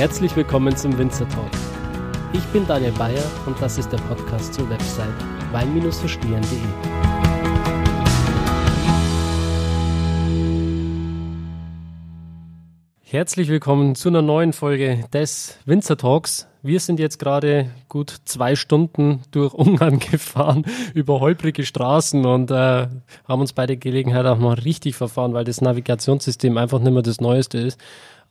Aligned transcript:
Herzlich 0.00 0.34
willkommen 0.34 0.74
zum 0.74 0.96
Winzer 0.96 1.28
Talk. 1.28 1.50
Ich 2.32 2.42
bin 2.54 2.66
Daniel 2.66 2.92
Bayer 2.92 3.22
und 3.44 3.60
das 3.60 3.76
ist 3.76 3.92
der 3.92 3.98
Podcast 3.98 4.54
zur 4.54 4.70
Website 4.70 5.12
wein-verstehen.de. 5.52 6.58
Herzlich 13.02 13.48
willkommen 13.50 13.94
zu 13.94 14.08
einer 14.08 14.22
neuen 14.22 14.54
Folge 14.54 15.04
des 15.12 15.58
Winzer 15.66 15.98
Talks. 15.98 16.48
Wir 16.62 16.80
sind 16.80 16.98
jetzt 16.98 17.18
gerade 17.18 17.70
gut 17.90 18.22
zwei 18.24 18.56
Stunden 18.56 19.20
durch 19.32 19.52
Ungarn 19.52 19.98
gefahren, 20.10 20.64
über 20.94 21.20
holprige 21.20 21.66
Straßen 21.66 22.24
und 22.24 22.50
äh, 22.50 22.54
haben 23.28 23.40
uns 23.40 23.52
bei 23.52 23.66
der 23.66 23.76
Gelegenheit 23.76 24.24
auch 24.24 24.38
mal 24.38 24.54
richtig 24.54 24.96
verfahren, 24.96 25.34
weil 25.34 25.44
das 25.44 25.60
Navigationssystem 25.60 26.56
einfach 26.56 26.78
nicht 26.78 26.92
mehr 26.92 27.02
das 27.02 27.20
Neueste 27.20 27.58
ist. 27.58 27.78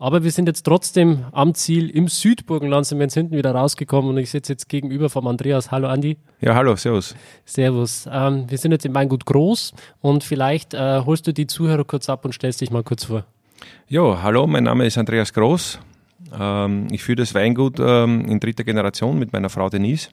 Aber 0.01 0.23
wir 0.23 0.31
sind 0.31 0.47
jetzt 0.47 0.63
trotzdem 0.63 1.25
am 1.33 1.53
Ziel 1.53 1.89
im 1.89 2.07
Südburgenland, 2.07 2.85
sind 2.85 2.99
wir 2.99 3.03
jetzt 3.03 3.15
hinten 3.15 3.35
wieder 3.35 3.51
rausgekommen 3.51 4.09
und 4.09 4.17
ich 4.17 4.31
sitze 4.31 4.53
jetzt 4.53 4.69
gegenüber 4.69 5.09
vom 5.09 5.27
Andreas. 5.27 5.71
Hallo 5.71 5.89
Andi. 5.89 6.17
Ja, 6.39 6.55
hallo, 6.55 6.77
servus. 6.77 7.17
Servus. 7.43 8.07
Ähm, 8.09 8.49
wir 8.49 8.57
sind 8.57 8.71
jetzt 8.71 8.85
im 8.85 8.95
Weingut 8.95 9.25
Groß 9.25 9.73
und 9.99 10.23
vielleicht 10.23 10.73
äh, 10.73 11.01
holst 11.05 11.27
du 11.27 11.33
die 11.33 11.47
Zuhörer 11.47 11.83
kurz 11.83 12.07
ab 12.07 12.23
und 12.23 12.31
stellst 12.31 12.61
dich 12.61 12.71
mal 12.71 12.81
kurz 12.81 13.03
vor. 13.03 13.25
Ja, 13.89 14.23
hallo, 14.23 14.47
mein 14.47 14.63
Name 14.63 14.85
ist 14.85 14.97
Andreas 14.97 15.33
Groß. 15.33 15.79
Ähm, 16.33 16.87
ich 16.91 17.03
führe 17.03 17.17
das 17.17 17.35
Weingut 17.35 17.77
ähm, 17.81 18.23
in 18.23 18.39
dritter 18.39 18.63
Generation 18.63 19.19
mit 19.19 19.33
meiner 19.33 19.49
Frau 19.49 19.69
Denise. 19.69 20.11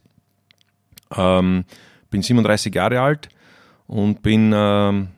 Ähm, 1.16 1.64
bin 2.10 2.22
37 2.22 2.74
Jahre 2.74 3.00
alt 3.00 3.28
und 3.86 4.20
bin, 4.22 4.52
ähm, 4.52 5.08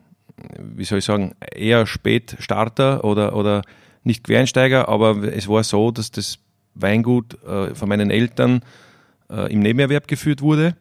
wie 0.58 0.84
soll 0.84 0.98
ich 0.98 1.06
sagen, 1.06 1.32
eher 1.54 1.86
Spätstarter 1.86 3.02
oder, 3.02 3.34
oder 3.34 3.62
nicht 4.04 4.24
Quereinsteiger, 4.24 4.88
aber 4.88 5.22
es 5.22 5.48
war 5.48 5.62
so, 5.64 5.90
dass 5.90 6.10
das 6.10 6.38
Weingut 6.74 7.42
äh, 7.44 7.74
von 7.74 7.88
meinen 7.88 8.10
Eltern 8.10 8.62
äh, 9.30 9.52
im 9.52 9.60
Nebenerwerb 9.60 10.08
geführt 10.08 10.42
wurde 10.42 10.76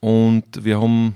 und 0.00 0.64
wir 0.64 0.80
haben 0.80 1.14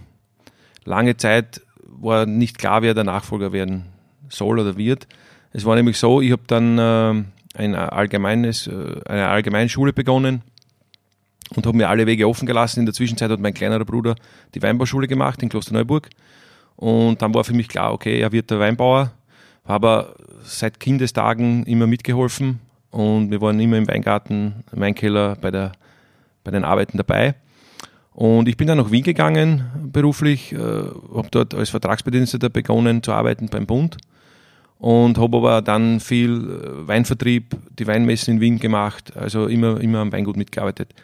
lange 0.85 1.17
Zeit 1.17 1.61
war 1.87 2.27
nicht 2.27 2.59
klar, 2.59 2.83
wer 2.83 2.95
der 2.95 3.05
Nachfolger 3.05 3.53
werden 3.53 3.87
soll 4.29 4.59
oder 4.59 4.77
wird. 4.77 5.07
Es 5.53 5.65
war 5.65 5.77
nämlich 5.77 5.99
so, 5.99 6.21
ich 6.21 6.33
habe 6.33 6.43
dann 6.47 6.79
äh, 6.79 7.25
ein 7.55 7.75
allgemeines, 7.75 8.67
äh, 8.67 9.01
eine 9.07 9.29
allgemeine 9.29 9.69
Schule 9.69 9.93
begonnen 9.93 10.43
und 11.55 11.67
habe 11.67 11.77
mir 11.77 11.89
alle 11.89 12.07
Wege 12.07 12.29
offen 12.29 12.47
gelassen. 12.47 12.81
In 12.81 12.87
der 12.87 12.95
Zwischenzeit 12.95 13.31
hat 13.31 13.41
mein 13.41 13.55
kleinerer 13.55 13.85
Bruder 13.85 14.17
die 14.55 14.63
Weinbauschule 14.63 15.07
gemacht 15.07 15.43
in 15.43 15.49
Klosterneuburg 15.49 16.11
und 16.77 17.23
dann 17.23 17.33
war 17.35 17.45
für 17.45 17.55
mich 17.55 17.69
klar, 17.69 17.93
okay, 17.93 18.19
er 18.19 18.33
wird 18.33 18.51
der 18.51 18.59
Weinbauer 18.59 19.13
habe 19.65 20.15
seit 20.43 20.79
Kindestagen 20.79 21.65
immer 21.65 21.87
mitgeholfen 21.87 22.61
und 22.91 23.31
wir 23.31 23.41
waren 23.41 23.59
immer 23.61 23.79
im 23.79 23.89
Weingarten, 23.89 24.65
im 24.73 24.81
Weinkeller 24.81 25.37
bei, 25.37 25.51
der, 25.51 25.73
bei 26.45 26.51
den 26.51 26.65
Arbeiten 26.65 26.97
dabei. 26.97 27.35
Und 28.13 28.49
ich 28.49 28.57
bin 28.57 28.69
dann 28.69 28.79
nach 28.79 28.93
Wien 28.93 29.03
gegangen 29.03 29.65
beruflich, 29.93 30.53
äh, 30.53 30.59
habe 30.59 31.29
dort 31.31 31.55
als 31.55 31.71
Vertragsbediensteter 31.71 32.49
begonnen 32.49 33.03
zu 33.03 33.13
arbeiten 33.13 33.49
beim 33.49 33.67
Bund 33.67 33.97
und 34.79 35.19
habe 35.19 35.39
aber 35.39 35.63
dann 35.63 35.99
viel 35.99 36.31
äh, 36.31 36.87
Weinvertrieb, 36.87 37.57
die 37.77 37.87
Weinmessen 37.87 38.35
in 38.35 38.41
Wien 38.41 38.59
gemacht, 38.61 39.17
also 39.17 39.47
immer, 39.47 39.81
immer 39.81 39.99
am 39.99 40.13
Weingut 40.13 40.37
mitgearbeitet. 40.37 40.95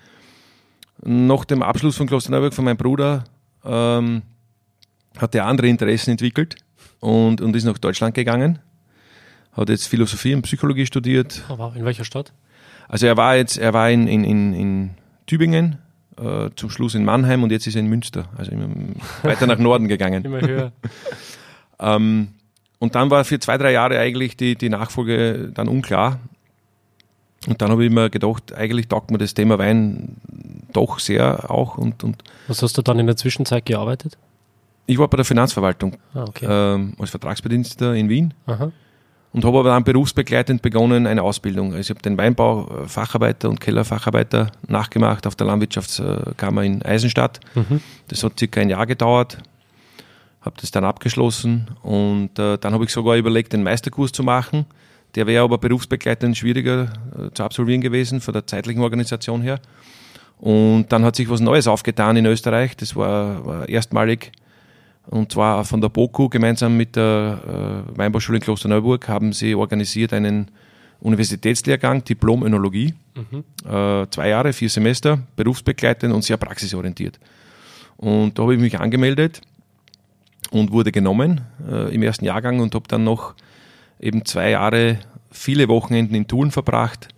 Nach 1.02 1.45
dem 1.45 1.62
Abschluss 1.62 1.96
von 1.96 2.06
Klosterneuburg 2.06 2.55
von 2.55 2.64
meinem 2.67 2.77
Bruder 2.77 3.24
ähm, 3.64 4.23
hat 5.17 5.35
er 5.35 5.46
andere 5.46 5.67
Interessen 5.67 6.12
entwickelt 6.12 6.56
und, 7.00 7.40
und 7.40 7.56
ist 7.56 7.64
nach 7.64 7.78
Deutschland 7.78 8.14
gegangen. 8.14 8.58
Hat 9.52 9.68
jetzt 9.68 9.88
Philosophie 9.88 10.34
und 10.34 10.42
Psychologie 10.42 10.86
studiert. 10.86 11.42
Oh, 11.48 11.58
wow. 11.58 11.74
In 11.74 11.84
welcher 11.84 12.05
Stadt? 12.05 12.33
Also 12.88 13.06
er 13.06 13.16
war 13.16 13.36
jetzt, 13.36 13.58
er 13.58 13.72
war 13.72 13.90
in, 13.90 14.06
in, 14.06 14.24
in, 14.24 14.55
in 14.55 14.90
Tübingen, 15.27 15.78
äh, 16.18 16.50
zum 16.56 16.70
Schluss 16.70 16.94
in 16.94 17.05
Mannheim 17.05 17.42
und 17.42 17.50
jetzt 17.50 17.66
ist 17.66 17.74
er 17.74 17.80
in 17.80 17.88
Münster, 17.88 18.27
also 18.36 18.50
immer 18.52 18.68
weiter 19.22 19.46
nach 19.46 19.58
Norden 19.58 19.88
gegangen. 19.88 20.24
Immer 20.24 20.40
höher. 20.40 20.72
ähm, 21.80 22.28
und 22.78 22.94
dann 22.94 23.11
war 23.11 23.24
für 23.24 23.38
zwei, 23.38 23.58
drei 23.58 23.72
Jahre 23.72 23.98
eigentlich 23.98 24.36
die, 24.36 24.56
die 24.56 24.68
Nachfolge 24.68 25.50
dann 25.52 25.68
unklar. 25.68 26.18
Und 27.46 27.62
dann 27.62 27.70
habe 27.70 27.84
ich 27.84 27.90
mir 27.90 28.11
gedacht, 28.11 28.52
eigentlich 28.55 28.88
taugt 28.88 29.11
mir 29.11 29.18
das 29.18 29.34
Thema 29.34 29.58
Wein 29.58 30.17
doch 30.72 30.98
sehr 30.98 31.50
auch. 31.50 31.78
Und, 31.78 32.05
und 32.05 32.22
Was 32.48 32.62
hast 32.62 32.77
du 32.77 32.82
dann 32.82 32.98
in 32.98 33.06
der 33.06 33.17
Zwischenzeit 33.17 33.67
gearbeitet? 33.67 34.18
Ich 34.90 34.98
war 34.98 35.06
bei 35.06 35.17
der 35.17 35.24
Finanzverwaltung 35.24 35.96
Ah, 36.14 36.24
okay. 36.28 36.46
ähm, 36.51 36.95
als 36.98 37.11
Vertragsbediensteter 37.11 37.95
in 37.95 38.08
Wien 38.08 38.34
Aha. 38.46 38.73
und 39.33 39.45
habe 39.45 39.58
aber 39.61 39.68
dann 39.68 39.84
berufsbegleitend 39.84 40.62
begonnen 40.62 41.06
eine 41.06 41.23
Ausbildung. 41.23 41.68
Also 41.74 41.78
ich 41.78 41.90
habe 41.90 42.02
den 42.02 42.18
Weinbau 42.18 42.86
Facharbeiter 42.86 43.48
und 43.48 43.61
Kellerfacharbeiter 43.61 44.50
nachgemacht 44.67 45.29
auf 45.29 45.36
der 45.36 45.46
Landwirtschaftskammer 45.46 46.64
in 46.64 46.83
Eisenstadt. 46.83 47.39
Mhm. 47.55 47.80
Das 48.08 48.24
hat 48.24 48.36
circa 48.36 48.61
ein 48.61 48.68
Jahr 48.68 48.84
gedauert, 48.84 49.39
habe 50.40 50.56
das 50.61 50.73
dann 50.73 50.84
abgeschlossen 50.84 51.68
und 51.83 52.36
äh, 52.40 52.58
dann 52.58 52.73
habe 52.74 52.83
ich 52.84 52.90
sogar 52.90 53.14
überlegt, 53.17 53.52
den 53.52 53.62
Meisterkurs 53.62 54.11
zu 54.11 54.24
machen. 54.24 54.67
Der 55.14 55.29
wäre 55.29 55.45
aber 55.45 55.58
berufsbegleitend 55.58 56.36
schwieriger 56.36 56.92
äh, 57.17 57.33
zu 57.33 57.45
absolvieren 57.45 57.80
gewesen, 57.80 58.20
von 58.20 58.34
der 58.34 58.45
zeitlichen 58.48 58.83
Organisation 58.83 59.40
her. 59.42 59.61
Und 60.39 60.86
dann 60.89 61.05
hat 61.05 61.14
sich 61.14 61.29
was 61.30 61.40
Neues 61.40 61.68
aufgetan 61.68 62.17
in 62.17 62.27
Österreich. 62.27 62.77
Das 62.77 62.96
war, 62.96 63.45
war 63.46 63.68
erstmalig 63.68 64.33
und 65.11 65.33
zwar 65.33 65.65
von 65.65 65.81
der 65.81 65.89
BOKU 65.89 66.29
gemeinsam 66.29 66.77
mit 66.77 66.95
der 66.95 67.85
äh, 67.93 67.98
Weinbauschule 67.98 68.39
in 68.39 68.45
Klosterneuburg 68.45 69.09
haben 69.09 69.33
sie 69.33 69.57
organisiert 69.57 70.13
einen 70.13 70.48
Universitätslehrgang 71.01 72.05
Diplom 72.05 72.45
Önologie. 72.45 72.95
Äh, 73.69 74.07
zwei 74.11 74.29
Jahre, 74.29 74.53
vier 74.53 74.71
Semester, 74.71 75.19
berufsbegleitend 75.35 76.15
und 76.15 76.23
sehr 76.23 76.37
praxisorientiert. 76.37 77.19
Und 77.97 78.39
da 78.39 78.45
habe 78.45 78.55
ich 78.55 78.61
mich 78.61 78.79
angemeldet 78.79 79.41
und 80.53 80.71
wurde 80.71 80.93
genommen 80.93 81.41
äh, 81.69 81.92
im 81.92 82.05
ersten 82.05 82.25
Jahrgang 82.25 82.61
und 82.61 82.73
habe 82.77 82.87
dann 82.87 83.03
noch 83.03 83.35
eben 83.98 84.25
zwei 84.25 84.51
Jahre 84.51 85.01
viele 85.33 85.67
Wochenenden 85.67 86.15
in 86.15 86.29
Thun 86.29 86.53
verbracht 86.53 87.09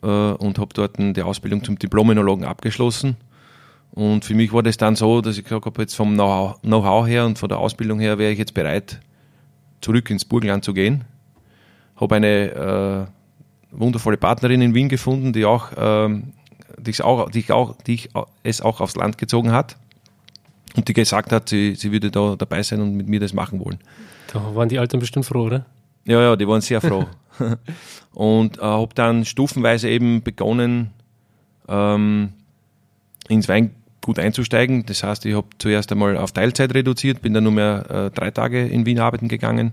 und 0.00 0.58
habe 0.58 0.74
dort 0.74 0.98
die 0.98 1.22
Ausbildung 1.22 1.64
zum 1.64 1.78
Diplom-Önologen 1.78 2.44
abgeschlossen. 2.44 3.16
Und 3.94 4.24
für 4.24 4.34
mich 4.34 4.52
war 4.52 4.64
das 4.64 4.76
dann 4.76 4.96
so, 4.96 5.20
dass 5.20 5.38
ich 5.38 5.44
gesagt 5.44 5.66
habe, 5.66 5.82
jetzt 5.82 5.94
vom 5.94 6.14
Know-how 6.14 7.06
her 7.06 7.24
und 7.26 7.38
von 7.38 7.48
der 7.48 7.58
Ausbildung 7.58 8.00
her 8.00 8.18
wäre 8.18 8.32
ich 8.32 8.38
jetzt 8.38 8.52
bereit, 8.52 9.00
zurück 9.80 10.10
ins 10.10 10.24
Burgenland 10.24 10.64
zu 10.64 10.74
gehen. 10.74 11.04
Habe 11.94 12.16
eine 12.16 13.06
äh, 13.70 13.78
wundervolle 13.78 14.16
Partnerin 14.16 14.62
in 14.62 14.74
Wien 14.74 14.88
gefunden, 14.88 15.32
die 15.32 15.44
auch, 15.44 15.70
ähm, 15.76 16.32
die, 16.76 17.00
auch, 17.04 17.30
die, 17.30 17.52
auch, 17.52 17.76
die 17.86 17.94
ich 17.94 18.08
es 18.42 18.60
auch 18.60 18.80
aufs 18.80 18.96
Land 18.96 19.16
gezogen 19.16 19.52
hat 19.52 19.76
und 20.74 20.88
die 20.88 20.92
gesagt 20.92 21.30
hat, 21.30 21.48
sie, 21.48 21.76
sie 21.76 21.92
würde 21.92 22.10
da 22.10 22.34
dabei 22.34 22.64
sein 22.64 22.80
und 22.80 22.96
mit 22.96 23.06
mir 23.06 23.20
das 23.20 23.32
machen 23.32 23.60
wollen. 23.64 23.78
Da 24.32 24.56
waren 24.56 24.68
die 24.68 24.76
Eltern 24.76 24.98
bestimmt 24.98 25.26
froh, 25.26 25.44
oder? 25.44 25.66
Ja, 26.04 26.20
ja, 26.20 26.34
die 26.34 26.48
waren 26.48 26.62
sehr 26.62 26.80
froh. 26.80 27.06
und 28.12 28.58
äh, 28.58 28.62
habe 28.62 28.92
dann 28.96 29.24
stufenweise 29.24 29.88
eben 29.88 30.24
begonnen, 30.24 30.90
ähm, 31.68 32.32
ins 33.28 33.48
Weingut 33.48 33.83
einzusteigen. 34.18 34.86
Das 34.86 35.02
heißt, 35.02 35.24
ich 35.26 35.34
habe 35.34 35.46
zuerst 35.58 35.90
einmal 35.92 36.16
auf 36.16 36.32
Teilzeit 36.32 36.74
reduziert, 36.74 37.22
bin 37.22 37.34
dann 37.34 37.44
nur 37.44 37.52
mehr 37.52 37.90
äh, 37.90 38.10
drei 38.10 38.30
Tage 38.30 38.66
in 38.66 38.86
Wien 38.86 38.98
arbeiten 39.00 39.28
gegangen. 39.28 39.72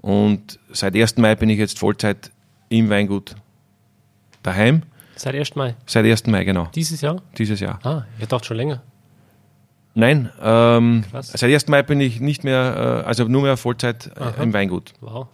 Und 0.00 0.58
seit 0.72 0.94
1. 0.94 1.16
Mai 1.18 1.34
bin 1.34 1.48
ich 1.48 1.58
jetzt 1.58 1.78
Vollzeit 1.78 2.30
im 2.68 2.90
Weingut 2.90 3.36
daheim. 4.42 4.82
Seit 5.16 5.34
1. 5.34 5.54
Mai. 5.54 5.74
Seit 5.86 6.04
1. 6.04 6.26
Mai, 6.26 6.44
genau, 6.44 6.68
Dieses 6.74 7.00
Jahr? 7.00 7.22
dieses 7.38 7.60
Jahr. 7.60 7.78
Ah, 7.84 8.02
ich 8.18 8.26
dachte 8.26 8.46
schon 8.46 8.56
länger. 8.56 8.82
Nein, 9.94 10.30
ähm, 10.42 11.04
seit 11.20 11.50
1. 11.50 11.68
Mai 11.68 11.82
bin 11.82 12.00
ich 12.00 12.20
nicht 12.20 12.42
mehr, 12.42 13.02
äh, 13.04 13.06
also 13.06 13.24
nur 13.24 13.42
mehr 13.42 13.56
Vollzeit 13.56 14.10
äh, 14.16 14.20
Aha. 14.20 14.42
im 14.42 14.52
Weingut. 14.52 14.92
Wow. 15.00 15.28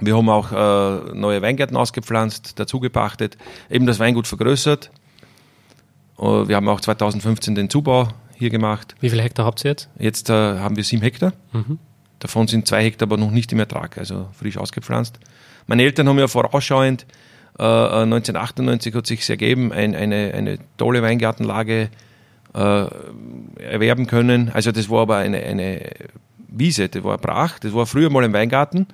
Wir 0.00 0.16
haben 0.16 0.28
auch 0.28 0.52
äh, 0.52 1.14
neue 1.14 1.42
Weingärten 1.42 1.76
ausgepflanzt, 1.76 2.60
dazu 2.60 2.80
gepachtet, 2.80 3.36
eben 3.70 3.86
das 3.86 3.98
Weingut 3.98 4.26
vergrößert. 4.26 4.90
Äh, 6.18 6.48
wir 6.48 6.56
haben 6.56 6.68
auch 6.68 6.80
2015 6.80 7.54
den 7.54 7.70
Zubau 7.70 8.08
hier 8.34 8.50
gemacht. 8.50 8.94
Wie 9.00 9.10
viele 9.10 9.22
Hektar 9.22 9.46
habt 9.46 9.64
ihr 9.64 9.70
jetzt? 9.70 9.88
Jetzt 9.98 10.30
äh, 10.30 10.32
haben 10.32 10.76
wir 10.76 10.84
sieben 10.84 11.02
Hektar. 11.02 11.32
Mhm. 11.52 11.78
Davon 12.18 12.48
sind 12.48 12.66
zwei 12.66 12.82
Hektar 12.84 13.06
aber 13.06 13.16
noch 13.16 13.30
nicht 13.30 13.52
im 13.52 13.60
Ertrag, 13.60 13.98
also 13.98 14.28
frisch 14.32 14.56
ausgepflanzt. 14.56 15.18
Meine 15.66 15.82
Eltern 15.82 16.08
haben 16.08 16.18
ja 16.18 16.26
vorausschauend, 16.26 17.06
äh, 17.58 17.62
1998 17.62 18.94
hat 18.94 19.06
sich 19.06 19.28
ergeben, 19.28 19.72
ein, 19.72 19.94
eine, 19.94 20.32
eine 20.34 20.58
tolle 20.76 21.02
Weingartenlage 21.02 21.90
äh, 22.54 22.86
erwerben 23.62 24.06
können. 24.06 24.50
Also 24.52 24.72
das 24.72 24.88
war 24.88 25.02
aber 25.02 25.16
eine, 25.18 25.38
eine 25.38 25.90
Wiese, 26.48 26.88
das 26.88 27.04
war 27.04 27.18
brach, 27.18 27.58
das 27.58 27.74
war 27.74 27.86
früher 27.86 28.10
mal 28.10 28.24
ein 28.24 28.32
Weingarten 28.32 28.86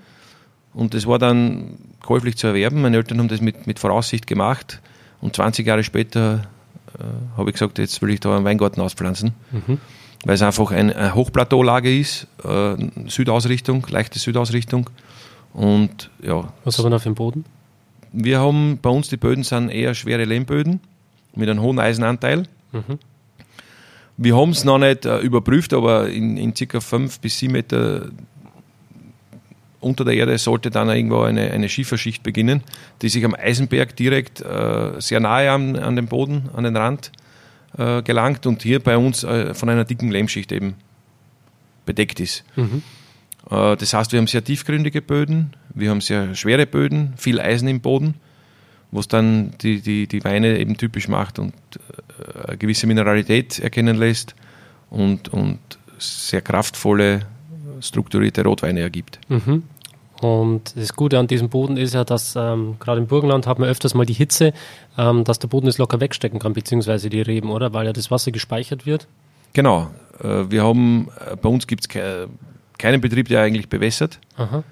und 0.74 0.92
das 0.94 1.06
war 1.06 1.18
dann 1.18 1.78
käuflich 2.02 2.36
zu 2.36 2.48
erwerben. 2.48 2.82
Meine 2.82 2.96
Eltern 2.96 3.18
haben 3.18 3.28
das 3.28 3.40
mit, 3.40 3.66
mit 3.66 3.78
Voraussicht 3.78 4.26
gemacht 4.26 4.80
und 5.20 5.36
20 5.36 5.66
Jahre 5.66 5.84
später 5.84 6.34
äh, 6.34 6.53
habe 7.36 7.50
ich 7.50 7.54
gesagt, 7.54 7.78
jetzt 7.78 8.00
will 8.02 8.10
ich 8.10 8.20
da 8.20 8.36
einen 8.36 8.44
Weingarten 8.44 8.80
auspflanzen, 8.80 9.32
Mhm. 9.52 9.78
weil 10.24 10.34
es 10.34 10.42
einfach 10.42 10.70
ein, 10.70 10.92
eine 10.92 11.14
Hochplateaulage 11.14 11.98
ist, 11.98 12.26
äh, 12.44 12.76
Südausrichtung, 13.08 13.86
leichte 13.90 14.18
Südausrichtung 14.18 14.88
und 15.52 16.10
ja, 16.22 16.52
Was 16.64 16.78
haben 16.78 16.86
wir 16.86 16.90
da 16.90 16.98
für 16.98 17.08
den 17.10 17.14
Boden? 17.14 17.44
wir 18.12 18.38
haben 18.40 18.78
bei 18.80 18.90
uns 18.90 19.08
die 19.08 19.16
Böden 19.16 19.42
sind 19.42 19.70
eher 19.70 19.94
schwere 19.94 20.24
Lehmböden 20.24 20.80
mit 21.34 21.48
einem 21.48 21.60
hohen 21.62 21.80
Eisenanteil. 21.80 22.44
Wir 24.16 24.36
haben 24.36 24.50
es 24.50 24.62
noch 24.64 24.78
nicht 24.78 25.04
äh, 25.06 25.18
überprüft, 25.18 25.72
aber 25.74 26.08
in, 26.08 26.36
in 26.36 26.54
circa 26.54 26.80
fünf 26.80 27.18
bis 27.18 27.38
sieben 27.38 27.54
Meter 27.54 28.06
unter 29.84 30.04
der 30.04 30.14
Erde 30.14 30.38
sollte 30.38 30.70
dann 30.70 30.88
irgendwo 30.88 31.22
eine, 31.22 31.50
eine 31.50 31.68
Schieferschicht 31.68 32.22
beginnen, 32.22 32.62
die 33.02 33.08
sich 33.08 33.24
am 33.24 33.34
Eisenberg 33.34 33.94
direkt 33.96 34.40
äh, 34.40 35.00
sehr 35.00 35.20
nahe 35.20 35.50
an, 35.50 35.76
an 35.76 35.96
den 35.96 36.06
Boden, 36.06 36.48
an 36.54 36.64
den 36.64 36.76
Rand 36.76 37.12
äh, 37.78 38.02
gelangt 38.02 38.46
und 38.46 38.62
hier 38.62 38.80
bei 38.80 38.96
uns 38.96 39.24
äh, 39.24 39.54
von 39.54 39.68
einer 39.68 39.84
dicken 39.84 40.10
Lehmschicht 40.10 40.52
eben 40.52 40.74
bedeckt 41.86 42.20
ist. 42.20 42.44
Äh, 43.50 43.76
das 43.76 43.92
heißt, 43.94 44.12
wir 44.12 44.18
haben 44.18 44.26
sehr 44.26 44.44
tiefgründige 44.44 45.02
Böden, 45.02 45.54
wir 45.74 45.90
haben 45.90 46.00
sehr 46.00 46.34
schwere 46.34 46.66
Böden, 46.66 47.14
viel 47.16 47.40
Eisen 47.40 47.68
im 47.68 47.80
Boden, 47.80 48.14
was 48.90 49.08
dann 49.08 49.52
die, 49.60 49.80
die, 49.80 50.06
die 50.06 50.24
Weine 50.24 50.58
eben 50.58 50.76
typisch 50.76 51.08
macht 51.08 51.38
und 51.38 51.52
äh, 51.74 52.48
eine 52.48 52.58
gewisse 52.58 52.86
Mineralität 52.86 53.58
erkennen 53.58 53.96
lässt 53.96 54.34
und, 54.90 55.28
und 55.28 55.58
sehr 55.98 56.42
kraftvolle, 56.42 57.26
strukturierte 57.80 58.42
Rotweine 58.44 58.80
ergibt. 58.80 59.18
Mhm. 59.28 59.64
Und 60.20 60.76
das 60.76 60.94
Gute 60.94 61.18
an 61.18 61.26
diesem 61.26 61.48
Boden 61.48 61.76
ist 61.76 61.94
ja, 61.94 62.04
dass 62.04 62.36
ähm, 62.36 62.76
gerade 62.78 63.00
im 63.00 63.06
Burgenland 63.06 63.46
hat 63.46 63.58
man 63.58 63.68
öfters 63.68 63.94
mal 63.94 64.06
die 64.06 64.14
Hitze, 64.14 64.52
ähm, 64.96 65.24
dass 65.24 65.38
der 65.38 65.48
Boden 65.48 65.66
es 65.66 65.78
locker 65.78 66.00
wegstecken 66.00 66.38
kann, 66.38 66.52
beziehungsweise 66.52 67.10
die 67.10 67.20
Reben, 67.20 67.50
oder? 67.50 67.72
Weil 67.72 67.86
ja 67.86 67.92
das 67.92 68.10
Wasser 68.10 68.30
gespeichert 68.30 68.86
wird. 68.86 69.08
Genau, 69.52 69.90
äh, 70.22 70.50
wir 70.50 70.62
haben, 70.62 71.08
äh, 71.30 71.36
bei 71.36 71.48
uns 71.48 71.66
gibt 71.66 71.82
es 71.82 71.88
ke 71.88 72.28
keinen 72.76 73.00
Betrieb, 73.00 73.28
der 73.28 73.40
eigentlich 73.40 73.68
bewässert. 73.68 74.18
Aha. 74.36 74.64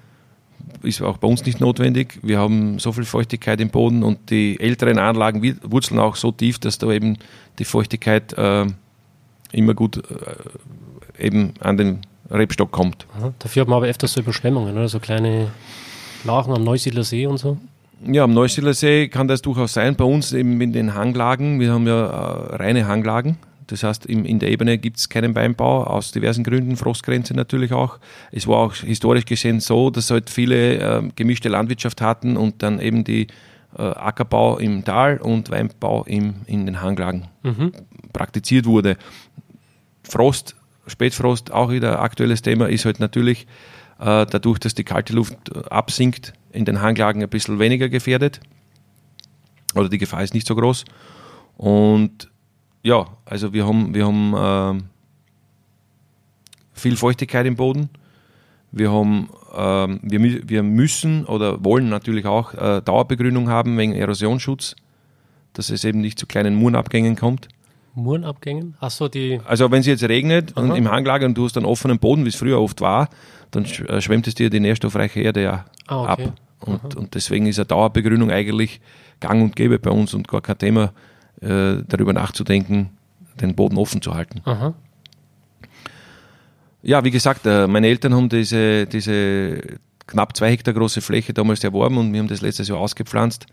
ist 0.81 1.01
auch 1.01 1.17
bei 1.17 1.27
uns 1.27 1.45
nicht 1.45 1.61
notwendig. 1.61 2.19
Wir 2.21 2.37
haben 2.37 2.77
so 2.77 2.91
viel 2.91 3.05
Feuchtigkeit 3.05 3.61
im 3.61 3.69
Boden 3.69 4.03
und 4.03 4.29
die 4.29 4.59
älteren 4.59 4.99
Anlagen 4.99 5.57
wurzeln 5.63 5.99
auch 5.99 6.17
so 6.17 6.31
tief, 6.31 6.59
dass 6.59 6.77
da 6.77 6.91
eben 6.91 7.17
die 7.59 7.65
Feuchtigkeit 7.65 8.33
äh, 8.33 8.65
immer 9.53 9.73
gut 9.73 9.97
äh, 9.97 11.25
eben 11.25 11.53
an 11.61 11.77
den 11.77 12.01
Rebstock 12.33 12.71
kommt. 12.71 13.05
Aha. 13.17 13.33
Dafür 13.39 13.61
hat 13.61 13.67
man 13.67 13.77
aber 13.77 13.87
öfters 13.87 14.13
so 14.13 14.21
Überschwemmungen, 14.21 14.75
oder? 14.75 14.89
So 14.89 14.99
kleine 14.99 15.51
Lachen 16.23 16.53
am 16.53 16.63
Neusiedler 16.63 17.03
See 17.03 17.27
und 17.27 17.37
so. 17.37 17.57
Ja, 18.05 18.23
am 18.25 18.33
Neusiedler 18.33 18.73
See 18.73 19.07
kann 19.07 19.27
das 19.27 19.41
durchaus 19.41 19.73
sein. 19.73 19.95
Bei 19.95 20.03
uns 20.03 20.33
eben 20.33 20.59
in 20.59 20.73
den 20.73 20.93
Hanglagen, 20.93 21.59
wir 21.59 21.71
haben 21.71 21.87
ja 21.87 22.05
äh, 22.05 22.55
reine 22.55 22.87
Hanglagen. 22.87 23.37
Das 23.67 23.83
heißt, 23.83 24.05
im, 24.07 24.25
in 24.25 24.39
der 24.39 24.49
Ebene 24.51 24.77
gibt 24.77 24.97
es 24.97 25.07
keinen 25.07 25.35
Weinbau, 25.35 25.85
aus 25.85 26.11
diversen 26.11 26.43
Gründen, 26.43 26.75
Frostgrenze 26.75 27.33
natürlich 27.33 27.71
auch. 27.71 27.97
Es 28.31 28.45
war 28.45 28.57
auch 28.57 28.75
historisch 28.75 29.25
gesehen 29.25 29.61
so, 29.61 29.89
dass 29.89 30.11
halt 30.11 30.29
viele 30.29 30.77
äh, 30.77 31.09
gemischte 31.15 31.47
Landwirtschaft 31.47 32.01
hatten 32.01 32.35
und 32.35 32.61
dann 32.61 32.79
eben 32.81 33.05
die 33.05 33.27
äh, 33.77 33.81
Ackerbau 33.81 34.57
im 34.57 34.83
Tal 34.83 35.17
und 35.17 35.49
Weinbau 35.49 36.03
im, 36.03 36.35
in 36.45 36.65
den 36.65 36.81
Hanglagen 36.81 37.27
praktiziert 38.11 38.65
wurde. 38.65 38.97
Frost, 40.03 40.55
Spätfrost, 40.87 41.51
auch 41.51 41.71
wieder 41.71 42.01
aktuelles 42.01 42.41
Thema, 42.41 42.67
ist 42.67 42.85
halt 42.85 42.99
natürlich 42.99 43.47
äh, 43.99 44.25
dadurch, 44.25 44.59
dass 44.59 44.73
die 44.73 44.83
kalte 44.83 45.13
Luft 45.13 45.35
äh, 45.49 45.59
absinkt, 45.69 46.33
in 46.51 46.65
den 46.65 46.81
Hanglagen 46.81 47.21
ein 47.21 47.29
bisschen 47.29 47.59
weniger 47.59 47.89
gefährdet. 47.89 48.39
Oder 49.75 49.89
die 49.89 49.97
Gefahr 49.97 50.23
ist 50.23 50.33
nicht 50.33 50.47
so 50.47 50.55
groß. 50.55 50.85
Und 51.57 52.29
ja, 52.83 53.07
also 53.25 53.53
wir 53.53 53.65
haben, 53.65 53.93
wir 53.93 54.05
haben 54.05 54.33
ähm, 54.37 54.83
viel 56.73 56.97
Feuchtigkeit 56.97 57.45
im 57.45 57.55
Boden. 57.55 57.89
Wir, 58.71 58.91
haben, 58.91 59.29
ähm, 59.55 59.99
wir, 60.01 60.49
wir 60.49 60.63
müssen 60.63 61.25
oder 61.25 61.63
wollen 61.63 61.89
natürlich 61.89 62.25
auch 62.25 62.53
äh, 62.53 62.81
Dauerbegrünung 62.81 63.49
haben 63.49 63.77
wegen 63.77 63.93
Erosionsschutz, 63.93 64.75
dass 65.53 65.69
es 65.69 65.83
eben 65.85 66.01
nicht 66.01 66.19
zu 66.19 66.25
kleinen 66.27 66.55
Murenabgängen 66.55 67.15
kommt. 67.15 67.47
Murenabgängen? 67.95 68.75
Achso, 68.79 69.07
die. 69.07 69.39
Also 69.45 69.69
wenn 69.71 69.81
es 69.81 69.85
jetzt 69.85 70.03
regnet 70.03 70.55
und 70.57 70.71
Aha. 70.71 70.77
im 70.77 70.89
Hanglager 70.89 71.25
und 71.25 71.37
du 71.37 71.45
hast 71.45 71.55
einen 71.57 71.65
offenen 71.65 71.99
Boden, 71.99 72.25
wie 72.25 72.29
es 72.29 72.35
früher 72.35 72.59
oft 72.59 72.81
war, 72.81 73.09
dann 73.51 73.65
äh, 73.65 74.01
schwemmt 74.01 74.27
es 74.27 74.35
dir 74.35 74.49
die 74.49 74.59
nährstoffreiche 74.59 75.21
Erde 75.21 75.43
ja 75.43 75.65
Ah, 75.87 76.13
okay. 76.13 76.25
ab. 76.25 76.33
Und, 76.61 76.95
und 76.95 77.13
deswegen 77.15 77.45
ist 77.45 77.59
eine 77.59 77.65
Dauerbegrünung 77.65 78.31
eigentlich 78.31 78.79
gang 79.19 79.43
und 79.43 79.55
gäbe 79.55 79.79
bei 79.79 79.91
uns 79.91 80.13
und 80.13 80.27
gar 80.27 80.41
kein 80.41 80.57
Thema, 80.57 80.93
äh, 81.41 81.75
darüber 81.87 82.13
nachzudenken, 82.13 82.89
den 83.39 83.53
Boden 83.53 83.77
offen 83.77 84.01
zu 84.01 84.13
halten. 84.15 84.41
Aha. 84.45 84.73
Ja, 86.81 87.03
wie 87.03 87.11
gesagt, 87.11 87.45
äh, 87.45 87.67
meine 87.67 87.87
Eltern 87.87 88.13
haben 88.13 88.29
diese, 88.29 88.85
diese 88.87 89.61
knapp 90.07 90.35
zwei 90.35 90.51
Hektar 90.51 90.73
große 90.73 91.01
Fläche 91.01 91.33
damals 91.33 91.63
erworben 91.63 91.97
und 91.97 92.11
wir 92.11 92.19
haben 92.19 92.27
das 92.27 92.41
letztes 92.41 92.67
Jahr 92.67 92.79
ausgepflanzt. 92.79 93.45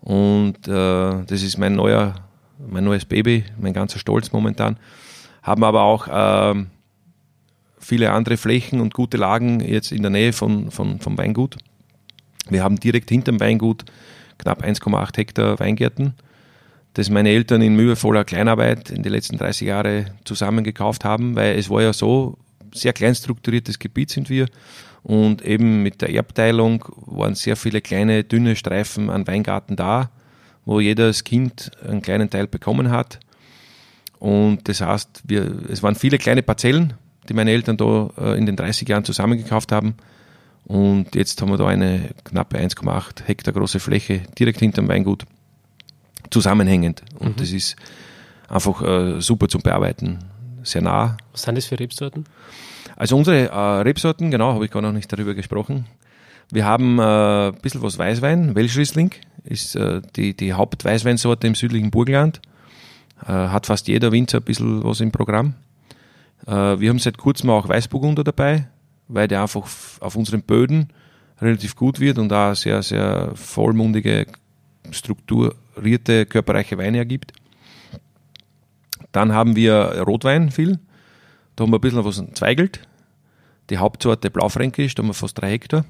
Und 0.00 0.68
äh, 0.68 1.24
das 1.26 1.42
ist 1.42 1.58
mein 1.58 1.74
neuer, 1.74 2.14
mein 2.66 2.84
neues 2.84 3.04
Baby, 3.04 3.44
mein 3.58 3.72
ganzer 3.72 3.98
Stolz 3.98 4.32
momentan. 4.32 4.78
Haben 5.42 5.64
aber 5.64 5.82
auch 5.82 6.08
ähm, 6.10 6.68
viele 7.78 8.10
andere 8.10 8.36
Flächen 8.36 8.80
und 8.80 8.94
gute 8.94 9.16
Lagen 9.16 9.60
jetzt 9.60 9.92
in 9.92 10.02
der 10.02 10.10
Nähe 10.10 10.32
von, 10.32 10.70
von, 10.70 11.00
vom 11.00 11.16
Weingut. 11.16 11.56
Wir 12.50 12.62
haben 12.62 12.80
direkt 12.80 13.10
hinterm 13.10 13.40
Weingut 13.40 13.84
knapp 14.38 14.62
1,8 14.62 15.16
Hektar 15.16 15.58
Weingärten, 15.58 16.14
das 16.94 17.10
meine 17.10 17.30
Eltern 17.30 17.62
in 17.62 17.76
mühevoller 17.76 18.24
Kleinarbeit 18.24 18.90
in 18.90 19.02
den 19.02 19.12
letzten 19.12 19.36
30 19.36 19.68
Jahren 19.68 20.10
zusammengekauft 20.24 21.04
haben, 21.04 21.36
weil 21.36 21.58
es 21.58 21.68
war 21.68 21.82
ja 21.82 21.92
so, 21.92 22.38
sehr 22.74 22.92
klein 22.92 23.14
strukturiertes 23.14 23.78
Gebiet 23.78 24.10
sind 24.10 24.28
wir 24.28 24.46
und 25.02 25.42
eben 25.42 25.82
mit 25.82 26.02
der 26.02 26.14
Erbteilung 26.14 26.84
waren 27.06 27.34
sehr 27.34 27.56
viele 27.56 27.80
kleine, 27.80 28.24
dünne 28.24 28.56
Streifen 28.56 29.10
an 29.10 29.26
Weingarten 29.26 29.76
da, 29.76 30.10
wo 30.68 30.80
jedes 30.80 31.24
Kind 31.24 31.70
einen 31.82 32.02
kleinen 32.02 32.28
Teil 32.28 32.46
bekommen 32.46 32.90
hat. 32.90 33.20
Und 34.18 34.68
das 34.68 34.82
heißt, 34.82 35.22
wir, 35.24 35.50
es 35.70 35.82
waren 35.82 35.94
viele 35.94 36.18
kleine 36.18 36.42
Parzellen, 36.42 36.92
die 37.26 37.32
meine 37.32 37.52
Eltern 37.52 37.78
da 37.78 38.10
äh, 38.18 38.36
in 38.36 38.44
den 38.44 38.54
30 38.54 38.86
Jahren 38.86 39.02
zusammengekauft 39.02 39.72
haben. 39.72 39.94
Und 40.66 41.14
jetzt 41.14 41.40
haben 41.40 41.48
wir 41.48 41.56
da 41.56 41.68
eine 41.68 42.10
knappe 42.22 42.58
1,8 42.58 43.24
Hektar 43.24 43.54
große 43.54 43.80
Fläche 43.80 44.20
direkt 44.38 44.58
hinterm 44.58 44.88
Weingut 44.88 45.24
zusammenhängend. 46.28 47.02
Und 47.18 47.40
das 47.40 47.50
ist 47.50 47.74
einfach 48.46 48.82
äh, 48.82 49.22
super 49.22 49.48
zum 49.48 49.62
Bearbeiten. 49.62 50.18
Sehr 50.64 50.82
nah. 50.82 51.16
Was 51.32 51.42
sind 51.42 51.54
das 51.54 51.64
für 51.64 51.80
Rebsorten? 51.80 52.26
Also 52.94 53.16
unsere 53.16 53.48
äh, 53.48 53.80
Rebsorten, 53.80 54.30
genau, 54.30 54.52
habe 54.52 54.66
ich 54.66 54.70
gar 54.70 54.82
noch 54.82 54.92
nicht 54.92 55.10
darüber 55.10 55.32
gesprochen. 55.32 55.86
Wir 56.50 56.64
haben 56.64 56.98
äh, 56.98 57.48
ein 57.48 57.54
bisschen 57.60 57.82
was 57.82 57.98
Weißwein. 57.98 58.54
Welschriesling 58.54 59.10
ist 59.44 59.76
äh, 59.76 60.00
die, 60.16 60.34
die 60.34 60.54
Hauptweißweinsorte 60.54 61.46
im 61.46 61.54
südlichen 61.54 61.90
Burgenland. 61.90 62.40
Äh, 63.22 63.32
hat 63.32 63.66
fast 63.66 63.88
jeder 63.88 64.12
Winzer 64.12 64.38
ein 64.38 64.44
bisschen 64.44 64.82
was 64.82 65.00
im 65.00 65.12
Programm. 65.12 65.54
Äh, 66.46 66.80
wir 66.80 66.88
haben 66.88 66.98
seit 66.98 67.18
kurzem 67.18 67.50
auch 67.50 67.68
Weißburgunder 67.68 68.24
dabei, 68.24 68.68
weil 69.08 69.28
der 69.28 69.42
einfach 69.42 69.68
auf 70.00 70.16
unseren 70.16 70.42
Böden 70.42 70.88
relativ 71.40 71.76
gut 71.76 72.00
wird 72.00 72.18
und 72.18 72.30
da 72.30 72.54
sehr, 72.54 72.82
sehr 72.82 73.32
vollmundige, 73.34 74.26
strukturierte, 74.90 76.24
körperreiche 76.24 76.78
Weine 76.78 76.98
ergibt. 76.98 77.32
Dann 79.12 79.32
haben 79.32 79.54
wir 79.54 80.02
Rotwein 80.06 80.50
viel. 80.50 80.78
Da 81.56 81.64
haben 81.64 81.72
wir 81.72 81.78
ein 81.78 81.80
bisschen 81.82 82.04
was 82.04 82.22
zweigelt. 82.34 82.80
Die 83.68 83.78
Hauptsorte 83.78 84.30
Blaufränkisch, 84.30 84.94
da 84.94 85.02
haben 85.02 85.10
wir 85.10 85.14
fast 85.14 85.38
drei 85.38 85.50
Hektar. 85.50 85.84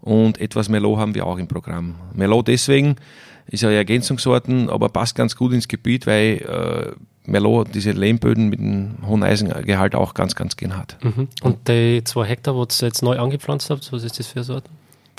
Und 0.00 0.40
etwas 0.40 0.68
Merlot 0.68 0.98
haben 0.98 1.14
wir 1.14 1.26
auch 1.26 1.38
im 1.38 1.48
Programm. 1.48 1.96
Merlot 2.14 2.48
deswegen 2.48 2.96
ist 3.46 3.64
eine 3.64 3.74
Ergänzungssorten, 3.74 4.70
aber 4.70 4.88
passt 4.88 5.14
ganz 5.14 5.36
gut 5.36 5.52
ins 5.52 5.68
Gebiet, 5.68 6.06
weil 6.06 6.94
äh, 6.96 7.30
Merlot 7.30 7.74
diese 7.74 7.92
Lehmböden 7.92 8.48
mit 8.48 8.60
einem 8.60 8.98
hohen 9.06 9.22
Eisengehalt 9.22 9.94
auch 9.94 10.14
ganz, 10.14 10.34
ganz 10.34 10.56
gern 10.56 10.76
hat. 10.76 10.96
Mhm. 11.02 11.28
Und 11.42 11.68
die 11.68 12.02
zwei 12.04 12.26
Hektar, 12.26 12.54
wo 12.54 12.62
ihr 12.62 12.68
jetzt 12.86 13.02
neu 13.02 13.18
angepflanzt 13.18 13.70
habt, 13.70 13.92
was 13.92 14.04
ist 14.04 14.18
das 14.18 14.28
für 14.28 14.42
Sorten? 14.42 14.70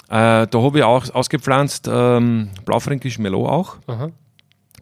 Äh, 0.09 0.47
da 0.47 0.61
habe 0.61 0.79
ich 0.79 0.83
auch 0.83 1.09
ausgepflanzt 1.13 1.87
ähm, 1.91 2.49
Blaufränkisch 2.65 3.19
Merlot 3.19 3.47
auch. 3.47 3.77
Aha. 3.87 4.11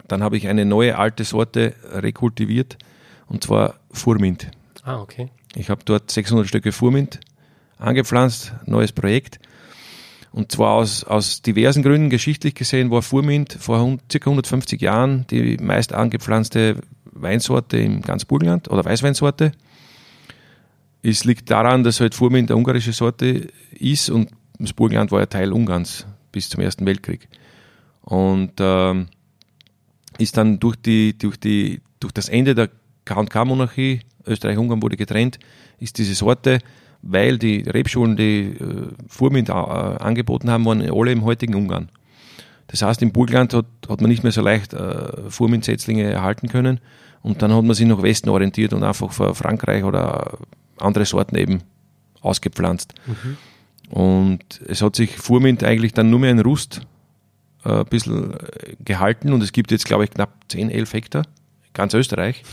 Dann 0.08 0.24
habe 0.24 0.38
ich 0.38 0.48
eine 0.48 0.66
neue 0.66 0.98
alte 0.98 1.24
Sorte 1.24 1.76
rekultiviert 1.92 2.78
und 3.28 3.44
zwar 3.44 3.76
Furmint. 3.92 4.50
Ah, 4.84 5.00
okay. 5.00 5.30
Ich 5.56 5.70
habe 5.70 5.82
dort 5.86 6.10
600 6.10 6.48
Stücke 6.48 6.72
Furmint 6.72 7.20
angepflanzt, 7.78 8.54
neues 8.66 8.92
Projekt. 8.92 9.40
Und 10.32 10.52
zwar 10.52 10.74
aus, 10.74 11.04
aus 11.04 11.42
diversen 11.42 11.82
Gründen. 11.82 12.10
Geschichtlich 12.10 12.56
gesehen 12.56 12.92
war 12.92 13.02
Furmint 13.02 13.54
vor 13.60 13.98
circa 14.12 14.30
150 14.30 14.82
Jahren 14.82 15.26
die 15.30 15.58
meist 15.58 15.94
angepflanzte 15.94 16.78
Weinsorte 17.06 17.78
im 17.78 18.02
ganz 18.02 18.26
Burgenland 18.26 18.70
oder 18.70 18.86
Weißweinsorte. 18.86 19.52
Es 21.02 21.24
liegt 21.24 21.50
daran, 21.50 21.84
dass 21.84 22.00
halt 22.00 22.14
Furmint 22.14 22.52
eine 22.52 22.58
ungarische 22.58 22.94
Sorte 22.94 23.48
ist 23.72 24.10
und 24.10 24.30
das 24.60 24.74
Burgenland 24.74 25.12
war 25.12 25.22
ja 25.22 25.26
Teil 25.26 25.54
Ungarns 25.54 26.06
bis 26.32 26.50
zum 26.50 26.62
Ersten 26.62 26.86
Weltkrieg. 26.86 27.28
Und 28.02 28.54
ähm, 28.60 29.08
ist 30.18 30.38
dann 30.38 30.60
durch, 30.60 30.76
die, 30.76 31.18
durch, 31.18 31.40
die, 31.40 31.82
durch 32.00 32.12
das 32.12 32.30
Ende 32.30 32.56
der 32.56 32.70
K&K-Monarchie, 33.06 34.02
Österreich-Ungarn 34.26 34.82
wurde 34.82 34.98
getrennt, 34.98 35.40
ist 35.80 35.98
diese 35.98 36.14
Sorte, 36.14 36.60
weil 37.02 37.38
die 37.38 37.62
Rebschulen, 37.62 38.16
die 38.16 38.58
äh, 38.60 38.88
Furmint 39.08 39.50
äh, 39.50 39.54
angeboten 39.54 40.50
haben, 40.50 40.66
waren 40.66 40.82
alle 40.82 41.12
im 41.12 41.24
heutigen 41.24 41.56
Ungarn. 41.56 41.90
Das 42.68 42.82
heißt, 42.82 43.02
im 43.02 43.12
Burgland 43.12 43.54
hat, 43.54 43.66
hat 43.88 44.02
man 44.02 44.10
nicht 44.10 44.24
mehr 44.24 44.32
so 44.32 44.42
leicht 44.42 44.74
äh, 44.74 45.30
Furminsetzlinge 45.30 46.04
erhalten 46.04 46.48
können. 46.50 46.80
Und 47.22 47.42
dann 47.42 47.54
hat 47.54 47.64
man 47.64 47.76
sich 47.76 47.88
nach 47.88 48.02
Westen 48.02 48.30
orientiert 48.30 48.74
und 48.74 48.84
einfach 48.84 49.12
vor 49.12 49.36
Frankreich 49.36 49.84
oder 49.84 50.38
andere 50.78 51.06
Sorten 51.06 51.36
eben 51.36 51.64
ausgepflanzt. 52.22 52.94
Mhm. 53.08 53.38
Und 53.90 54.62
es 54.68 54.82
hat 54.82 54.96
sich 54.96 55.18
Furmint 55.18 55.64
eigentlich 55.64 55.94
dann 55.94 56.10
nur 56.10 56.20
mehr 56.20 56.32
in 56.32 56.40
Rust 56.40 56.82
äh, 57.66 57.80
ein 57.80 57.86
bisschen 57.86 58.34
äh, 58.34 58.76
gehalten 58.86 59.34
und 59.34 59.42
es 59.42 59.52
gibt 59.52 59.72
jetzt, 59.72 59.86
glaube 59.86 60.04
ich, 60.04 60.12
knapp 60.12 60.32
10, 60.50 60.70
11 60.70 60.94
Hektar, 60.94 61.24
ganz 61.74 61.94
Österreich, 61.94 62.44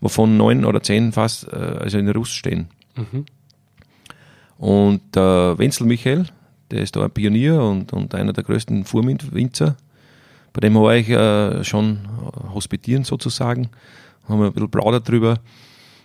wovon 0.00 0.36
neun 0.36 0.64
oder 0.64 0.82
zehn 0.82 1.12
fast 1.12 1.46
äh, 1.52 1.56
also 1.56 1.98
in 1.98 2.08
Rust 2.08 2.32
stehen. 2.32 2.68
Mhm. 2.96 3.26
Und 4.60 5.16
äh, 5.16 5.58
Wenzel 5.58 5.86
Michael, 5.86 6.26
der 6.70 6.82
ist 6.82 6.94
da 6.94 7.02
ein 7.02 7.10
Pionier 7.10 7.62
und, 7.62 7.94
und 7.94 8.14
einer 8.14 8.34
der 8.34 8.44
größten 8.44 8.84
Furmint-Winzer. 8.84 9.74
Bei 10.52 10.60
dem 10.60 10.74
war 10.74 10.94
ich 10.94 11.08
äh, 11.08 11.64
schon 11.64 12.00
hospitieren 12.52 13.04
sozusagen, 13.04 13.70
haben 14.28 14.38
wir 14.38 14.48
ein 14.48 14.52
bisschen 14.52 14.70
plaudert 14.70 15.08
drüber. 15.08 15.38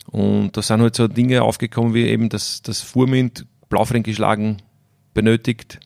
Und 0.10 0.56
da 0.56 0.62
sind 0.62 0.80
halt 0.80 0.96
so 0.96 1.10
Dinge 1.10 1.42
aufgekommen, 1.42 1.94
wie 1.94 2.06
eben, 2.06 2.30
dass 2.30 2.62
das 2.62 2.80
Furmint 2.80 3.46
Blaufränkisch 3.68 4.20
Lagen 4.20 4.62
benötigt, 5.14 5.82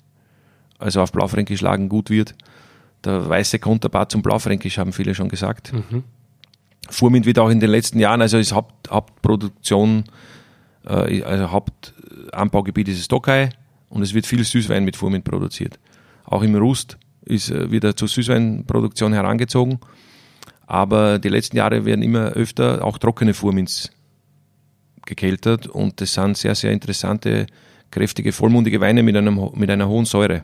also 0.78 1.02
auf 1.02 1.12
Blaufränkisch 1.12 1.62
Lagen 1.62 1.90
gut 1.90 2.12
wird. 2.12 2.36
Der 3.04 3.28
weiße 3.28 3.58
Konterpart 3.58 4.12
zum 4.12 4.22
Blaufränkisch 4.22 4.78
haben 4.78 4.94
viele 4.94 5.16
schon 5.16 5.30
gesagt. 5.30 5.74
Mhm. 5.74 6.04
Furmint 6.88 7.26
wird 7.26 7.40
auch 7.40 7.50
in 7.50 7.62
den 7.62 7.72
letzten 7.72 7.98
Jahren, 7.98 8.22
also 8.22 8.38
ist 8.38 8.54
Haupt, 8.54 8.92
Hauptproduktion, 8.92 10.04
äh, 10.86 11.24
also 11.24 11.52
Hauptanbaugebiet 12.30 12.88
ist 12.88 13.00
es 13.00 13.08
Tokai 13.08 13.50
und 13.90 14.02
es 14.02 14.14
wird 14.14 14.26
viel 14.26 14.44
Süßwein 14.44 14.86
mit 14.86 14.96
Furmint 14.96 15.24
produziert. 15.24 15.80
Auch 16.26 16.44
im 16.44 16.56
Rust 16.56 16.98
ist 17.26 17.50
äh, 17.50 17.72
wieder 17.72 17.96
zur 17.96 18.08
Süßweinproduktion 18.08 19.14
herangezogen. 19.14 19.80
Aber 20.68 21.18
die 21.18 21.30
letzten 21.30 21.58
Jahre 21.58 21.86
werden 21.86 22.04
immer 22.04 22.30
öfter 22.30 22.84
auch 22.84 23.00
trockene 23.00 23.34
Furmints 23.34 23.92
gekeltert 25.06 25.66
und 25.66 26.00
das 26.00 26.14
sind 26.14 26.38
sehr, 26.38 26.54
sehr 26.54 26.72
interessante, 26.72 27.48
kräftige, 27.90 28.32
vollmundige 28.32 28.80
Weine 28.80 29.02
mit, 29.02 29.18
einem, 29.18 29.50
mit 29.56 29.70
einer 29.72 29.88
hohen 29.88 30.06
Säure. 30.06 30.42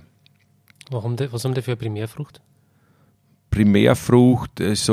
Warum 0.89 1.15
de, 1.15 1.31
was 1.31 1.43
haben 1.45 1.53
die 1.53 1.61
für 1.61 1.71
eine 1.71 1.77
Primärfrucht? 1.77 2.41
Primärfrucht 3.51 4.59
ist 4.59 4.91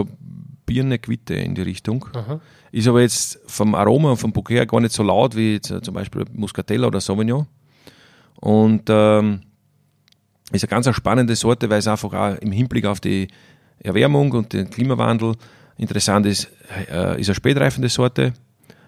Birne, 0.73 0.99
Quitte 0.99 1.35
in 1.35 1.55
die 1.55 1.63
Richtung. 1.63 2.07
Aha. 2.15 2.41
Ist 2.71 2.89
aber 2.89 3.03
jetzt 3.03 3.41
vom 3.47 3.75
Aroma 3.75 4.13
und 4.13 4.17
vom 4.17 4.33
Bouquet 4.33 4.67
gar 4.67 4.81
nicht 4.81 4.95
so 4.95 5.03
laut 5.03 5.37
wie 5.37 5.55
jetzt, 5.55 5.73
zum 5.83 5.95
Beispiel 5.95 6.25
Muscatella 6.33 6.87
oder 6.87 7.01
Sauvignon. 7.01 7.47
Und 8.37 8.85
ähm, 8.89 9.43
ist 10.51 10.65
eine 10.65 10.83
ganz 10.83 10.97
spannende 10.97 11.37
Sorte, 11.37 11.69
weil 11.69 11.79
es 11.79 11.89
einfach 11.89 12.13
auch 12.15 12.37
im 12.39 12.53
Hinblick 12.53 12.87
auf 12.87 13.01
die 13.01 13.29
Erwärmung 13.81 14.33
und 14.33 14.53
den 14.53 14.71
Klimawandel 14.71 15.35
interessant 15.77 16.25
ist. 16.27 16.49
Äh, 16.91 17.21
ist 17.21 17.29
eine 17.29 17.35
spätreifende 17.35 17.91
Sorte, 17.91 18.33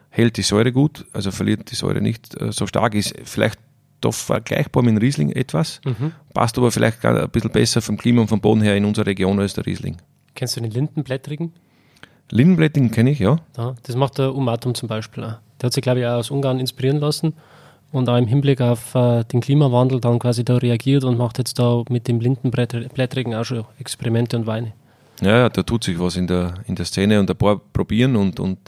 hält 0.09 0.37
die 0.39 0.43
Säure 0.43 0.73
gut, 0.73 1.05
also 1.13 1.31
verliert 1.31 1.71
die 1.71 1.75
Säure 1.75 2.01
nicht 2.01 2.41
äh, 2.41 2.53
so 2.53 2.67
stark, 2.67 2.95
ist 2.95 3.15
vielleicht 3.25 3.59
doch 4.01 4.15
vergleichbar 4.15 4.83
mit 4.83 4.93
dem 4.93 4.99
Riesling 4.99 5.31
etwas, 5.31 5.81
mhm. 5.85 6.13
passt 6.33 6.57
aber 6.57 6.71
vielleicht 6.71 7.05
ein 7.05 7.29
bisschen 7.31 7.51
besser 7.51 7.83
vom 7.83 7.97
Klima 7.97 8.23
und 8.23 8.29
vom 8.29 8.41
Boden 8.41 8.63
her 8.63 8.77
in 8.77 8.85
unserer 8.85 9.07
Region 9.07 9.39
als 9.41 9.55
der 9.55 9.67
Riesling. 9.67 9.97
Kennst 10.35 10.57
du 10.57 10.61
den 10.61 10.71
Lindenblättrigen? 10.71 11.53
Lindenblättrigen 12.31 12.91
kenne 12.91 13.11
ich, 13.11 13.19
ja. 13.19 13.39
ja. 13.57 13.75
Das 13.85 13.97
macht 13.97 14.19
der 14.19 14.35
Umatum 14.35 14.75
zum 14.75 14.89
Beispiel 14.89 15.25
auch. 15.25 15.35
Der 15.61 15.67
hat 15.67 15.73
sich, 15.73 15.83
glaube 15.83 16.01
ich, 16.01 16.07
auch 16.07 16.19
aus 16.19 16.31
Ungarn 16.31 16.59
inspirieren 16.59 16.99
lassen 16.99 17.35
und 17.93 18.09
auch 18.09 18.17
im 18.17 18.27
Hinblick 18.27 18.61
auf 18.61 18.95
äh, 18.95 19.25
den 19.25 19.41
Klimawandel 19.41 20.01
dann 20.01 20.19
quasi 20.19 20.45
da 20.45 20.57
reagiert 20.57 21.05
und 21.05 21.17
macht 21.17 21.39
jetzt 21.39 21.59
da 21.59 21.83
mit 21.89 22.09
dem 22.09 22.21
Lindenblättrigen 22.21 23.35
auch 23.35 23.45
schon 23.45 23.65
Experimente 23.79 24.37
und 24.37 24.47
Weine. 24.47 24.73
Ja, 25.21 25.49
da 25.49 25.63
tut 25.63 25.85
sich 25.85 25.99
was 25.99 26.17
in 26.17 26.27
der, 26.27 26.55
in 26.67 26.75
der 26.75 26.87
Szene 26.87 27.21
und 27.21 27.31
ein 27.31 27.37
paar 27.37 27.61
probieren 27.73 28.17
und, 28.17 28.41
und 28.41 28.59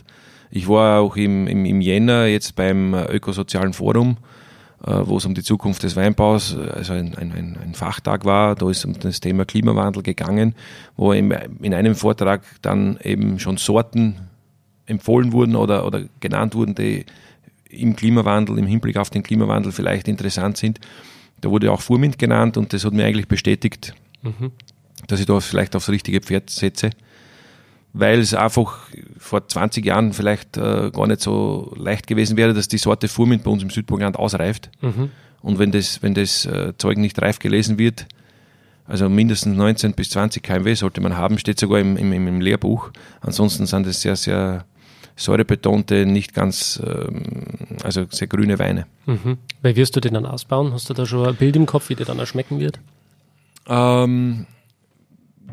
ich 0.50 0.68
war 0.68 1.00
auch 1.00 1.16
im, 1.16 1.48
im, 1.48 1.64
im 1.64 1.80
Jänner 1.80 2.26
jetzt 2.26 2.54
beim 2.54 2.94
Ökosozialen 2.94 3.72
Forum, 3.72 4.12
äh, 4.12 4.35
wo 4.80 5.16
es 5.16 5.24
um 5.24 5.34
die 5.34 5.42
Zukunft 5.42 5.82
des 5.82 5.96
Weinbaus, 5.96 6.56
also 6.56 6.92
ein, 6.92 7.14
ein, 7.16 7.32
ein 7.32 7.74
Fachtag 7.74 8.24
war, 8.24 8.54
da 8.54 8.70
ist 8.70 8.84
um 8.84 8.98
das 8.98 9.20
Thema 9.20 9.44
Klimawandel 9.44 10.02
gegangen, 10.02 10.54
wo 10.96 11.12
in, 11.12 11.30
in 11.62 11.74
einem 11.74 11.94
Vortrag 11.94 12.42
dann 12.62 12.98
eben 13.02 13.38
schon 13.38 13.56
Sorten 13.56 14.16
empfohlen 14.86 15.32
wurden 15.32 15.56
oder, 15.56 15.86
oder 15.86 16.02
genannt 16.20 16.54
wurden, 16.54 16.74
die 16.74 17.06
im 17.68 17.96
Klimawandel, 17.96 18.58
im 18.58 18.66
Hinblick 18.66 18.96
auf 18.96 19.10
den 19.10 19.22
Klimawandel 19.22 19.72
vielleicht 19.72 20.08
interessant 20.08 20.56
sind. 20.56 20.80
Da 21.40 21.50
wurde 21.50 21.72
auch 21.72 21.80
Furmint 21.80 22.18
genannt 22.18 22.56
und 22.56 22.72
das 22.72 22.84
hat 22.84 22.92
mir 22.92 23.04
eigentlich 23.04 23.28
bestätigt, 23.28 23.94
mhm. 24.22 24.52
dass 25.08 25.20
ich 25.20 25.26
da 25.26 25.38
vielleicht 25.40 25.74
aufs 25.74 25.88
richtige 25.88 26.20
Pferd 26.20 26.50
setze 26.50 26.90
weil 27.98 28.20
es 28.20 28.34
einfach 28.34 28.78
vor 29.18 29.48
20 29.48 29.84
Jahren 29.84 30.12
vielleicht 30.12 30.58
äh, 30.58 30.90
gar 30.90 31.06
nicht 31.06 31.20
so 31.20 31.72
leicht 31.76 32.06
gewesen 32.06 32.36
wäre, 32.36 32.52
dass 32.52 32.68
die 32.68 32.76
Sorte 32.76 33.08
Furmint 33.08 33.42
bei 33.42 33.50
uns 33.50 33.62
im 33.62 33.70
Südburgenland 33.70 34.18
ausreift. 34.18 34.70
Mhm. 34.82 35.10
Und 35.40 35.58
wenn 35.58 35.72
das, 35.72 36.02
wenn 36.02 36.12
das 36.12 36.44
äh, 36.44 36.74
Zeug 36.76 36.98
nicht 36.98 37.20
reif 37.22 37.38
gelesen 37.38 37.78
wird, 37.78 38.06
also 38.86 39.08
mindestens 39.08 39.56
19 39.56 39.94
bis 39.94 40.10
20 40.10 40.42
kmw 40.42 40.74
sollte 40.74 41.00
man 41.00 41.16
haben, 41.16 41.38
steht 41.38 41.58
sogar 41.58 41.80
im, 41.80 41.96
im, 41.96 42.12
im 42.12 42.40
Lehrbuch. 42.40 42.90
Ansonsten 43.22 43.66
sind 43.66 43.86
es 43.86 44.02
sehr, 44.02 44.16
sehr 44.16 44.66
säurebetonte, 45.16 46.04
nicht 46.04 46.34
ganz, 46.34 46.80
ähm, 46.84 47.34
also 47.82 48.04
sehr 48.10 48.28
grüne 48.28 48.58
Weine. 48.58 48.86
Mhm. 49.06 49.38
Wie 49.62 49.74
wirst 49.74 49.96
du 49.96 50.00
den 50.00 50.14
dann 50.14 50.26
ausbauen? 50.26 50.74
Hast 50.74 50.90
du 50.90 50.94
da 50.94 51.06
schon 51.06 51.26
ein 51.26 51.34
Bild 51.34 51.56
im 51.56 51.64
Kopf, 51.64 51.88
wie 51.88 51.94
der 51.94 52.04
dann 52.04 52.20
auch 52.20 52.26
schmecken 52.26 52.60
wird? 52.60 52.78
Ähm, 53.66 54.46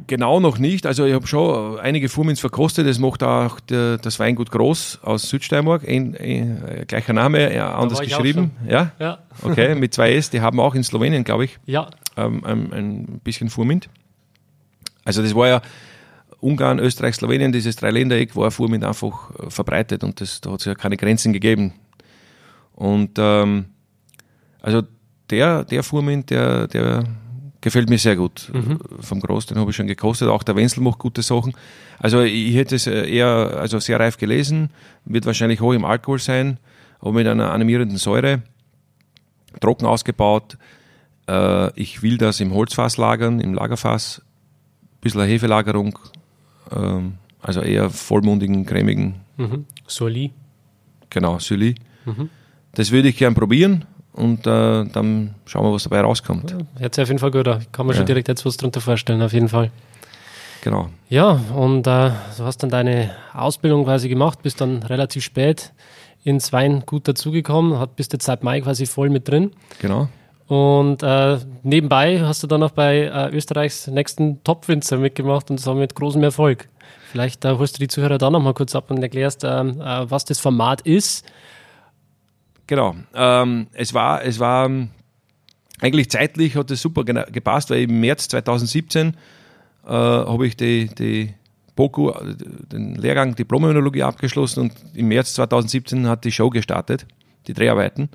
Genau 0.07 0.39
noch 0.39 0.57
nicht. 0.57 0.85
Also 0.85 1.05
ich 1.05 1.13
habe 1.13 1.27
schon 1.27 1.79
einige 1.79 2.09
Furmins 2.09 2.39
verkostet. 2.39 2.87
Das 2.87 2.99
macht 2.99 3.23
auch 3.23 3.59
der, 3.59 3.97
das 3.97 4.19
Weingut 4.19 4.51
Groß 4.51 4.99
aus 5.03 5.29
Südsteiermark. 5.29 5.87
Ein, 5.87 6.17
ein, 6.19 6.63
äh, 6.67 6.85
gleicher 6.85 7.13
Name, 7.13 7.53
ja, 7.55 7.73
anders 7.73 8.01
geschrieben. 8.01 8.51
Ja? 8.67 8.91
ja. 8.99 9.19
Okay, 9.41 9.75
mit 9.75 9.93
zwei 9.93 10.13
S. 10.13 10.29
Die 10.29 10.41
haben 10.41 10.59
auch 10.59 10.75
in 10.75 10.83
Slowenien, 10.83 11.23
glaube 11.23 11.45
ich, 11.45 11.59
ja. 11.65 11.89
ähm, 12.17 12.43
ein, 12.43 12.73
ein 12.73 13.21
bisschen 13.23 13.49
Furmint. 13.49 13.89
Also 15.05 15.21
das 15.21 15.35
war 15.35 15.47
ja 15.47 15.61
Ungarn, 16.39 16.79
Österreich, 16.79 17.15
Slowenien, 17.15 17.51
dieses 17.51 17.77
Dreiländereck 17.77 18.35
war 18.35 18.51
Furmint 18.51 18.83
einfach 18.83 19.31
äh, 19.39 19.49
verbreitet 19.49 20.03
und 20.03 20.19
das, 20.19 20.41
da 20.41 20.51
hat 20.51 20.59
es 20.59 20.65
ja 20.65 20.75
keine 20.75 20.97
Grenzen 20.97 21.31
gegeben. 21.31 21.73
Und 22.73 23.11
ähm, 23.17 23.65
also 24.61 24.81
der, 25.29 25.63
der 25.63 25.83
Furmint, 25.83 26.29
der, 26.29 26.67
der 26.67 27.03
Gefällt 27.63 27.89
mir 27.89 27.97
sehr 27.97 28.17
gut. 28.17 28.51
Mhm. 28.51 28.77
Vom 28.99 29.21
Groß, 29.21 29.45
den 29.45 29.57
habe 29.57 29.69
ich 29.69 29.77
schon 29.77 29.87
gekostet. 29.87 30.27
Auch 30.27 30.43
der 30.43 30.57
Wenzel 30.57 30.81
macht 30.81 30.99
gute 30.99 31.21
Sachen. 31.21 31.53
Also 31.97 32.19
ich 32.19 32.53
hätte 32.55 32.75
es 32.75 32.87
eher 32.87 33.57
also 33.57 33.79
sehr 33.79 34.01
reif 34.01 34.17
gelesen, 34.17 34.69
wird 35.05 35.25
wahrscheinlich 35.25 35.61
hoch 35.61 35.71
im 35.71 35.85
Alkohol 35.85 36.19
sein, 36.19 36.57
aber 36.99 37.13
mit 37.13 37.25
einer 37.25 37.53
animierenden 37.53 37.95
Säure, 37.95 38.41
trocken 39.61 39.85
ausgebaut. 39.85 40.57
Äh, 41.29 41.71
ich 41.79 42.03
will 42.03 42.17
das 42.17 42.41
im 42.41 42.53
Holzfass 42.53 42.97
lagern, 42.97 43.39
im 43.39 43.53
Lagerfass, 43.53 44.21
ein 44.81 44.99
bisschen 44.99 45.21
Hefelagerung, 45.21 45.97
ähm, 46.69 47.13
also 47.41 47.61
eher 47.61 47.89
vollmundigen, 47.89 48.65
cremigen. 48.65 49.21
Mhm. 49.37 49.67
Soli. 49.87 50.33
Genau, 51.09 51.39
Soli. 51.39 51.75
Mhm. 52.03 52.29
Das 52.73 52.91
würde 52.91 53.07
ich 53.07 53.15
gern 53.15 53.35
probieren 53.35 53.85
und 54.13 54.45
äh, 54.47 54.85
dann 54.85 55.35
schauen 55.45 55.65
wir, 55.65 55.73
was 55.73 55.83
dabei 55.83 56.01
rauskommt. 56.01 56.51
Ja, 56.51 56.57
hört 56.79 56.95
sich 56.95 57.01
auf 57.01 57.09
jeden 57.09 57.19
Fall 57.19 57.31
gut 57.31 57.47
an. 57.47 57.65
Kann 57.71 57.85
man 57.85 57.95
ja. 57.95 57.99
schon 57.99 58.05
direkt 58.05 58.27
jetzt 58.27 58.45
was 58.45 58.57
drunter 58.57 58.81
vorstellen, 58.81 59.21
auf 59.21 59.33
jeden 59.33 59.49
Fall. 59.49 59.71
Genau. 60.63 60.89
Ja, 61.09 61.41
und 61.53 61.87
äh, 61.87 62.11
du 62.37 62.43
hast 62.43 62.63
dann 62.63 62.69
deine 62.69 63.11
Ausbildung 63.33 63.83
quasi 63.83 64.07
gemacht, 64.07 64.41
bist 64.43 64.61
dann 64.61 64.83
relativ 64.83 65.23
spät 65.23 65.73
ins 66.23 66.53
Weingut 66.53 67.07
dazugekommen, 67.07 67.79
hat, 67.79 67.97
bist 67.97 68.13
jetzt 68.13 68.25
seit 68.25 68.43
Mai 68.43 68.61
quasi 68.61 68.85
voll 68.85 69.09
mit 69.09 69.27
drin. 69.27 69.51
Genau. 69.79 70.07
Und 70.47 71.03
äh, 71.03 71.39
nebenbei 71.63 72.21
hast 72.21 72.43
du 72.43 72.47
dann 72.47 72.63
auch 72.63 72.71
bei 72.71 73.05
äh, 73.05 73.35
Österreichs 73.35 73.87
nächsten 73.87 74.43
Top-Winzer 74.43 74.97
mitgemacht 74.97 75.49
und 75.49 75.59
zwar 75.59 75.75
mit 75.75 75.95
großem 75.95 76.23
Erfolg. 76.23 76.69
Vielleicht 77.11 77.43
äh, 77.45 77.55
holst 77.57 77.77
du 77.77 77.79
die 77.79 77.87
Zuhörer 77.87 78.17
da 78.17 78.29
nochmal 78.29 78.53
kurz 78.53 78.75
ab 78.75 78.89
und 78.89 79.01
erklärst, 79.01 79.43
ähm, 79.43 79.81
äh, 79.81 80.09
was 80.09 80.25
das 80.25 80.39
Format 80.39 80.81
ist 80.81 81.25
Genau. 82.67 82.95
Ähm, 83.13 83.67
es 83.73 83.93
war, 83.93 84.23
es 84.23 84.39
war 84.39 84.65
ähm, 84.65 84.89
eigentlich 85.81 86.09
zeitlich 86.09 86.55
hat 86.55 86.71
es 86.71 86.81
super 86.81 87.03
gepasst, 87.03 87.69
weil 87.69 87.81
im 87.83 87.99
März 87.99 88.29
2017 88.29 89.15
äh, 89.85 89.89
habe 89.89 90.47
ich 90.47 90.55
die, 90.55 90.87
die 90.87 91.33
BOKU, 91.75 92.11
den 92.71 92.95
Lehrgang 92.95 93.35
Diplom-Önologie 93.35 94.03
abgeschlossen 94.03 94.61
und 94.61 94.73
im 94.93 95.07
März 95.07 95.33
2017 95.33 96.07
hat 96.07 96.23
die 96.23 96.31
Show 96.31 96.49
gestartet, 96.49 97.05
die 97.47 97.53
Dreharbeiten. 97.53 98.09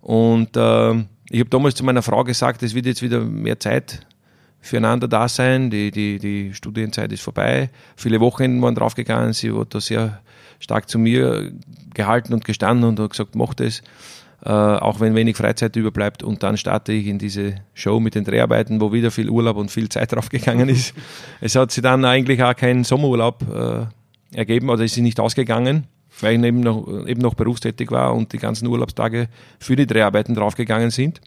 Und 0.00 0.56
äh, 0.56 0.92
ich 1.30 1.40
habe 1.40 1.50
damals 1.50 1.74
zu 1.74 1.84
meiner 1.84 2.02
Frau 2.02 2.22
gesagt, 2.24 2.62
es 2.62 2.74
wird 2.74 2.86
jetzt 2.86 3.02
wieder 3.02 3.20
mehr 3.20 3.58
Zeit 3.58 4.06
füreinander 4.60 5.08
da 5.08 5.28
sein. 5.28 5.70
Die, 5.70 5.90
die, 5.90 6.18
die 6.18 6.54
Studienzeit 6.54 7.10
ist 7.12 7.22
vorbei. 7.22 7.70
Viele 7.96 8.20
Wochen 8.20 8.60
waren 8.62 8.74
draufgegangen. 8.74 9.32
Sie 9.32 9.50
hat 9.52 9.74
da 9.74 9.80
sehr 9.80 10.20
stark 10.62 10.88
zu 10.88 10.98
mir 10.98 11.52
gehalten 11.92 12.32
und 12.32 12.44
gestanden 12.44 12.88
und 12.88 13.00
hat 13.00 13.10
gesagt, 13.10 13.34
mach 13.34 13.54
das. 13.54 13.82
äh, 14.44 14.50
auch 14.50 14.98
wenn 15.00 15.14
wenig 15.14 15.36
Freizeit 15.36 15.76
überbleibt. 15.76 16.22
Und 16.22 16.42
dann 16.42 16.56
starte 16.56 16.92
ich 16.92 17.06
in 17.06 17.18
diese 17.18 17.56
Show 17.74 18.00
mit 18.00 18.14
den 18.14 18.24
Dreharbeiten, 18.24 18.80
wo 18.80 18.92
wieder 18.92 19.10
viel 19.10 19.28
Urlaub 19.28 19.56
und 19.56 19.70
viel 19.70 19.88
Zeit 19.88 20.12
draufgegangen 20.12 20.68
ist. 20.68 20.94
es 21.40 21.54
hat 21.54 21.70
sich 21.70 21.82
dann 21.82 22.04
eigentlich 22.04 22.42
auch 22.42 22.56
kein 22.56 22.84
Sommerurlaub 22.84 23.44
äh, 23.52 24.36
ergeben, 24.36 24.70
oder 24.70 24.84
ist 24.84 24.94
sie 24.94 25.02
nicht 25.02 25.20
ausgegangen, 25.20 25.86
weil 26.20 26.38
ich 26.38 26.44
eben 26.44 26.60
noch, 26.60 27.06
eben 27.06 27.20
noch 27.20 27.34
berufstätig 27.34 27.90
war 27.90 28.14
und 28.14 28.32
die 28.32 28.38
ganzen 28.38 28.66
Urlaubstage 28.66 29.28
für 29.58 29.76
die 29.76 29.86
Dreharbeiten 29.86 30.34
draufgegangen 30.34 30.90
sind. 30.90 31.20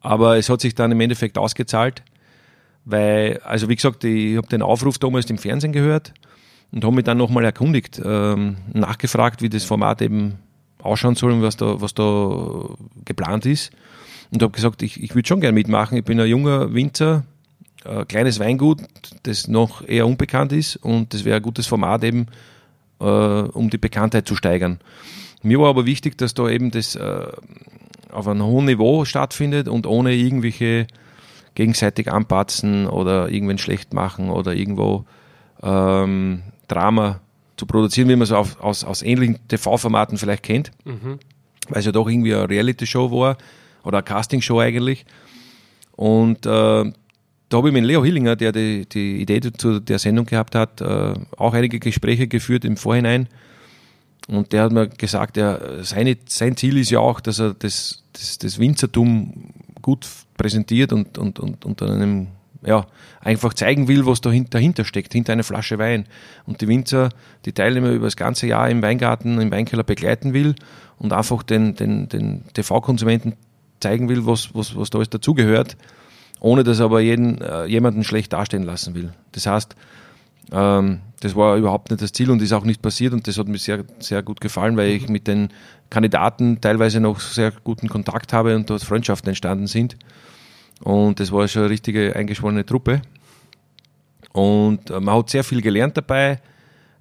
Aber 0.00 0.36
es 0.36 0.48
hat 0.50 0.60
sich 0.60 0.74
dann 0.74 0.92
im 0.92 1.00
Endeffekt 1.00 1.38
ausgezahlt, 1.38 2.02
weil, 2.84 3.40
also 3.44 3.68
wie 3.68 3.76
gesagt, 3.76 4.04
ich 4.04 4.36
habe 4.36 4.46
den 4.48 4.62
Aufruf 4.62 4.98
damals 4.98 5.28
im 5.30 5.38
Fernsehen 5.38 5.72
gehört 5.72 6.12
und 6.76 6.84
habe 6.84 6.94
mich 6.94 7.06
dann 7.06 7.16
nochmal 7.16 7.42
erkundigt, 7.42 8.02
ähm, 8.04 8.58
nachgefragt, 8.74 9.40
wie 9.40 9.48
das 9.48 9.64
Format 9.64 10.02
eben 10.02 10.34
ausschauen 10.82 11.14
soll 11.14 11.32
und 11.32 11.40
was 11.40 11.56
da, 11.56 11.80
was 11.80 11.94
da 11.94 12.68
geplant 13.02 13.46
ist. 13.46 13.70
Und 14.30 14.42
habe 14.42 14.52
gesagt, 14.52 14.82
ich, 14.82 15.02
ich 15.02 15.14
würde 15.14 15.26
schon 15.26 15.40
gerne 15.40 15.54
mitmachen. 15.54 15.96
Ich 15.96 16.04
bin 16.04 16.20
ein 16.20 16.28
junger 16.28 16.74
Winzer, 16.74 17.24
ein 17.82 18.06
kleines 18.06 18.40
Weingut, 18.40 18.82
das 19.22 19.48
noch 19.48 19.88
eher 19.88 20.06
unbekannt 20.06 20.52
ist 20.52 20.76
und 20.76 21.14
das 21.14 21.24
wäre 21.24 21.36
ein 21.36 21.42
gutes 21.42 21.66
Format 21.66 22.04
eben, 22.04 22.26
äh, 23.00 23.04
um 23.04 23.70
die 23.70 23.78
Bekanntheit 23.78 24.28
zu 24.28 24.36
steigern. 24.36 24.78
Mir 25.42 25.58
war 25.58 25.70
aber 25.70 25.86
wichtig, 25.86 26.18
dass 26.18 26.34
da 26.34 26.46
eben 26.50 26.72
das 26.72 26.94
äh, 26.94 27.26
auf 28.12 28.28
einem 28.28 28.44
hohen 28.44 28.66
Niveau 28.66 29.06
stattfindet 29.06 29.68
und 29.68 29.86
ohne 29.86 30.12
irgendwelche 30.12 30.88
gegenseitig 31.54 32.12
anpatzen 32.12 32.86
oder 32.86 33.30
irgendwen 33.30 33.56
schlecht 33.56 33.94
machen 33.94 34.28
oder 34.28 34.54
irgendwo 34.54 35.06
ähm, 35.62 36.42
Drama 36.68 37.20
zu 37.56 37.66
produzieren, 37.66 38.08
wie 38.08 38.16
man 38.16 38.22
es 38.22 38.32
auf, 38.32 38.60
aus, 38.60 38.84
aus 38.84 39.02
ähnlichen 39.02 39.38
TV-Formaten 39.48 40.18
vielleicht 40.18 40.42
kennt, 40.42 40.70
mhm. 40.84 41.18
weil 41.68 41.78
es 41.78 41.86
ja 41.86 41.92
doch 41.92 42.08
irgendwie 42.08 42.34
eine 42.34 42.48
Reality-Show 42.48 43.10
war 43.10 43.38
oder 43.82 43.98
eine 43.98 44.04
Casting-Show 44.04 44.60
eigentlich. 44.60 45.06
Und 45.92 46.44
äh, 46.44 46.48
da 47.48 47.56
habe 47.56 47.68
ich 47.68 47.74
mit 47.74 47.84
Leo 47.84 48.04
Hillinger, 48.04 48.36
der 48.36 48.52
die, 48.52 48.86
die 48.86 49.22
Idee 49.22 49.40
zu 49.40 49.80
der 49.80 49.98
Sendung 49.98 50.26
gehabt 50.26 50.54
hat, 50.54 50.80
äh, 50.80 51.14
auch 51.36 51.54
einige 51.54 51.78
Gespräche 51.78 52.26
geführt 52.26 52.64
im 52.64 52.76
Vorhinein 52.76 53.28
und 54.28 54.52
der 54.52 54.64
hat 54.64 54.72
mir 54.72 54.88
gesagt, 54.88 55.36
er, 55.36 55.84
seine, 55.84 56.16
sein 56.26 56.56
Ziel 56.56 56.78
ist 56.78 56.90
ja 56.90 56.98
auch, 56.98 57.20
dass 57.20 57.38
er 57.38 57.54
das, 57.54 58.02
das, 58.12 58.38
das 58.38 58.58
Winzertum 58.58 59.52
gut 59.82 60.06
präsentiert 60.36 60.92
und, 60.92 61.16
und, 61.16 61.38
und 61.38 61.64
unter 61.64 61.90
einem, 61.90 62.28
ja, 62.66 62.86
einfach 63.20 63.54
zeigen 63.54 63.88
will, 63.88 64.06
was 64.06 64.20
dahinter 64.20 64.84
steckt, 64.84 65.12
hinter 65.12 65.32
einer 65.32 65.44
Flasche 65.44 65.78
Wein. 65.78 66.06
Und 66.46 66.60
die 66.60 66.68
Winzer, 66.68 67.10
die 67.44 67.52
Teilnehmer 67.52 67.90
über 67.90 68.06
das 68.06 68.16
ganze 68.16 68.46
Jahr 68.46 68.68
im 68.68 68.82
Weingarten, 68.82 69.40
im 69.40 69.50
Weinkeller 69.50 69.84
begleiten 69.84 70.34
will 70.34 70.54
und 70.98 71.12
einfach 71.12 71.42
den, 71.42 71.76
den, 71.76 72.08
den 72.08 72.42
TV-Konsumenten 72.52 73.34
zeigen 73.80 74.08
will, 74.08 74.26
was, 74.26 74.54
was, 74.54 74.76
was 74.76 74.90
da 74.90 74.98
alles 74.98 75.10
dazugehört, 75.10 75.76
ohne 76.40 76.64
dass 76.64 76.80
er 76.80 76.86
aber 76.86 77.00
jeden, 77.00 77.40
äh, 77.40 77.66
jemanden 77.66 78.02
schlecht 78.02 78.32
dastehen 78.32 78.64
lassen 78.64 78.94
will. 78.94 79.12
Das 79.32 79.46
heißt, 79.46 79.76
ähm, 80.52 81.00
das 81.20 81.34
war 81.36 81.56
überhaupt 81.56 81.90
nicht 81.90 82.02
das 82.02 82.12
Ziel 82.12 82.30
und 82.30 82.42
ist 82.42 82.52
auch 82.52 82.64
nicht 82.64 82.82
passiert 82.82 83.12
und 83.12 83.26
das 83.26 83.38
hat 83.38 83.48
mir 83.48 83.58
sehr, 83.58 83.84
sehr 84.00 84.22
gut 84.22 84.40
gefallen, 84.40 84.76
weil 84.76 84.90
ich 84.90 85.08
mit 85.08 85.28
den 85.28 85.48
Kandidaten 85.88 86.60
teilweise 86.60 87.00
noch 87.00 87.20
sehr 87.20 87.52
guten 87.64 87.88
Kontakt 87.88 88.32
habe 88.32 88.56
und 88.56 88.68
dort 88.68 88.82
Freundschaften 88.82 89.28
entstanden 89.28 89.66
sind. 89.66 89.96
Und 90.82 91.20
das 91.20 91.32
war 91.32 91.48
schon 91.48 91.62
eine 91.62 91.70
richtige 91.70 92.14
eingeschworene 92.14 92.64
Truppe. 92.64 93.02
Und 94.32 94.90
äh, 94.90 95.00
man 95.00 95.16
hat 95.16 95.30
sehr 95.30 95.44
viel 95.44 95.62
gelernt 95.62 95.96
dabei. 95.96 96.40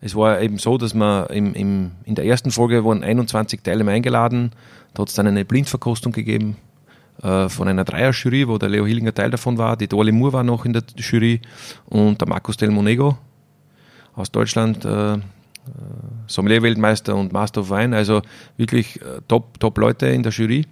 Es 0.02 0.16
war 0.16 0.42
eben 0.42 0.58
so, 0.58 0.78
dass 0.78 0.94
man 0.94 1.28
im, 1.28 1.54
im, 1.54 1.92
in 2.06 2.16
der 2.16 2.26
ersten 2.26 2.52
Folge 2.52 2.84
wurden 2.84 3.04
21 3.04 3.62
Teilnehmer 3.62 3.92
eingeladen. 3.92 4.52
Da 4.94 5.02
hat 5.02 5.10
es 5.10 5.16
dann 5.16 5.28
eine 5.28 5.46
Blindverkostung 5.46 6.12
gegeben 6.12 6.58
äh, 7.22 7.50
von 7.50 7.68
einer 7.68 7.84
Dreier-Jury, 7.84 8.48
wo 8.48 8.58
der 8.58 8.70
Leo 8.70 8.86
Hillinger 8.86 9.14
Teil 9.14 9.32
davon 9.32 9.58
war. 9.58 9.78
Die 9.78 9.88
Dolly 9.88 10.12
Moore 10.12 10.34
war 10.34 10.44
noch 10.44 10.66
in 10.66 10.74
der 10.74 10.84
Jury 10.96 11.42
und 11.86 12.22
der 12.22 12.28
Markus 12.28 12.58
Del 12.58 12.72
Monego 12.72 13.18
aus 14.16 14.32
Deutschland, 14.32 14.86
äh, 14.86 15.16
äh, 15.16 15.20
Sommelier-Weltmeister 16.28 17.16
und 17.16 17.34
Master 17.34 17.62
of 17.62 17.70
Wine, 17.70 17.96
also 17.96 18.22
wirklich 18.58 19.02
äh, 19.02 19.22
top, 19.28 19.60
top 19.60 19.78
Leute 19.78 20.08
in 20.08 20.24
der 20.24 20.32
Jury. 20.32 20.66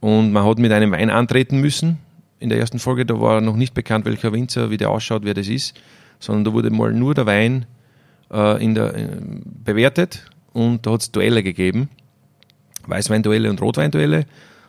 Und 0.00 0.32
man 0.32 0.44
hat 0.44 0.58
mit 0.58 0.72
einem 0.72 0.92
Wein 0.92 1.10
antreten 1.10 1.60
müssen. 1.60 1.98
In 2.38 2.48
der 2.50 2.58
ersten 2.58 2.78
Folge, 2.78 3.06
da 3.06 3.20
war 3.20 3.40
noch 3.40 3.56
nicht 3.56 3.74
bekannt, 3.74 4.04
welcher 4.04 4.32
Winzer, 4.32 4.70
wie 4.70 4.76
der 4.76 4.90
ausschaut, 4.90 5.24
wer 5.24 5.34
das 5.34 5.48
ist, 5.48 5.80
sondern 6.18 6.44
da 6.44 6.52
wurde 6.52 6.70
mal 6.70 6.92
nur 6.92 7.14
der 7.14 7.26
Wein 7.26 7.66
äh, 8.30 8.62
in 8.62 8.74
der, 8.74 8.94
äh, 8.94 9.08
bewertet 9.64 10.30
und 10.52 10.86
da 10.86 10.92
hat 10.92 11.02
es 11.02 11.12
Duelle 11.12 11.42
gegeben. 11.42 11.88
Weißweinduelle 12.86 13.50
und 13.50 13.60
Rotweinduelle. 13.60 14.26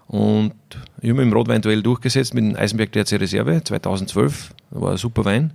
Und 0.08 0.53
ich 1.01 1.10
habe 1.10 1.19
mich 1.19 1.27
im 1.27 1.34
Rotweinduell 1.34 1.82
durchgesetzt 1.84 2.34
mit 2.34 2.43
dem 2.43 2.56
Eisenberg 2.56 2.91
DRC 2.91 3.19
Reserve 3.19 3.63
2012. 3.63 4.53
Das 4.71 4.82
war 4.82 4.91
ein 4.91 4.97
super 4.97 5.25
Wein. 5.25 5.53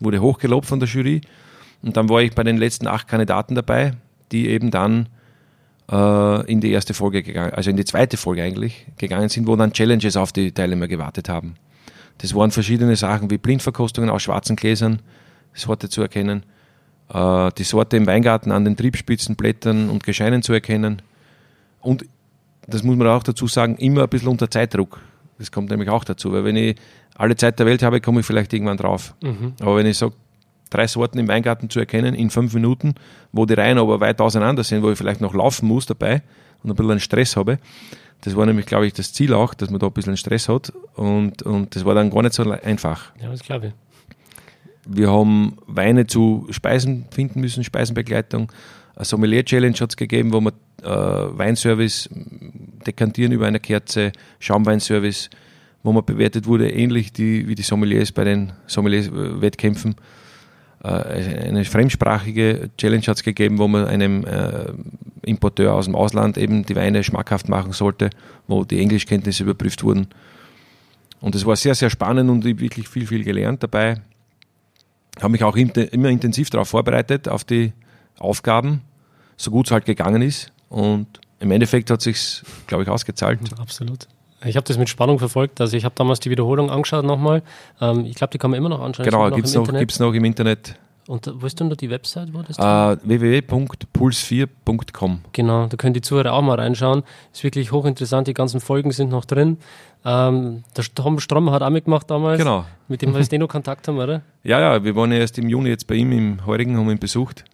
Wurde 0.00 0.20
hochgelobt 0.20 0.66
von 0.66 0.80
der 0.80 0.88
Jury. 0.88 1.20
Und 1.82 1.96
dann 1.96 2.08
war 2.08 2.20
ich 2.22 2.32
bei 2.34 2.42
den 2.42 2.58
letzten 2.58 2.86
acht 2.86 3.08
Kandidaten 3.08 3.54
dabei, 3.54 3.94
die 4.30 4.48
eben 4.48 4.70
dann 4.70 5.08
in 5.92 6.60
die 6.62 6.70
erste 6.70 6.94
Folge 6.94 7.22
gegangen, 7.22 7.52
also 7.52 7.68
in 7.68 7.76
die 7.76 7.84
zweite 7.84 8.16
Folge 8.16 8.42
eigentlich 8.42 8.86
gegangen 8.96 9.28
sind, 9.28 9.46
wo 9.46 9.56
dann 9.56 9.74
Challenges 9.74 10.16
auf 10.16 10.32
die 10.32 10.50
Teilnehmer 10.50 10.88
gewartet 10.88 11.28
haben. 11.28 11.54
Das 12.18 12.34
waren 12.34 12.50
verschiedene 12.50 12.96
Sachen 12.96 13.30
wie 13.30 13.36
Blindverkostungen 13.36 14.08
aus 14.08 14.22
schwarzen 14.22 14.56
Gläsern, 14.56 15.00
Sorte 15.52 15.88
zu 15.88 16.00
erkennen, 16.00 16.44
äh, 17.12 17.50
die 17.58 17.64
Sorte 17.64 17.96
im 17.96 18.06
Weingarten 18.06 18.52
an 18.52 18.64
den 18.64 18.76
Triebspitzen, 18.76 19.36
Blättern 19.36 19.90
und 19.90 20.02
Gescheinen 20.02 20.42
zu 20.42 20.52
erkennen. 20.52 21.02
Und 21.80 22.06
das 22.66 22.82
muss 22.82 22.96
man 22.96 23.08
auch 23.08 23.22
dazu 23.22 23.46
sagen, 23.46 23.76
immer 23.76 24.04
ein 24.04 24.08
bisschen 24.08 24.28
unter 24.28 24.50
Zeitdruck. 24.50 25.00
Das 25.38 25.50
kommt 25.50 25.70
nämlich 25.70 25.90
auch 25.90 26.04
dazu, 26.04 26.32
weil 26.32 26.44
wenn 26.44 26.56
ich 26.56 26.76
alle 27.16 27.36
Zeit 27.36 27.58
der 27.58 27.66
Welt 27.66 27.82
habe, 27.82 28.00
komme 28.00 28.20
ich 28.20 28.26
vielleicht 28.26 28.52
irgendwann 28.52 28.76
drauf. 28.76 29.14
Mhm. 29.22 29.54
Aber 29.60 29.76
wenn 29.76 29.86
ich 29.86 29.98
sage, 29.98 30.14
drei 30.72 30.86
Sorten 30.86 31.18
im 31.18 31.28
Weingarten 31.28 31.70
zu 31.70 31.78
erkennen 31.78 32.14
in 32.14 32.30
fünf 32.30 32.54
Minuten, 32.54 32.94
wo 33.32 33.46
die 33.46 33.54
Reihen 33.54 33.78
aber 33.78 34.00
weit 34.00 34.20
auseinander 34.20 34.64
sind, 34.64 34.82
wo 34.82 34.90
ich 34.90 34.98
vielleicht 34.98 35.20
noch 35.20 35.34
laufen 35.34 35.68
muss 35.68 35.86
dabei 35.86 36.22
und 36.62 36.70
ein 36.70 36.76
bisschen 36.76 37.00
Stress 37.00 37.36
habe. 37.36 37.58
Das 38.22 38.36
war 38.36 38.46
nämlich, 38.46 38.66
glaube 38.66 38.86
ich, 38.86 38.92
das 38.92 39.12
Ziel 39.12 39.34
auch, 39.34 39.52
dass 39.52 39.70
man 39.70 39.80
da 39.80 39.88
ein 39.88 39.92
bisschen 39.92 40.16
Stress 40.16 40.48
hat 40.48 40.72
und, 40.94 41.42
und 41.42 41.74
das 41.74 41.84
war 41.84 41.94
dann 41.94 42.10
gar 42.10 42.22
nicht 42.22 42.34
so 42.34 42.48
einfach. 42.50 43.12
Ja, 43.20 43.30
das 43.30 43.42
glaube 43.42 43.68
ich. 43.68 43.72
Wir 44.86 45.10
haben 45.10 45.58
Weine 45.66 46.06
zu 46.06 46.46
Speisen 46.50 47.06
finden 47.10 47.40
müssen, 47.40 47.62
Speisenbegleitung. 47.62 48.50
Eine 48.96 49.04
Sommelier-Challenge 49.04 49.76
hat 49.78 49.90
es 49.90 49.96
gegeben, 49.96 50.32
wo 50.32 50.40
man 50.40 50.52
äh, 50.82 50.88
Weinservice 50.88 52.08
dekantieren 52.86 53.32
über 53.32 53.46
eine 53.46 53.60
Kerze, 53.60 54.12
Schaumweinservice, 54.40 55.30
wo 55.82 55.92
man 55.92 56.04
bewertet 56.04 56.46
wurde, 56.46 56.70
ähnlich 56.70 57.12
die, 57.12 57.46
wie 57.48 57.54
die 57.54 57.62
Sommeliers 57.62 58.12
bei 58.12 58.24
den 58.24 58.52
Sommelier-Wettkämpfen. 58.66 59.92
Äh, 59.92 60.21
eine 60.88 61.64
fremdsprachige 61.64 62.70
Challenge 62.76 63.06
hat 63.06 63.16
es 63.16 63.22
gegeben, 63.22 63.58
wo 63.58 63.68
man 63.68 63.86
einem 63.86 64.24
äh, 64.24 64.72
Importeur 65.22 65.74
aus 65.74 65.84
dem 65.84 65.94
Ausland 65.94 66.36
eben 66.36 66.64
die 66.66 66.74
Weine 66.74 67.04
schmackhaft 67.04 67.48
machen 67.48 67.72
sollte, 67.72 68.10
wo 68.48 68.64
die 68.64 68.80
Englischkenntnisse 68.80 69.44
überprüft 69.44 69.84
wurden. 69.84 70.08
Und 71.20 71.36
es 71.36 71.46
war 71.46 71.54
sehr, 71.54 71.76
sehr 71.76 71.88
spannend 71.88 72.28
und 72.30 72.44
ich 72.44 72.58
wirklich 72.58 72.88
viel, 72.88 73.06
viel 73.06 73.22
gelernt 73.22 73.62
dabei. 73.62 74.00
Habe 75.20 75.30
mich 75.30 75.44
auch 75.44 75.56
immer 75.56 76.08
intensiv 76.08 76.50
darauf 76.50 76.68
vorbereitet, 76.68 77.28
auf 77.28 77.44
die 77.44 77.72
Aufgaben, 78.18 78.80
so 79.36 79.52
gut 79.52 79.66
es 79.66 79.72
halt 79.72 79.84
gegangen 79.84 80.22
ist. 80.22 80.52
Und 80.68 81.20
im 81.38 81.52
Endeffekt 81.52 81.90
hat 81.90 82.02
sich 82.02 82.42
glaube 82.66 82.82
ich, 82.82 82.88
ausgezahlt. 82.88 83.38
Absolut. 83.58 84.08
Ich 84.44 84.56
habe 84.56 84.66
das 84.66 84.78
mit 84.78 84.88
Spannung 84.88 85.18
verfolgt. 85.18 85.60
Also 85.60 85.76
ich 85.76 85.84
habe 85.84 85.94
damals 85.96 86.20
die 86.20 86.30
Wiederholung 86.30 86.70
angeschaut 86.70 87.04
nochmal. 87.04 87.42
Ähm, 87.80 88.06
ich 88.06 88.14
glaube, 88.14 88.30
die 88.32 88.38
kann 88.38 88.50
man 88.50 88.58
immer 88.58 88.68
noch 88.68 88.80
anschauen. 88.80 89.04
Genau, 89.04 89.30
gibt 89.30 89.46
es 89.46 89.54
noch, 89.54 89.72
gibt's 89.72 89.98
noch 89.98 90.12
im 90.12 90.24
Internet. 90.24 90.76
Und 91.08 91.28
wo 91.34 91.46
ist 91.46 91.58
denn 91.58 91.68
da 91.68 91.74
die 91.74 91.90
Website? 91.90 92.32
Wo 92.32 92.42
das 92.42 92.56
uh, 92.58 92.96
www.puls4.com 93.02 95.20
Genau, 95.32 95.66
da 95.66 95.76
können 95.76 95.94
die 95.94 96.00
Zuhörer 96.00 96.32
auch 96.32 96.42
mal 96.42 96.60
reinschauen. 96.60 97.02
Ist 97.32 97.42
wirklich 97.42 97.72
hochinteressant, 97.72 98.28
die 98.28 98.34
ganzen 98.34 98.60
Folgen 98.60 98.92
sind 98.92 99.10
noch 99.10 99.24
drin. 99.24 99.58
Ähm, 100.04 100.62
der 100.76 100.84
Tom 100.94 101.18
Strommer 101.18 101.50
hat 101.52 101.62
auch 101.62 101.70
mitgemacht 101.70 102.08
damals. 102.10 102.38
Genau. 102.38 102.66
Mit 102.88 103.02
dem 103.02 103.14
wir 103.14 103.38
noch 103.38 103.48
Kontakt 103.48 103.88
haben, 103.88 103.98
oder? 103.98 104.22
Ja, 104.44 104.60
ja, 104.60 104.84
wir 104.84 104.94
waren 104.94 105.10
ja 105.10 105.18
erst 105.18 105.38
im 105.38 105.48
Juni 105.48 105.70
jetzt 105.70 105.88
bei 105.88 105.96
ihm 105.96 106.12
im 106.12 106.46
Heurigen, 106.46 106.76
haben 106.76 106.88
ihn 106.90 106.98
besucht. 106.98 107.44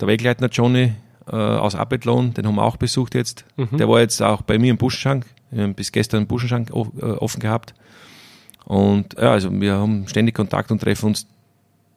Der 0.00 0.08
Wegleitner 0.08 0.48
Johnny 0.48 0.94
äh, 1.30 1.36
aus 1.36 1.74
Apetlohn, 1.74 2.32
den 2.34 2.46
haben 2.46 2.54
wir 2.54 2.62
auch 2.62 2.78
besucht 2.78 3.14
jetzt. 3.14 3.44
Mhm. 3.56 3.76
Der 3.76 3.88
war 3.88 4.00
jetzt 4.00 4.22
auch 4.22 4.42
bei 4.42 4.58
mir 4.58 4.70
im 4.70 4.78
Buschenschank. 4.78 5.26
Wir 5.50 5.62
haben 5.62 5.74
bis 5.74 5.92
gestern 5.92 6.22
den 6.22 6.26
Buschenschank 6.26 6.70
äh, 6.70 6.72
offen 6.72 7.40
gehabt. 7.40 7.74
Und 8.64 9.14
ja, 9.14 9.32
also 9.32 9.50
wir 9.50 9.74
haben 9.74 10.06
ständig 10.08 10.34
Kontakt 10.34 10.70
und 10.70 10.80
treffen 10.80 11.06
uns 11.06 11.26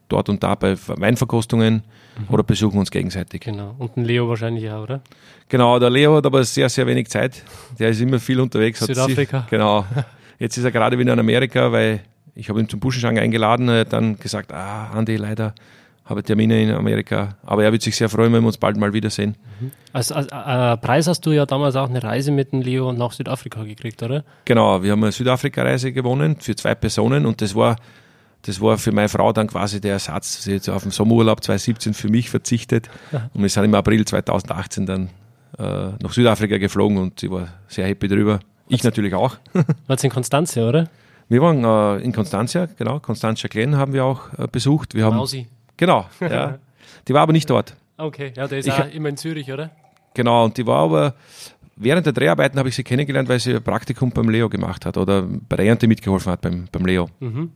dort 0.07 0.29
und 0.29 0.43
da 0.43 0.55
bei 0.55 0.75
Weinverkostungen 0.87 1.83
mhm. 2.17 2.33
oder 2.33 2.43
besuchen 2.43 2.79
uns 2.79 2.91
gegenseitig. 2.91 3.41
Genau. 3.41 3.75
Und 3.77 3.95
den 3.95 4.05
Leo 4.05 4.27
wahrscheinlich 4.29 4.69
auch, 4.69 4.83
oder? 4.83 5.01
Genau, 5.49 5.79
der 5.79 5.89
Leo 5.89 6.15
hat 6.15 6.25
aber 6.25 6.43
sehr, 6.43 6.69
sehr 6.69 6.87
wenig 6.87 7.09
Zeit. 7.09 7.43
Der 7.79 7.89
ist 7.89 8.01
immer 8.01 8.19
viel 8.19 8.39
unterwegs. 8.39 8.79
Südafrika. 8.79 9.41
Sie, 9.41 9.49
genau. 9.49 9.85
Jetzt 10.39 10.57
ist 10.57 10.63
er 10.63 10.71
gerade 10.71 10.97
wieder 10.97 11.13
in 11.13 11.19
Amerika, 11.19 11.71
weil 11.71 12.01
ich 12.35 12.49
habe 12.49 12.59
ihn 12.59 12.69
zum 12.69 12.79
Buschenschank 12.79 13.19
eingeladen. 13.19 13.67
Er 13.69 13.81
hat 13.81 13.93
dann 13.93 14.17
gesagt, 14.17 14.51
ah, 14.53 14.91
Andi, 14.91 15.17
leider 15.17 15.53
habe 16.12 16.24
Termine 16.24 16.62
in 16.62 16.71
Amerika. 16.71 17.36
Aber 17.43 17.63
er 17.63 17.71
wird 17.71 17.82
sich 17.82 17.95
sehr 17.95 18.10
freuen, 18.10 18.32
wenn 18.34 18.43
wir 18.43 18.47
uns 18.47 18.58
bald 18.58 18.78
mal 18.78 18.93
wiedersehen. 18.93 19.36
Als, 19.93 20.12
als 20.12 20.28
äh, 20.28 20.78
Preis 20.78 21.08
hast 21.08 21.26
du 21.26 21.32
ja 21.32 21.45
damals 21.45 21.76
auch 21.76 21.89
eine 21.89 22.04
Reise 22.04 22.32
mit 22.32 22.52
dem 22.52 22.62
Leo 22.62 22.91
nach 22.91 23.13
Südafrika 23.13 23.63
gekriegt, 23.63 24.04
oder? 24.04 24.24
Genau, 24.45 24.84
wir 24.84 24.91
haben 24.91 25.04
eine 25.04 25.12
Südafrika-Reise 25.12 25.91
gewonnen 25.91 26.36
für 26.39 26.56
zwei 26.56 26.76
Personen 26.76 27.26
und 27.26 27.41
das 27.41 27.56
war, 27.56 27.78
das 28.43 28.62
war 28.62 28.78
für 28.78 28.91
meine 28.91 29.10
Frau 29.10 29.34
dann 29.34 29.47
quasi 29.47 29.82
der 29.82 29.93
Ersatz. 29.93 30.43
Sie 30.43 30.56
hat 30.56 30.69
auf 30.69 30.84
den 30.84 30.91
Sommerurlaub 30.91 31.43
2017 31.43 31.93
für 31.93 32.10
mich 32.10 32.30
verzichtet 32.30 32.89
und 33.34 33.41
wir 33.41 33.50
sind 33.50 33.63
im 33.63 33.74
April 33.74 34.06
2018 34.06 34.86
dann 34.86 35.10
äh, 35.58 35.63
nach 36.02 36.12
Südafrika 36.12 36.58
geflogen 36.58 36.97
und 36.97 37.19
sie 37.19 37.32
war 37.32 37.47
sehr 37.67 37.88
happy 37.88 38.08
drüber. 38.08 38.39
Ich 38.67 38.84
natürlich 38.84 39.13
auch. 39.13 39.38
War's 39.88 40.04
in 40.04 40.10
Konstanze, 40.10 40.67
oder? 40.67 40.88
Wir 41.32 41.41
waren 41.41 41.63
äh, 41.63 42.04
in 42.04 42.12
Constantia, 42.12 42.67
genau, 42.78 43.00
Constantia 43.00 43.47
Glen 43.47 43.78
haben 43.78 43.93
wir 43.93 44.04
auch 44.04 44.38
äh, 44.38 44.47
besucht. 44.52 44.95
Wir 44.95 45.06
haben, 45.06 45.15
Mausi. 45.15 45.47
Genau, 45.81 46.05
ja. 46.21 46.59
Die 47.07 47.13
war 47.13 47.21
aber 47.23 47.33
nicht 47.33 47.49
dort. 47.49 47.75
Okay, 47.97 48.31
ja, 48.37 48.47
der 48.47 48.59
ist 48.59 48.67
Ich- 48.67 48.73
auch 48.73 48.89
immer 48.93 49.09
in 49.09 49.17
Zürich, 49.17 49.51
oder? 49.51 49.71
Genau, 50.13 50.45
und 50.45 50.55
die 50.57 50.65
war 50.67 50.79
aber, 50.83 51.15
während 51.75 52.05
der 52.05 52.13
Dreharbeiten 52.13 52.57
habe 52.59 52.69
ich 52.69 52.75
sie 52.75 52.83
kennengelernt, 52.83 53.27
weil 53.29 53.39
sie 53.39 53.55
ein 53.55 53.63
Praktikum 53.63 54.11
beim 54.11 54.29
Leo 54.29 54.49
gemacht 54.49 54.85
hat 54.85 54.97
oder 54.97 55.21
bei 55.23 55.55
der 55.57 55.65
Ernte 55.67 55.87
mitgeholfen 55.87 56.31
hat 56.31 56.41
beim, 56.41 56.67
beim 56.71 56.85
Leo. 56.85 57.09
Mhm. 57.19 57.51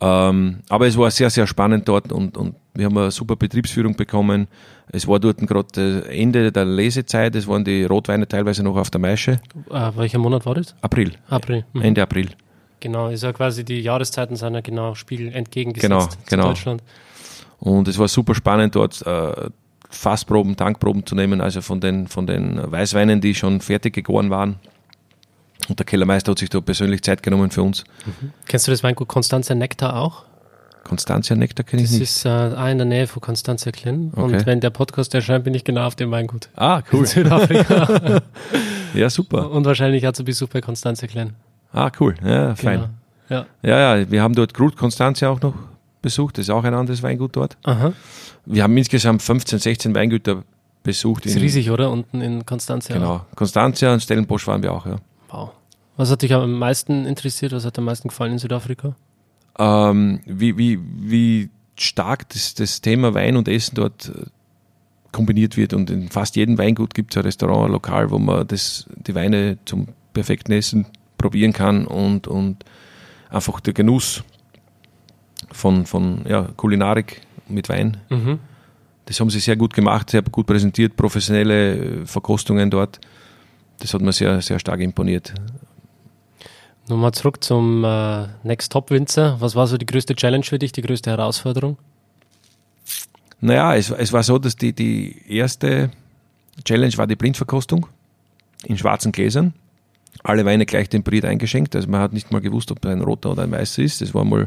Ähm, 0.00 0.60
aber 0.68 0.86
es 0.86 0.96
war 0.98 1.10
sehr, 1.10 1.30
sehr 1.30 1.46
spannend 1.46 1.88
dort 1.88 2.10
und, 2.12 2.36
und 2.36 2.56
wir 2.74 2.86
haben 2.86 2.98
eine 2.98 3.10
super 3.10 3.36
Betriebsführung 3.36 3.94
bekommen. 3.96 4.48
Es 4.90 5.06
war 5.06 5.20
dort 5.20 5.38
gerade 5.38 6.04
Ende 6.10 6.50
der 6.52 6.64
Lesezeit, 6.64 7.34
es 7.36 7.46
waren 7.46 7.64
die 7.64 7.84
Rotweine 7.84 8.26
teilweise 8.26 8.62
noch 8.64 8.76
auf 8.76 8.90
der 8.90 9.00
Maische. 9.00 9.40
Äh, 9.70 9.90
welcher 9.96 10.18
Monat 10.18 10.44
war 10.46 10.54
das? 10.56 10.74
April, 10.82 11.12
April. 11.28 11.64
Mhm. 11.72 11.82
Ende 11.82 12.02
April. 12.02 12.30
Genau, 12.84 13.08
ist 13.08 13.22
ja 13.22 13.32
quasi 13.32 13.64
die 13.64 13.80
Jahreszeiten 13.80 14.36
sind 14.36 14.52
ja 14.54 14.60
genau 14.60 14.94
Spiegel 14.94 15.34
entgegengesetzt 15.34 15.88
Genau, 15.88 16.08
genau. 16.28 16.48
Deutschland. 16.48 16.82
Und 17.58 17.88
es 17.88 17.98
war 17.98 18.08
super 18.08 18.34
spannend 18.34 18.74
dort 18.76 19.00
äh, 19.06 19.48
Fassproben, 19.88 20.54
Tankproben 20.54 21.06
zu 21.06 21.14
nehmen, 21.14 21.40
also 21.40 21.62
von 21.62 21.80
den, 21.80 22.08
von 22.08 22.26
den 22.26 22.60
Weißweinen, 22.70 23.20
die 23.22 23.34
schon 23.34 23.60
fertig 23.62 23.94
gegoren 23.94 24.28
waren. 24.28 24.56
Und 25.70 25.78
der 25.78 25.86
Kellermeister 25.86 26.32
hat 26.32 26.38
sich 26.40 26.50
da 26.50 26.60
persönlich 26.60 27.02
Zeit 27.02 27.22
genommen 27.22 27.50
für 27.50 27.62
uns. 27.62 27.84
Kennst 28.46 28.66
du 28.66 28.70
das 28.70 28.82
Weingut 28.82 29.08
Constantia 29.08 29.54
Nektar 29.54 29.96
auch? 29.96 30.24
Constantia 30.82 31.34
Nektar 31.36 31.64
kenne 31.64 31.80
ich 31.80 31.88
Das 31.88 31.98
nicht. 31.98 32.10
ist 32.10 32.26
äh, 32.26 32.28
auch 32.28 32.66
in 32.68 32.76
der 32.76 32.84
Nähe 32.86 33.06
von 33.06 33.22
Constantia 33.22 33.72
Glen. 33.72 34.12
Okay. 34.14 34.20
Und 34.22 34.44
wenn 34.44 34.60
der 34.60 34.68
Podcast 34.68 35.14
erscheint, 35.14 35.44
bin 35.44 35.54
ich 35.54 35.64
genau 35.64 35.86
auf 35.86 35.94
dem 35.94 36.10
Weingut. 36.10 36.50
Ah, 36.56 36.82
In 36.92 36.98
cool. 36.98 37.06
Südafrika. 37.06 38.20
Ja, 38.94 39.10
super. 39.10 39.50
Und 39.50 39.64
wahrscheinlich 39.64 40.06
auch 40.06 40.12
zu 40.12 40.22
Besuch 40.22 40.48
bei 40.50 40.60
Constantia 40.60 41.08
Glen. 41.08 41.34
Ah, 41.74 41.90
cool. 42.00 42.14
Ja, 42.24 42.54
fein. 42.54 42.80
Genau. 42.80 42.90
Ja. 43.28 43.46
Ja, 43.62 43.96
ja, 43.96 44.10
wir 44.10 44.22
haben 44.22 44.34
dort 44.34 44.54
Grut 44.54 44.76
Constantia 44.76 45.28
auch 45.28 45.40
noch 45.40 45.54
besucht. 46.02 46.38
Das 46.38 46.46
ist 46.46 46.50
auch 46.50 46.64
ein 46.64 46.74
anderes 46.74 47.02
Weingut 47.02 47.36
dort. 47.36 47.56
Aha. 47.64 47.92
Wir 48.46 48.62
haben 48.62 48.76
insgesamt 48.76 49.22
15, 49.22 49.58
16 49.58 49.94
Weingüter 49.94 50.44
besucht. 50.82 51.24
Das 51.24 51.34
ist 51.34 51.40
riesig, 51.40 51.70
oder? 51.70 51.90
Unten 51.90 52.20
in 52.20 52.46
Constantia. 52.46 52.94
Genau. 52.96 53.24
Constantia 53.34 53.92
und 53.92 54.00
Stellenbosch 54.00 54.46
waren 54.46 54.62
wir 54.62 54.72
auch, 54.72 54.86
ja. 54.86 54.96
Wow. 55.30 55.50
Was 55.96 56.10
hat 56.10 56.22
dich 56.22 56.34
am 56.34 56.58
meisten 56.58 57.06
interessiert? 57.06 57.52
Was 57.52 57.64
hat 57.64 57.78
am 57.78 57.84
meisten 57.84 58.08
gefallen 58.08 58.32
in 58.32 58.38
Südafrika? 58.38 58.94
ähm, 59.58 60.20
wie, 60.26 60.56
wie, 60.58 60.80
wie 60.82 61.50
stark 61.76 62.28
das, 62.30 62.54
das 62.54 62.80
Thema 62.80 63.14
Wein 63.14 63.36
und 63.36 63.48
Essen 63.48 63.76
dort 63.76 64.08
äh, 64.08 64.26
kombiniert 65.12 65.56
wird. 65.56 65.72
Und 65.72 65.90
in 65.90 66.08
fast 66.08 66.36
jedem 66.36 66.58
Weingut 66.58 66.94
gibt 66.94 67.12
es 67.12 67.16
ein 67.18 67.24
Restaurant, 67.24 67.66
ein 67.66 67.72
Lokal, 67.72 68.10
wo 68.10 68.18
man 68.18 68.46
das, 68.46 68.86
die 68.96 69.14
Weine 69.14 69.58
zum 69.64 69.88
perfekten 70.12 70.52
Essen 70.52 70.86
probieren 71.24 71.54
kann 71.54 71.86
und, 71.86 72.28
und 72.28 72.66
einfach 73.30 73.58
der 73.60 73.72
Genuss 73.72 74.22
von, 75.50 75.86
von 75.86 76.26
ja, 76.28 76.50
Kulinarik 76.54 77.22
mit 77.48 77.70
Wein. 77.70 77.96
Mhm. 78.10 78.40
Das 79.06 79.18
haben 79.20 79.30
sie 79.30 79.40
sehr 79.40 79.56
gut 79.56 79.72
gemacht, 79.72 80.10
sehr 80.10 80.20
gut 80.20 80.46
präsentiert, 80.46 80.96
professionelle 80.96 82.02
äh, 82.02 82.06
Verkostungen 82.06 82.70
dort. 82.70 83.00
Das 83.78 83.94
hat 83.94 84.02
mir 84.02 84.12
sehr, 84.12 84.42
sehr 84.42 84.58
stark 84.58 84.80
imponiert. 84.80 85.32
Nochmal 86.88 87.12
zurück 87.12 87.42
zum 87.42 87.84
äh, 87.84 88.26
Next 88.42 88.70
Top 88.70 88.90
Winzer. 88.90 89.40
Was 89.40 89.54
war 89.54 89.66
so 89.66 89.78
die 89.78 89.86
größte 89.86 90.14
Challenge 90.14 90.44
für 90.44 90.58
dich, 90.58 90.72
die 90.72 90.82
größte 90.82 91.10
Herausforderung? 91.10 91.78
Naja, 93.40 93.74
es, 93.74 93.90
es 93.90 94.12
war 94.12 94.22
so, 94.22 94.38
dass 94.38 94.56
die, 94.56 94.74
die 94.74 95.22
erste 95.26 95.90
Challenge 96.66 96.96
war 96.98 97.06
die 97.06 97.16
Blindverkostung 97.16 97.86
in 98.64 98.76
schwarzen 98.76 99.10
Gläsern. 99.10 99.54
Alle 100.22 100.44
Weine 100.44 100.66
gleich 100.66 100.88
temperiert 100.88 101.24
eingeschenkt. 101.24 101.74
Also 101.76 101.88
man 101.88 102.00
hat 102.00 102.12
nicht 102.12 102.32
mal 102.32 102.40
gewusst, 102.40 102.70
ob 102.70 102.84
ein 102.86 103.02
roter 103.02 103.32
oder 103.32 103.42
ein 103.42 103.50
weißer 103.50 103.82
ist. 103.82 104.00
Das 104.00 104.14
war 104.14 104.24
mal 104.24 104.46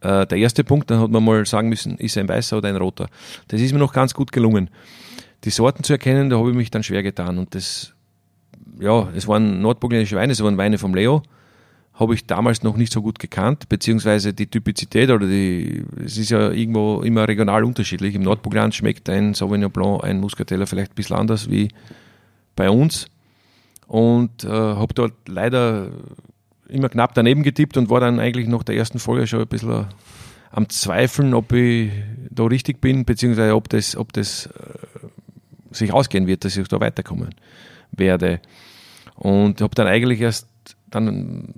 äh, 0.00 0.26
der 0.26 0.38
erste 0.38 0.64
Punkt. 0.64 0.90
Dann 0.90 1.00
hat 1.00 1.10
man 1.10 1.24
mal 1.24 1.44
sagen 1.46 1.68
müssen, 1.68 1.96
ist 1.98 2.16
ein 2.18 2.28
weißer 2.28 2.58
oder 2.58 2.68
ein 2.68 2.76
roter. 2.76 3.08
Das 3.48 3.60
ist 3.60 3.72
mir 3.72 3.78
noch 3.78 3.92
ganz 3.92 4.14
gut 4.14 4.32
gelungen. 4.32 4.70
Die 5.44 5.50
Sorten 5.50 5.84
zu 5.84 5.92
erkennen, 5.92 6.30
da 6.30 6.38
habe 6.38 6.50
ich 6.50 6.56
mich 6.56 6.70
dann 6.70 6.82
schwer 6.82 7.02
getan. 7.02 7.38
Und 7.38 7.54
das, 7.54 7.92
ja, 8.80 9.08
es 9.14 9.28
waren 9.28 9.60
nordburgenländische 9.60 10.16
Weine, 10.16 10.32
es 10.32 10.42
waren 10.42 10.56
Weine 10.56 10.78
vom 10.78 10.94
Leo 10.94 11.22
habe 11.98 12.14
ich 12.14 12.26
damals 12.26 12.62
noch 12.62 12.76
nicht 12.76 12.92
so 12.92 13.00
gut 13.00 13.18
gekannt, 13.18 13.68
beziehungsweise 13.68 14.34
die 14.34 14.46
Typizität 14.46 15.10
oder 15.10 15.26
die, 15.26 15.82
es 16.04 16.18
ist 16.18 16.30
ja 16.30 16.50
irgendwo 16.50 17.00
immer 17.00 17.26
regional 17.26 17.64
unterschiedlich. 17.64 18.14
Im 18.14 18.22
Nordburgenland 18.22 18.74
schmeckt 18.74 19.08
ein 19.08 19.32
Sauvignon 19.32 19.70
Blanc, 19.70 20.04
ein 20.04 20.20
Muscateller 20.20 20.66
vielleicht 20.66 20.92
ein 20.92 20.94
bisschen 20.94 21.16
anders 21.16 21.50
wie 21.50 21.68
bei 22.54 22.68
uns 22.68 23.06
und 23.86 24.44
äh, 24.44 24.48
habe 24.48 24.94
dort 24.94 25.12
leider 25.28 25.88
immer 26.68 26.88
knapp 26.88 27.14
daneben 27.14 27.42
getippt 27.42 27.76
und 27.76 27.90
war 27.90 28.00
dann 28.00 28.18
eigentlich 28.18 28.48
nach 28.48 28.64
der 28.64 28.76
ersten 28.76 28.98
Folge 28.98 29.26
schon 29.26 29.40
ein 29.40 29.46
bisschen 29.46 29.86
am 30.50 30.68
Zweifeln, 30.68 31.34
ob 31.34 31.52
ich 31.52 31.92
da 32.30 32.44
richtig 32.44 32.80
bin, 32.80 33.04
beziehungsweise 33.04 33.54
ob 33.54 33.68
das, 33.68 33.96
ob 33.96 34.12
das 34.12 34.46
äh, 34.46 35.74
sich 35.74 35.92
ausgehen 35.92 36.26
wird, 36.26 36.44
dass 36.44 36.56
ich 36.56 36.68
da 36.68 36.80
weiterkommen 36.80 37.34
werde. 37.92 38.40
Und 39.14 39.60
habe 39.60 39.74
dann 39.74 39.86
eigentlich 39.86 40.20
erst 40.20 40.48
dann 40.90 41.54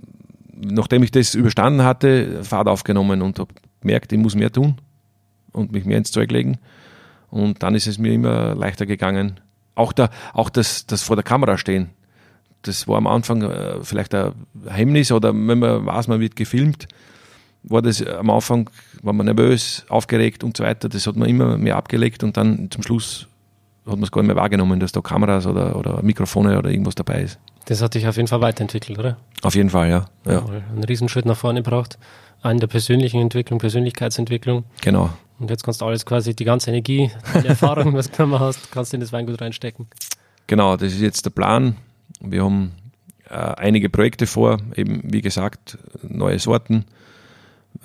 nachdem 0.61 1.03
ich 1.03 1.11
das 1.11 1.35
überstanden 1.35 1.83
hatte, 1.85 2.43
Fahrt 2.45 2.69
aufgenommen 2.69 3.23
und 3.23 3.39
habe 3.39 3.55
gemerkt, 3.81 4.13
ich 4.13 4.19
muss 4.19 4.35
mehr 4.35 4.53
tun 4.53 4.77
und 5.53 5.73
mich 5.73 5.85
mehr 5.85 5.99
ins 5.99 6.11
Zeug 6.11 6.31
legen. 6.31 6.59
Und 7.31 7.63
dann 7.63 7.75
ist 7.75 7.87
es 7.87 7.99
mir 7.99 8.13
immer 8.13 8.55
leichter 8.55 8.87
gegangen. 8.87 9.41
Auch, 9.75 9.93
da, 9.93 10.11
auch 10.33 10.51
das, 10.51 10.87
das 10.87 11.03
vor 11.03 11.17
der 11.17 11.23
Kamera 11.23 11.59
stehen. 11.59 11.91
Das 12.63 12.89
war 12.89 12.97
am 12.97 13.07
Anfang 13.07 13.43
äh, 13.43 13.83
vielleicht 13.83 14.15
ein 14.15 14.33
Hemmnis 14.69 15.13
oder 15.13 15.33
wenn 15.33 15.59
man 15.59 15.87
weiß, 15.87 16.09
man 16.09 16.21
wird 16.21 16.37
gefilmt, 16.37 16.89
war 17.63 17.83
das 17.83 18.05
am 18.05 18.31
Anfang, 18.31 18.71
war 19.03 19.13
man 19.13 19.27
nervös, 19.27 19.85
aufgeregt 19.89 20.45
und 20.45 20.57
so 20.57 20.65
weiter. 20.65 20.89
Das 20.89 21.07
hat 21.07 21.17
man 21.17 21.29
immer 21.29 21.57
mehr 21.57 21.77
abgelegt 21.77 22.23
und 22.25 22.37
dann 22.37 22.71
zum 22.71 22.83
Schluss 22.83 23.29
hat 23.87 23.95
man 23.95 24.05
es 24.05 24.11
gar 24.11 24.23
nicht 24.23 24.29
mehr 24.29 24.37
wahrgenommen, 24.37 24.81
dass 24.81 24.93
da 24.93 25.01
Kameras 25.01 25.47
oder, 25.47 25.77
oder 25.77 26.03
Mikrofone 26.03 26.59
oder 26.59 26.71
irgendwas 26.71 26.95
dabei 26.95 27.23
ist. 27.23 27.39
Das 27.67 27.83
hat 27.83 27.95
dich 27.95 28.07
auf 28.07 28.17
jeden 28.17 28.29
Fall 28.29 28.41
weiterentwickelt, 28.41 28.99
oder? 28.99 29.19
Auf 29.43 29.55
jeden 29.55 29.71
Fall, 29.71 29.91
ja. 29.91 30.07
ja. 30.25 30.45
Einen 30.45 30.85
Riesenschritt 30.85 31.27
nach 31.27 31.37
vorne 31.37 31.63
braucht. 31.63 31.99
Einen 32.41 32.61
der 32.61 32.67
persönlichen 32.67 33.21
Entwicklung, 33.21 33.59
Persönlichkeitsentwicklung. 33.59 34.65
genau. 34.81 35.11
Und 35.39 35.51
jetzt 35.51 35.63
kannst 35.63 35.81
du 35.81 35.85
alles 35.85 36.05
quasi, 36.05 36.35
die 36.35 36.45
ganze 36.45 36.71
Energie, 36.71 37.13
die 37.43 37.47
Erfahrung, 37.47 37.95
was 37.95 38.11
du 38.11 38.17
genommen 38.17 38.41
hast, 38.41 38.73
kannst 38.73 38.93
du 38.93 38.97
in 38.97 39.01
das 39.01 39.13
Weingut 39.13 39.41
reinstecken. 39.41 39.87
Genau, 40.49 40.77
das 40.77 40.93
ist 40.95 41.01
jetzt 41.01 41.25
der 41.25 41.31
Plan. 41.31 41.77
Wir 42.21 42.45
haben 42.45 42.73
äh, 43.29 43.35
einige 43.35 43.89
Projekte 43.89 44.27
vor, 44.27 44.59
eben 44.75 45.03
wie 45.05 45.23
gesagt, 45.23 45.79
neue 46.03 46.39
Sorten. 46.39 46.85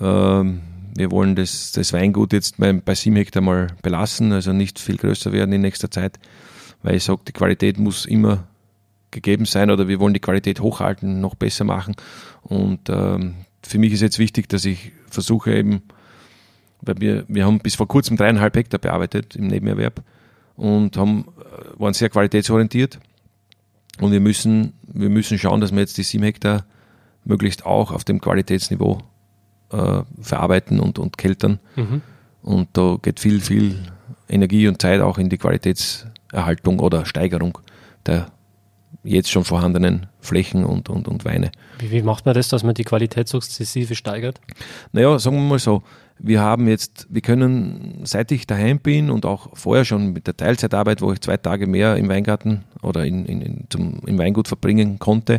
Ähm, 0.00 0.60
wir 0.96 1.10
wollen 1.10 1.34
das, 1.34 1.72
das 1.72 1.92
Weingut 1.92 2.32
jetzt 2.32 2.58
bei, 2.58 2.72
bei 2.72 2.94
7 2.94 3.16
Hektar 3.16 3.42
mal 3.42 3.68
belassen, 3.82 4.32
also 4.32 4.52
nicht 4.52 4.78
viel 4.78 4.96
größer 4.96 5.32
werden 5.32 5.52
in 5.52 5.60
nächster 5.60 5.90
Zeit, 5.90 6.18
weil 6.82 6.96
ich 6.96 7.04
sage, 7.04 7.22
die 7.26 7.32
Qualität 7.32 7.78
muss 7.78 8.06
immer 8.06 8.44
gegeben 9.10 9.44
sein 9.44 9.70
oder 9.70 9.88
wir 9.88 10.00
wollen 10.00 10.14
die 10.14 10.20
Qualität 10.20 10.60
hochhalten, 10.60 11.20
noch 11.20 11.34
besser 11.34 11.64
machen. 11.64 11.94
Und 12.42 12.88
ähm, 12.88 13.34
für 13.62 13.78
mich 13.78 13.92
ist 13.92 14.02
jetzt 14.02 14.18
wichtig, 14.18 14.48
dass 14.48 14.64
ich 14.64 14.92
versuche 15.08 15.54
eben, 15.54 15.82
weil 16.82 16.96
wir, 16.98 17.24
wir 17.28 17.46
haben 17.46 17.60
bis 17.60 17.76
vor 17.76 17.88
kurzem 17.88 18.16
dreieinhalb 18.16 18.56
Hektar 18.56 18.78
bearbeitet 18.78 19.36
im 19.36 19.46
Nebenerwerb 19.46 20.02
und 20.56 20.96
haben, 20.96 21.26
äh, 21.38 21.80
waren 21.80 21.94
sehr 21.94 22.10
qualitätsorientiert. 22.10 22.98
Und 24.00 24.12
wir 24.12 24.20
müssen, 24.20 24.74
wir 24.86 25.08
müssen 25.08 25.38
schauen, 25.38 25.60
dass 25.60 25.72
wir 25.72 25.80
jetzt 25.80 25.96
die 25.98 26.02
sieben 26.02 26.24
Hektar 26.24 26.64
möglichst 27.24 27.64
auch 27.64 27.92
auf 27.92 28.04
dem 28.04 28.20
Qualitätsniveau 28.20 28.98
äh, 29.70 30.02
verarbeiten 30.20 30.80
und, 30.80 30.98
und 30.98 31.16
keltern. 31.16 31.60
Mhm. 31.76 32.02
Und 32.42 32.68
da 32.72 32.98
geht 33.00 33.20
viel, 33.20 33.40
viel 33.40 33.78
Energie 34.28 34.68
und 34.68 34.82
Zeit 34.82 35.00
auch 35.00 35.18
in 35.18 35.28
die 35.28 35.38
Qualitätserhaltung 35.38 36.80
oder 36.80 37.06
Steigerung 37.06 37.58
der 38.06 38.26
jetzt 39.02 39.30
schon 39.30 39.44
vorhandenen 39.44 40.06
Flächen 40.20 40.64
und, 40.64 40.88
und, 40.88 41.08
und 41.08 41.24
Weine. 41.24 41.52
Wie, 41.78 41.90
wie 41.90 42.02
macht 42.02 42.24
man 42.24 42.34
das, 42.34 42.48
dass 42.48 42.62
man 42.62 42.74
die 42.74 42.84
Qualität 42.84 43.28
sukzessive 43.28 43.94
steigert? 43.94 44.40
Naja, 44.92 45.18
sagen 45.18 45.36
wir 45.36 45.42
mal 45.42 45.58
so, 45.58 45.82
wir 46.18 46.40
haben 46.40 46.68
jetzt, 46.68 47.06
wir 47.10 47.20
können, 47.20 48.00
seit 48.04 48.30
ich 48.32 48.46
daheim 48.46 48.78
bin 48.78 49.10
und 49.10 49.26
auch 49.26 49.56
vorher 49.56 49.84
schon 49.84 50.12
mit 50.12 50.26
der 50.26 50.36
Teilzeitarbeit, 50.36 51.02
wo 51.02 51.12
ich 51.12 51.20
zwei 51.20 51.36
Tage 51.36 51.66
mehr 51.66 51.96
im 51.96 52.08
Weingarten 52.08 52.64
oder 52.82 53.04
in, 53.04 53.26
in, 53.26 53.42
in 53.42 53.64
zum, 53.68 54.00
im 54.06 54.18
Weingut 54.18 54.48
verbringen 54.48 54.98
konnte, 54.98 55.38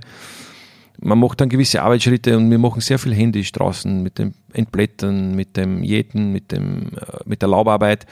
man 1.01 1.19
macht 1.19 1.41
dann 1.41 1.49
gewisse 1.49 1.81
Arbeitsschritte 1.81 2.37
und 2.37 2.49
wir 2.49 2.57
machen 2.57 2.81
sehr 2.81 2.99
viel 2.99 3.13
händisch 3.13 3.51
draußen 3.51 4.01
mit 4.01 4.17
dem 4.17 4.33
Entblättern, 4.53 5.35
mit 5.35 5.57
dem 5.57 5.83
Jäten, 5.83 6.31
mit, 6.31 6.51
dem, 6.51 6.93
äh, 6.95 7.19
mit 7.25 7.41
der 7.41 7.49
Laubarbeit. 7.49 8.05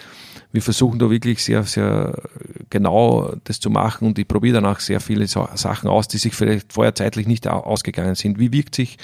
Wir 0.51 0.61
versuchen 0.61 0.99
da 0.99 1.09
wirklich 1.09 1.43
sehr, 1.43 1.63
sehr 1.63 2.21
genau 2.69 3.33
das 3.45 3.59
zu 3.59 3.69
machen 3.69 4.07
und 4.07 4.19
ich 4.19 4.27
probiere 4.27 4.55
dann 4.55 4.65
auch 4.65 4.79
sehr 4.79 4.99
viele 4.99 5.27
Sachen 5.27 5.89
aus, 5.89 6.07
die 6.07 6.17
sich 6.17 6.35
vielleicht 6.35 6.73
vorher 6.73 6.93
zeitlich 6.93 7.25
nicht 7.25 7.47
ausgegangen 7.47 8.15
sind. 8.15 8.37
Wie 8.37 8.51
wirkt 8.51 8.75
sich 8.75 8.97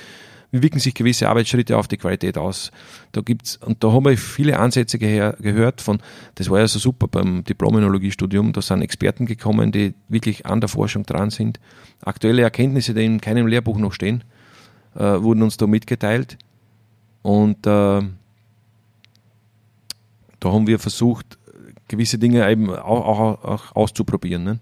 wie 0.52 0.64
wirken 0.64 0.80
sich 0.80 0.94
gewisse 0.94 1.30
Arbeitsschritte 1.30 1.78
auf 1.78 1.88
die 1.88 1.98
Qualität 1.98 2.38
aus. 2.38 2.72
Da 3.12 3.22
gibt's, 3.22 3.58
und 3.58 3.84
da 3.84 3.92
haben 3.92 4.06
wir 4.06 4.18
viele 4.18 4.60
Ansätze 4.60 4.98
geher, 4.98 5.36
gehört 5.40 5.82
von, 5.82 6.00
das 6.36 6.50
war 6.50 6.60
ja 6.60 6.68
so 6.68 6.80
super 6.80 7.08
beim 7.08 7.44
Diplom-Studium, 7.44 8.54
da 8.54 8.62
sind 8.62 8.82
Experten 8.82 9.26
gekommen, 9.26 9.72
die 9.72 9.94
wirklich 10.08 10.46
an 10.46 10.60
der 10.60 10.70
Forschung 10.70 11.04
dran 11.06 11.30
sind. 11.30 11.60
Aktuelle 12.04 12.42
Erkenntnisse, 12.42 12.94
die 12.94 13.06
in 13.06 13.22
keinem 13.22 13.48
Lehrbuch 13.48 13.78
noch 13.78 13.94
stehen, 13.94 14.24
äh, 14.96 15.22
wurden 15.22 15.44
uns 15.44 15.58
da 15.58 15.68
mitgeteilt. 15.68 16.38
Und 17.22 17.68
äh, 17.68 18.02
da 20.40 20.52
haben 20.52 20.68
wir 20.68 20.80
versucht, 20.80 21.38
gewisse 21.88 22.18
Dinge 22.18 22.50
eben 22.50 22.70
auch, 22.70 23.06
auch, 23.06 23.44
auch 23.44 23.76
auszuprobieren. 23.76 24.44
Ne? 24.44 24.60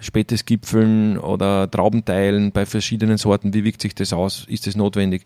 Spätes 0.00 0.44
Gipfeln 0.44 1.18
oder 1.18 1.70
Traubenteilen 1.70 2.52
bei 2.52 2.66
verschiedenen 2.66 3.16
Sorten, 3.16 3.54
wie 3.54 3.64
wirkt 3.64 3.80
sich 3.80 3.94
das 3.94 4.12
aus? 4.12 4.44
Ist 4.48 4.66
das 4.66 4.76
notwendig? 4.76 5.22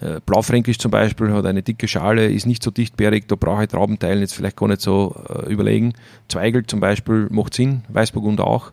Äh, 0.00 0.20
Blaufränkisch 0.24 0.78
zum 0.78 0.90
Beispiel 0.90 1.32
hat 1.32 1.46
eine 1.46 1.62
dicke 1.62 1.88
Schale, 1.88 2.30
ist 2.30 2.46
nicht 2.46 2.62
so 2.62 2.70
dichtbärig, 2.70 3.26
da 3.28 3.36
brauche 3.36 3.64
ich 3.64 3.68
Traubenteilen 3.68 4.20
jetzt 4.20 4.34
vielleicht 4.34 4.56
gar 4.56 4.68
nicht 4.68 4.80
so 4.80 5.14
äh, 5.28 5.50
überlegen. 5.50 5.94
Zweigel 6.28 6.66
zum 6.66 6.80
Beispiel 6.80 7.28
macht 7.30 7.54
Sinn, 7.54 7.82
Weißburgunder 7.88 8.46
auch. 8.46 8.72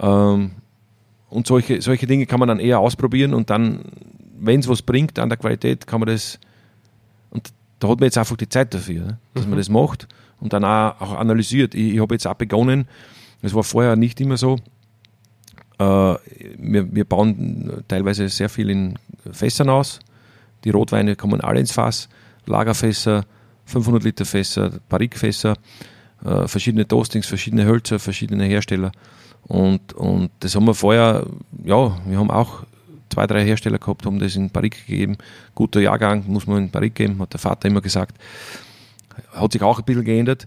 Ähm, 0.00 0.52
und 1.30 1.46
solche, 1.46 1.82
solche 1.82 2.06
Dinge 2.06 2.26
kann 2.26 2.40
man 2.40 2.48
dann 2.48 2.58
eher 2.58 2.80
ausprobieren 2.80 3.34
und 3.34 3.50
dann, 3.50 3.82
wenn 4.38 4.60
es 4.60 4.68
was 4.68 4.82
bringt 4.82 5.18
an 5.18 5.28
der 5.28 5.38
Qualität, 5.38 5.86
kann 5.86 6.00
man 6.00 6.08
das, 6.08 6.38
und 7.30 7.52
da 7.80 7.88
hat 7.88 8.00
man 8.00 8.06
jetzt 8.06 8.18
einfach 8.18 8.36
die 8.36 8.48
Zeit 8.48 8.72
dafür, 8.74 9.04
ne? 9.04 9.18
dass 9.34 9.44
mhm. 9.44 9.50
man 9.50 9.58
das 9.58 9.68
macht 9.68 10.08
und 10.40 10.52
dann 10.52 10.64
auch, 10.64 11.00
auch 11.00 11.12
analysiert. 11.18 11.74
Ich, 11.74 11.94
ich 11.94 12.00
habe 12.00 12.14
jetzt 12.14 12.26
auch 12.26 12.34
begonnen, 12.34 12.88
das 13.42 13.54
war 13.54 13.62
vorher 13.62 13.96
nicht 13.96 14.20
immer 14.20 14.36
so. 14.36 14.56
Äh, 15.78 15.84
wir, 15.84 16.94
wir 16.94 17.04
bauen 17.04 17.84
teilweise 17.88 18.28
sehr 18.28 18.48
viel 18.48 18.70
in 18.70 18.98
Fässern 19.30 19.68
aus. 19.68 20.00
Die 20.64 20.70
Rotweine 20.70 21.16
kommen 21.16 21.40
alle 21.40 21.60
ins 21.60 21.72
Fass. 21.72 22.08
Lagerfässer, 22.46 23.24
500 23.66 24.02
Liter 24.02 24.24
Fässer, 24.24 24.72
Barrikfässer, 24.88 25.54
äh, 26.24 26.48
verschiedene 26.48 26.88
Toastings, 26.88 27.26
verschiedene 27.26 27.66
Hölzer, 27.66 27.98
verschiedene 27.98 28.44
Hersteller. 28.44 28.92
Und, 29.46 29.92
und 29.92 30.30
das 30.40 30.54
haben 30.54 30.66
wir 30.66 30.74
vorher, 30.74 31.26
ja, 31.64 31.96
wir 32.06 32.18
haben 32.18 32.30
auch 32.30 32.64
zwei, 33.10 33.26
drei 33.26 33.44
Hersteller 33.44 33.78
gehabt, 33.78 34.04
haben 34.04 34.18
das 34.18 34.36
in 34.36 34.50
Barrik 34.50 34.86
gegeben. 34.86 35.16
Guter 35.54 35.80
Jahrgang 35.80 36.24
muss 36.26 36.46
man 36.46 36.64
in 36.64 36.70
Barrik 36.70 36.94
geben, 36.94 37.18
hat 37.20 37.32
der 37.32 37.40
Vater 37.40 37.68
immer 37.68 37.80
gesagt. 37.80 38.16
Hat 39.32 39.52
sich 39.52 39.62
auch 39.62 39.78
ein 39.78 39.84
bisschen 39.84 40.04
geändert. 40.04 40.46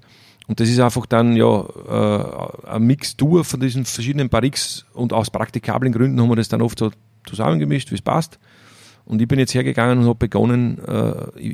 Und 0.51 0.59
das 0.59 0.67
ist 0.67 0.81
einfach 0.81 1.05
dann 1.05 1.37
ja 1.37 1.63
äh, 1.87 2.67
eine 2.67 2.79
Mixtur 2.81 3.45
von 3.45 3.61
diesen 3.61 3.85
verschiedenen 3.85 4.27
Barriques 4.27 4.85
und 4.91 5.13
aus 5.13 5.29
praktikablen 5.29 5.93
Gründen 5.93 6.19
haben 6.19 6.27
wir 6.27 6.35
das 6.35 6.49
dann 6.49 6.61
oft 6.61 6.77
so 6.77 6.91
zusammengemischt, 7.25 7.89
wie 7.89 7.95
es 7.95 8.01
passt. 8.01 8.37
Und 9.05 9.21
ich 9.21 9.29
bin 9.29 9.39
jetzt 9.39 9.53
hergegangen 9.53 9.99
und 9.99 10.07
habe 10.07 10.15
begonnen, 10.15 10.77
äh, 10.85 11.53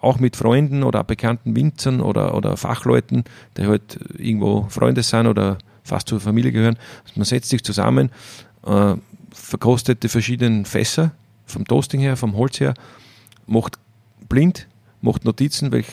auch 0.00 0.20
mit 0.20 0.36
Freunden 0.36 0.84
oder 0.84 1.02
bekannten 1.02 1.56
Winzern 1.56 2.00
oder, 2.00 2.36
oder 2.36 2.56
Fachleuten, 2.56 3.24
die 3.56 3.66
halt 3.66 3.98
irgendwo 4.16 4.68
Freunde 4.68 5.02
sind 5.02 5.26
oder 5.26 5.58
fast 5.82 6.06
zur 6.06 6.20
Familie 6.20 6.52
gehören. 6.52 6.78
Man 7.16 7.24
setzt 7.24 7.48
sich 7.48 7.64
zusammen, 7.64 8.10
äh, 8.64 8.94
verkostet 9.32 10.04
die 10.04 10.08
verschiedenen 10.08 10.66
Fässer, 10.66 11.10
vom 11.46 11.64
Toasting 11.64 11.98
her, 11.98 12.16
vom 12.16 12.36
Holz 12.36 12.60
her, 12.60 12.74
macht 13.48 13.76
blind, 14.28 14.68
macht 15.00 15.24
Notizen, 15.24 15.72
welche 15.72 15.90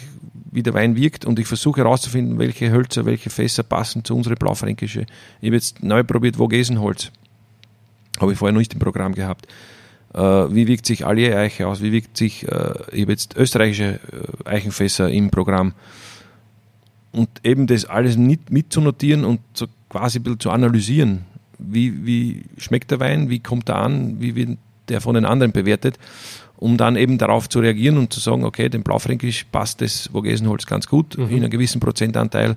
wie 0.56 0.64
der 0.64 0.74
Wein 0.74 0.96
wirkt 0.96 1.26
und 1.26 1.38
ich 1.38 1.48
versuche 1.48 1.82
herauszufinden, 1.82 2.40
welche 2.40 2.72
Hölzer, 2.72 3.06
welche 3.06 3.30
Fässer 3.30 3.64
passen 3.64 4.04
zu 4.04 4.16
unserer 4.16 4.36
Blaufränkische. 4.36 5.06
Ich 5.42 5.48
habe 5.48 5.56
jetzt 5.56 5.84
neu 5.84 6.04
probiert 6.04 6.38
Vogesenholz. 6.38 7.12
Habe 8.20 8.32
ich 8.32 8.38
vorher 8.38 8.54
noch 8.54 8.60
nicht 8.60 8.74
im 8.74 8.80
Programm 8.80 9.14
gehabt. 9.14 9.48
Äh, 10.14 10.20
wie 10.20 10.68
wirkt 10.68 10.86
sich 10.86 11.06
Allier 11.06 11.38
Eiche 11.38 11.68
aus? 11.68 11.82
Wie 11.82 11.92
wirkt 11.92 12.16
sich, 12.16 12.48
äh, 12.48 12.74
ich 12.94 13.02
habe 13.02 13.12
jetzt 13.12 13.36
österreichische 13.36 14.00
äh, 14.46 14.50
Eichenfässer 14.50 15.10
im 15.10 15.30
Programm. 15.30 15.74
Und 17.12 17.30
eben 17.44 17.68
das 17.68 17.86
alles 17.86 18.16
mit, 18.16 18.50
mitzunotieren 18.50 19.26
und 19.26 19.42
so 19.54 19.68
quasi 19.90 20.20
ein 20.20 20.24
bisschen 20.24 20.40
zu 20.40 20.52
analysieren. 20.52 21.26
Wie, 21.58 22.06
wie 22.06 22.44
schmeckt 22.58 22.92
der 22.92 23.00
Wein? 23.02 23.30
Wie 23.30 23.40
kommt 23.40 23.70
er 23.70 23.78
an? 23.78 24.22
Wie 24.22 24.36
wird 24.36 24.58
der 24.88 25.02
von 25.02 25.16
den 25.16 25.26
anderen 25.26 25.52
bewertet? 25.52 25.98
Um 26.58 26.78
dann 26.78 26.96
eben 26.96 27.18
darauf 27.18 27.50
zu 27.50 27.60
reagieren 27.60 27.98
und 27.98 28.14
zu 28.14 28.20
sagen, 28.20 28.44
okay, 28.44 28.70
dem 28.70 28.84
Blaufränkisch 28.84 29.46
passt 29.52 29.82
das 29.82 30.10
Vogesenholz 30.14 30.66
ganz 30.66 30.88
gut, 30.88 31.18
mhm. 31.18 31.30
in 31.30 31.38
einem 31.38 31.50
gewissen 31.50 31.80
Prozentanteil, 31.80 32.56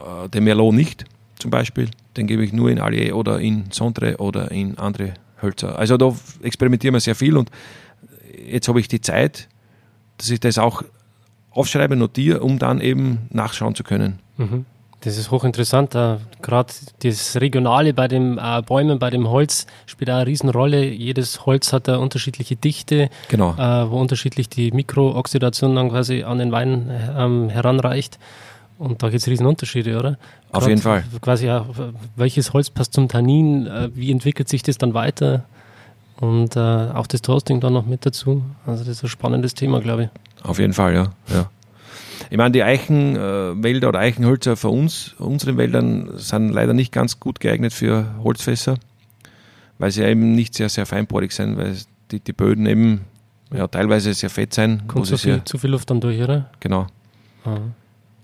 äh, 0.00 0.28
dem 0.28 0.44
Merlot 0.44 0.74
nicht 0.74 1.04
zum 1.38 1.50
Beispiel, 1.50 1.88
den 2.16 2.26
gebe 2.26 2.44
ich 2.44 2.52
nur 2.52 2.70
in 2.70 2.80
Allier 2.80 3.16
oder 3.16 3.38
in 3.38 3.66
Sondre 3.70 4.16
oder 4.16 4.50
in 4.50 4.76
andere 4.76 5.14
Hölzer. 5.40 5.78
Also 5.78 5.96
da 5.96 6.14
experimentieren 6.42 6.94
wir 6.94 7.00
sehr 7.00 7.14
viel 7.14 7.36
und 7.36 7.50
jetzt 8.46 8.68
habe 8.68 8.80
ich 8.80 8.88
die 8.88 9.00
Zeit, 9.00 9.48
dass 10.16 10.30
ich 10.30 10.40
das 10.40 10.58
auch 10.58 10.82
aufschreibe, 11.50 11.96
notiere, 11.96 12.40
um 12.40 12.58
dann 12.58 12.80
eben 12.80 13.28
nachschauen 13.30 13.74
zu 13.74 13.84
können. 13.84 14.18
Mhm. 14.36 14.64
Das 15.00 15.16
ist 15.16 15.30
hochinteressant. 15.30 15.94
Äh, 15.94 16.16
Gerade 16.42 16.72
das 17.02 17.36
Regionale 17.40 17.94
bei 17.94 18.08
den 18.08 18.38
äh, 18.38 18.62
Bäumen, 18.66 18.98
bei 18.98 19.10
dem 19.10 19.28
Holz 19.28 19.66
spielt 19.86 20.10
auch 20.10 20.16
eine 20.16 20.26
Riesenrolle. 20.26 20.84
Jedes 20.84 21.46
Holz 21.46 21.72
hat 21.72 21.88
eine 21.88 22.00
unterschiedliche 22.00 22.56
Dichte, 22.56 23.08
genau. 23.28 23.52
äh, 23.52 23.90
wo 23.90 24.00
unterschiedlich 24.00 24.48
die 24.48 24.72
Mikrooxidation 24.72 25.76
dann 25.76 25.90
quasi 25.90 26.24
an 26.24 26.38
den 26.38 26.50
Wein 26.50 26.90
ähm, 27.16 27.48
heranreicht. 27.48 28.18
Und 28.78 29.02
da 29.02 29.08
gibt 29.08 29.22
es 29.22 29.28
Riesenunterschiede, 29.28 29.98
oder? 29.98 30.10
Grad 30.10 30.62
Auf 30.62 30.68
jeden 30.68 30.80
Fall. 30.80 31.04
Quasi 31.20 31.50
auch, 31.50 31.66
welches 32.14 32.52
Holz 32.52 32.70
passt 32.70 32.94
zum 32.94 33.08
Tannin, 33.08 33.68
wie 33.94 34.12
entwickelt 34.12 34.48
sich 34.48 34.62
das 34.62 34.78
dann 34.78 34.94
weiter? 34.94 35.44
Und 36.20 36.56
äh, 36.56 36.60
auch 36.60 37.08
das 37.08 37.22
Toasting 37.22 37.60
dann 37.60 37.72
noch 37.72 37.86
mit 37.86 38.06
dazu. 38.06 38.42
Also 38.66 38.84
das 38.84 38.98
ist 38.98 39.04
ein 39.04 39.08
spannendes 39.08 39.54
Thema, 39.54 39.80
glaube 39.80 40.04
ich. 40.04 40.44
Auf 40.44 40.58
jeden 40.58 40.72
Fall, 40.72 40.94
ja. 40.94 41.12
ja. 41.32 41.50
Ich 42.30 42.36
meine, 42.36 42.52
die 42.52 42.62
Eichenwälder 42.62 43.88
oder 43.88 44.00
Eichenhölzer 44.00 44.56
für 44.56 44.68
uns, 44.68 45.14
unseren 45.18 45.56
Wäldern, 45.56 46.10
sind 46.16 46.50
leider 46.50 46.74
nicht 46.74 46.92
ganz 46.92 47.20
gut 47.20 47.40
geeignet 47.40 47.72
für 47.72 48.14
Holzfässer, 48.22 48.78
weil 49.78 49.90
sie 49.90 50.02
eben 50.02 50.34
nicht 50.34 50.54
sehr, 50.54 50.68
sehr 50.68 50.84
feinporig 50.84 51.32
sind, 51.32 51.56
weil 51.56 51.76
die, 52.10 52.20
die 52.20 52.32
Böden 52.32 52.66
eben 52.66 53.02
ja, 53.52 53.66
teilweise 53.66 54.12
sehr 54.12 54.30
fett 54.30 54.52
sein. 54.52 54.82
Kommt 54.88 55.06
zu 55.06 55.16
viel, 55.16 55.42
zu 55.44 55.58
viel 55.58 55.70
Luft 55.70 55.90
dann 55.90 56.00
durch, 56.00 56.20
oder? 56.20 56.50
Genau. 56.60 56.86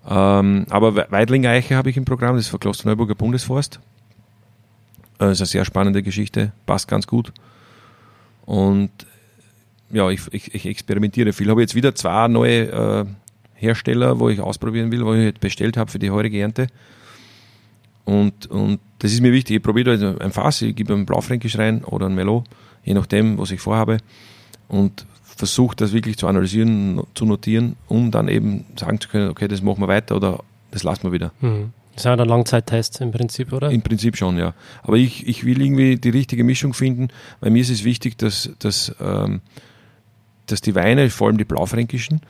Ähm, 0.07 0.67
aber 0.69 1.11
Weidlinger 1.11 1.51
Eiche 1.51 1.77
habe 1.77 1.89
ich 1.89 1.97
im 1.97 2.05
Programm, 2.05 2.37
das 2.37 2.47
ist 2.47 2.51
für 2.51 2.59
Klosterneuburger 2.59 3.15
Bundesforst. 3.15 3.81
Das 5.19 5.33
ist 5.33 5.41
eine 5.41 5.47
sehr 5.47 5.65
spannende 5.65 6.03
Geschichte, 6.03 6.53
passt 6.67 6.89
ganz 6.89 7.07
gut. 7.07 7.33
Und 8.45 8.91
ja, 9.91 10.11
ich, 10.11 10.21
ich, 10.33 10.55
ich 10.55 10.67
experimentiere 10.67 11.33
viel. 11.33 11.47
Ich 11.47 11.51
habe 11.51 11.61
jetzt 11.63 11.75
wieder 11.75 11.95
zwei 11.95 12.29
neue 12.29 12.71
äh, 12.71 13.05
Hersteller, 13.55 14.21
wo 14.21 14.29
ich 14.29 14.41
ausprobieren 14.41 14.93
will, 14.93 15.05
wo 15.05 15.15
ich 15.15 15.25
halt 15.25 15.41
bestellt 15.41 15.77
habe 15.77 15.91
für 15.91 15.99
die 15.99 16.11
heurige 16.11 16.41
Ernte. 16.41 16.67
Und, 18.05 18.47
und 18.47 18.81
das 18.99 19.13
ist 19.13 19.21
mir 19.21 19.33
wichtig. 19.33 19.57
Ich 19.57 19.63
probiere 19.63 19.93
also 19.93 20.19
ein 20.19 20.33
Fass, 20.33 20.63
ich 20.63 20.77
gebe 20.77 20.93
ein 20.93 21.07
Blaufränkisch 21.07 21.59
rein 21.59 21.85
oder 21.85 22.07
ein 22.07 22.15
Melo, 22.15 22.45
je 22.85 22.95
nachdem, 22.95 23.39
was 23.39 23.51
ich 23.51 23.61
vorhabe. 23.61 23.99
Und 24.69 25.07
versuche 25.23 25.77
das 25.77 25.93
wirklich 25.93 26.17
zu 26.17 26.27
analysieren, 26.27 27.03
zu 27.15 27.25
notieren, 27.25 27.77
um 27.89 28.11
dann 28.11 28.29
eben 28.29 28.67
sagen 28.77 29.01
zu 29.01 29.09
können, 29.09 29.31
okay, 29.31 29.49
das 29.49 29.63
machen 29.63 29.81
wir 29.81 29.89
weiter 29.89 30.17
oder 30.17 30.41
das 30.71 30.83
lassen 30.83 31.05
wir 31.05 31.13
wieder. 31.13 31.33
Mhm. 31.41 31.73
Das 31.95 32.03
sind 32.03 32.17
dann 32.19 32.29
Langzeittests 32.29 33.01
im 33.01 33.13
Prinzip, 33.13 33.53
oder? 33.53 33.71
Im 33.71 33.83
Prinzip 33.83 34.17
schon, 34.17 34.37
ja. 34.37 34.55
Aber 34.83 34.97
ich, 34.97 35.29
ich 35.29 35.45
will 35.45 35.63
irgendwie 35.63 35.97
die 35.97 36.11
richtige 36.11 36.43
Mischung 36.43 36.75
finden, 36.75 37.09
weil 37.41 37.51
mir 37.51 37.63
ist 37.63 37.71
es 37.71 37.85
wichtig, 37.85 38.19
dass, 38.19 38.51
dass, 38.59 38.95
ähm, 39.01 39.43
dass 40.47 40.61
die 40.61 40.75
Weine, 40.75 41.09
vor 41.11 41.29
allem 41.29 41.39
die 41.39 41.45
Blaufränkischen, 41.45 42.21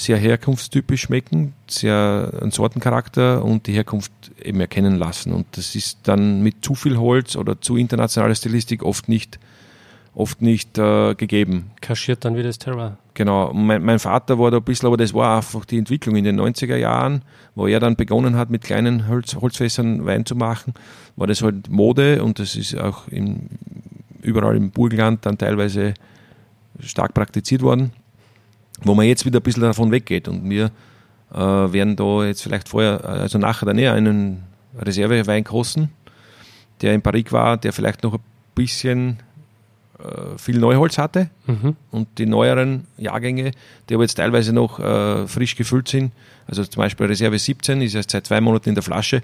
sehr 0.00 0.16
herkunftstypisch 0.16 1.02
schmecken, 1.02 1.52
sehr 1.68 2.32
einen 2.40 2.50
Sortencharakter 2.50 3.44
und 3.44 3.66
die 3.66 3.72
Herkunft 3.72 4.12
eben 4.42 4.60
erkennen 4.60 4.96
lassen. 4.96 5.32
Und 5.32 5.46
das 5.52 5.74
ist 5.74 5.98
dann 6.04 6.42
mit 6.42 6.64
zu 6.64 6.74
viel 6.74 6.96
Holz 6.96 7.36
oder 7.36 7.60
zu 7.60 7.76
internationaler 7.76 8.34
Stilistik 8.34 8.82
oft 8.82 9.08
nicht, 9.08 9.38
oft 10.14 10.40
nicht 10.40 10.78
äh, 10.78 11.14
gegeben. 11.14 11.72
Kaschiert 11.82 12.24
dann 12.24 12.34
wieder 12.34 12.48
das 12.48 12.58
Terror. 12.58 12.96
Genau. 13.12 13.52
Mein, 13.52 13.82
mein, 13.82 13.98
Vater 13.98 14.38
war 14.38 14.50
da 14.50 14.56
ein 14.56 14.62
bisschen, 14.62 14.86
aber 14.86 14.96
das 14.96 15.12
war 15.12 15.36
einfach 15.36 15.66
die 15.66 15.76
Entwicklung 15.76 16.16
in 16.16 16.24
den 16.24 16.40
90er 16.40 16.76
Jahren, 16.76 17.22
wo 17.54 17.66
er 17.66 17.78
dann 17.78 17.96
begonnen 17.96 18.36
hat, 18.36 18.48
mit 18.48 18.62
kleinen 18.62 19.06
Holz, 19.06 19.36
Holzfässern 19.36 20.06
Wein 20.06 20.24
zu 20.24 20.34
machen, 20.34 20.72
war 21.16 21.26
das 21.26 21.42
halt 21.42 21.68
Mode 21.68 22.22
und 22.22 22.38
das 22.38 22.56
ist 22.56 22.78
auch 22.78 23.06
im, 23.08 23.48
überall 24.22 24.56
im 24.56 24.70
Burgenland 24.70 25.26
dann 25.26 25.36
teilweise 25.36 25.92
stark 26.78 27.12
praktiziert 27.12 27.60
worden 27.60 27.92
wo 28.84 28.94
man 28.94 29.06
jetzt 29.06 29.24
wieder 29.24 29.40
ein 29.40 29.42
bisschen 29.42 29.62
davon 29.62 29.90
weggeht. 29.90 30.28
Und 30.28 30.48
wir 30.48 30.70
äh, 31.32 31.38
werden 31.38 31.96
da 31.96 32.24
jetzt 32.24 32.42
vielleicht 32.42 32.68
vorher, 32.68 33.04
also 33.04 33.38
nachher 33.38 33.66
dann 33.66 33.78
eher 33.78 33.94
einen 33.94 34.44
Reservewein 34.78 35.44
kosten, 35.44 35.90
der 36.80 36.94
in 36.94 37.02
Paris 37.02 37.26
war, 37.30 37.56
der 37.56 37.72
vielleicht 37.72 38.02
noch 38.02 38.14
ein 38.14 38.20
bisschen 38.54 39.18
äh, 39.98 40.38
viel 40.38 40.58
Neuholz 40.58 40.98
hatte. 40.98 41.30
Mhm. 41.46 41.76
und 41.90 42.08
die 42.18 42.26
neueren 42.26 42.86
Jahrgänge, 42.96 43.52
die 43.88 43.94
aber 43.94 44.04
jetzt 44.04 44.14
teilweise 44.14 44.52
noch 44.52 44.78
äh, 44.78 45.26
frisch 45.26 45.56
gefüllt 45.56 45.88
sind, 45.88 46.12
also 46.46 46.64
zum 46.64 46.82
Beispiel 46.82 47.06
Reserve 47.06 47.38
17 47.38 47.82
ist 47.82 47.94
erst 47.94 48.10
seit 48.10 48.26
zwei 48.26 48.40
Monaten 48.40 48.70
in 48.70 48.74
der 48.74 48.82
Flasche, 48.82 49.22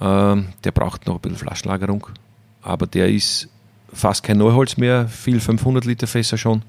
ähm, 0.00 0.48
der 0.64 0.72
braucht 0.72 1.06
noch 1.06 1.16
ein 1.16 1.20
bisschen 1.20 1.38
Flaschenlagerung, 1.38 2.08
aber 2.62 2.86
der 2.86 3.08
ist 3.08 3.48
fast 3.92 4.22
kein 4.22 4.38
Neuholz 4.38 4.76
mehr, 4.76 5.08
viel 5.08 5.40
500 5.40 5.84
Liter 5.84 6.06
Fässer 6.06 6.36
schon 6.36 6.62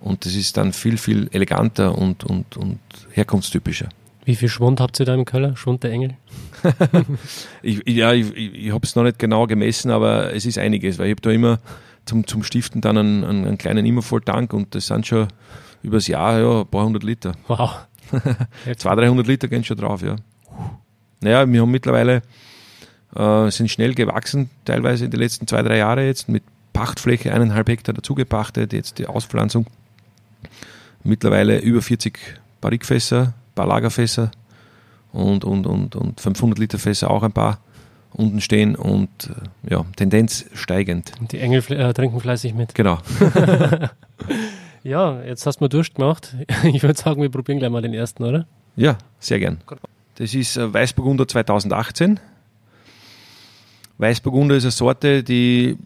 und 0.00 0.24
das 0.24 0.34
ist 0.34 0.56
dann 0.56 0.72
viel, 0.72 0.98
viel 0.98 1.28
eleganter 1.32 1.96
und, 1.96 2.24
und, 2.24 2.56
und 2.56 2.80
herkunftstypischer. 3.12 3.88
Wie 4.24 4.36
viel 4.36 4.48
Schwund 4.48 4.80
habt 4.80 4.98
ihr 5.00 5.06
da 5.06 5.14
im 5.14 5.24
Keller? 5.24 5.56
Schwund 5.56 5.82
der 5.82 5.92
Engel? 5.92 6.16
Ich, 7.62 7.82
ja, 7.86 8.12
ich, 8.12 8.34
ich, 8.36 8.72
habe 8.72 8.86
es 8.86 8.94
noch 8.96 9.02
nicht 9.02 9.18
genau 9.18 9.46
gemessen, 9.46 9.90
aber 9.90 10.34
es 10.34 10.46
ist 10.46 10.58
einiges, 10.58 10.98
weil 10.98 11.06
ich 11.06 11.12
habe 11.12 11.22
da 11.22 11.30
immer 11.30 11.58
zum, 12.04 12.26
zum 12.26 12.42
Stiften 12.42 12.80
dann 12.80 12.96
einen, 12.96 13.24
einen, 13.24 13.46
einen 13.46 13.58
kleinen 13.58 13.84
Immervolltank 13.86 14.52
und 14.52 14.74
das 14.74 14.86
sind 14.86 15.06
schon 15.06 15.28
übers 15.82 16.06
Jahr 16.06 16.40
ja, 16.40 16.60
ein 16.60 16.66
paar 16.66 16.84
hundert 16.84 17.02
Liter. 17.02 17.32
Wow. 17.48 17.86
200, 18.76 19.04
300 19.04 19.26
Liter 19.26 19.48
gehen 19.48 19.64
schon 19.64 19.76
drauf, 19.76 20.02
ja. 20.02 20.16
Naja, 21.20 21.50
wir 21.50 21.60
haben 21.60 21.70
mittlerweile, 21.70 22.22
äh, 23.14 23.50
sind 23.50 23.70
schnell 23.70 23.94
gewachsen, 23.94 24.50
teilweise 24.64 25.04
in 25.04 25.10
den 25.10 25.20
letzten 25.20 25.46
zwei, 25.46 25.62
drei 25.62 25.78
Jahre 25.78 26.06
jetzt, 26.06 26.28
mit 26.28 26.42
Pachtfläche 26.72 27.32
eineinhalb 27.32 27.68
Hektar 27.68 27.94
dazu 27.94 28.14
gepachtet, 28.14 28.72
jetzt 28.72 28.98
die 28.98 29.06
Auspflanzung. 29.06 29.66
Mittlerweile 31.02 31.58
über 31.58 31.82
40 31.82 32.18
Barrikfässer, 32.60 33.34
paar 33.54 33.66
Lagerfässer 33.66 34.30
und, 35.12 35.44
und, 35.44 35.66
und, 35.66 35.96
und 35.96 36.20
500 36.20 36.58
Liter 36.58 36.78
Fässer 36.78 37.10
auch 37.10 37.22
ein 37.22 37.32
paar 37.32 37.58
unten 38.12 38.40
stehen 38.40 38.74
und 38.76 39.08
äh, 39.66 39.72
ja, 39.72 39.84
Tendenz 39.96 40.46
steigend. 40.54 41.12
Und 41.20 41.32
die 41.32 41.38
Engel 41.38 41.62
äh, 41.72 41.94
trinken 41.94 42.20
fleißig 42.20 42.54
mit. 42.54 42.74
Genau. 42.74 42.98
Ja, 44.82 45.22
jetzt 45.22 45.44
hast 45.46 45.60
du 45.60 45.64
mir 45.64 45.68
Durst 45.68 45.94
gemacht. 45.94 46.34
Ich 46.64 46.82
würde 46.82 46.98
sagen, 46.98 47.20
wir 47.22 47.30
probieren 47.30 47.58
gleich 47.58 47.70
mal 47.70 47.82
den 47.82 47.94
ersten, 47.94 48.24
oder? 48.24 48.46
Ja, 48.76 48.96
sehr 49.18 49.38
gern. 49.38 49.58
Das 50.16 50.34
ist 50.34 50.56
äh, 50.56 50.72
Weißburgunder 50.72 51.28
2018. 51.28 52.20
Weißburgunder 53.98 54.56
ist 54.56 54.64
eine 54.64 54.70
Sorte, 54.70 55.22
die 55.22 55.76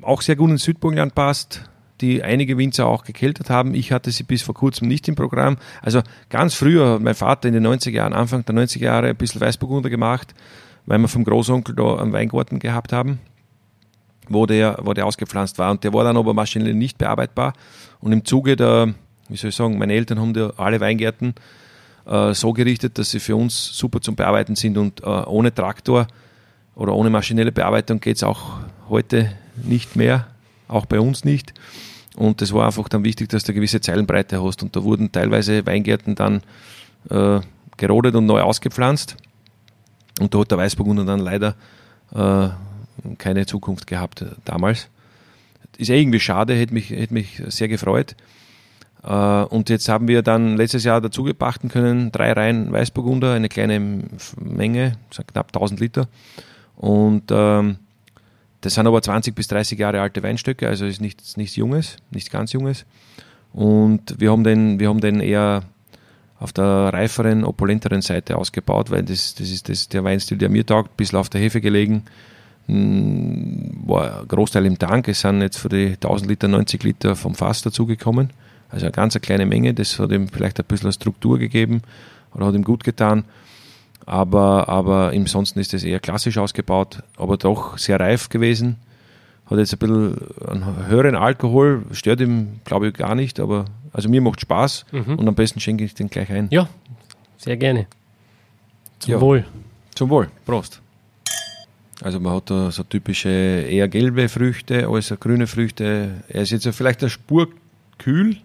auch 0.00 0.22
sehr 0.22 0.36
gut 0.36 0.50
ins 0.50 0.64
Südburgenland 0.64 1.14
passt, 1.14 1.62
die 2.02 2.22
einige 2.22 2.58
Winzer 2.58 2.86
auch 2.86 3.04
gekeltert 3.04 3.48
haben. 3.48 3.74
Ich 3.74 3.92
hatte 3.92 4.10
sie 4.10 4.24
bis 4.24 4.42
vor 4.42 4.54
kurzem 4.54 4.88
nicht 4.88 5.08
im 5.08 5.14
Programm. 5.14 5.56
Also 5.80 6.02
ganz 6.28 6.54
früher 6.54 6.94
hat 6.94 7.00
mein 7.00 7.14
Vater 7.14 7.48
in 7.48 7.54
den 7.54 7.66
90er 7.66 7.90
Jahren, 7.90 8.12
Anfang 8.12 8.44
der 8.44 8.54
90er 8.54 8.82
Jahre, 8.82 9.08
ein 9.08 9.16
bisschen 9.16 9.40
Weißburgunder 9.40 9.88
gemacht, 9.88 10.34
weil 10.84 10.98
wir 10.98 11.08
vom 11.08 11.24
Großonkel 11.24 11.74
da 11.74 11.96
einen 11.96 12.12
Weingarten 12.12 12.58
gehabt 12.58 12.92
haben, 12.92 13.20
wo 14.28 14.44
der, 14.46 14.78
wo 14.82 14.92
der 14.92 15.06
ausgepflanzt 15.06 15.58
war. 15.58 15.70
Und 15.70 15.84
der 15.84 15.92
war 15.94 16.04
dann 16.04 16.16
aber 16.16 16.34
maschinell 16.34 16.74
nicht 16.74 16.98
bearbeitbar. 16.98 17.54
Und 18.00 18.12
im 18.12 18.24
Zuge 18.24 18.56
der, 18.56 18.94
wie 19.28 19.36
soll 19.36 19.50
ich 19.50 19.56
sagen, 19.56 19.78
meine 19.78 19.94
Eltern 19.94 20.20
haben 20.20 20.34
da 20.34 20.52
alle 20.56 20.80
Weingärten 20.80 21.34
äh, 22.04 22.34
so 22.34 22.52
gerichtet, 22.52 22.98
dass 22.98 23.10
sie 23.10 23.20
für 23.20 23.36
uns 23.36 23.76
super 23.76 24.00
zum 24.00 24.16
Bearbeiten 24.16 24.56
sind 24.56 24.76
und 24.76 25.02
äh, 25.02 25.06
ohne 25.06 25.54
Traktor 25.54 26.08
oder 26.74 26.94
ohne 26.94 27.10
maschinelle 27.10 27.52
Bearbeitung 27.52 28.00
geht 28.00 28.16
es 28.16 28.22
auch 28.22 28.58
heute 28.88 29.32
nicht 29.62 29.96
mehr, 29.96 30.26
auch 30.68 30.86
bei 30.86 30.98
uns 30.98 31.24
nicht. 31.24 31.54
Und 32.16 32.40
das 32.40 32.52
war 32.52 32.66
einfach 32.66 32.88
dann 32.88 33.04
wichtig, 33.04 33.28
dass 33.30 33.44
du 33.44 33.52
eine 33.52 33.56
gewisse 33.56 33.80
Zeilenbreite 33.80 34.42
hast. 34.42 34.62
Und 34.62 34.76
da 34.76 34.82
wurden 34.84 35.12
teilweise 35.12 35.64
Weingärten 35.66 36.14
dann 36.14 36.42
äh, 37.10 37.40
gerodet 37.76 38.14
und 38.14 38.26
neu 38.26 38.42
ausgepflanzt. 38.42 39.16
Und 40.20 40.34
da 40.34 40.40
hat 40.40 40.50
der 40.50 40.58
Weißburgunder 40.58 41.04
dann 41.04 41.20
leider 41.20 41.54
äh, 42.14 42.48
keine 43.18 43.46
Zukunft 43.46 43.86
gehabt 43.86 44.24
damals. 44.44 44.88
Ist 45.78 45.90
eh 45.90 46.00
irgendwie 46.00 46.20
schade, 46.20 46.54
hätte 46.54 46.74
mich, 46.74 46.90
hätte 46.90 47.14
mich 47.14 47.42
sehr 47.48 47.68
gefreut. 47.68 48.14
Äh, 49.02 49.42
und 49.44 49.70
jetzt 49.70 49.88
haben 49.88 50.08
wir 50.08 50.22
dann 50.22 50.56
letztes 50.56 50.84
Jahr 50.84 51.00
dazu 51.00 51.22
gepachten 51.22 51.70
können, 51.70 52.12
drei 52.12 52.32
Reihen 52.32 52.72
Weißburgunder, 52.72 53.32
eine 53.32 53.48
kleine 53.48 53.80
Menge, 54.38 54.98
knapp 55.26 55.48
1000 55.48 55.80
Liter. 55.80 56.08
Und 56.76 57.24
ähm, 57.30 57.78
das 58.62 58.74
sind 58.74 58.86
aber 58.86 59.02
20 59.02 59.34
bis 59.34 59.48
30 59.48 59.78
Jahre 59.78 60.00
alte 60.00 60.22
Weinstöcke, 60.22 60.68
also 60.68 60.86
ist 60.86 61.00
nichts, 61.00 61.36
nichts 61.36 61.56
Junges, 61.56 61.96
nichts 62.10 62.30
ganz 62.30 62.52
Junges. 62.52 62.86
Und 63.52 64.18
wir 64.18 64.30
haben 64.30 64.44
den, 64.44 64.80
wir 64.80 64.88
haben 64.88 65.00
den 65.00 65.20
eher 65.20 65.64
auf 66.38 66.52
der 66.52 66.64
reiferen, 66.64 67.44
opulenteren 67.44 68.02
Seite 68.02 68.36
ausgebaut, 68.36 68.90
weil 68.90 69.02
das, 69.02 69.34
das 69.34 69.50
ist 69.50 69.68
das, 69.68 69.88
der 69.88 70.04
Weinstil, 70.04 70.38
der 70.38 70.48
mir 70.48 70.64
taugt, 70.64 70.90
ein 70.90 70.96
bisschen 70.96 71.18
auf 71.18 71.28
der 71.28 71.40
Hefe 71.40 71.60
gelegen. 71.60 72.04
Mm, 72.68 73.86
War 73.86 74.20
ein 74.20 74.28
Großteil 74.28 74.64
im 74.66 74.78
Tank. 74.78 75.08
Es 75.08 75.20
sind 75.20 75.42
jetzt 75.42 75.58
für 75.58 75.68
die 75.68 75.94
1000 75.94 76.30
Liter 76.30 76.48
90 76.48 76.82
Liter 76.82 77.16
vom 77.16 77.34
Fass 77.34 77.62
dazugekommen. 77.62 78.30
Also 78.70 78.86
eine 78.86 78.92
ganz 78.92 79.14
eine 79.14 79.20
kleine 79.20 79.46
Menge. 79.46 79.74
Das 79.74 79.98
hat 79.98 80.12
ihm 80.12 80.28
vielleicht 80.28 80.58
ein 80.58 80.66
bisschen 80.66 80.92
Struktur 80.92 81.38
gegeben 81.38 81.82
oder 82.34 82.46
hat 82.46 82.54
ihm 82.54 82.64
gut 82.64 82.84
getan. 82.84 83.24
Aber, 84.06 84.68
aber 84.68 85.12
im 85.12 85.26
Sonsten 85.26 85.60
ist 85.60 85.74
es 85.74 85.84
eher 85.84 86.00
klassisch 86.00 86.38
ausgebaut, 86.38 87.02
aber 87.16 87.36
doch 87.36 87.78
sehr 87.78 88.00
reif 88.00 88.28
gewesen. 88.28 88.76
Hat 89.46 89.58
jetzt 89.58 89.72
ein 89.74 89.78
bisschen 89.78 90.16
einen 90.48 90.86
höheren 90.86 91.14
Alkohol, 91.14 91.84
stört 91.92 92.20
ihm, 92.20 92.60
glaube 92.64 92.88
ich, 92.88 92.94
gar 92.94 93.14
nicht, 93.14 93.38
aber 93.40 93.64
also 93.92 94.08
mir 94.08 94.20
macht 94.20 94.40
Spaß 94.40 94.86
Mhm. 94.92 95.16
und 95.18 95.28
am 95.28 95.34
besten 95.34 95.60
schenke 95.60 95.84
ich 95.84 95.94
den 95.94 96.08
gleich 96.08 96.30
ein. 96.30 96.48
Ja, 96.50 96.68
sehr 97.38 97.56
gerne. 97.56 97.86
Zum 98.98 99.12
Ja. 99.12 99.20
Wohl. 99.20 99.44
Zum 99.94 100.10
Wohl, 100.10 100.28
Prost. 100.46 100.80
Also 102.00 102.18
man 102.18 102.34
hat 102.34 102.50
da 102.50 102.70
so 102.72 102.82
typische 102.82 103.28
eher 103.28 103.86
gelbe 103.88 104.28
Früchte 104.28 104.88
als 104.88 105.14
grüne 105.20 105.46
Früchte. 105.46 106.22
Er 106.28 106.42
ist 106.42 106.50
jetzt 106.50 106.66
vielleicht 106.74 107.00
eine 107.02 107.10
Spur 107.10 107.48
kühl, 107.98 108.36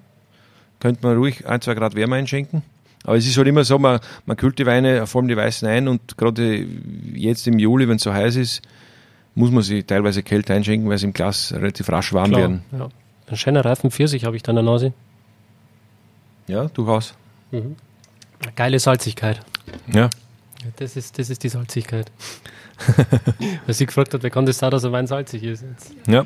könnte 0.80 1.08
man 1.08 1.18
ruhig 1.18 1.48
ein, 1.48 1.62
zwei 1.62 1.74
Grad 1.74 1.96
Wärme 1.96 2.18
einschenken. 2.18 2.62
Aber 3.08 3.16
es 3.16 3.26
ist 3.26 3.38
halt 3.38 3.48
immer 3.48 3.64
so, 3.64 3.80
man, 3.80 4.02
man 4.26 4.36
kühlt 4.36 4.60
die 4.60 4.66
Weine, 4.66 5.08
vor 5.08 5.22
allem 5.22 5.30
die 5.30 5.38
Weißen 5.38 5.66
ein 5.66 5.88
und 5.88 6.18
gerade 6.18 6.68
jetzt 7.14 7.48
im 7.48 7.58
Juli, 7.58 7.88
wenn 7.88 7.96
es 7.96 8.04
so 8.04 8.14
heiß 8.14 8.36
ist, 8.36 8.62
muss 9.34 9.50
man 9.50 9.64
sie 9.64 9.84
teilweise 9.84 10.24
kälter 10.24 10.54
einschenken, 10.56 10.90
weil 10.90 10.98
sie 10.98 11.06
im 11.06 11.14
Glas 11.14 11.54
relativ 11.54 11.88
rasch 11.88 12.12
warm 12.12 12.32
Klar, 12.32 12.42
werden. 12.42 12.64
Ja. 12.78 12.90
Ein 13.28 13.38
schöner 13.38 13.64
Reifen 13.64 13.92
Pfirsich 13.92 14.26
habe 14.26 14.36
ich 14.36 14.44
da 14.44 14.52
in 14.52 14.58
der 14.58 14.66
Nase. 14.66 14.92
Ja, 16.48 16.66
durchaus. 16.66 17.14
Eine 17.54 17.76
geile 18.58 18.78
Salzigkeit. 18.78 19.40
Ja, 19.94 20.10
Das 20.76 20.98
ist, 20.98 21.18
das 21.18 21.30
ist 21.30 21.42
die 21.44 21.50
Salzigkeit. 21.50 22.12
Weil 23.66 23.74
sie 23.74 23.86
gefragt 23.86 24.14
hat, 24.16 24.22
wer 24.22 24.30
kann 24.30 24.46
das 24.46 24.58
sein, 24.58 24.70
dass 24.70 24.84
ein 24.84 24.92
Wein 24.92 25.08
salzig 25.08 25.44
ist? 25.44 25.64
Jetzt 25.64 25.94
ja, 26.08 26.26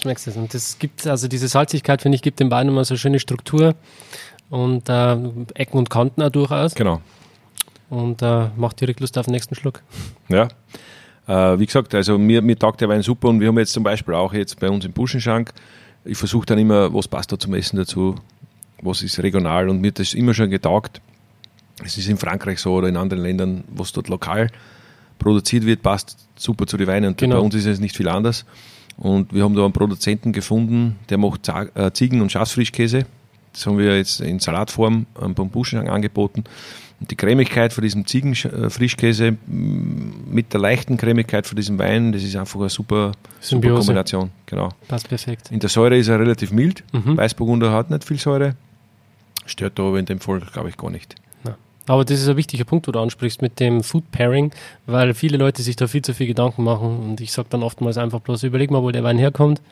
schmeckst 0.00 0.26
du 0.26 0.30
es. 0.30 0.36
Und 0.36 0.54
das 0.54 0.78
gibt, 0.78 1.04
also 1.04 1.26
diese 1.26 1.48
Salzigkeit, 1.48 2.00
finde 2.00 2.14
ich, 2.14 2.22
gibt 2.22 2.38
dem 2.38 2.52
Wein 2.52 2.68
immer 2.68 2.84
so 2.84 2.94
eine 2.94 2.98
schöne 2.98 3.18
Struktur 3.18 3.74
und 4.50 4.88
äh, 4.88 5.16
Ecken 5.54 5.78
und 5.78 5.90
Kanten 5.90 6.22
auch 6.22 6.30
durchaus. 6.30 6.74
genau. 6.74 7.00
Und 7.88 8.20
äh, 8.22 8.48
macht 8.56 8.80
direkt 8.80 8.98
Lust 9.00 9.16
auf 9.16 9.26
den 9.26 9.32
nächsten 9.32 9.54
Schluck. 9.54 9.82
Ja. 10.28 10.48
Äh, 11.28 11.58
wie 11.58 11.66
gesagt, 11.66 11.94
also 11.94 12.18
mir, 12.18 12.42
mir 12.42 12.58
taugt 12.58 12.80
der 12.80 12.88
Wein 12.88 13.02
super 13.02 13.28
und 13.28 13.40
wir 13.40 13.48
haben 13.48 13.58
jetzt 13.58 13.72
zum 13.72 13.82
Beispiel 13.84 14.14
auch 14.14 14.32
jetzt 14.32 14.58
bei 14.58 14.68
uns 14.68 14.84
im 14.84 14.92
Buschenschank, 14.92 15.52
ich 16.04 16.16
versuche 16.18 16.46
dann 16.46 16.58
immer, 16.58 16.92
was 16.94 17.08
passt 17.08 17.32
da 17.32 17.38
zum 17.38 17.54
Essen 17.54 17.76
dazu, 17.76 18.14
was 18.82 19.02
ist 19.02 19.20
regional 19.22 19.68
und 19.68 19.80
mir 19.80 19.88
hat 19.88 19.98
das 19.98 20.14
immer 20.14 20.34
schon 20.34 20.50
getaugt. 20.50 21.00
Es 21.84 21.98
ist 21.98 22.08
in 22.08 22.16
Frankreich 22.16 22.58
so 22.60 22.74
oder 22.74 22.88
in 22.88 22.96
anderen 22.96 23.22
Ländern, 23.22 23.64
was 23.68 23.92
dort 23.92 24.08
lokal 24.08 24.50
produziert 25.18 25.64
wird, 25.66 25.82
passt 25.82 26.16
super 26.36 26.66
zu 26.66 26.76
den 26.76 26.86
Weinen 26.86 27.06
und 27.08 27.18
Genau. 27.18 27.36
bei 27.36 27.40
uns 27.42 27.54
ist 27.54 27.66
es 27.66 27.80
nicht 27.80 27.96
viel 27.96 28.08
anders. 28.08 28.44
Und 28.96 29.32
wir 29.34 29.44
haben 29.44 29.54
da 29.54 29.62
einen 29.64 29.72
Produzenten 29.72 30.32
gefunden, 30.32 30.98
der 31.08 31.18
macht 31.18 31.48
äh, 31.48 31.92
Ziegen- 31.92 32.20
und 32.22 32.32
Schafsfrischkäse. 32.32 33.04
Das 33.56 33.64
haben 33.64 33.78
wir 33.78 33.96
jetzt 33.96 34.20
in 34.20 34.38
Salatform 34.38 35.06
beim 35.14 35.48
Buschenschank 35.48 35.88
angeboten. 35.88 36.44
Und 37.00 37.10
die 37.10 37.16
Cremigkeit 37.16 37.72
von 37.72 37.82
diesem 37.82 38.06
Ziegenfrischkäse 38.06 39.36
mit 39.46 40.52
der 40.52 40.60
leichten 40.60 40.98
Cremigkeit 40.98 41.46
von 41.46 41.56
diesem 41.56 41.78
Wein, 41.78 42.12
das 42.12 42.22
ist 42.22 42.36
einfach 42.36 42.60
eine 42.60 42.68
super, 42.68 43.12
super. 43.40 43.70
Kombination. 43.70 44.30
Genau. 44.44 44.68
Passt 44.88 45.08
perfekt. 45.08 45.50
In 45.50 45.60
der 45.60 45.70
Säure 45.70 45.96
ist 45.96 46.08
er 46.08 46.20
relativ 46.20 46.52
mild. 46.52 46.84
Mhm. 46.92 47.16
Weißburgunder 47.16 47.72
hat 47.72 47.88
nicht 47.88 48.04
viel 48.04 48.18
Säure. 48.18 48.56
Stört 49.46 49.78
da 49.78 49.84
aber 49.84 49.98
in 49.98 50.04
dem 50.04 50.20
Fall, 50.20 50.40
glaube 50.40 50.68
ich, 50.68 50.76
gar 50.76 50.90
nicht. 50.90 51.14
Aber 51.88 52.04
das 52.04 52.20
ist 52.20 52.28
ein 52.28 52.36
wichtiger 52.36 52.64
Punkt, 52.64 52.88
wo 52.88 52.92
du 52.92 52.98
ansprichst 52.98 53.40
mit 53.40 53.60
dem 53.60 53.82
Food 53.82 54.10
Pairing, 54.10 54.50
weil 54.86 55.14
viele 55.14 55.38
Leute 55.38 55.62
sich 55.62 55.76
da 55.76 55.86
viel 55.86 56.02
zu 56.02 56.14
viel 56.14 56.26
Gedanken 56.26 56.64
machen 56.64 56.98
und 56.98 57.20
ich 57.20 57.30
sage 57.30 57.46
dann 57.48 57.62
oftmals 57.62 57.96
einfach 57.96 58.18
bloß, 58.20 58.42
überleg 58.42 58.72
mal, 58.72 58.82
wo 58.82 58.90
der 58.90 59.04
Wein 59.04 59.18
herkommt 59.18 59.62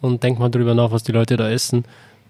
und 0.00 0.22
denk 0.22 0.38
mal 0.38 0.48
drüber 0.48 0.74
nach, 0.74 0.92
was 0.92 1.02
die 1.02 1.12
Leute 1.12 1.36
da 1.36 1.50
essen 1.50 1.84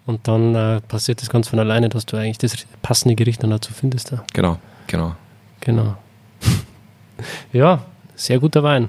und 0.08 0.26
dann 0.26 0.54
äh, 0.54 0.80
passiert 0.80 1.20
das 1.20 1.28
ganz 1.28 1.48
von 1.48 1.58
alleine, 1.58 1.88
dass 1.90 2.06
du 2.06 2.16
eigentlich 2.16 2.38
das 2.38 2.56
passende 2.82 3.14
Gericht 3.14 3.42
dann 3.42 3.50
dazu 3.50 3.72
findest. 3.74 4.10
Da. 4.10 4.24
Genau, 4.32 4.58
genau. 4.86 5.14
Genau. 5.60 5.96
ja, 7.52 7.84
sehr 8.16 8.38
guter 8.40 8.62
Wein. 8.62 8.88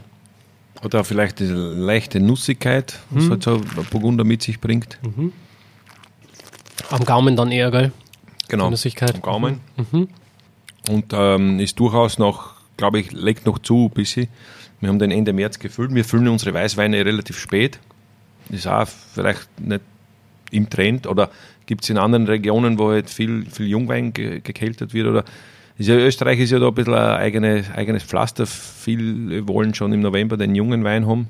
Oder 0.84 1.04
vielleicht 1.04 1.40
diese 1.40 1.54
leichte 1.56 2.22
Nussigkeit, 2.22 2.98
was 3.10 3.26
Mhm. 3.26 3.30
halt 3.32 3.44
so 3.44 3.62
Burgunder 3.92 4.24
mit 4.24 4.42
sich 4.42 4.62
bringt. 4.62 4.98
Am 6.90 7.04
Gaumen 7.06 7.36
dann 7.36 7.52
eher, 7.52 7.70
gell? 7.70 7.92
Genau. 8.48 8.70
Nussigkeit. 8.70 9.16
Am 9.16 9.22
Gaumen. 9.22 9.60
Mhm. 9.92 10.08
Und 10.90 11.06
ähm, 11.12 11.60
ist 11.60 11.78
durchaus 11.80 12.18
noch, 12.18 12.54
glaube 12.78 13.00
ich, 13.02 13.12
legt 13.12 13.46
noch 13.46 13.60
zu 13.60 13.88
ein 13.88 13.94
bisschen, 13.94 14.30
Wir 14.80 14.88
haben 14.88 15.00
den 15.00 15.12
Ende 15.12 15.34
März 15.34 15.60
gefüllt. 15.60 15.94
Wir 15.94 16.06
füllen 16.06 16.30
unsere 16.30 16.54
Weißweine 16.54 17.04
relativ 17.06 17.38
spät. 17.38 17.78
Ist 18.50 18.66
auch 18.66 18.88
vielleicht 18.88 19.60
nicht 19.60 19.82
im 20.52 20.70
Trend 20.70 21.08
oder 21.08 21.30
gibt 21.66 21.84
es 21.84 21.90
in 21.90 21.98
anderen 21.98 22.28
Regionen, 22.28 22.80
wo 22.80 22.90
halt 22.90 23.10
viel, 23.10 23.46
viel 23.46 23.68
Jungwein 23.68 24.14
ge 24.14 24.40
gekeltert 24.42 24.94
wird 24.94 25.08
oder 25.08 25.24
ist 25.80 25.88
ja, 25.88 25.96
Österreich 25.96 26.40
ist 26.40 26.52
ja 26.52 26.60
da 26.60 26.68
ein 26.68 26.74
bisschen 26.74 26.94
ein 26.94 27.16
eigene, 27.16 27.64
eigenes 27.74 28.04
Pflaster. 28.04 28.46
Viele 28.46 29.48
wollen 29.48 29.74
schon 29.74 29.94
im 29.94 30.02
November 30.02 30.36
den 30.36 30.54
jungen 30.54 30.84
Wein 30.84 31.08
haben. 31.08 31.30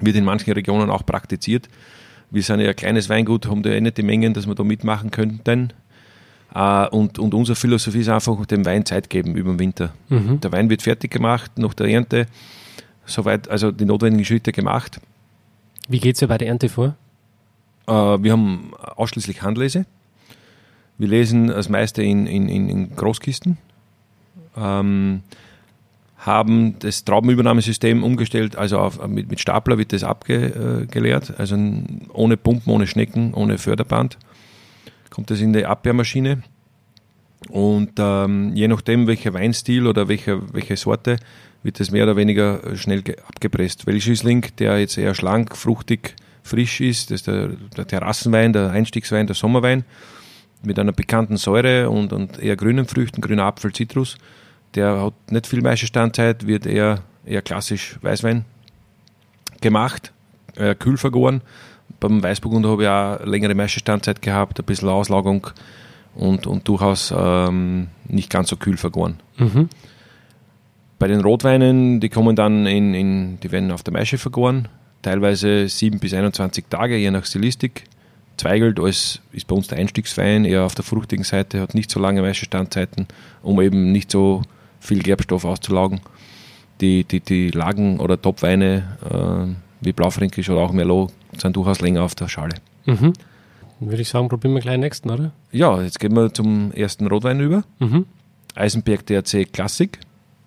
Wird 0.00 0.14
in 0.14 0.24
manchen 0.24 0.52
Regionen 0.52 0.88
auch 0.88 1.04
praktiziert. 1.04 1.68
Wir 2.30 2.42
sind 2.42 2.60
ja 2.60 2.70
ein 2.70 2.76
kleines 2.76 3.08
Weingut, 3.08 3.46
haben 3.46 3.64
da 3.64 3.70
eh 3.70 3.80
nicht 3.80 3.98
die 3.98 4.04
Mengen, 4.04 4.34
dass 4.34 4.46
wir 4.46 4.54
da 4.54 4.62
mitmachen 4.62 5.10
könnten. 5.10 5.72
Uh, 6.54 6.86
und, 6.90 7.18
und 7.18 7.32
unsere 7.34 7.56
Philosophie 7.56 8.00
ist 8.00 8.08
einfach, 8.10 8.44
dem 8.46 8.64
Wein 8.66 8.84
Zeit 8.84 9.08
geben 9.10 9.34
über 9.36 9.52
den 9.52 9.58
Winter. 9.58 9.94
Mhm. 10.10 10.38
Der 10.40 10.52
Wein 10.52 10.68
wird 10.70 10.82
fertig 10.82 11.10
gemacht 11.10 11.50
nach 11.56 11.72
der 11.72 11.86
Ernte, 11.86 12.26
soweit, 13.06 13.48
also 13.48 13.72
die 13.72 13.86
notwendigen 13.86 14.24
Schritte 14.24 14.52
gemacht. 14.52 15.00
Wie 15.88 15.98
geht 15.98 16.16
es 16.16 16.20
ja 16.20 16.26
bei 16.26 16.36
der 16.36 16.48
Ernte 16.48 16.68
vor? 16.68 16.94
Uh, 17.88 18.22
wir 18.22 18.32
haben 18.32 18.72
ausschließlich 18.96 19.42
Handlese. 19.42 19.86
Wir 20.98 21.08
lesen 21.08 21.48
das 21.48 21.68
meiste 21.68 22.02
in, 22.02 22.26
in, 22.26 22.48
in 22.48 22.94
Großkisten. 22.94 23.58
Ähm, 24.56 25.22
haben 26.18 26.78
das 26.78 27.04
Traubenübernahmesystem 27.04 28.04
umgestellt, 28.04 28.54
also 28.54 28.78
auf, 28.78 29.08
mit, 29.08 29.28
mit 29.28 29.40
Stapler 29.40 29.78
wird 29.78 29.92
das 29.92 30.04
abgeleert, 30.04 31.34
also 31.36 31.56
ohne 32.12 32.36
Pumpen, 32.36 32.72
ohne 32.72 32.86
Schnecken, 32.86 33.34
ohne 33.34 33.58
Förderband 33.58 34.18
kommt 35.12 35.30
das 35.30 35.40
in 35.40 35.52
die 35.52 35.66
Abwehrmaschine. 35.66 36.42
Und 37.48 37.92
ähm, 37.98 38.52
je 38.54 38.68
nachdem, 38.68 39.06
welcher 39.06 39.34
Weinstil 39.34 39.86
oder 39.86 40.08
welche, 40.08 40.54
welche 40.54 40.76
Sorte, 40.76 41.18
wird 41.62 41.78
das 41.78 41.90
mehr 41.90 42.04
oder 42.04 42.16
weniger 42.16 42.76
schnell 42.76 43.02
abgepresst. 43.28 43.86
Welschüssling, 43.86 44.46
der 44.58 44.80
jetzt 44.80 44.96
eher 44.96 45.14
schlank, 45.14 45.56
fruchtig, 45.56 46.16
frisch 46.42 46.80
ist, 46.80 47.10
das 47.10 47.20
ist 47.20 47.26
der, 47.26 47.48
der 47.76 47.86
Terrassenwein, 47.86 48.52
der 48.52 48.70
Einstiegswein, 48.70 49.26
der 49.26 49.34
Sommerwein, 49.34 49.84
mit 50.62 50.78
einer 50.78 50.92
bekannten 50.92 51.36
Säure 51.36 51.90
und, 51.90 52.12
und 52.12 52.38
eher 52.38 52.56
grünen 52.56 52.86
Früchten, 52.86 53.20
grüner 53.20 53.44
Apfel, 53.44 53.72
Zitrus. 53.72 54.16
Der 54.74 55.02
hat 55.02 55.14
nicht 55.30 55.46
viel 55.46 55.60
Maischestandzeit, 55.60 56.46
wird 56.46 56.66
eher, 56.66 57.02
eher 57.24 57.42
klassisch 57.42 57.98
Weißwein 58.02 58.44
gemacht, 59.60 60.12
äh, 60.56 60.74
kühl 60.74 60.96
vergoren 60.96 61.42
beim 62.02 62.22
Weißburgunder 62.22 62.68
habe 62.68 62.82
ich 62.82 62.88
auch 62.88 63.24
längere 63.24 63.54
Maischestandzeit 63.54 64.20
gehabt, 64.20 64.58
ein 64.58 64.66
bisschen 64.66 64.88
Auslagerung 64.88 65.46
und, 66.14 66.46
und 66.46 66.68
durchaus 66.68 67.14
ähm, 67.16 67.88
nicht 68.06 68.28
ganz 68.28 68.48
so 68.48 68.56
kühl 68.56 68.76
vergoren. 68.76 69.20
Mhm. 69.38 69.68
Bei 70.98 71.08
den 71.08 71.20
Rotweinen, 71.20 72.00
die 72.00 72.08
kommen 72.08 72.36
dann 72.36 72.66
in, 72.66 72.94
in 72.94 73.40
die 73.40 73.50
werden 73.50 73.70
auf 73.70 73.82
der 73.82 73.92
Maische 73.92 74.18
vergoren, 74.18 74.68
teilweise 75.02 75.68
7 75.68 75.98
bis 75.98 76.14
21 76.14 76.64
Tage, 76.70 76.96
je 76.96 77.10
nach 77.10 77.26
Stilistik. 77.26 77.84
Zweigelt 78.36 78.80
als 78.80 79.20
ist 79.32 79.46
bei 79.46 79.54
uns 79.54 79.68
der 79.68 79.78
Einstiegswein, 79.78 80.44
eher 80.44 80.62
auf 80.64 80.74
der 80.74 80.84
fruchtigen 80.84 81.24
Seite, 81.24 81.60
hat 81.60 81.74
nicht 81.74 81.90
so 81.90 82.00
lange 82.00 82.22
Maischestandzeiten, 82.22 83.06
um 83.42 83.60
eben 83.60 83.92
nicht 83.92 84.10
so 84.10 84.42
viel 84.80 85.02
Gerbstoff 85.02 85.44
auszulaugen. 85.44 86.00
Die, 86.80 87.04
die, 87.04 87.20
die 87.20 87.50
Lagen- 87.50 88.00
oder 88.00 88.20
Topweine, 88.20 88.96
äh, 89.08 89.54
wie 89.84 89.92
Blaufränkisch 89.92 90.48
oder 90.50 90.60
auch 90.60 90.72
Merlot, 90.72 91.12
sind 91.36 91.56
durchaus 91.56 91.80
länger 91.80 92.02
auf 92.02 92.14
der 92.14 92.28
Schale. 92.28 92.54
Mhm. 92.86 93.12
Dann 93.78 93.90
würde 93.90 94.02
ich 94.02 94.08
sagen, 94.08 94.28
probieren 94.28 94.54
wir 94.54 94.60
gleich 94.60 94.74
den 94.74 94.80
nächsten, 94.80 95.10
oder? 95.10 95.32
Ja, 95.50 95.82
jetzt 95.82 96.00
gehen 96.00 96.14
wir 96.14 96.32
zum 96.32 96.72
ersten 96.72 97.06
Rotwein 97.06 97.40
über. 97.40 97.64
Mhm. 97.78 98.06
Eisenberg 98.54 99.06
DRC 99.06 99.52
Klassik. 99.52 99.98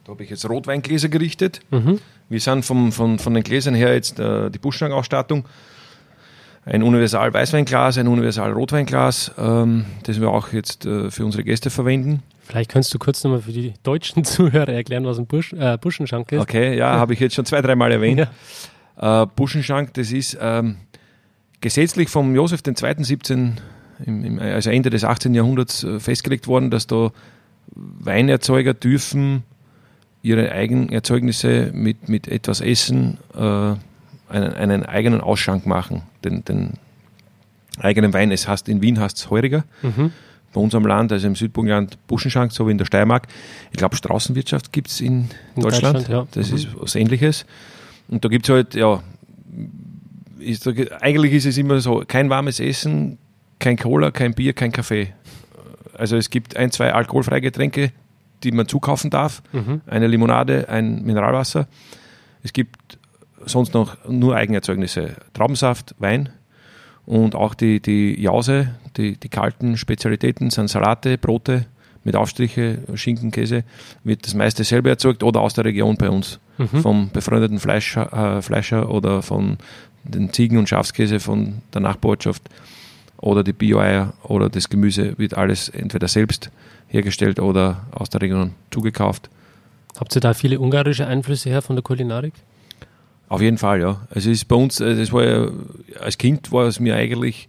Da 0.03 0.12
habe 0.12 0.24
ich 0.24 0.30
jetzt 0.30 0.47
Rotweingläser 0.47 1.10
gerichtet. 1.10 1.62
Mhm. 1.72 1.99
Wir 2.30 2.40
sind 2.40 2.66
vom, 2.66 2.92
von, 2.92 3.20
von 3.20 3.34
den 3.34 3.44
Gläsern 3.44 3.76
her 3.76 3.94
jetzt 3.94 4.20
äh, 4.20 4.50
die 4.50 4.60
Buschstangausstattung. 4.60 5.46
Ein 6.66 6.82
Universal 6.82 7.32
Weißweinglas, 7.32 8.00
ein 8.00 8.08
Universal 8.08 8.52
Rotweinglas, 8.52 9.32
ähm, 9.38 9.86
das 10.04 10.20
wir 10.20 10.30
auch 10.30 10.52
jetzt 10.52 10.86
äh, 10.86 11.12
für 11.12 11.24
unsere 11.24 11.44
Gäste 11.44 11.70
verwenden. 11.70 12.24
Vielleicht 12.42 12.72
kannst 12.72 12.92
du 12.94 12.98
kurz 12.98 13.24
nochmal 13.24 13.42
für 13.42 13.52
die 13.52 13.74
deutschen 13.84 14.24
Zuhörer 14.24 14.70
erklären, 14.70 15.06
was 15.06 15.20
ein 15.20 15.28
Busch, 15.28 15.54
äh, 15.54 15.78
Buschenschank 15.78 16.32
ist. 16.32 16.42
Okay, 16.42 16.76
ja, 16.76 16.98
habe 16.98 17.14
ich 17.14 17.20
jetzt 17.20 17.36
schon 17.36 17.46
zwei, 17.46 17.62
dreimal 17.62 17.92
erwähnt. 17.92 18.28
Ja. 19.00 19.24
Äh, 19.24 19.28
Buschenschank, 19.36 19.94
das 19.94 20.12
ist 20.12 20.38
ähm, 20.42 20.78
gesetzlich 21.62 22.10
vom 22.10 22.34
Josef 22.34 22.62
II. 22.66 23.04
17, 23.04 23.62
im, 24.06 24.24
im, 24.24 24.40
also 24.40 24.72
Ende 24.72 24.90
des 24.90 25.04
18. 25.04 25.36
Jahrhunderts 25.36 25.84
äh, 25.84 26.00
festgelegt 26.00 26.48
worden, 26.48 26.72
dass 26.72 26.88
da 26.88 27.12
Weinerzeuger 27.76 28.74
dürfen 28.74 29.44
ihre 30.26 30.52
Eigenerzeugnisse 30.52 31.70
mit, 31.72 32.10
mit 32.10 32.28
etwas 32.28 32.60
Essen 32.60 33.20
äh, 33.36 33.40
einen, 33.40 33.80
einen, 34.30 34.84
eigenen 34.84 35.22
Ausschank 35.22 35.68
machen, 35.68 36.02
den, 36.24 36.44
den 36.44 36.74
eigenen 37.78 38.12
Wein. 38.12 38.32
Es 38.32 38.48
heißt, 38.48 38.68
in 38.68 38.82
Wien 38.82 39.00
heißt 39.00 39.18
es 39.18 39.30
Heuriger. 39.30 39.66
Mhm. 39.84 40.12
Bei 40.52 40.62
unserem 40.62 40.88
Land, 40.88 41.12
also 41.12 41.28
im 41.28 41.36
Südburgenland, 41.36 42.00
Buschenschank, 42.08 42.52
so 42.54 42.66
wie 42.68 42.72
in 42.72 42.80
der 42.80 42.86
Steiermark. 42.86 43.28
Ich 43.72 43.78
glaube, 43.78 43.96
Straßenwirtschaft 43.96 44.72
gibt 44.72 44.88
es 44.88 45.00
in, 45.00 45.30
in, 45.56 45.62
Deutschland. 45.62 46.00
Deutschland 46.00 46.10
ja. 46.10 46.28
Das 46.32 46.50
mhm. 46.50 46.58
ist 46.58 46.68
was 46.80 46.96
Ähnliches. 46.96 47.46
Und 48.08 48.26
da 48.26 48.30
gibt 48.30 48.50
es 48.50 48.54
halt, 48.54 48.74
ja, 48.74 49.04
ist, 50.40 50.68
eigentlich 51.02 51.34
ist 51.34 51.46
es 51.46 51.58
immer 51.58 51.80
so, 51.82 52.04
kein 52.08 52.32
warmes 52.32 52.60
Essen, 52.60 53.20
kein 53.60 53.78
Cola, 53.78 54.10
kein 54.10 54.34
Bier, 54.34 54.54
kein 54.54 54.72
Kaffee. 54.72 55.14
Also 55.94 56.18
es 56.18 56.32
gibt 56.32 56.58
ein, 56.58 56.72
zwei 56.72 56.94
alkoholfreie 56.94 57.42
Getränke, 57.42 57.92
die 58.44 58.52
man 58.52 58.68
zukaufen 58.68 59.10
darf. 59.10 59.42
Mhm. 59.52 59.82
Eine 59.88 60.08
Limonade, 60.08 60.70
ein 60.70 61.04
Mineralwasser. 61.04 61.68
Es 62.44 62.54
gibt 62.54 62.98
sonst 63.46 63.74
noch 63.74 63.98
nur 64.08 64.36
Eigenerzeugnisse. 64.36 65.16
Traubensaft, 65.34 65.96
Wein 66.00 66.30
und 67.06 67.36
auch 67.36 67.54
die, 67.54 67.80
die 67.80 68.20
Jause, 68.20 68.76
die, 68.98 69.18
die 69.18 69.30
kalten 69.30 69.78
Spezialitäten 69.78 70.50
sind 70.50 70.70
Salate, 70.70 71.18
Brote, 71.18 71.66
mit 72.04 72.16
Aufstriche, 72.16 72.80
Schinken, 72.94 73.32
Käse, 73.32 73.64
wird 74.04 74.26
das 74.26 74.36
meiste 74.36 74.64
selber 74.64 74.90
erzeugt 74.90 75.24
oder 75.24 75.42
aus 75.42 75.56
der 75.56 75.66
Region 75.66 75.98
bei 75.98 76.10
uns. 76.10 76.40
Mhm. 76.58 76.82
Vom 76.82 77.10
befreundeten 77.12 77.60
Fleischer, 77.60 78.38
äh, 78.38 78.42
Fleischer 78.42 78.90
oder 78.90 79.22
von 79.22 79.58
den 80.04 80.32
Ziegen- 80.32 80.58
und 80.58 80.70
Schafskäse 80.70 81.20
von 81.20 81.62
der 81.74 81.82
Nachbarschaft 81.82 82.44
oder 83.18 83.44
die 83.44 83.54
Bio-Eier 83.54 84.14
oder 84.24 84.50
das 84.50 84.70
Gemüse 84.70 85.18
wird 85.18 85.36
alles 85.36 85.68
entweder 85.70 86.08
selbst 86.08 86.52
hergestellt 86.96 87.39
oder 87.39 87.86
aus 87.91 88.10
der 88.10 88.22
Region 88.22 88.54
zugekauft. 88.72 89.30
Habt 90.00 90.16
ihr 90.16 90.22
da 90.22 90.34
viele 90.34 90.60
ungarische 90.60 91.08
Einflüsse 91.08 91.50
her 91.50 91.62
von 91.62 91.76
der 91.76 91.84
Kulinarik? 91.84 92.34
Auf 93.28 93.41
jeden 93.41 93.58
Fall, 93.58 93.82
ja. 93.82 94.02
Also 94.10 94.30
es 94.30 94.39
ist 94.39 94.46
bei 94.46 94.56
uns, 94.56 94.80
äh, 94.80 94.96
das 94.96 95.12
war 95.12 95.24
ja, 95.24 95.48
als 96.00 96.18
Kind 96.18 96.52
war 96.52 96.66
es 96.66 96.80
mir 96.80 96.96
eigentlich 96.96 97.48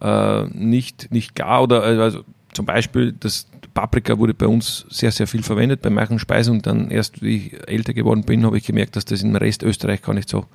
äh, 0.00 0.44
nicht, 0.46 1.12
nicht 1.12 1.34
klar 1.34 1.62
oder 1.62 1.82
also 1.82 2.22
zum 2.52 2.66
Beispiel 2.66 3.12
das 3.12 3.46
Paprika 3.74 4.18
wurde 4.18 4.34
bei 4.34 4.46
uns 4.46 4.86
sehr, 4.88 5.10
sehr 5.10 5.26
viel 5.26 5.42
verwendet 5.42 5.82
bei 5.82 5.90
manchen 5.90 6.18
Speisen 6.18 6.54
und 6.54 6.66
dann 6.66 6.90
erst, 6.90 7.22
wie 7.22 7.36
ich 7.36 7.68
älter 7.68 7.92
geworden 7.92 8.24
bin, 8.24 8.44
habe 8.46 8.56
ich 8.56 8.64
gemerkt, 8.64 8.96
dass 8.96 9.04
das 9.04 9.22
im 9.22 9.34
Rest 9.34 9.62
Österreich 9.62 10.02
gar 10.02 10.14
nicht 10.14 10.28
so 10.28 10.46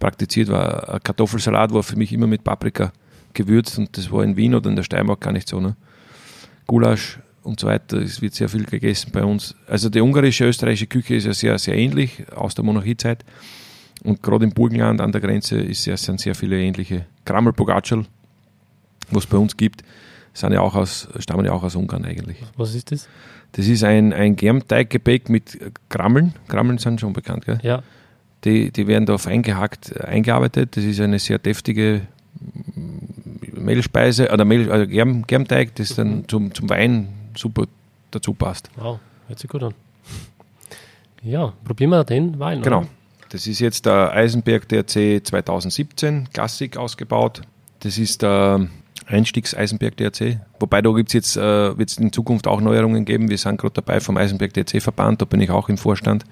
praktiziert 0.00 0.48
war. 0.48 0.94
Ein 0.94 1.02
Kartoffelsalat 1.02 1.72
war 1.72 1.82
für 1.82 1.96
mich 1.96 2.12
immer 2.12 2.26
mit 2.26 2.42
Paprika 2.42 2.92
gewürzt 3.34 3.78
und 3.78 3.96
das 3.96 4.10
war 4.10 4.24
in 4.24 4.36
Wien 4.36 4.54
oder 4.54 4.68
in 4.68 4.76
der 4.76 4.82
Steiermark 4.82 5.20
gar 5.20 5.32
nicht 5.32 5.48
so. 5.48 5.60
Ne? 5.60 5.76
Gulasch 6.66 7.20
und 7.46 7.60
so 7.60 7.68
weiter, 7.68 7.98
es 7.98 8.20
wird 8.20 8.34
sehr 8.34 8.48
viel 8.48 8.64
gegessen 8.64 9.10
bei 9.12 9.24
uns. 9.24 9.54
Also 9.66 9.88
die 9.88 10.00
ungarische, 10.00 10.44
österreichische 10.44 10.86
Küche 10.86 11.14
ist 11.14 11.24
ja 11.24 11.32
sehr, 11.32 11.58
sehr 11.58 11.76
ähnlich 11.76 12.24
aus 12.34 12.54
der 12.54 12.64
Monarchiezeit 12.64 13.24
und 14.04 14.22
gerade 14.22 14.44
im 14.44 14.52
Burgenland 14.52 15.00
an 15.00 15.12
der 15.12 15.20
Grenze 15.20 15.58
ist 15.58 15.84
sehr, 15.84 15.96
sind 15.96 16.20
sehr 16.20 16.34
viele 16.34 16.60
ähnliche. 16.60 17.06
Krammel 17.24 17.52
Pogacal, 17.52 18.04
was 19.10 19.24
es 19.24 19.30
bei 19.30 19.38
uns 19.38 19.56
gibt, 19.56 19.82
sind 20.32 20.52
ja 20.52 20.60
auch 20.60 20.74
aus, 20.74 21.08
stammen 21.18 21.44
ja 21.46 21.52
auch 21.52 21.62
aus 21.62 21.74
Ungarn 21.76 22.04
eigentlich. 22.04 22.38
Was 22.56 22.74
ist 22.74 22.92
das? 22.92 23.08
Das 23.52 23.66
ist 23.66 23.84
ein, 23.84 24.12
ein 24.12 24.36
Germteiggebäck 24.36 25.30
mit 25.30 25.58
Krammeln. 25.88 26.34
Krammeln 26.48 26.78
sind 26.78 27.00
schon 27.00 27.12
bekannt, 27.12 27.46
gell? 27.46 27.58
Ja. 27.62 27.82
Die, 28.44 28.70
die 28.70 28.86
werden 28.86 29.06
da 29.06 29.16
fein 29.16 29.42
gehackt 29.42 29.98
eingearbeitet. 29.98 30.76
Das 30.76 30.84
ist 30.84 31.00
eine 31.00 31.18
sehr 31.18 31.38
deftige 31.38 32.02
Mehlspeise, 33.54 34.30
oder 34.30 34.44
Mehl, 34.44 34.70
also 34.70 34.86
Germ, 34.86 35.26
Germteig, 35.26 35.74
das 35.76 35.94
dann 35.94 36.18
mhm. 36.18 36.28
zum, 36.28 36.54
zum 36.54 36.68
Wein 36.68 37.08
super 37.36 37.66
dazu 38.10 38.34
passt. 38.34 38.70
Wow, 38.76 38.98
hört 39.28 39.38
sich 39.38 39.50
gut 39.50 39.62
an. 39.62 39.74
Ja, 41.22 41.52
probieren 41.64 41.90
wir 41.90 42.04
den 42.04 42.38
Wein. 42.38 42.62
Genau. 42.62 42.80
Oder? 42.80 42.88
Das 43.30 43.46
ist 43.46 43.58
jetzt 43.58 43.86
der 43.86 44.12
Eisenberg 44.12 44.68
DRC 44.68 45.26
2017, 45.26 46.28
Klassik 46.32 46.76
ausgebaut. 46.76 47.42
Das 47.80 47.98
ist 47.98 48.22
der 48.22 48.68
Einstiegs-Eisenberg 49.06 49.96
DRC. 49.96 50.40
Wobei 50.60 50.82
da 50.82 50.92
gibt's 50.92 51.12
jetzt, 51.12 51.36
äh, 51.36 51.76
wird 51.76 51.90
es 51.90 51.98
in 51.98 52.12
Zukunft 52.12 52.46
auch 52.46 52.60
Neuerungen 52.60 53.04
geben. 53.04 53.28
Wir 53.28 53.38
sind 53.38 53.60
gerade 53.60 53.74
dabei 53.74 54.00
vom 54.00 54.16
Eisenberg 54.16 54.52
DRC-Verband, 54.54 55.20
da 55.20 55.24
bin 55.24 55.40
ich 55.40 55.50
auch 55.50 55.68
im 55.68 55.78
Vorstand. 55.78 56.24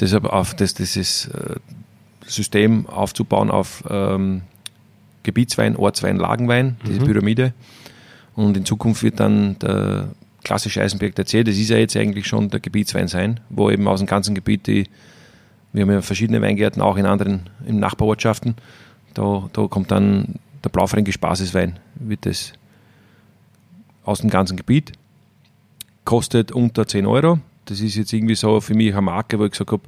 Deshalb 0.00 0.24
auf 0.26 0.54
das, 0.54 0.74
dieses 0.74 1.26
äh, 1.26 1.56
System 2.24 2.86
aufzubauen 2.86 3.50
auf 3.50 3.82
ähm, 3.88 4.42
Gebietswein, 5.24 5.76
Ortswein, 5.76 6.16
Lagenwein, 6.16 6.76
diese 6.86 7.00
mhm. 7.00 7.04
Pyramide. 7.04 7.52
Und 8.38 8.56
in 8.56 8.64
Zukunft 8.64 9.02
wird 9.02 9.18
dann 9.18 9.58
der 9.58 10.10
klassische 10.44 10.80
Eisenberg 10.80 11.12
DRC, 11.16 11.44
das 11.44 11.56
ist 11.56 11.70
ja 11.70 11.76
jetzt 11.76 11.96
eigentlich 11.96 12.28
schon 12.28 12.48
der 12.50 12.60
Gebietswein 12.60 13.08
sein, 13.08 13.40
wo 13.50 13.68
eben 13.68 13.88
aus 13.88 13.98
dem 13.98 14.06
ganzen 14.06 14.36
Gebiet 14.36 14.68
die 14.68 14.84
Wir 15.72 15.82
haben 15.82 15.90
ja 15.90 16.02
verschiedene 16.02 16.40
Weingärten, 16.40 16.80
auch 16.80 16.96
in 16.96 17.04
anderen, 17.04 17.50
in 17.66 17.80
Nachbarortschaften. 17.80 18.54
Da, 19.14 19.50
da 19.52 19.66
kommt 19.66 19.90
dann 19.90 20.36
der 20.62 20.68
Blaufränkisch 20.68 21.18
Basiswein, 21.18 21.80
wird 21.96 22.26
das 22.26 22.52
aus 24.04 24.20
dem 24.20 24.30
ganzen 24.30 24.56
Gebiet. 24.56 24.92
Kostet 26.04 26.52
unter 26.52 26.86
10 26.86 27.06
Euro. 27.06 27.40
Das 27.64 27.80
ist 27.80 27.96
jetzt 27.96 28.12
irgendwie 28.12 28.36
so 28.36 28.60
für 28.60 28.74
mich 28.74 28.92
eine 28.92 29.02
Marke, 29.02 29.40
wo 29.40 29.46
ich 29.46 29.50
gesagt 29.50 29.72
habe, 29.72 29.82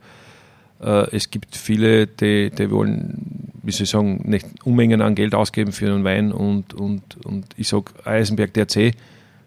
äh, 0.81 1.17
es 1.17 1.31
gibt 1.31 1.55
viele, 1.55 2.09
die, 2.09 2.51
die 2.51 2.69
wollen, 2.73 3.50
wie 3.63 3.73
soll 3.73 3.85
ich 3.85 3.91
sagen, 3.91 4.23
nicht 4.25 4.47
Unmengen 4.65 5.03
an 5.03 5.15
Geld 5.15 5.35
ausgeben 5.35 5.73
für 5.73 5.87
einen 5.87 6.05
Wein 6.05 6.33
und, 6.33 6.75
und, 6.75 7.25
und 7.25 7.47
ich 7.57 7.69
sage, 7.69 7.93
Eisenberg 8.05 8.55
DRC 8.55 8.95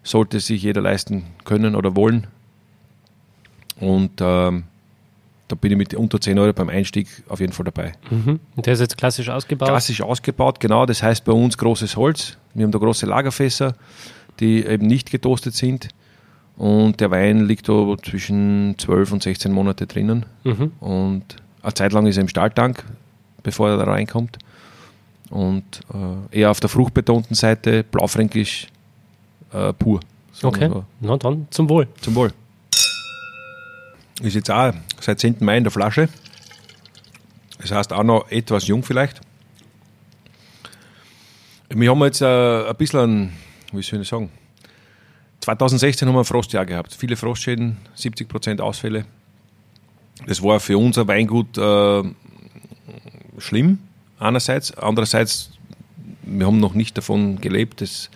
sollte 0.02 0.40
sich 0.40 0.62
jeder 0.62 0.82
leisten 0.82 1.24
können 1.44 1.74
oder 1.74 1.96
wollen. 1.96 2.26
Und 3.80 4.20
ähm, 4.20 4.64
da 5.48 5.56
bin 5.56 5.72
ich 5.72 5.78
mit 5.78 5.94
unter 5.94 6.20
10 6.20 6.38
Euro 6.38 6.52
beim 6.52 6.68
Einstieg 6.68 7.08
auf 7.28 7.40
jeden 7.40 7.52
Fall 7.52 7.64
dabei. 7.64 7.92
Mhm. 8.10 8.40
Und 8.56 8.66
der 8.66 8.74
ist 8.74 8.80
jetzt 8.80 8.96
klassisch 8.96 9.28
ausgebaut? 9.28 9.68
Klassisch 9.68 10.00
ausgebaut, 10.00 10.60
genau. 10.60 10.86
Das 10.86 11.02
heißt 11.02 11.24
bei 11.24 11.32
uns 11.32 11.58
großes 11.58 11.96
Holz. 11.96 12.38
Wir 12.54 12.64
haben 12.64 12.72
da 12.72 12.78
große 12.78 13.06
Lagerfässer, 13.06 13.74
die 14.40 14.64
eben 14.64 14.86
nicht 14.86 15.10
getoastet 15.10 15.54
sind. 15.54 15.88
Und 16.56 17.00
der 17.00 17.10
Wein 17.10 17.46
liegt 17.46 17.68
da 17.68 17.96
zwischen 18.02 18.76
12 18.78 19.12
und 19.12 19.22
16 19.22 19.52
Monate 19.52 19.86
drinnen. 19.86 20.24
Mhm. 20.44 20.72
Und 20.80 21.36
eine 21.62 21.74
Zeit 21.74 21.92
lang 21.92 22.06
ist 22.06 22.16
er 22.16 22.22
im 22.22 22.28
Stahltank, 22.28 22.84
bevor 23.44 23.70
er 23.70 23.76
da 23.76 23.84
reinkommt. 23.84 24.38
Und 25.30 25.80
äh, 26.32 26.40
eher 26.40 26.50
auf 26.50 26.58
der 26.58 26.68
fruchtbetonten 26.68 27.36
Seite, 27.36 27.84
blaufränkisch 27.84 28.66
äh, 29.52 29.72
pur. 29.72 30.00
Okay, 30.42 30.68
na 31.00 31.16
dann 31.16 31.46
zum 31.50 31.68
Wohl. 31.68 31.86
Zum 32.00 32.16
Wohl. 32.16 32.32
Ist 34.20 34.34
jetzt 34.34 34.50
auch 34.50 34.72
seit 35.00 35.20
10. 35.20 35.36
Mai 35.40 35.58
in 35.58 35.64
der 35.64 35.70
Flasche. 35.70 36.08
Das 37.60 37.70
heißt 37.70 37.92
auch 37.92 38.02
noch 38.02 38.30
etwas 38.30 38.66
jung 38.66 38.82
vielleicht. 38.82 39.20
Wir 41.70 41.90
haben 41.90 42.02
jetzt 42.02 42.20
äh, 42.20 42.68
ein 42.68 42.76
bisschen, 42.76 43.32
wie 43.72 43.82
soll 43.82 44.00
ich 44.00 44.08
sagen, 44.08 44.30
2016 45.40 46.06
haben 46.06 46.14
wir 46.14 46.20
ein 46.20 46.24
Frostjahr 46.24 46.66
gehabt. 46.66 46.94
Viele 46.94 47.16
Frostschäden, 47.16 47.76
70% 47.96 48.60
Ausfälle. 48.60 49.06
Das 50.26 50.42
war 50.42 50.60
für 50.60 50.78
unser 50.78 51.06
Weingut 51.08 51.58
äh, 51.58 52.02
schlimm, 53.38 53.78
einerseits. 54.18 54.76
Andererseits, 54.76 55.50
wir 56.22 56.46
haben 56.46 56.60
noch 56.60 56.74
nicht 56.74 56.96
davon 56.96 57.40
gelebt. 57.40 57.80
Das 57.80 58.10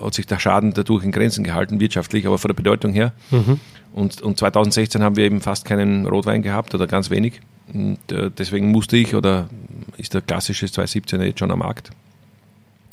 hat 0.00 0.14
sich 0.14 0.26
der 0.26 0.38
Schaden 0.38 0.74
dadurch 0.74 1.04
in 1.04 1.12
Grenzen 1.12 1.44
gehalten, 1.44 1.80
wirtschaftlich, 1.80 2.26
aber 2.26 2.38
von 2.38 2.48
der 2.48 2.54
Bedeutung 2.54 2.92
her. 2.92 3.12
Mhm. 3.30 3.60
Und, 3.94 4.20
und 4.22 4.38
2016 4.38 5.02
haben 5.02 5.16
wir 5.16 5.24
eben 5.24 5.40
fast 5.40 5.64
keinen 5.64 6.06
Rotwein 6.06 6.42
gehabt 6.42 6.74
oder 6.74 6.86
ganz 6.86 7.10
wenig. 7.10 7.40
Und 7.72 7.98
äh, 8.10 8.30
deswegen 8.36 8.70
musste 8.70 8.96
ich, 8.96 9.14
oder 9.14 9.48
ist 9.96 10.14
der 10.14 10.20
klassische 10.20 10.66
2017 10.66 11.20
jetzt 11.22 11.38
schon 11.38 11.50
am 11.50 11.60
Markt, 11.60 11.90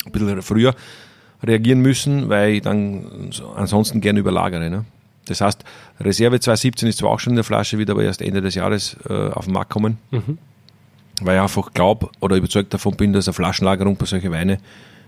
ein 0.06 0.12
bisschen 0.12 0.42
früher 0.42 0.74
reagieren 1.42 1.80
müssen, 1.80 2.28
weil 2.28 2.54
ich 2.54 2.62
dann 2.62 3.30
ansonsten 3.56 4.00
gerne 4.00 4.20
überlagere. 4.20 4.70
Ne? 4.70 4.84
Das 5.26 5.40
heißt, 5.40 5.64
Reserve 6.00 6.40
2017 6.40 6.88
ist 6.88 6.98
zwar 6.98 7.10
auch 7.10 7.20
schon 7.20 7.32
in 7.32 7.36
der 7.36 7.44
Flasche, 7.44 7.78
wird 7.78 7.90
aber 7.90 8.02
erst 8.02 8.22
Ende 8.22 8.40
des 8.40 8.54
Jahres 8.54 8.96
äh, 9.08 9.12
auf 9.12 9.44
den 9.46 9.54
Markt 9.54 9.70
kommen, 9.70 9.98
mhm. 10.10 10.38
Weil 11.20 11.36
ich 11.36 11.42
einfach 11.42 11.72
glaube 11.72 12.10
oder 12.20 12.36
überzeugt 12.36 12.72
davon 12.72 12.96
bin, 12.96 13.12
dass 13.12 13.28
eine 13.28 13.34
Flaschenlagerung 13.34 13.96
bei 13.96 14.06
solchen 14.06 14.32
Weinen 14.32 14.58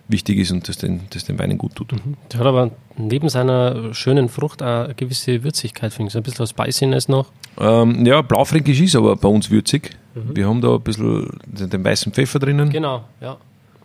wichtig 0.08 0.38
ist 0.38 0.50
und 0.50 0.68
das 0.68 0.76
den, 0.76 1.02
das 1.10 1.24
den 1.24 1.38
Weinen 1.38 1.56
gut 1.56 1.74
tut. 1.74 1.92
Mhm. 1.92 2.16
Der 2.32 2.40
hat 2.40 2.46
aber 2.46 2.70
neben 2.96 3.28
seiner 3.28 3.94
schönen 3.94 4.28
Frucht 4.28 4.62
auch 4.62 4.84
eine 4.84 4.94
gewisse 4.94 5.42
Würzigkeit, 5.42 5.92
finde 5.92 6.08
ich. 6.08 6.12
So 6.12 6.18
ein 6.18 6.22
bisschen 6.22 6.40
was 6.40 6.50
Spiciness 6.50 7.08
noch. 7.08 7.30
Ähm, 7.58 8.04
ja, 8.04 8.20
Blaufränkisch 8.22 8.80
ist 8.80 8.96
aber 8.96 9.16
bei 9.16 9.28
uns 9.28 9.50
würzig. 9.50 9.90
Mhm. 10.14 10.36
Wir 10.36 10.48
haben 10.48 10.60
da 10.60 10.74
ein 10.74 10.80
bisschen 10.82 11.38
den 11.46 11.84
weißen 11.84 12.12
Pfeffer 12.12 12.38
drinnen. 12.38 12.70
Genau, 12.70 13.04
ja. 13.20 13.38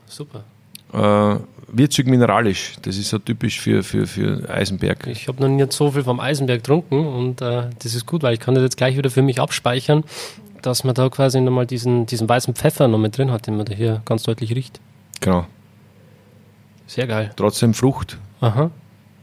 Super. 0.07 0.43
Äh, 0.91 1.39
würzig 1.71 2.07
mineralisch, 2.07 2.73
das 2.81 2.97
ist 2.97 3.09
so 3.09 3.19
typisch 3.19 3.59
für, 3.59 3.83
für, 3.83 4.07
für 4.07 4.49
Eisenberg. 4.49 5.05
Ich 5.07 5.27
habe 5.27 5.41
noch 5.41 5.49
nicht 5.49 5.71
so 5.71 5.91
viel 5.91 6.03
vom 6.03 6.19
Eisenberg 6.19 6.59
getrunken 6.59 7.05
und 7.05 7.41
äh, 7.41 7.69
das 7.81 7.93
ist 7.93 8.05
gut, 8.05 8.23
weil 8.23 8.33
ich 8.33 8.39
kann 8.39 8.55
das 8.55 8.63
jetzt 8.63 8.77
gleich 8.77 8.97
wieder 8.97 9.09
für 9.09 9.21
mich 9.21 9.39
abspeichern, 9.39 10.03
dass 10.61 10.83
man 10.83 10.95
da 10.95 11.09
quasi 11.09 11.41
nochmal 11.41 11.65
diesen, 11.65 12.05
diesen 12.05 12.27
weißen 12.27 12.55
Pfeffer 12.55 12.87
noch 12.87 12.97
mit 12.97 13.17
drin 13.17 13.31
hat, 13.31 13.47
den 13.47 13.57
man 13.57 13.65
da 13.65 13.73
hier 13.73 14.01
ganz 14.05 14.23
deutlich 14.23 14.55
riecht. 14.55 14.79
Genau. 15.21 15.45
Sehr 16.87 17.07
geil. 17.07 17.31
Trotzdem 17.35 17.73
Frucht. 17.73 18.17
Aha. 18.41 18.71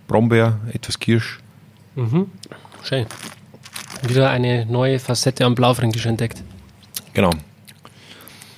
Brombeer, 0.07 0.61
etwas 0.73 0.99
Kirsch. 0.99 1.41
Mhm. 1.97 2.31
Schön. 2.83 3.07
Wieder 4.07 4.31
eine 4.31 4.67
neue 4.67 4.99
Facette 4.99 5.45
am 5.45 5.55
Blaufränkisch 5.55 6.07
entdeckt. 6.07 6.43
Genau. 7.15 7.31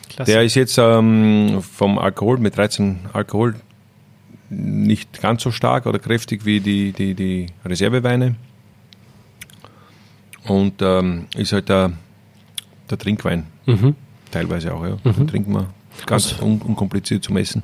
Klasse. 0.08 0.32
Der 0.32 0.42
ist 0.42 0.56
jetzt 0.56 0.76
ähm, 0.78 1.62
vom 1.62 1.98
Alkohol 1.98 2.38
mit 2.38 2.56
13 2.56 2.98
Alkohol 3.12 3.54
nicht 4.50 5.20
ganz 5.20 5.42
so 5.42 5.50
stark 5.50 5.86
oder 5.86 5.98
kräftig 5.98 6.44
wie 6.44 6.60
die, 6.60 6.92
die, 6.92 7.14
die 7.14 7.46
Reserveweine. 7.64 8.34
Und 10.44 10.82
ähm, 10.82 11.26
ist 11.36 11.52
halt 11.52 11.68
der, 11.68 11.92
der 12.90 12.98
Trinkwein. 12.98 13.46
Mhm. 13.66 13.94
Teilweise 14.30 14.74
auch, 14.74 14.84
ja. 14.84 14.96
Mhm. 15.04 15.26
trinken 15.26 15.52
wir 15.52 15.68
ganz 16.06 16.40
un 16.40 16.60
unkompliziert 16.60 17.24
zum 17.24 17.36
Essen. 17.36 17.62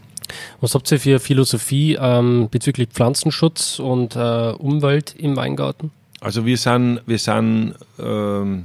Was 0.61 0.75
habt 0.75 0.91
ihr 0.91 0.99
für 0.99 1.20
Philosophie 1.20 1.99
ähm, 2.01 2.49
bezüglich 2.51 2.89
Pflanzenschutz 2.89 3.79
und 3.79 4.16
äh, 4.16 4.53
Umwelt 4.53 5.14
im 5.16 5.37
Weingarten? 5.37 5.91
Also 6.20 6.47
wir 6.47 6.57
sind, 6.57 7.01
wir 7.07 7.18
sind 7.18 7.75
ähm, 7.99 8.64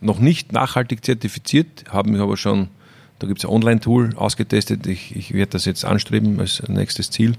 noch 0.00 0.18
nicht 0.18 0.52
nachhaltig 0.52 1.04
zertifiziert, 1.04 1.84
haben 1.90 2.14
wir 2.14 2.22
aber 2.22 2.36
schon, 2.36 2.68
da 3.18 3.26
gibt 3.26 3.40
es 3.40 3.44
ein 3.44 3.50
Online-Tool 3.50 4.14
ausgetestet. 4.16 4.86
Ich, 4.86 5.16
ich 5.16 5.32
werde 5.32 5.52
das 5.52 5.64
jetzt 5.64 5.84
anstreben 5.84 6.38
als 6.40 6.62
nächstes 6.68 7.10
Ziel, 7.10 7.34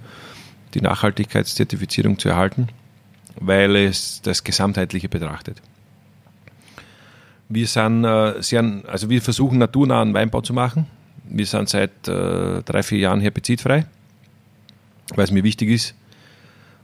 die 0.73 0.81
Nachhaltigkeitszertifizierung 0.81 2.17
zu 2.17 2.29
erhalten, 2.29 2.69
weil 3.39 3.75
es 3.75 4.21
das 4.23 4.43
Gesamtheitliche 4.43 5.09
betrachtet. 5.09 5.61
Wir 7.53 7.67
sind 7.67 8.05
äh, 8.05 8.41
sehr, 8.41 8.81
also 8.87 9.09
wir 9.09 9.21
versuchen 9.21 9.57
naturnahen 9.57 10.13
Weinbau 10.13 10.41
zu 10.41 10.53
machen 10.53 10.87
wir 11.31 11.45
sind 11.45 11.69
seit 11.69 12.07
äh, 12.07 12.61
drei, 12.63 12.83
vier 12.83 12.99
Jahren 12.99 13.21
herbizidfrei, 13.21 13.85
weil 15.15 15.23
es 15.23 15.31
mir 15.31 15.43
wichtig 15.43 15.69
ist 15.69 15.95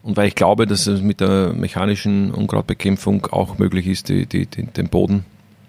und 0.03 0.17
weil 0.17 0.27
ich 0.27 0.35
glaube, 0.35 0.65
dass 0.65 0.87
es 0.87 1.01
mit 1.01 1.19
der 1.19 1.53
mechanischen 1.53 2.31
Unkrautbekämpfung 2.31 3.27
auch 3.27 3.57
möglich 3.57 3.87
ist, 3.87 4.09
die, 4.09 4.25
die, 4.25 4.45
die, 4.45 4.63
den 4.65 4.89
Boden 4.89 5.25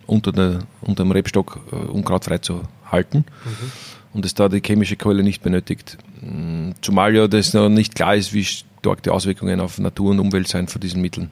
unter, 0.07 0.33
der, 0.33 0.61
unter 0.81 1.05
dem 1.05 1.13
Rebstock 1.13 1.61
äh, 1.73 1.75
unkrautfrei 1.75 2.39
zu 2.39 2.63
halten 2.87 3.19
mhm. 3.45 3.73
und 4.15 4.25
es 4.25 4.35
da 4.35 4.49
die 4.49 4.63
chemische 4.65 4.97
Keule 4.97 5.23
nicht 5.23 5.43
benötigt. 5.43 5.99
Mm, 6.23 6.71
zumal 6.81 7.15
ja 7.15 7.29
das 7.29 7.53
noch 7.53 7.69
nicht 7.69 7.95
klar 7.95 8.15
ist, 8.15 8.33
wie 8.33 8.45
stark 8.45 9.03
die 9.03 9.11
Auswirkungen 9.11 9.61
auf 9.61 9.79
Natur 9.79 10.13
und 10.13 10.21
Umwelt 10.21 10.49
sein 10.49 10.69
von 10.69 10.81
diesen 10.81 11.03
Mitteln. 11.03 11.31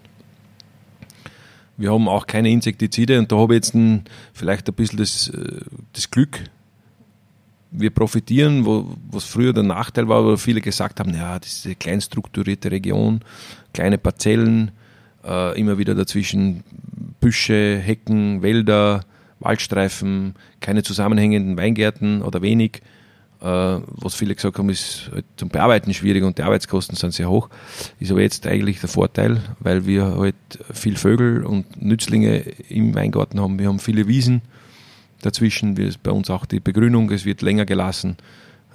Wir 1.76 1.92
haben 1.92 2.08
auch 2.08 2.26
keine 2.26 2.50
Insektizide 2.50 3.18
und 3.18 3.30
da 3.30 3.36
habe 3.36 3.54
ich 3.54 3.58
jetzt 3.58 3.74
ein, 3.74 4.04
vielleicht 4.32 4.68
ein 4.68 4.74
bisschen 4.74 4.98
das, 4.98 5.28
äh, 5.28 5.60
das 5.92 6.10
Glück, 6.10 6.40
wir 7.70 7.90
profitieren, 7.90 8.64
wo, 8.64 8.96
was 9.10 9.24
früher 9.24 9.52
der 9.52 9.62
Nachteil 9.62 10.08
war, 10.08 10.24
wo 10.24 10.36
viele 10.36 10.60
gesagt 10.60 11.00
haben, 11.00 11.14
ja, 11.14 11.38
das 11.38 11.52
ist 11.52 11.66
eine 11.66 11.74
klein 11.74 12.00
strukturierte 12.00 12.70
Region, 12.70 13.20
kleine 13.72 13.98
Parzellen, 13.98 14.70
äh, 15.24 15.58
immer 15.58 15.76
wieder 15.76 15.94
dazwischen 15.94 16.62
Büsche, 17.20 17.78
Hecken, 17.78 18.42
Wälder, 18.42 19.04
Waldstreifen, 19.40 20.34
keine 20.60 20.82
zusammenhängenden 20.82 21.56
Weingärten 21.56 22.22
oder 22.22 22.40
wenig. 22.40 22.82
Äh, 23.40 23.80
was 23.86 24.14
viele 24.14 24.34
gesagt 24.34 24.58
haben, 24.58 24.70
ist 24.70 25.10
halt 25.12 25.24
zum 25.36 25.48
Bearbeiten 25.48 25.92
schwierig 25.92 26.24
und 26.24 26.38
die 26.38 26.42
Arbeitskosten 26.42 26.96
sind 26.96 27.12
sehr 27.12 27.28
hoch. 27.28 27.48
Ist 28.00 28.10
aber 28.10 28.22
jetzt 28.22 28.46
eigentlich 28.46 28.80
der 28.80 28.88
Vorteil, 28.88 29.40
weil 29.60 29.86
wir 29.86 30.16
halt 30.16 30.34
viel 30.72 30.96
Vögel 30.96 31.44
und 31.44 31.80
Nützlinge 31.80 32.38
im 32.68 32.94
Weingarten 32.94 33.40
haben. 33.40 33.58
Wir 33.58 33.68
haben 33.68 33.78
viele 33.78 34.08
Wiesen, 34.08 34.42
Dazwischen 35.22 35.76
wird 35.76 36.02
bei 36.02 36.10
uns 36.10 36.30
auch 36.30 36.46
die 36.46 36.60
Begrünung, 36.60 37.10
es 37.10 37.24
wird 37.24 37.42
länger 37.42 37.64
gelassen, 37.64 38.16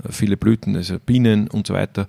äh, 0.04 0.12
viele 0.12 0.38
Blüten, 0.38 0.76
also 0.76 1.00
Bienen 1.00 1.48
und 1.48 1.68
so 1.68 1.74
weiter. 1.74 2.08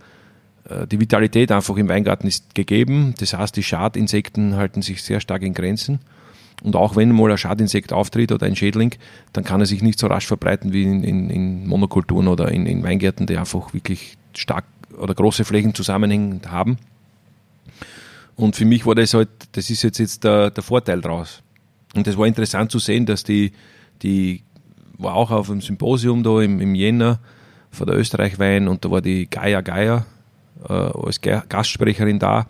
Äh, 0.69 0.87
die 0.87 1.01
Vitalität 1.01 1.53
einfach 1.53 1.77
im 1.77 1.89
Weingarten 1.89 2.27
ist 2.27 2.55
gegeben. 2.55 3.15
Das 3.19 3.35
heißt, 3.35 3.57
die 3.57 3.63
Schadinsekten 3.63 4.57
halten 4.57 4.83
sich 4.83 5.03
sehr 5.03 5.21
stark 5.21 5.43
in 5.43 5.55
Grenzen. 5.55 6.01
Und 6.63 6.77
auch 6.77 6.95
wenn 6.95 7.11
mal 7.13 7.31
ein 7.31 7.39
Schadinsekt 7.39 7.93
auftritt 7.93 8.31
oder 8.31 8.47
ein 8.47 8.55
Schädling, 8.55 8.95
dann 9.33 9.45
kann 9.45 9.61
er 9.61 9.67
sich 9.67 9.83
nicht 9.83 9.99
so 9.99 10.07
rasch 10.07 10.27
verbreiten 10.27 10.73
wie 10.73 10.85
in, 10.85 11.03
in, 11.03 11.31
in 11.31 11.67
Monokulturen 11.67 12.29
oder 12.29 12.51
in, 12.53 12.67
in, 12.67 12.83
Weingärten, 12.83 13.27
die 13.27 13.37
einfach 13.37 13.75
wirklich 13.75 14.17
stark 14.35 14.65
oder 14.97 15.15
große 15.15 15.45
Flächen 15.45 15.75
zusammenhängend 15.75 16.51
haben. 16.51 16.79
Und 18.37 18.55
für 18.55 18.65
mich 18.65 18.87
war 18.87 18.95
das 18.95 19.15
halt, 19.15 19.29
das 19.53 19.71
ist 19.71 19.83
jetzt, 19.83 19.99
jetzt 19.99 20.25
der, 20.25 20.51
der 20.51 20.63
Vorteil 20.63 21.01
daraus. 21.01 21.43
Und 21.95 22.07
das 22.07 22.17
war 22.17 22.27
interessant 22.27 22.71
zu 22.71 22.79
sehen, 22.79 23.07
dass 23.07 23.25
die, 23.25 23.53
die 24.03 24.43
war 24.99 25.15
auch 25.15 25.31
auf 25.33 25.51
einem 25.51 25.61
Symposium 25.61 26.23
da 26.23 26.41
im, 26.41 26.61
im 26.61 26.75
Jänner 26.75 27.19
von 27.71 27.87
der 27.87 27.97
Österreich 27.97 28.39
Wein 28.39 28.69
und 28.69 28.85
da 28.85 28.91
war 28.91 29.01
die 29.01 29.29
Gaia 29.29 29.63
Geier 29.63 30.07
äh, 30.69 30.73
als 30.73 31.21
Gastsprecherin 31.21 32.19
da 32.19 32.47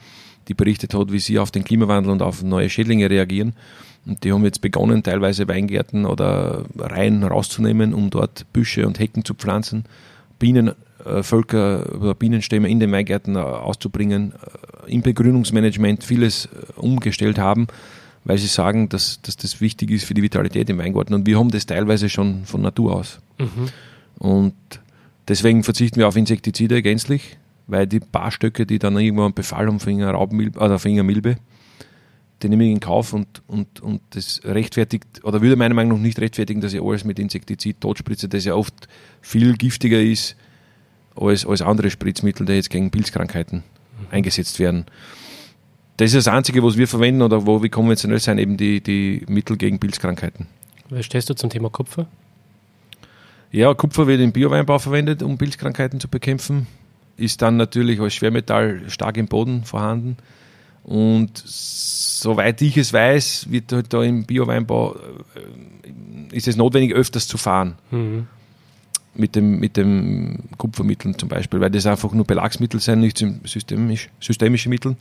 die 0.49 0.55
berichtet 0.55 0.95
hat, 0.95 1.13
wie 1.13 1.19
sie 1.19 1.39
auf 1.39 1.51
den 1.51 1.65
Klimawandel 1.65 2.13
und 2.13 2.23
auf 2.23 2.43
neue 2.43 2.69
Schädlinge 2.69 3.09
reagieren. 3.09 3.55
Und 4.05 4.25
die 4.25 4.33
haben 4.33 4.45
jetzt 4.45 4.61
begonnen, 4.61 5.03
teilweise 5.03 5.47
Weingärten 5.47 6.07
oder 6.07 6.65
Reihen 6.77 7.23
rauszunehmen, 7.23 7.95
um 7.95 8.11
dort 8.11 8.53
Büsche 8.53 8.87
und 8.87 8.99
Hecken 8.99 9.25
zu 9.25 9.35
pflanzen, 9.35 9.85
Bienenvölker 10.39 12.01
oder 12.01 12.15
Bienenstämme 12.15 12.69
in 12.69 12.81
den 12.81 12.91
Weingärten 12.91 13.37
auszubringen, 13.37 14.33
im 14.87 15.03
Begrünungsmanagement 15.03 16.03
vieles 16.03 16.49
umgestellt 16.77 17.39
haben, 17.39 17.69
weil 18.25 18.39
sie 18.39 18.49
sagen, 18.49 18.89
dass, 18.89 19.21
dass 19.23 19.37
das 19.37 19.61
wichtig 19.61 19.91
ist 19.91 20.05
für 20.05 20.15
die 20.15 20.23
Vitalität 20.23 20.69
im 20.71 20.79
Weingarten. 20.79 21.15
Und 21.15 21.27
wir 21.27 21.39
haben 21.39 21.51
das 21.51 21.67
teilweise 21.67 22.09
schon 22.09 22.45
von 22.45 22.63
Natur 22.63 22.97
aus. 22.97 23.21
Mhm. 23.39 23.69
Und 24.19 24.55
deswegen 25.29 25.63
verzichten 25.63 25.99
wir 25.99 26.09
auf 26.09 26.17
Insektizide 26.17 26.83
gänzlich, 26.83 27.39
weil 27.69 27.87
die 27.87 28.01
paar 28.01 28.33
Stöcke, 28.33 28.67
die 28.67 28.79
dann 28.79 28.99
irgendwo 28.99 29.25
einen 29.25 29.35
Befall 29.35 29.67
haben 29.67 29.81
von 29.81 29.93
einer 29.93 30.11
Raubenmilbe, 30.11 30.59
oder 30.59 30.79
von 30.81 30.91
einer 30.91 31.05
Milbe, 31.05 31.37
die 32.43 32.49
nehme 32.49 32.65
ich 32.65 32.71
in 32.71 32.81
Kauf 32.81 33.13
und, 33.13 33.43
und, 33.47 33.81
und 33.81 34.01
das 34.11 34.41
rechtfertigt, 34.45 35.25
oder 35.25 35.41
würde 35.41 35.57
meiner 35.57 35.75
Meinung 35.75 35.99
nach 35.99 36.05
nicht 36.05 36.19
rechtfertigen, 36.19 36.61
dass 36.61 36.73
ich 36.73 36.83
alles 36.83 37.05
mit 37.05 37.19
Insektizid 37.19 37.81
totspritze, 37.81 38.29
das 38.29 38.45
ja 38.45 38.55
oft 38.55 38.89
viel 39.21 39.57
giftiger 39.57 40.01
ist 40.01 40.37
als, 41.15 41.47
als 41.47 41.63
andere 41.63 41.91
Spritzmittel, 41.91 42.47
die 42.47 42.55
jetzt 42.55 42.71
gegen 42.71 42.91
Pilzkrankheiten 42.91 43.63
eingesetzt 44.11 44.59
werden. 44.59 44.87
Das 45.97 46.15
ist 46.15 46.27
das 46.27 46.29
Einzige, 46.29 46.63
was 46.63 46.77
wir 46.77 46.89
verwenden 46.89 47.23
oder 47.23 47.47
wo 47.47 47.63
wir 47.63 47.69
konventionell 47.69 48.19
sind, 48.19 48.39
eben 48.39 48.57
die, 48.57 48.81
die 48.81 49.25
Mittel 49.29 49.57
gegen 49.57 49.79
Pilzkrankheiten. 49.79 50.47
Was 50.89 51.07
stehst 51.07 51.31
du 51.31 51.35
zum 51.35 51.51
Thema 51.51 51.71
Kupfer? 51.71 52.07
Ja, 53.51 53.73
Kupfer 53.75 54.07
wird 54.07 54.21
im 54.21 54.33
Bioweinbau 54.33 54.79
verwendet, 54.79 55.23
um 55.23 55.37
Pilzkrankheiten 55.37 56.01
zu 56.01 56.09
bekämpfen. 56.09 56.67
Ist 57.19 57.43
dann 57.43 57.59
natürlich 57.59 58.01
als 58.01 58.15
Schwermetall 58.15 58.89
stark 58.89 59.19
im 59.19 59.27
Boden 59.27 59.65
vorhanden. 59.65 60.17
Und 60.85 61.43
soweit 61.45 62.61
ich 62.63 62.77
es 62.77 62.93
weiß, 62.93 63.51
wird 63.51 63.73
halt 63.73 63.93
da 63.93 64.03
im 64.03 64.25
Bioweinbau 64.25 64.95
äh, 64.95 66.37
ist 66.37 66.49
es 66.49 66.57
notwendig, 66.57 66.95
öfters 66.95 67.29
zu 67.29 67.39
fahren. 67.39 67.77
Mhm. 67.91 68.27
Mit 69.15 69.37
dem, 69.37 69.61
mit 69.61 69.77
dem 69.77 70.39
Kupfermitteln 70.57 71.19
zum 71.19 71.29
Beispiel, 71.29 71.61
weil 71.61 71.71
das 71.71 71.85
einfach 71.85 72.13
nur 72.13 72.25
Belagsmittel 72.25 72.81
sind, 72.81 73.01
nicht 73.01 73.23
systemisch, 73.45 74.09
systemische 74.21 74.71
Mittel. 74.71 74.97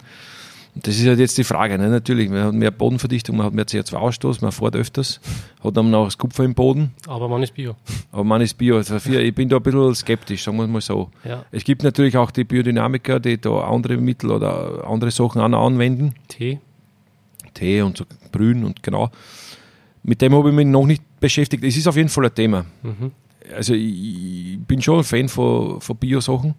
Das 0.75 0.97
ist 0.97 1.05
halt 1.05 1.19
jetzt 1.19 1.37
die 1.37 1.43
Frage. 1.43 1.77
Ne? 1.77 1.89
Natürlich, 1.89 2.29
man 2.29 2.43
hat 2.43 2.53
mehr 2.53 2.71
Bodenverdichtung, 2.71 3.35
man 3.35 3.47
hat 3.47 3.53
mehr 3.53 3.65
CO2-Ausstoß, 3.65 4.41
man 4.41 4.51
fährt 4.53 4.75
öfters, 4.75 5.19
hat 5.61 5.75
dann 5.75 5.91
noch 5.91 6.05
das 6.05 6.17
Kupfer 6.17 6.45
im 6.45 6.53
Boden. 6.53 6.91
Aber 7.07 7.27
man 7.27 7.43
ist 7.43 7.53
Bio. 7.53 7.75
Aber 8.11 8.23
man 8.23 8.41
ist 8.41 8.57
Bio. 8.57 8.77
Also 8.77 8.95
ich 8.95 9.35
bin 9.35 9.49
da 9.49 9.57
ein 9.57 9.63
bisschen 9.63 9.95
skeptisch, 9.95 10.43
sagen 10.43 10.57
wir 10.57 10.67
mal 10.67 10.79
so. 10.79 11.09
Ja. 11.25 11.45
Es 11.51 11.65
gibt 11.65 11.83
natürlich 11.83 12.15
auch 12.15 12.31
die 12.31 12.45
Biodynamiker, 12.45 13.19
die 13.19 13.39
da 13.39 13.61
andere 13.61 13.97
Mittel 13.97 14.31
oder 14.31 14.87
andere 14.87 15.11
Sachen 15.11 15.41
auch 15.41 15.65
anwenden. 15.65 16.15
Tee. 16.29 16.59
Tee 17.53 17.81
und 17.81 17.97
so 17.97 18.05
Brühen 18.31 18.63
und 18.63 18.81
genau. 18.81 19.11
Mit 20.03 20.21
dem 20.21 20.33
habe 20.33 20.49
ich 20.49 20.55
mich 20.55 20.67
noch 20.67 20.85
nicht 20.85 21.03
beschäftigt. 21.19 21.63
Es 21.65 21.75
ist 21.75 21.87
auf 21.87 21.97
jeden 21.97 22.09
Fall 22.09 22.25
ein 22.25 22.33
Thema. 22.33 22.65
Mhm. 22.81 23.11
Also 23.53 23.73
ich, 23.73 24.53
ich 24.53 24.59
bin 24.61 24.81
schon 24.81 24.99
ein 24.99 25.03
Fan 25.03 25.27
von, 25.27 25.81
von 25.81 25.97
Bio-Sachen 25.97 26.55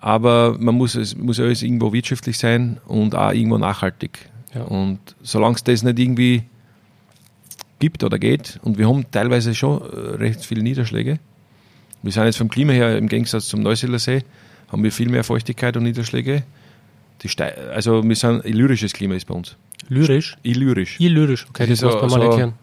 aber 0.00 0.56
man 0.58 0.74
muss, 0.74 0.94
es 0.94 1.16
muss 1.16 1.40
alles 1.40 1.62
irgendwo 1.62 1.92
wirtschaftlich 1.92 2.38
sein 2.38 2.78
und 2.86 3.14
auch 3.14 3.32
irgendwo 3.32 3.58
nachhaltig. 3.58 4.30
Ja. 4.54 4.62
Und 4.62 4.98
solange 5.22 5.56
es 5.56 5.64
das 5.64 5.82
nicht 5.82 5.98
irgendwie 5.98 6.42
gibt 7.78 8.04
oder 8.04 8.18
geht, 8.18 8.58
und 8.62 8.78
wir 8.78 8.88
haben 8.88 9.04
teilweise 9.10 9.54
schon 9.54 9.80
äh, 9.80 10.16
recht 10.16 10.44
viele 10.44 10.62
Niederschläge. 10.62 11.18
Wir 12.02 12.12
sind 12.12 12.24
jetzt 12.24 12.38
vom 12.38 12.48
Klima 12.48 12.72
her 12.72 12.96
im 12.96 13.08
Gegensatz 13.08 13.48
zum 13.48 13.60
Neusiedler 13.60 13.98
See, 13.98 14.22
haben 14.68 14.82
wir 14.82 14.92
viel 14.92 15.08
mehr 15.08 15.24
Feuchtigkeit 15.24 15.76
und 15.76 15.84
Niederschläge. 15.84 16.44
also 17.74 18.06
wir 18.06 18.16
sind, 18.16 18.44
illyrisches 18.44 18.92
Klima 18.92 19.14
ist 19.14 19.26
bei 19.26 19.34
uns. 19.34 19.56
Lyrisch? 19.88 20.36
Illyrisch. 20.42 21.00
Illyrisch, 21.00 21.46
okay, 21.48 21.66
das, 21.66 21.80
das 21.80 21.94
muss 21.94 22.02
man 22.02 22.10
mal 22.10 22.22
erklären. 22.22 22.54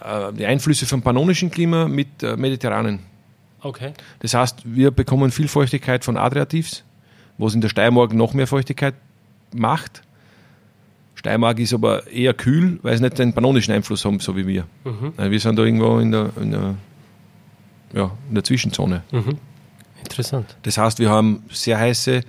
Äh, 0.00 0.32
die 0.34 0.46
Einflüsse 0.46 0.86
vom 0.86 1.02
pannonischen 1.02 1.50
Klima 1.50 1.88
mit 1.88 2.22
äh, 2.22 2.36
mediterranen 2.36 3.00
Okay. 3.64 3.94
Das 4.20 4.34
heißt, 4.34 4.62
wir 4.64 4.90
bekommen 4.90 5.30
viel 5.30 5.48
Feuchtigkeit 5.48 6.04
von 6.04 6.16
Adriativs, 6.18 6.84
was 7.38 7.54
in 7.54 7.62
der 7.62 7.70
Steiermark 7.70 8.12
noch 8.12 8.34
mehr 8.34 8.46
Feuchtigkeit 8.46 8.94
macht. 9.54 10.02
Steiermark 11.14 11.58
ist 11.58 11.72
aber 11.72 12.06
eher 12.08 12.34
kühl, 12.34 12.78
weil 12.82 12.96
sie 12.96 13.02
nicht 13.02 13.18
den 13.18 13.32
pannonischen 13.32 13.72
Einfluss 13.72 14.04
haben, 14.04 14.20
so 14.20 14.36
wie 14.36 14.46
wir. 14.46 14.66
Mhm. 14.84 15.14
Wir 15.16 15.40
sind 15.40 15.58
da 15.58 15.64
irgendwo 15.64 15.98
in 15.98 16.12
der, 16.12 16.30
in 16.40 16.50
der, 16.50 16.74
ja, 17.94 18.10
in 18.28 18.34
der 18.34 18.44
Zwischenzone. 18.44 19.02
Mhm. 19.10 19.38
Interessant. 20.00 20.56
Das 20.62 20.76
heißt, 20.76 20.98
wir 20.98 21.08
haben 21.08 21.44
sehr 21.50 21.78
heiße 21.78 22.20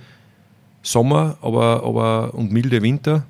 Sommer 0.82 1.36
aber, 1.42 1.84
aber, 1.84 2.32
und 2.32 2.50
milde 2.50 2.80
Winter, 2.80 3.24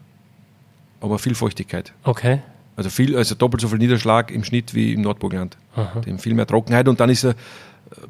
aber 1.00 1.18
viel 1.18 1.34
Feuchtigkeit. 1.34 1.92
Okay. 2.04 2.40
Also, 2.76 2.90
viel, 2.90 3.16
also 3.16 3.34
doppelt 3.34 3.62
so 3.62 3.68
viel 3.68 3.78
Niederschlag 3.78 4.30
im 4.30 4.44
Schnitt 4.44 4.74
wie 4.74 4.92
im 4.92 5.00
Nordburgland. 5.00 5.56
Viel 6.18 6.34
mehr 6.34 6.46
Trockenheit 6.46 6.86
und 6.86 7.00
dann 7.00 7.10
ist 7.10 7.24
er 7.24 7.34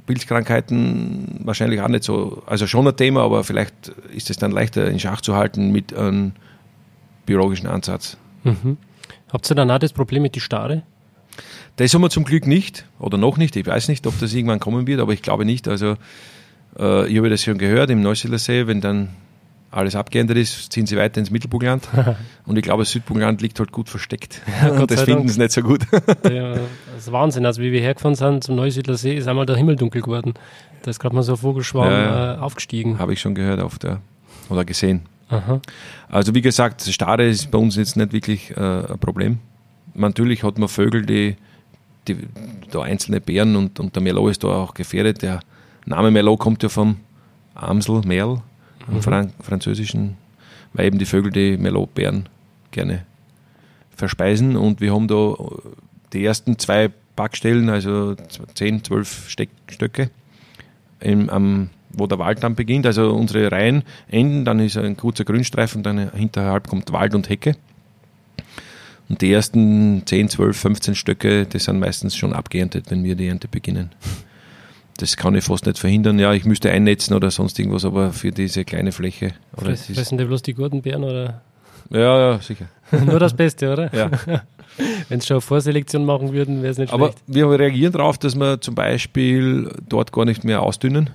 Pilzkrankheiten 0.07 1.41
wahrscheinlich 1.45 1.81
auch 1.81 1.89
nicht 1.89 2.05
so, 2.05 2.43
also 2.47 2.66
schon 2.66 2.87
ein 2.89 2.97
Thema, 2.97 3.22
aber 3.22 3.45
vielleicht 3.45 3.89
ist 4.14 4.31
es 4.31 4.37
dann 4.37 4.51
leichter 4.51 4.89
in 4.89 4.99
Schach 4.99 5.20
zu 5.20 5.37
halten 5.37 5.70
mit 5.72 5.95
einem 5.95 6.33
biologischen 7.27 7.66
Ansatz. 7.66 8.16
Mhm. 8.45 8.79
Habt 9.33 9.51
ihr 9.51 9.55
dann 9.55 9.70
auch 9.70 9.79
das 9.79 9.93
Problem 9.93 10.22
mit 10.22 10.35
die 10.35 10.41
Starre? 10.41 10.83
Das 11.77 11.93
haben 11.93 12.01
wir 12.01 12.11
zum 12.11 12.24
Glück 12.24 12.47
nicht 12.47 12.87
oder 12.99 13.18
noch 13.18 13.37
nicht. 13.37 13.55
Ich 13.57 13.66
weiß 13.66 13.89
nicht, 13.89 14.07
ob 14.07 14.18
das 14.18 14.33
irgendwann 14.33 14.61
kommen 14.61 14.87
wird, 14.87 15.01
aber 15.01 15.12
ich 15.12 15.20
glaube 15.20 15.45
nicht. 15.45 15.68
Also 15.68 15.97
äh, 16.79 17.07
ich 17.09 17.18
habe 17.18 17.29
das 17.29 17.43
schon 17.43 17.59
gehört 17.59 17.91
im 17.91 18.01
Neusiedler 18.01 18.39
See, 18.39 18.66
wenn 18.66 18.81
dann 18.81 19.11
alles 19.77 19.95
abgeändert 19.95 20.39
ist, 20.39 20.72
ziehen 20.72 20.87
sie 20.87 20.97
weiter 20.97 21.20
ins 21.20 21.31
Mittelburgland. 21.31 21.89
und 22.47 22.57
ich 22.57 22.62
glaube, 22.62 22.83
das 22.83 22.91
Südburgland 22.91 23.43
liegt 23.43 23.59
halt 23.59 23.72
gut 23.72 23.89
versteckt. 23.89 24.43
Ja, 24.62 24.70
und 24.81 24.91
das 24.91 25.03
finden 25.03 25.29
sie 25.29 25.39
nicht 25.39 25.53
so 25.53 25.61
gut. 25.61 25.83
ja, 26.24 26.55
das 26.55 26.62
ist 26.99 27.12
Wahnsinn. 27.12 27.45
Also 27.45 27.61
wie 27.61 27.72
wir 27.72 27.81
hergefahren 27.81 28.14
sind 28.14 28.43
zum 28.43 28.57
Neusiedler 28.57 28.97
See, 28.97 29.14
ist 29.14 29.29
einmal 29.29 29.45
der 29.45 29.57
Himmel 29.57 29.77
dunkel 29.77 30.01
geworden. 30.01 30.35
Da 30.83 30.91
ist 30.91 30.99
gerade 30.99 31.14
mal 31.14 31.22
so 31.22 31.33
ein 31.33 31.39
Vogelschwarm 31.39 31.91
ja, 31.91 32.35
äh, 32.35 32.39
aufgestiegen. 32.39 32.99
Habe 32.99 33.12
ich 33.12 33.20
schon 33.20 33.35
gehört 33.35 33.61
auf 33.61 33.79
der, 33.79 34.01
oder 34.49 34.64
gesehen. 34.64 35.03
Aha. 35.29 35.61
Also 36.09 36.35
wie 36.35 36.41
gesagt, 36.41 36.83
Stare 36.83 37.27
ist 37.27 37.51
bei 37.51 37.59
uns 37.59 37.77
jetzt 37.77 37.97
nicht 37.97 38.12
wirklich 38.12 38.57
äh, 38.57 38.61
ein 38.61 38.99
Problem. 38.99 39.39
Natürlich 39.95 40.43
hat 40.43 40.59
man 40.59 40.68
Vögel, 40.68 41.05
die, 41.05 41.37
die 42.09 42.16
da 42.70 42.83
einzelne 42.83 43.20
Bären 43.20 43.57
und, 43.57 43.79
und 43.79 43.95
der 43.95 44.03
Merlot 44.03 44.31
ist 44.31 44.45
da 44.45 44.49
auch 44.49 44.74
gefährdet. 44.74 45.22
Der 45.22 45.41
Name 45.85 46.11
Merlot 46.11 46.39
kommt 46.39 46.62
ja 46.62 46.68
vom 46.68 46.97
Amsel, 47.55 48.03
Merl, 48.05 48.43
mhm. 48.89 49.03
Fran 49.03 49.32
französischen, 49.41 50.16
weil 50.72 50.87
eben 50.87 50.99
die 50.99 51.07
Vögel 51.07 51.32
die 51.32 51.57
Melotbeeren 51.57 52.28
gerne 52.70 53.05
verspeisen. 53.95 54.57
Und 54.57 54.80
wir 54.80 54.95
haben 54.95 55.09
da 55.09 55.34
die 56.12 56.24
ersten 56.24 56.59
zwei 56.59 56.91
Backstellen, 57.16 57.68
also 57.70 58.14
10, 58.55 58.84
12 58.84 59.28
Steck, 59.28 59.49
Stöcke, 59.68 60.11
im, 61.01 61.30
am, 61.30 61.70
wo 61.91 62.07
der 62.07 62.18
Wald 62.18 62.43
dann 62.43 62.55
beginnt. 62.55 62.87
Also 62.87 63.12
unsere 63.12 63.51
Reihen 63.51 63.82
enden, 64.09 64.45
dann 64.45 64.61
ist 64.61 64.76
ein 64.76 64.97
kurzer 64.97 65.24
Grünstreifen, 65.24 65.82
dann 65.82 66.12
hinterhalb 66.12 66.68
kommt 66.68 66.93
Wald 66.93 67.14
und 67.14 67.28
Hecke. 67.28 67.57
Und 69.09 69.22
die 69.22 69.32
ersten 69.32 70.03
10, 70.05 70.28
12, 70.30 70.57
15 70.57 70.95
Stöcke, 70.95 71.47
die 71.47 71.59
sind 71.59 71.78
meistens 71.78 72.16
schon 72.16 72.32
abgeerntet, 72.32 72.91
wenn 72.91 73.05
wir 73.05 73.14
die 73.14 73.28
Ernte 73.28 73.49
beginnen 73.49 73.91
das 74.97 75.17
kann 75.17 75.35
ich 75.35 75.45
fast 75.45 75.67
nicht 75.67 75.79
verhindern. 75.79 76.19
Ja, 76.19 76.33
ich 76.33 76.45
müsste 76.45 76.71
einnetzen 76.71 77.15
oder 77.15 77.31
sonst 77.31 77.59
irgendwas, 77.59 77.85
aber 77.85 78.13
für 78.13 78.31
diese 78.31 78.65
kleine 78.65 78.93
Fläche. 78.93 79.33
Oder 79.57 79.77
Fressen 79.77 80.19
die 80.19 80.25
bloß 80.25 80.43
die 80.43 80.55
guten 80.55 80.83
Bären 80.83 81.05
oder? 81.05 81.43
Ja, 81.91 82.33
ja, 82.33 82.39
sicher. 82.41 82.67
Nur 83.05 83.21
das 83.21 83.35
Beste, 83.35 83.73
oder? 83.73 83.95
Ja. 83.95 84.11
Wenn 85.09 85.21
sie 85.21 85.27
schon 85.27 85.37
eine 85.37 85.41
Vorselektion 85.41 86.05
machen 86.05 86.33
würden, 86.33 86.63
wäre 86.63 86.73
es 86.73 86.79
nicht 86.79 86.93
aber 86.93 87.07
schlecht. 87.07 87.23
Aber 87.27 87.35
wir 87.35 87.59
reagieren 87.59 87.93
darauf, 87.93 88.19
dass 88.19 88.35
wir 88.35 88.61
zum 88.61 88.75
Beispiel 88.75 89.71
dort 89.89 90.13
gar 90.13 90.25
nicht 90.25 90.45
mehr 90.45 90.63
ausdünnen. 90.63 91.11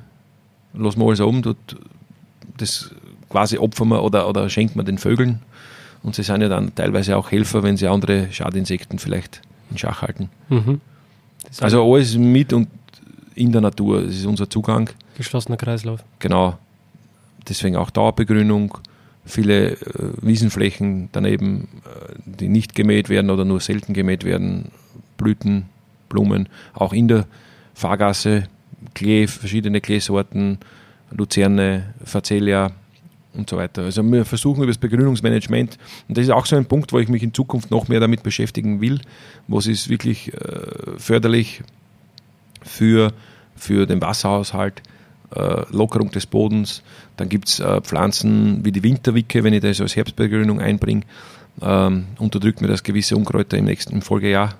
Lassen 0.73 0.99
wir 0.99 1.07
alles 1.07 1.19
um, 1.19 1.41
dort 1.41 1.57
das 2.57 2.91
quasi 3.29 3.57
opfern 3.57 3.89
wir 3.89 4.03
oder, 4.03 4.27
oder 4.27 4.49
schenken 4.49 4.79
wir 4.79 4.83
den 4.83 4.97
Vögeln. 4.97 5.41
Und 6.03 6.15
sie 6.15 6.23
sind 6.23 6.41
ja 6.41 6.49
dann 6.49 6.73
teilweise 6.73 7.17
auch 7.17 7.31
Helfer, 7.31 7.61
wenn 7.63 7.77
sie 7.77 7.87
andere 7.87 8.31
Schadinsekten 8.31 8.97
vielleicht 8.97 9.41
in 9.69 9.77
Schach 9.77 10.01
halten. 10.01 10.29
Mhm. 10.49 10.81
Also 11.59 11.83
alles 11.83 12.17
mit 12.17 12.53
und 12.53 12.67
in 13.41 13.51
der 13.51 13.61
Natur. 13.61 14.03
Das 14.03 14.15
ist 14.15 14.25
unser 14.25 14.49
Zugang. 14.49 14.89
Geschlossener 15.17 15.57
Kreislauf. 15.57 16.03
Genau. 16.19 16.57
Deswegen 17.49 17.75
auch 17.75 17.89
Dauerbegrünung, 17.89 18.77
viele 19.25 19.71
äh, 19.71 19.77
Wiesenflächen 20.21 21.09
daneben, 21.11 21.67
äh, 21.85 22.13
die 22.25 22.49
nicht 22.49 22.75
gemäht 22.75 23.09
werden 23.09 23.31
oder 23.31 23.45
nur 23.45 23.59
selten 23.59 23.93
gemäht 23.93 24.23
werden, 24.23 24.71
Blüten, 25.17 25.65
Blumen, 26.07 26.49
auch 26.73 26.93
in 26.93 27.07
der 27.07 27.25
Fahrgasse, 27.73 28.47
Klee, 28.93 29.27
verschiedene 29.27 29.81
Kleesorten, 29.81 30.59
Luzerne, 31.11 31.93
Facelia 32.03 32.71
und 33.33 33.49
so 33.49 33.57
weiter. 33.57 33.83
Also 33.83 34.03
wir 34.03 34.25
versuchen 34.25 34.63
über 34.63 34.71
das 34.71 34.77
Begrünungsmanagement, 34.77 35.77
und 36.07 36.17
das 36.17 36.25
ist 36.25 36.31
auch 36.31 36.45
so 36.45 36.55
ein 36.55 36.65
Punkt, 36.65 36.93
wo 36.93 36.99
ich 36.99 37.07
mich 37.07 37.23
in 37.23 37.33
Zukunft 37.33 37.71
noch 37.71 37.87
mehr 37.87 37.99
damit 37.99 38.23
beschäftigen 38.23 38.81
will, 38.81 38.99
was 39.47 39.67
ist 39.67 39.89
wirklich 39.89 40.33
äh, 40.33 40.97
förderlich 40.97 41.63
für, 42.63 43.13
für 43.55 43.85
den 43.85 44.01
Wasserhaushalt 44.01 44.81
äh, 45.35 45.63
Lockerung 45.71 46.11
des 46.11 46.25
Bodens. 46.25 46.83
Dann 47.17 47.29
gibt 47.29 47.47
es 47.47 47.59
äh, 47.59 47.81
Pflanzen 47.81 48.63
wie 48.65 48.71
die 48.71 48.83
Winterwicke, 48.83 49.43
wenn 49.43 49.53
ich 49.53 49.61
das 49.61 49.81
als 49.81 49.95
Herbstbegrünung 49.95 50.59
einbringe, 50.59 51.01
ähm, 51.61 52.07
unterdrückt 52.19 52.61
mir 52.61 52.67
das 52.67 52.83
gewisse 52.83 53.15
Unkräuter 53.15 53.57
im 53.57 53.65
nächsten 53.65 53.93
im 53.93 54.01
Folgejahr 54.01 54.55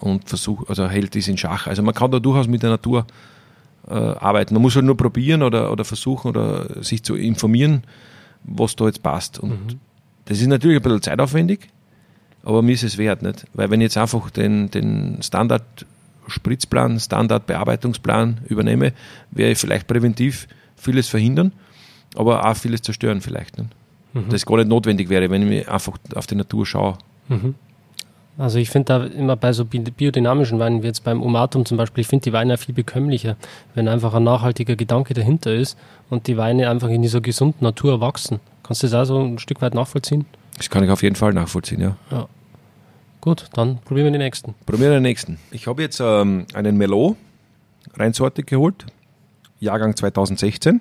und 0.00 0.28
versucht, 0.28 0.68
also 0.68 0.88
hält 0.88 1.14
dies 1.14 1.28
in 1.28 1.38
Schach. 1.38 1.66
Also 1.66 1.82
man 1.82 1.94
kann 1.94 2.10
da 2.10 2.18
durchaus 2.18 2.48
mit 2.48 2.62
der 2.62 2.70
Natur 2.70 3.06
äh, 3.88 3.94
arbeiten. 3.94 4.54
Man 4.54 4.62
muss 4.62 4.74
halt 4.74 4.84
nur 4.84 4.96
probieren 4.96 5.42
oder, 5.42 5.72
oder 5.72 5.84
versuchen 5.84 6.28
oder 6.28 6.82
sich 6.82 7.02
zu 7.02 7.14
informieren, 7.14 7.84
was 8.44 8.76
da 8.76 8.86
jetzt 8.86 9.02
passt. 9.02 9.38
Und 9.38 9.50
mhm. 9.50 9.80
das 10.24 10.40
ist 10.40 10.46
natürlich 10.46 10.76
ein 10.76 10.82
bisschen 10.82 11.02
zeitaufwendig, 11.02 11.68
aber 12.42 12.62
mir 12.62 12.72
ist 12.72 12.82
es 12.82 12.98
wert, 12.98 13.22
nicht? 13.22 13.46
Weil 13.54 13.70
wenn 13.70 13.80
ich 13.80 13.86
jetzt 13.86 13.96
einfach 13.96 14.30
den, 14.30 14.70
den 14.70 15.22
Standard 15.22 15.86
Spritzplan, 16.26 17.00
Standardbearbeitungsplan 17.00 18.42
übernehme, 18.48 18.92
werde 19.30 19.52
ich 19.52 19.58
vielleicht 19.58 19.86
präventiv 19.86 20.48
vieles 20.76 21.08
verhindern, 21.08 21.52
aber 22.14 22.48
auch 22.48 22.56
vieles 22.56 22.82
zerstören 22.82 23.20
vielleicht. 23.20 23.58
Ne? 23.58 23.68
Mhm. 24.12 24.28
Das 24.30 24.46
gar 24.46 24.56
nicht 24.56 24.68
notwendig 24.68 25.08
wäre, 25.08 25.30
wenn 25.30 25.50
ich 25.50 25.68
einfach 25.68 25.98
auf 26.14 26.26
die 26.26 26.34
Natur 26.34 26.66
schaue. 26.66 26.98
Mhm. 27.28 27.54
Also 28.38 28.58
ich 28.58 28.70
finde 28.70 28.86
da 28.86 29.04
immer 29.04 29.36
bei 29.36 29.52
so 29.52 29.66
biodynamischen 29.66 30.58
Weinen, 30.58 30.82
wie 30.82 30.86
jetzt 30.86 31.04
beim 31.04 31.22
Umatum 31.22 31.66
zum 31.66 31.76
Beispiel, 31.76 32.00
ich 32.00 32.08
finde 32.08 32.24
die 32.24 32.32
Weine 32.32 32.56
viel 32.56 32.74
bekömmlicher, 32.74 33.36
wenn 33.74 33.88
einfach 33.88 34.14
ein 34.14 34.24
nachhaltiger 34.24 34.74
Gedanke 34.74 35.12
dahinter 35.12 35.54
ist 35.54 35.76
und 36.08 36.26
die 36.26 36.38
Weine 36.38 36.70
einfach 36.70 36.88
in 36.88 37.02
dieser 37.02 37.20
gesunden 37.20 37.62
Natur 37.62 38.00
wachsen. 38.00 38.40
Kannst 38.62 38.82
du 38.82 38.86
das 38.86 38.94
auch 38.94 39.04
so 39.04 39.22
ein 39.22 39.38
Stück 39.38 39.60
weit 39.60 39.74
nachvollziehen? 39.74 40.24
Das 40.56 40.70
kann 40.70 40.82
ich 40.82 40.90
auf 40.90 41.02
jeden 41.02 41.16
Fall 41.16 41.34
nachvollziehen, 41.34 41.80
ja. 41.80 41.96
ja. 42.10 42.26
Gut, 43.22 43.46
dann 43.52 43.78
probieren 43.78 44.06
wir 44.06 44.10
den 44.10 44.20
nächsten. 44.20 44.54
Probieren 44.66 44.90
wir 44.90 44.96
den 44.98 45.04
nächsten. 45.04 45.38
Ich 45.52 45.68
habe 45.68 45.80
jetzt 45.80 46.00
ähm, 46.00 46.44
einen 46.54 46.76
Merlot 46.76 47.16
Reinsorte 47.94 48.42
geholt, 48.42 48.84
Jahrgang 49.60 49.94
2016. 49.94 50.80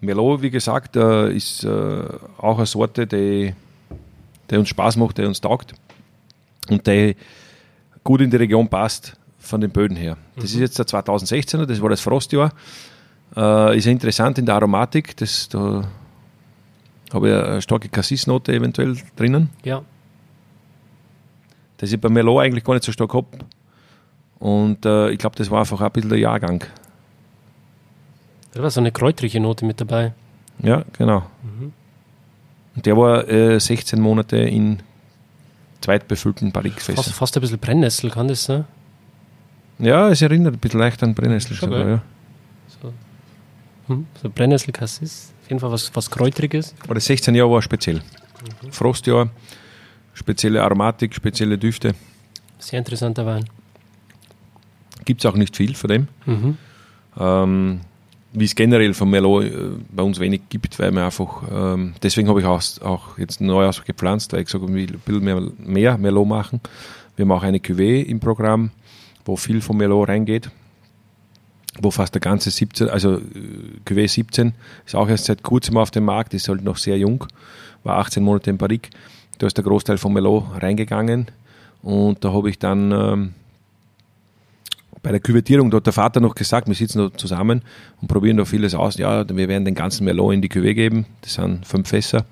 Merlot, 0.00 0.40
wie 0.40 0.50
gesagt, 0.50 0.94
äh, 0.94 1.32
ist 1.32 1.64
äh, 1.64 2.02
auch 2.38 2.58
eine 2.58 2.66
Sorte, 2.66 3.08
die, 3.08 3.54
die 4.48 4.56
uns 4.56 4.68
Spaß 4.68 4.98
macht, 4.98 5.18
die 5.18 5.24
uns 5.24 5.40
taugt 5.40 5.74
und 6.70 6.86
die 6.86 7.16
gut 8.04 8.20
in 8.20 8.30
die 8.30 8.36
Region 8.36 8.68
passt 8.68 9.16
von 9.40 9.60
den 9.60 9.72
Böden 9.72 9.96
her. 9.96 10.16
Das 10.36 10.54
mhm. 10.54 10.62
ist 10.62 10.76
jetzt 10.76 10.78
der 10.78 10.86
2016er, 10.86 11.66
das 11.66 11.82
war 11.82 11.90
das 11.90 12.00
Frostjahr. 12.00 12.52
Äh, 13.36 13.78
ist 13.78 13.86
ja 13.86 13.90
interessant 13.90 14.38
in 14.38 14.46
der 14.46 14.54
Aromatik, 14.54 15.16
das, 15.16 15.48
da 15.48 15.88
habe 17.12 17.28
ich 17.28 17.34
eine 17.34 17.62
starke 17.62 17.88
Cassis-Note 17.88 18.52
eventuell 18.52 18.96
drinnen. 19.16 19.50
Ja 19.64 19.82
das 21.78 21.92
ich 21.92 22.00
bei 22.00 22.08
Merlot 22.08 22.42
eigentlich 22.42 22.64
gar 22.64 22.74
nicht 22.74 22.84
so 22.84 22.92
stark 22.92 23.14
habe. 23.14 23.26
Und 24.38 24.84
äh, 24.84 25.10
ich 25.10 25.18
glaube, 25.18 25.36
das 25.36 25.50
war 25.50 25.60
einfach 25.60 25.80
ein 25.80 25.90
bisschen 25.90 26.10
der 26.10 26.18
Jahrgang. 26.18 26.64
Da 28.52 28.62
war 28.62 28.70
so 28.70 28.80
eine 28.80 28.92
kräutrige 28.92 29.40
Note 29.40 29.64
mit 29.64 29.80
dabei. 29.80 30.12
Ja, 30.62 30.84
genau. 30.96 31.20
Mhm. 31.42 31.72
Und 32.76 32.86
der 32.86 32.96
war 32.96 33.28
äh, 33.28 33.58
16 33.58 34.00
Monate 34.00 34.36
in 34.36 34.80
zweitbefüllten 35.80 36.52
Barriques 36.52 36.84
fest. 36.84 36.96
Fast, 36.96 37.12
fast, 37.12 37.36
ein 37.36 37.40
bisschen 37.40 37.58
Brennnessel, 37.58 38.10
kann 38.10 38.28
das 38.28 38.44
sein? 38.44 38.64
Ja, 39.78 40.08
es 40.08 40.22
erinnert 40.22 40.54
ein 40.54 40.58
bisschen 40.58 40.80
leicht 40.80 41.02
an 41.02 41.14
Brennnessel 41.14 41.56
sogar, 41.56 41.88
ja. 41.88 42.02
So, 42.82 42.92
hm, 43.86 44.06
so 44.20 44.28
Brennnessel-Cassis, 44.28 45.32
auf 45.42 45.48
jeden 45.48 45.60
Fall 45.60 45.70
was, 45.70 45.94
was 45.94 46.10
Kräutriges. 46.10 46.74
Aber 46.82 46.94
das 46.94 47.04
16 47.06 47.34
Jahr 47.34 47.50
war 47.50 47.62
speziell. 47.62 47.96
Mhm. 47.96 48.72
Frostjahr, 48.72 49.30
spezielle 50.18 50.62
Aromatik, 50.62 51.14
spezielle 51.14 51.56
Düfte. 51.56 51.94
Sehr 52.58 52.78
interessanter 52.80 53.24
Wein. 53.24 53.44
Gibt 55.04 55.24
es 55.24 55.30
auch 55.30 55.36
nicht 55.36 55.56
viel 55.56 55.74
von 55.74 55.88
dem. 55.88 56.08
Mhm. 56.26 56.58
Ähm, 57.18 57.80
wie 58.32 58.44
es 58.44 58.54
generell 58.54 58.92
von 58.94 59.08
Merlot 59.08 59.44
äh, 59.44 59.52
bei 59.90 60.02
uns 60.02 60.20
wenig 60.20 60.42
gibt, 60.50 60.78
weil 60.78 60.92
wir 60.92 61.04
einfach, 61.04 61.42
ähm, 61.50 61.94
deswegen 62.02 62.28
habe 62.28 62.40
ich 62.40 62.46
auch, 62.46 62.62
auch 62.82 63.16
jetzt 63.16 63.40
neu 63.40 63.70
gepflanzt, 63.86 64.32
weil 64.32 64.40
ich 64.40 64.46
gesagt 64.46 64.62
habe, 64.62 64.78
ich 64.78 64.88
will 64.88 64.96
ein 64.96 65.00
bisschen 65.00 65.24
mehr, 65.24 65.42
mehr 65.58 65.98
Merlot 65.98 66.28
machen. 66.28 66.60
Wir 67.16 67.24
haben 67.24 67.32
auch 67.32 67.42
eine 67.42 67.58
Cuvée 67.58 68.02
im 68.02 68.20
Programm, 68.20 68.70
wo 69.24 69.36
viel 69.36 69.60
von 69.60 69.76
Merlot 69.76 70.08
reingeht, 70.08 70.50
wo 71.80 71.90
fast 71.90 72.14
der 72.14 72.20
ganze 72.20 72.50
17, 72.50 72.90
also 72.90 73.16
äh, 73.16 73.22
Cuvée 73.86 74.08
17 74.08 74.52
ist 74.84 74.94
auch 74.94 75.08
erst 75.08 75.24
seit 75.26 75.42
kurzem 75.42 75.76
auf 75.78 75.90
dem 75.90 76.04
Markt, 76.04 76.34
ist 76.34 76.48
halt 76.48 76.62
noch 76.62 76.76
sehr 76.76 76.98
jung, 76.98 77.24
war 77.82 77.98
18 77.98 78.22
Monate 78.22 78.50
in 78.50 78.58
Barrique 78.58 78.90
da 79.38 79.46
ist 79.46 79.56
der 79.56 79.64
Großteil 79.64 79.98
von 79.98 80.12
Melo 80.12 80.46
reingegangen 80.54 81.26
und 81.82 82.24
da 82.24 82.32
habe 82.32 82.50
ich 82.50 82.58
dann 82.58 82.92
ähm, 82.92 83.34
bei 85.02 85.12
der 85.12 85.20
Küvettierung, 85.20 85.70
da 85.70 85.76
hat 85.76 85.86
der 85.86 85.92
Vater 85.92 86.20
noch 86.20 86.34
gesagt, 86.34 86.66
wir 86.66 86.74
sitzen 86.74 86.98
da 86.98 87.16
zusammen 87.16 87.62
und 88.00 88.08
probieren 88.08 88.36
da 88.36 88.44
vieles 88.44 88.74
aus. 88.74 88.98
Ja, 88.98 89.28
wir 89.28 89.48
werden 89.48 89.64
den 89.64 89.74
ganzen 89.74 90.04
Merlot 90.04 90.34
in 90.34 90.42
die 90.42 90.50
Cuvée 90.50 90.74
geben, 90.74 91.06
das 91.20 91.34
sind 91.34 91.66
fünf 91.66 91.88
Fässer. 91.88 92.24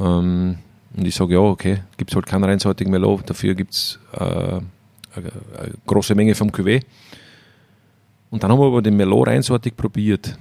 Ähm, 0.00 0.58
und 0.94 1.06
ich 1.06 1.14
sage, 1.14 1.34
ja, 1.34 1.40
okay, 1.40 1.82
gibt 1.96 2.10
es 2.10 2.16
halt 2.16 2.26
keinen 2.26 2.44
reinsortigen 2.44 2.90
Merlot, 2.90 3.30
dafür 3.30 3.54
gibt 3.54 3.72
es 3.72 3.98
äh, 4.12 4.18
eine, 4.18 4.62
eine 5.14 5.72
große 5.86 6.14
Menge 6.14 6.34
vom 6.34 6.50
Cuvée. 6.50 6.82
Und 8.30 8.42
dann 8.42 8.50
haben 8.50 8.58
wir 8.58 8.66
aber 8.66 8.82
den 8.82 8.96
Merlot 8.96 9.28
reinsortig 9.28 9.76
probiert. 9.76 10.36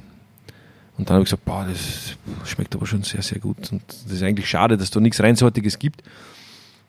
Und 1.01 1.09
dann 1.09 1.15
habe 1.15 1.23
ich 1.23 1.31
gesagt, 1.31 1.45
boah, 1.45 1.65
das 1.67 2.15
schmeckt 2.47 2.75
aber 2.75 2.85
schon 2.85 3.01
sehr, 3.01 3.23
sehr 3.23 3.39
gut. 3.39 3.71
Und 3.71 3.81
das 3.87 4.11
ist 4.11 4.21
eigentlich 4.21 4.47
schade, 4.47 4.77
dass 4.77 4.91
da 4.91 4.99
nichts 4.99 5.19
Reinsortiges 5.19 5.79
gibt. 5.79 6.03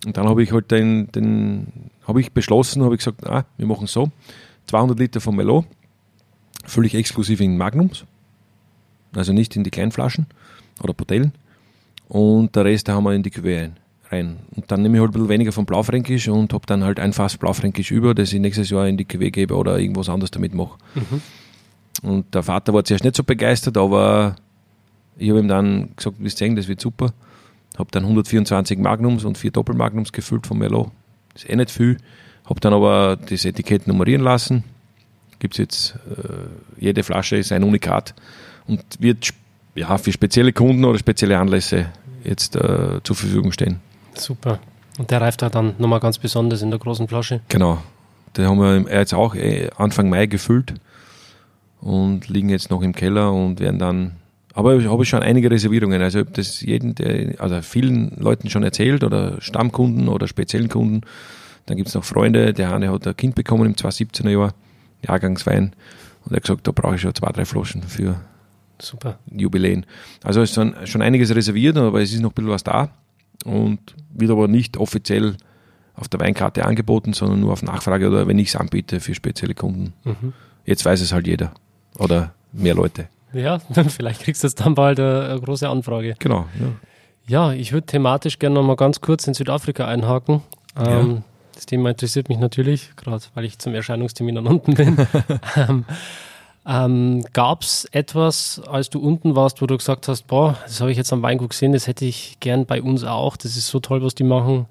Und 0.04 0.18
dann 0.18 0.28
habe 0.28 0.42
ich 0.42 0.52
halt 0.52 0.70
den, 0.70 1.10
den 1.12 1.90
habe 2.06 2.20
ich 2.20 2.30
beschlossen, 2.30 2.84
habe 2.84 2.94
ich 2.94 2.98
gesagt, 2.98 3.26
ah, 3.26 3.46
wir 3.56 3.66
machen 3.66 3.86
so, 3.86 4.10
200 4.66 4.98
Liter 4.98 5.22
von 5.22 5.34
Melo 5.34 5.64
fülle 6.66 6.88
ich 6.88 6.94
exklusiv 6.94 7.40
in 7.40 7.56
Magnums, 7.56 8.04
also 9.16 9.32
nicht 9.32 9.56
in 9.56 9.64
die 9.64 9.70
kleinen 9.70 9.92
Flaschen 9.92 10.26
oder 10.82 10.92
Botellen. 10.92 11.32
Und 12.06 12.54
der 12.54 12.66
Rest 12.66 12.90
haben 12.90 13.04
wir 13.04 13.14
in 13.14 13.22
die 13.22 13.30
Cuvée 13.30 13.70
rein. 14.10 14.40
Und 14.54 14.70
dann 14.70 14.82
nehme 14.82 14.98
ich 14.98 15.00
halt 15.00 15.12
ein 15.12 15.14
bisschen 15.14 15.30
weniger 15.30 15.52
von 15.52 15.64
Blaufränkisch 15.64 16.28
und 16.28 16.52
habe 16.52 16.66
dann 16.66 16.84
halt 16.84 17.00
ein 17.00 17.14
Fass 17.14 17.38
Blaufränkisch 17.38 17.90
über, 17.90 18.14
das 18.14 18.30
ich 18.34 18.40
nächstes 18.40 18.68
Jahr 18.68 18.86
in 18.86 18.98
die 18.98 19.06
Cuvée 19.06 19.30
gebe 19.30 19.56
oder 19.56 19.78
irgendwas 19.78 20.10
anderes 20.10 20.30
damit 20.30 20.52
mache. 20.52 20.76
Mhm. 20.96 21.22
Und 22.02 22.34
der 22.34 22.42
Vater 22.42 22.72
war 22.72 22.84
zuerst 22.84 23.04
nicht 23.04 23.16
so 23.16 23.22
begeistert, 23.24 23.76
aber 23.76 24.36
ich 25.16 25.28
habe 25.28 25.40
ihm 25.40 25.48
dann 25.48 25.90
gesagt, 25.96 26.16
wir 26.18 26.30
sehen, 26.30 26.56
das 26.56 26.68
wird 26.68 26.80
super. 26.80 27.12
Habe 27.78 27.90
dann 27.90 28.02
124 28.04 28.78
Magnums 28.78 29.24
und 29.24 29.38
vier 29.38 29.50
Doppelmagnums 29.50 30.12
gefüllt 30.12 30.46
von 30.46 30.58
Merlot. 30.58 30.90
Das 31.34 31.44
ist 31.44 31.50
eh 31.50 31.56
nicht 31.56 31.70
viel. 31.70 31.98
Habe 32.44 32.60
dann 32.60 32.72
aber 32.72 33.16
das 33.16 33.44
Etikett 33.44 33.86
nummerieren 33.86 34.22
lassen. 34.22 34.64
Gibt 35.38 35.54
es 35.54 35.58
jetzt, 35.58 35.94
äh, 36.10 36.82
jede 36.82 37.02
Flasche 37.02 37.36
ist 37.36 37.52
ein 37.52 37.64
Unikat 37.64 38.14
und 38.66 38.82
wird 38.98 39.30
ja, 39.74 39.96
für 39.98 40.12
spezielle 40.12 40.52
Kunden 40.52 40.84
oder 40.84 40.98
spezielle 40.98 41.38
Anlässe 41.38 41.86
jetzt 42.24 42.56
äh, 42.56 43.00
zur 43.02 43.16
Verfügung 43.16 43.52
stehen. 43.52 43.80
Super. 44.14 44.58
Und 44.98 45.10
der 45.10 45.20
reift 45.20 45.42
dann 45.42 45.74
nochmal 45.78 46.00
ganz 46.00 46.18
besonders 46.18 46.62
in 46.62 46.70
der 46.70 46.78
großen 46.78 47.08
Flasche. 47.08 47.40
Genau. 47.48 47.82
Den 48.36 48.46
haben 48.46 48.58
wir 48.58 48.98
jetzt 48.98 49.14
auch 49.14 49.34
eh 49.34 49.70
Anfang 49.76 50.08
Mai 50.10 50.26
gefüllt 50.26 50.74
und 51.82 52.28
liegen 52.28 52.48
jetzt 52.48 52.70
noch 52.70 52.80
im 52.82 52.94
Keller 52.94 53.32
und 53.32 53.60
werden 53.60 53.78
dann. 53.78 54.12
Aber 54.54 54.76
ich 54.76 54.86
habe 54.86 55.04
schon 55.04 55.22
einige 55.22 55.50
Reservierungen. 55.50 56.00
Also 56.00 56.20
ich 56.20 56.26
habe 56.26 56.36
das 56.36 56.60
jeden, 56.60 56.94
der, 56.94 57.40
also 57.40 57.60
vielen 57.62 58.16
Leuten 58.18 58.50
schon 58.50 58.62
erzählt 58.62 59.02
oder 59.02 59.40
Stammkunden 59.40 60.08
oder 60.08 60.28
speziellen 60.28 60.68
Kunden. 60.68 61.00
Dann 61.66 61.76
gibt 61.76 61.88
es 61.88 61.94
noch 61.94 62.04
Freunde. 62.04 62.52
Der 62.52 62.68
Hane 62.68 62.90
hat 62.90 63.06
ein 63.06 63.16
Kind 63.16 63.34
bekommen 63.34 63.66
im 63.66 63.74
2017er 63.74 64.30
Jahr, 64.30 64.54
Jahrgangswein. 65.06 65.72
Und 66.24 66.32
er 66.32 66.36
hat 66.36 66.42
gesagt, 66.42 66.66
da 66.66 66.72
brauche 66.72 66.94
ich 66.94 67.00
schon 67.00 67.14
zwei, 67.14 67.32
drei 67.32 67.44
Flaschen 67.44 67.82
für 67.82 68.20
Super. 68.78 69.18
Jubiläen. 69.30 69.86
Also 70.22 70.40
es 70.42 70.50
ist 70.50 70.54
schon, 70.54 70.74
schon 70.84 71.02
einiges 71.02 71.34
reserviert, 71.34 71.76
aber 71.76 72.00
es 72.00 72.12
ist 72.12 72.20
noch 72.20 72.30
ein 72.30 72.34
bisschen 72.34 72.50
was 72.50 72.62
da 72.62 72.90
und 73.44 73.80
wird 74.12 74.30
aber 74.30 74.48
nicht 74.48 74.76
offiziell 74.76 75.36
auf 75.94 76.08
der 76.08 76.20
Weinkarte 76.20 76.64
angeboten, 76.64 77.12
sondern 77.12 77.40
nur 77.40 77.52
auf 77.52 77.62
Nachfrage 77.62 78.08
oder 78.08 78.28
wenn 78.28 78.38
ich 78.38 78.48
es 78.48 78.56
anbiete 78.56 79.00
für 79.00 79.14
spezielle 79.14 79.54
Kunden. 79.54 79.94
Mhm. 80.04 80.32
Jetzt 80.64 80.84
weiß 80.84 81.00
es 81.00 81.12
halt 81.12 81.26
jeder 81.26 81.52
oder 81.98 82.32
mehr 82.52 82.74
Leute. 82.74 83.08
Ja, 83.32 83.58
vielleicht 83.88 84.22
kriegst 84.22 84.42
du 84.42 84.46
jetzt 84.46 84.60
dann 84.60 84.74
bald 84.74 85.00
eine, 85.00 85.28
eine 85.30 85.40
große 85.40 85.68
Anfrage. 85.68 86.16
Genau. 86.18 86.46
Ja, 87.26 87.50
ja 87.50 87.52
ich 87.52 87.72
würde 87.72 87.86
thematisch 87.86 88.38
gerne 88.38 88.56
noch 88.56 88.64
mal 88.64 88.76
ganz 88.76 89.00
kurz 89.00 89.26
in 89.26 89.34
Südafrika 89.34 89.86
einhaken. 89.86 90.42
Ähm, 90.76 91.10
ja. 91.10 91.22
Das 91.54 91.66
Thema 91.66 91.90
interessiert 91.90 92.28
mich 92.28 92.38
natürlich, 92.38 92.90
gerade 92.96 93.22
weil 93.34 93.44
ich 93.44 93.58
zum 93.58 93.74
Erscheinungstermin 93.74 94.38
an 94.38 94.46
unten 94.46 94.74
bin. 94.74 95.06
ähm, 95.56 95.84
ähm, 96.64 97.24
Gab 97.32 97.62
es 97.62 97.86
etwas, 97.86 98.60
als 98.66 98.88
du 98.88 99.00
unten 99.00 99.34
warst, 99.34 99.60
wo 99.60 99.66
du 99.66 99.76
gesagt 99.76 100.08
hast, 100.08 100.26
boah, 100.28 100.56
das 100.64 100.80
habe 100.80 100.90
ich 100.90 100.96
jetzt 100.96 101.12
am 101.12 101.22
Weingut 101.22 101.50
gesehen, 101.50 101.72
das 101.72 101.86
hätte 101.86 102.04
ich 102.04 102.38
gern 102.40 102.66
bei 102.66 102.80
uns 102.80 103.04
auch, 103.04 103.36
das 103.36 103.56
ist 103.56 103.68
so 103.68 103.80
toll, 103.80 104.02
was 104.02 104.14
die 104.14 104.24
machen. 104.24 104.66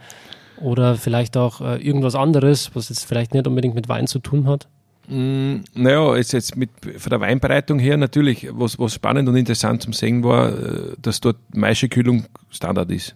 Oder 0.61 0.95
vielleicht 0.95 1.37
auch 1.37 1.59
äh, 1.59 1.77
irgendwas 1.77 2.15
anderes, 2.15 2.71
was 2.75 2.89
jetzt 2.89 3.05
vielleicht 3.05 3.33
nicht 3.33 3.47
unbedingt 3.47 3.75
mit 3.75 3.89
Wein 3.89 4.07
zu 4.07 4.19
tun 4.19 4.47
hat? 4.47 4.67
Mm, 5.11 5.65
naja, 5.75 6.15
jetzt, 6.15 6.31
jetzt 6.31 6.55
mit, 6.55 6.69
von 6.97 7.09
der 7.09 7.19
Weinbereitung 7.19 7.79
her 7.79 7.97
natürlich, 7.97 8.47
was, 8.49 8.79
was 8.79 8.93
spannend 8.93 9.27
und 9.27 9.35
interessant 9.35 9.81
zum 9.81 9.91
Sehen 9.91 10.23
war, 10.23 10.49
äh, 10.49 10.95
dass 11.01 11.19
dort 11.19 11.35
Maischekühlung 11.53 12.27
Standard 12.49 12.89
ist. 12.91 13.13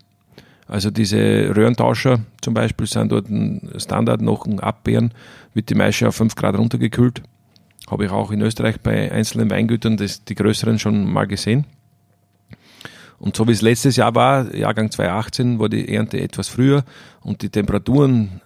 Also 0.68 0.92
diese 0.92 1.56
Röhrentauscher 1.56 2.20
zum 2.42 2.54
Beispiel 2.54 2.86
sind 2.86 3.14
dort 3.14 3.30
ein 3.30 3.72
Standard, 3.78 4.22
nach 4.22 4.44
dem 4.44 4.60
Abbeeren 4.60 5.14
wird 5.54 5.70
die 5.70 5.76
Maische 5.76 6.10
auf 6.10 6.16
5 6.16 6.36
Grad 6.36 6.58
runtergekühlt 6.58 7.22
Habe 7.90 8.06
ich 8.06 8.12
auch 8.12 8.32
in 8.32 8.42
Österreich 8.42 8.82
bei 8.82 9.10
einzelnen 9.10 9.50
Weingütern 9.50 9.96
das, 9.96 10.26
die 10.26 10.36
größeren 10.36 10.80
schon 10.80 11.10
mal 11.10 11.28
gesehen. 11.28 11.66
Und 13.20 13.38
so 13.38 13.48
wie 13.48 13.54
es 13.54 13.62
letztes 13.62 13.96
Jahr 13.96 14.16
war, 14.16 14.54
Jahrgang 14.54 14.92
2018, 14.92 15.60
war 15.60 15.70
die 15.70 15.88
Ernte 15.88 16.20
etwas 16.20 16.50
früher 16.50 16.84
und 17.22 17.42
die 17.42 17.50
Temperaturen 17.50 18.42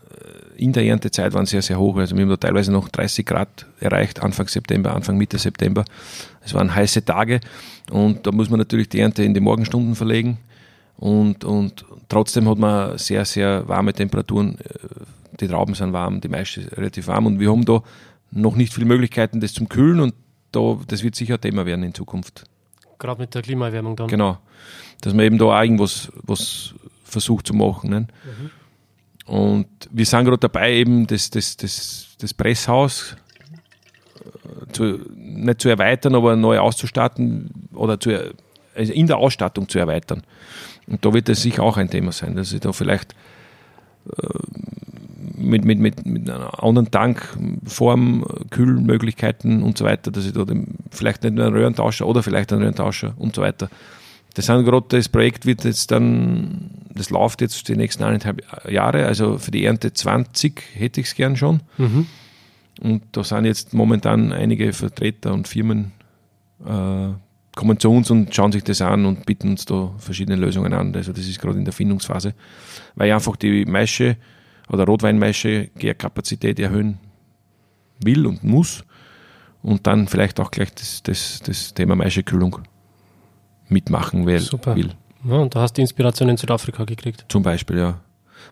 in 0.60 0.74
der 0.74 0.84
Erntezeit 0.84 1.34
waren 1.34 1.46
sehr, 1.46 1.62
sehr 1.62 1.80
hoch. 1.80 1.98
Also 1.98 2.16
wir 2.16 2.24
haben 2.24 2.30
da 2.30 2.38
teilweise 2.38 2.72
noch 2.72 2.90
30 2.90 3.26
Grad 3.26 3.66
erreicht, 3.80 4.22
Anfang 4.22 4.48
September, 4.48 4.94
Anfang 4.94 5.18
Mitte 5.18 5.38
September. 5.38 5.86
Es 6.44 6.54
waren 6.54 6.74
heiße 6.74 7.06
Tage 7.06 7.40
und 7.92 8.28
da 8.28 8.32
muss 8.32 8.50
man 8.50 8.60
natürlich 8.60 8.90
die 8.90 9.00
Ernte 9.00 9.24
in 9.24 9.34
die 9.34 9.40
Morgenstunden 9.40 9.96
verlegen. 9.96 10.38
Und, 10.98 11.46
und 11.46 11.86
trotzdem 12.10 12.50
hat 12.50 12.58
man 12.58 12.98
sehr, 12.98 13.24
sehr 13.24 13.68
warme 13.68 13.94
Temperaturen. 13.94 14.58
Die 15.40 15.48
Trauben 15.48 15.74
sind 15.74 15.94
warm, 15.94 16.20
die 16.20 16.28
Maische 16.28 16.70
relativ 16.76 17.08
warm 17.08 17.26
und 17.26 17.40
wir 17.40 17.50
haben 17.50 17.64
da 17.64 17.82
noch 18.32 18.56
nicht 18.56 18.74
viele 18.74 18.86
Möglichkeiten, 18.86 19.40
das 19.40 19.54
zum 19.54 19.70
Kühlen 19.70 20.02
und 20.02 20.14
da, 20.52 20.78
das 20.88 21.04
wird 21.04 21.16
sicher 21.16 21.36
ein 21.36 21.42
Thema 21.42 21.66
werden 21.66 21.84
in 21.84 21.94
Zukunft. 21.94 22.44
Gerade 22.98 23.22
mit 23.22 23.34
der 23.34 23.42
Klimaerwärmung 23.42 23.96
dann. 23.96 24.08
Genau. 24.08 24.38
Dass 25.02 25.14
man 25.14 25.26
eben 25.26 25.38
da 25.38 25.46
auch 25.46 25.62
irgendwas 25.62 26.12
was 26.24 26.74
versucht 27.06 27.48
zu 27.48 27.54
machen. 27.54 27.90
Ne? 27.90 28.00
Mhm. 28.02 28.52
Und 29.30 29.68
wir 29.92 30.06
sind 30.08 30.26
gerade 30.26 30.40
dabei, 30.40 30.74
eben 30.74 31.06
das, 31.06 31.30
das, 31.30 31.56
das, 31.56 32.16
das 32.20 32.34
Presshaus 32.34 33.16
äh, 34.16 34.72
zu, 34.72 35.02
nicht 35.14 35.62
zu 35.62 35.70
erweitern, 35.70 36.16
aber 36.16 36.36
neu 36.36 36.58
auszustatten 36.58 37.52
oder 37.76 38.00
zu, 38.00 38.34
also 38.76 38.92
in 38.92 39.06
der 39.06 39.18
Ausstattung 39.18 39.70
zu 39.70 39.78
erweitern. 39.78 40.24
Und 40.88 41.06
da 41.06 41.14
wird 41.14 41.30
das 41.30 41.44
sicher 41.44 41.62
auch 41.62 41.78
ein 41.78 41.92
Thema 41.92 42.12
sein, 42.12 42.36
dass 42.36 42.52
ich 42.52 42.62
da 42.62 42.72
vielleicht 42.72 43.14
äh, 44.08 44.28
mit, 45.38 45.64
mit, 45.64 45.78
mit, 45.78 46.08
mit 46.08 46.28
einer 46.28 46.64
anderen 46.64 46.90
Tankform, 46.90 48.26
Kühlmöglichkeiten 48.50 49.62
und 49.62 49.78
so 49.78 49.86
weiter, 49.86 50.10
dass 50.10 50.26
ich 50.26 50.34
da 50.34 50.44
vielleicht 50.90 51.22
nicht 51.22 51.36
nur 51.36 51.46
einen 51.46 51.56
Röhrentauscher 51.56 52.08
oder 52.08 52.24
vielleicht 52.24 52.52
einen 52.52 52.64
Röhrentauscher 52.64 53.14
und 53.20 53.36
so 53.36 53.44
weiter. 53.44 53.70
Das 54.34 54.46
sind 54.46 54.64
gerade, 54.64 54.86
das 54.90 55.10
Projekt 55.10 55.46
wird 55.46 55.64
jetzt 55.64 55.92
dann, 55.92 56.72
das 56.94 57.10
läuft 57.10 57.42
jetzt 57.42 57.68
die 57.68 57.76
nächsten 57.76 58.04
eineinhalb 58.04 58.44
Jahre, 58.70 59.06
also 59.06 59.38
für 59.38 59.52
die 59.52 59.66
Ernte 59.66 59.94
20 59.94 60.62
hätte 60.74 61.02
ich 61.02 61.08
es 61.08 61.16
gern 61.16 61.36
schon. 61.36 61.62
Mhm. 61.78 62.06
Und 62.82 63.04
da 63.12 63.24
sind 63.24 63.46
jetzt 63.46 63.74
momentan 63.74 64.32
einige 64.32 64.72
Vertreter 64.72 65.34
und 65.34 65.48
Firmen 65.48 65.92
äh, 66.66 67.10
kommen 67.56 67.80
zu 67.80 67.92
uns 67.92 68.10
und 68.10 68.34
schauen 68.34 68.52
sich 68.52 68.64
das 68.64 68.82
an 68.82 69.06
und 69.06 69.26
bieten 69.26 69.50
uns 69.50 69.66
da 69.66 69.94
verschiedene 69.98 70.38
Lösungen 70.38 70.74
an. 70.74 70.96
Also 70.96 71.12
das 71.12 71.28
ist 71.28 71.42
gerade 71.42 71.58
in 71.58 71.66
der 71.66 71.74
Findungsphase, 71.74 72.34
weil 72.96 73.12
einfach 73.12 73.36
die 73.36 73.66
Maische 73.66 74.16
oder 74.70 74.86
Rotweinmaische 74.86 75.70
Gärkapazität 75.76 76.60
erhöhen 76.60 77.00
will 78.02 78.26
und 78.26 78.44
muss 78.44 78.86
und 79.62 79.88
dann 79.88 80.08
vielleicht 80.08 80.40
auch 80.40 80.52
gleich 80.52 80.74
das, 80.74 81.04
das, 81.04 81.42
das 81.46 81.74
Thema 81.74 81.96
Maischekühlung 81.96 82.60
mitmachen 83.70 84.26
will. 84.26 84.40
Super. 84.40 84.76
Will. 84.76 84.92
Ja, 85.24 85.36
und 85.36 85.56
da 85.56 85.62
hast 85.62 85.74
du 85.74 85.82
Inspiration 85.82 86.30
in 86.30 86.38
Südafrika 86.38 86.86
gekriegt. 86.86 87.26
Zum 87.30 87.44
Beispiel, 87.44 87.78
ja. 87.78 88.00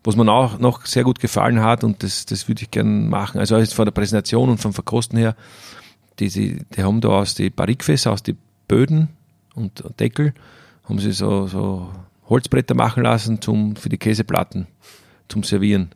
Was 0.04 0.16
mir 0.16 0.30
auch 0.32 0.60
noch 0.60 0.86
sehr 0.86 1.04
gut 1.04 1.20
gefallen 1.20 1.62
hat 1.62 1.84
und 1.84 2.04
das, 2.04 2.26
das 2.26 2.48
würde 2.48 2.62
ich 2.62 2.72
gerne 2.72 2.90
machen, 2.90 3.40
also 3.40 3.64
von 3.66 3.86
der 3.86 3.92
Präsentation 3.92 4.50
und 4.50 4.58
vom 4.60 4.74
Verkosten 4.74 5.18
her, 5.18 5.36
die, 6.20 6.30
die, 6.30 6.66
die 6.76 6.84
haben 6.84 7.02
da 7.02 7.10
aus 7.10 7.36
die 7.36 7.50
Barrikfässer, 7.50 8.12
aus 8.12 8.24
den 8.24 8.38
Böden 8.68 9.10
und 9.56 9.84
Deckel, 10.00 10.34
haben 10.84 11.00
sie 11.00 11.12
so, 11.12 11.48
so 11.48 11.90
Holzbretter 12.30 12.76
machen 12.76 13.04
lassen 13.04 13.42
zum, 13.42 13.76
für 13.76 13.90
die 13.90 13.98
Käseplatten 13.98 14.68
zum 15.30 15.44
Servieren. 15.44 15.90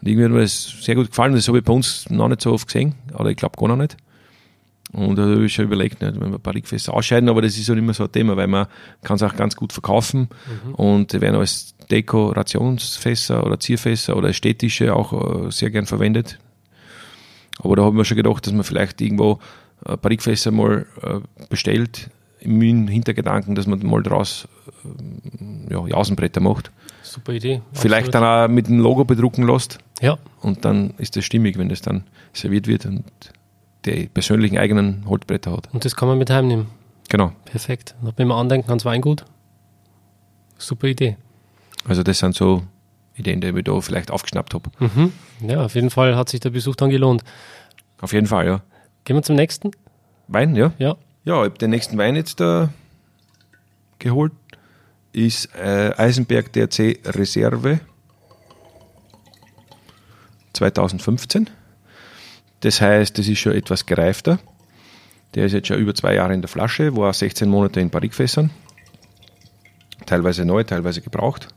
Und 0.00 0.08
irgendwie 0.08 0.24
hat 0.24 0.32
mir 0.32 0.40
das 0.40 0.82
sehr 0.82 0.94
gut 0.94 1.08
gefallen. 1.08 1.34
Das 1.34 1.46
habe 1.48 1.58
ich 1.58 1.64
bei 1.64 1.72
uns 1.72 2.08
noch 2.08 2.28
nicht 2.28 2.40
so 2.40 2.52
oft 2.52 2.66
gesehen, 2.66 2.94
oder 3.14 3.30
ich 3.30 3.36
glaube 3.36 3.58
gar 3.58 3.68
noch 3.68 3.76
nicht. 3.76 3.96
Und 4.92 5.16
da 5.16 5.22
habe 5.22 5.44
ich 5.44 5.54
schon 5.54 5.66
überlegt, 5.66 6.02
nicht, 6.02 6.20
wenn 6.20 6.32
wir 6.32 6.38
Barrikfässer 6.38 6.92
ausscheiden, 6.94 7.28
aber 7.28 7.42
das 7.42 7.56
ist 7.56 7.68
halt 7.68 7.78
immer 7.78 7.94
so 7.94 8.04
ein 8.04 8.12
Thema, 8.12 8.36
weil 8.36 8.48
man 8.48 8.66
kann 9.02 9.16
es 9.16 9.22
auch 9.22 9.36
ganz 9.36 9.54
gut 9.54 9.72
verkaufen 9.72 10.28
mhm. 10.66 10.74
und 10.74 11.20
werden 11.20 11.36
als 11.36 11.74
Dekorationsfässer 11.90 13.46
oder 13.46 13.60
Zierfässer 13.60 14.16
oder 14.16 14.32
Städtische 14.32 14.94
auch 14.94 15.46
äh, 15.46 15.50
sehr 15.50 15.70
gern 15.70 15.86
verwendet. 15.86 16.38
Aber 17.58 17.76
da 17.76 17.84
haben 17.84 17.96
wir 17.96 18.04
schon 18.04 18.16
gedacht, 18.16 18.46
dass 18.46 18.52
man 18.52 18.64
vielleicht 18.64 19.00
irgendwo 19.00 19.38
äh, 19.84 19.96
Barrikfässer 19.96 20.50
mal 20.50 20.86
äh, 21.02 21.20
bestellt, 21.48 22.10
im 22.40 22.88
Hintergedanken, 22.88 23.54
dass 23.54 23.66
man 23.66 23.84
mal 23.84 24.02
draus 24.02 24.48
ja, 25.68 25.78
Außenbretter 25.78 26.40
macht. 26.40 26.70
Super 27.02 27.32
Idee. 27.32 27.60
Vielleicht 27.72 28.08
Absolut. 28.08 28.14
dann 28.14 28.24
auch 28.24 28.52
mit 28.52 28.68
dem 28.68 28.78
Logo 28.78 29.04
bedrucken 29.04 29.46
lässt. 29.46 29.78
Ja. 30.00 30.18
Und 30.40 30.64
dann 30.64 30.94
ist 30.98 31.16
das 31.16 31.24
stimmig, 31.24 31.58
wenn 31.58 31.68
das 31.68 31.82
dann 31.82 32.04
serviert 32.32 32.66
wird 32.66 32.86
und 32.86 33.04
die 33.84 34.08
persönlichen 34.08 34.58
eigenen 34.58 35.04
Holzbretter 35.08 35.52
hat. 35.52 35.68
Und 35.72 35.84
das 35.84 35.96
kann 35.96 36.08
man 36.08 36.18
mit 36.18 36.30
heimnehmen. 36.30 36.66
Genau. 37.08 37.32
Perfekt. 37.44 37.94
Und 38.02 38.16
wenn 38.18 38.28
wir 38.28 38.36
andenken 38.36 38.68
ans 38.70 38.84
Weingut, 38.84 39.24
super 40.58 40.86
Idee. 40.86 41.16
Also 41.88 42.02
das 42.02 42.18
sind 42.18 42.34
so 42.34 42.62
Ideen, 43.14 43.40
die 43.40 43.48
ich 43.48 43.64
da 43.64 43.80
vielleicht 43.80 44.10
aufgeschnappt 44.10 44.54
habe. 44.54 44.70
Mhm. 44.78 45.12
Ja, 45.40 45.64
auf 45.64 45.74
jeden 45.74 45.90
Fall 45.90 46.16
hat 46.16 46.28
sich 46.28 46.40
der 46.40 46.50
Besuch 46.50 46.76
dann 46.76 46.90
gelohnt. 46.90 47.24
Auf 48.00 48.12
jeden 48.12 48.26
Fall, 48.26 48.46
ja. 48.46 48.62
Gehen 49.04 49.16
wir 49.16 49.22
zum 49.22 49.36
nächsten? 49.36 49.70
Wein, 50.28 50.54
ja? 50.54 50.72
Ja. 50.78 50.96
Ja, 51.24 51.42
ich 51.42 51.50
habe 51.50 51.58
den 51.58 51.70
nächsten 51.70 51.98
Wein 51.98 52.16
jetzt 52.16 52.40
da 52.40 52.70
geholt 53.98 54.32
ist 55.12 55.48
äh, 55.56 55.92
Eisenberg 55.96 56.52
DRC 56.52 57.00
Reserve 57.04 57.80
2015. 60.52 61.50
Das 62.60 62.80
heißt, 62.80 63.18
das 63.18 63.28
ist 63.28 63.38
schon 63.38 63.52
etwas 63.52 63.86
gereifter. 63.86 64.38
Der 65.34 65.46
ist 65.46 65.52
jetzt 65.52 65.68
schon 65.68 65.78
über 65.78 65.94
zwei 65.94 66.14
Jahre 66.14 66.34
in 66.34 66.42
der 66.42 66.48
Flasche, 66.48 66.96
war 66.96 67.12
16 67.12 67.48
Monate 67.48 67.80
in 67.80 67.90
Barrikfässern. 67.90 68.50
Teilweise 70.06 70.44
neu, 70.44 70.64
teilweise 70.64 71.00
gebraucht. 71.00 71.48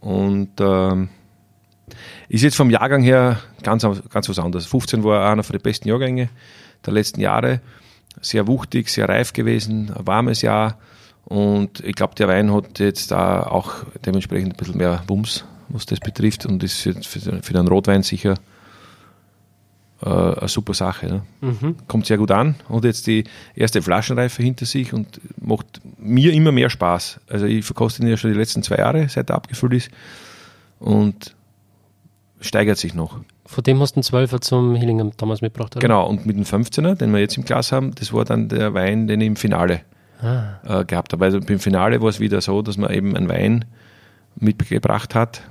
Und 0.00 0.50
ähm, 0.60 1.08
ist 2.28 2.42
jetzt 2.42 2.56
vom 2.56 2.70
Jahrgang 2.70 3.02
her 3.02 3.40
ganz, 3.62 3.86
ganz 4.10 4.28
was 4.28 4.38
anderes. 4.38 4.66
15 4.66 5.02
war 5.02 5.30
einer 5.30 5.42
von 5.42 5.54
den 5.54 5.62
besten 5.62 5.88
Jahrgänge 5.88 6.28
der 6.84 6.92
letzten 6.92 7.20
Jahre. 7.20 7.60
Sehr 8.20 8.46
wuchtig, 8.46 8.90
sehr 8.90 9.08
reif 9.08 9.32
gewesen, 9.32 9.92
ein 9.96 10.06
warmes 10.06 10.42
Jahr 10.42 10.78
und 11.28 11.80
ich 11.80 11.94
glaube, 11.94 12.14
der 12.14 12.26
Wein 12.26 12.50
hat 12.54 12.78
jetzt 12.78 13.10
da 13.10 13.42
auch 13.42 13.84
dementsprechend 14.06 14.54
ein 14.54 14.56
bisschen 14.56 14.78
mehr 14.78 15.02
Wumms, 15.08 15.44
was 15.68 15.84
das 15.84 16.00
betrifft. 16.00 16.46
Und 16.46 16.62
ist 16.62 16.80
für, 16.80 16.94
für 16.94 17.52
den 17.52 17.68
Rotwein 17.68 18.02
sicher 18.02 18.34
äh, 20.02 20.08
eine 20.08 20.48
super 20.48 20.74
Sache. 20.74 21.06
Ne? 21.06 21.22
Mhm. 21.40 21.76
Kommt 21.86 22.06
sehr 22.06 22.18
gut 22.18 22.30
an. 22.30 22.54
Und 22.68 22.84
jetzt 22.84 23.06
die 23.06 23.24
erste 23.54 23.82
Flaschenreife 23.82 24.42
hinter 24.42 24.66
sich 24.66 24.92
und 24.92 25.20
macht 25.40 25.80
mir 25.98 26.32
immer 26.32 26.52
mehr 26.52 26.70
Spaß. 26.70 27.20
Also 27.28 27.46
ich 27.46 27.64
verkoste 27.64 28.02
ihn 28.02 28.08
ja 28.08 28.16
schon 28.16 28.32
die 28.32 28.38
letzten 28.38 28.62
zwei 28.62 28.76
Jahre, 28.76 29.08
seit 29.08 29.30
er 29.30 29.36
abgefüllt 29.36 29.72
ist. 29.72 29.90
Und 30.78 31.34
steigert 32.40 32.78
sich 32.78 32.94
noch. 32.94 33.18
Von 33.46 33.64
dem 33.64 33.80
hast 33.80 33.96
du 33.96 34.00
einen 34.00 34.26
12er 34.26 34.40
zum 34.40 34.74
Hillingham 34.76 35.12
damals 35.16 35.40
mitgebracht, 35.40 35.74
oder? 35.74 35.80
Genau, 35.80 36.06
und 36.06 36.26
mit 36.26 36.36
dem 36.36 36.44
15er, 36.44 36.94
den 36.94 37.12
wir 37.12 37.20
jetzt 37.20 37.36
im 37.36 37.44
Glas 37.44 37.72
haben, 37.72 37.94
das 37.94 38.12
war 38.12 38.24
dann 38.24 38.48
der 38.48 38.74
Wein, 38.74 39.08
den 39.08 39.20
ich 39.20 39.26
im 39.26 39.36
Finale 39.36 39.80
ah. 40.22 40.80
äh, 40.80 40.84
gehabt 40.84 41.12
habe. 41.12 41.24
Also 41.24 41.40
beim 41.40 41.58
Finale 41.58 42.00
war 42.00 42.08
es 42.08 42.20
wieder 42.20 42.40
so, 42.40 42.62
dass 42.62 42.76
man 42.76 42.92
eben 42.92 43.16
einen 43.16 43.28
Wein 43.28 43.64
mitgebracht 44.36 45.14
hat, 45.14 45.42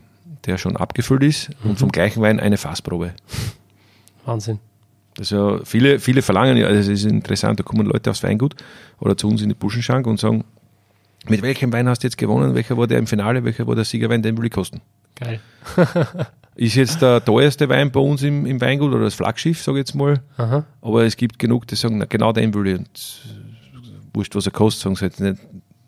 der 0.45 0.57
schon 0.57 0.77
abgefüllt 0.77 1.23
ist 1.23 1.49
mhm. 1.63 1.71
und 1.71 1.79
vom 1.79 1.91
gleichen 1.91 2.21
Wein 2.21 2.39
eine 2.39 2.57
Fassprobe. 2.57 3.13
Wahnsinn. 4.27 4.59
Also 5.17 5.61
viele, 5.63 5.99
viele 5.99 6.21
verlangen, 6.21 6.63
also 6.63 6.79
es 6.79 6.87
ist 6.87 7.05
interessant, 7.05 7.59
da 7.59 7.63
kommen 7.63 7.87
Leute 7.87 8.11
aufs 8.11 8.21
Weingut 8.21 8.55
oder 8.99 9.17
zu 9.17 9.27
uns 9.27 9.41
in 9.41 9.49
die 9.49 9.55
Buschenschank 9.55 10.05
und 10.05 10.19
sagen, 10.19 10.43
mit 11.27 11.41
welchem 11.41 11.73
Wein 11.73 11.89
hast 11.89 12.03
du 12.03 12.07
jetzt 12.07 12.17
gewonnen? 12.17 12.53
Welcher 12.53 12.77
war 12.77 12.87
der 12.87 12.99
im 12.99 13.07
Finale? 13.07 13.43
Welcher 13.43 13.67
war 13.67 13.75
der 13.75 13.83
Siegerwein? 13.83 14.21
Den 14.21 14.37
will 14.37 14.45
ich 14.45 14.51
kosten. 14.51 14.81
Geil. 15.15 15.39
ist 16.55 16.75
jetzt 16.75 17.01
der 17.01 17.23
teuerste 17.23 17.67
Wein 17.69 17.91
bei 17.91 17.99
uns 17.99 18.21
im, 18.23 18.45
im 18.45 18.61
Weingut 18.61 18.93
oder 18.93 19.05
das 19.05 19.15
Flaggschiff, 19.15 19.61
sage 19.61 19.79
ich 19.79 19.87
jetzt 19.87 19.95
mal. 19.95 20.21
Aha. 20.37 20.65
Aber 20.81 21.03
es 21.03 21.17
gibt 21.17 21.39
genug, 21.39 21.67
die 21.67 21.75
sagen, 21.75 21.97
na, 21.97 22.05
genau 22.05 22.31
den 22.31 22.53
will 22.53 22.67
ich. 22.67 22.77
Und 22.77 23.23
wurscht, 24.13 24.35
was 24.35 24.45
er 24.45 24.51
kostet, 24.51 24.83
sagen 24.83 24.95
sie 24.95 25.05
jetzt 25.05 25.19
nicht, 25.19 25.37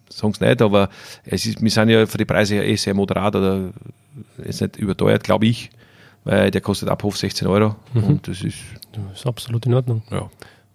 sagen 0.09 0.33
sie 0.33 0.45
nicht, 0.45 0.61
aber 0.61 0.89
es 1.25 1.45
ist, 1.45 1.61
wir 1.61 1.69
sind 1.71 1.89
ja 1.89 2.05
für 2.05 2.17
die 2.17 2.25
Preise 2.25 2.55
ja 2.55 2.63
eh 2.63 2.75
sehr 2.75 2.93
moderat 2.93 3.35
oder 3.35 3.71
ist 4.37 4.61
nicht 4.61 4.77
überteuert, 4.77 5.23
glaube 5.23 5.45
ich, 5.45 5.69
weil 6.24 6.51
der 6.51 6.61
kostet 6.61 6.89
ab 6.89 7.03
Hof 7.03 7.17
16 7.17 7.47
Euro 7.47 7.76
mhm. 7.93 8.03
und 8.03 8.28
das 8.28 8.41
ist, 8.41 8.57
das 8.91 9.20
ist 9.20 9.28
absolut 9.28 9.65
in 9.65 9.74
Ordnung. 9.74 10.03
Ja. 10.11 10.30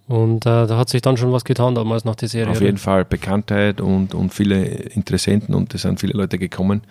Und 0.07 0.45
äh, 0.45 0.67
da 0.67 0.77
hat 0.77 0.91
sich 0.91 1.01
dann 1.01 1.17
schon 1.17 1.33
was 1.33 1.45
getan 1.45 1.75
damals 1.75 2.05
nach 2.05 2.17
der 2.17 2.29
Serie. 2.29 2.53
Auf 2.53 2.61
jeden 2.61 2.77
Fall 2.77 3.05
Bekanntheit 3.05 3.81
und, 3.81 4.15
und 4.15 4.35
viele 4.35 4.63
Interessenten 4.65 5.55
und 5.55 5.75
es 5.75 5.83
sind 5.83 5.99
viele 5.99 6.13
Leute 6.13 6.39
gekommen 6.39 6.83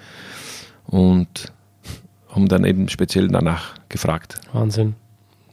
und 0.87 1.51
haben 2.29 2.47
dann 2.47 2.65
eben 2.65 2.89
speziell 2.89 3.27
danach 3.27 3.75
gefragt. 3.89 4.39
Wahnsinn. 4.51 4.95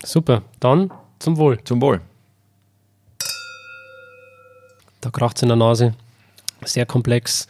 Super. 0.02 0.42
Dann 0.60 0.90
zum 1.18 1.36
Wohl. 1.36 1.62
Zum 1.64 1.82
Wohl. 1.82 2.00
Da 5.02 5.10
kracht 5.10 5.36
es 5.36 5.42
in 5.42 5.48
der 5.48 5.56
Nase. 5.56 5.94
Sehr 6.64 6.86
komplex. 6.86 7.46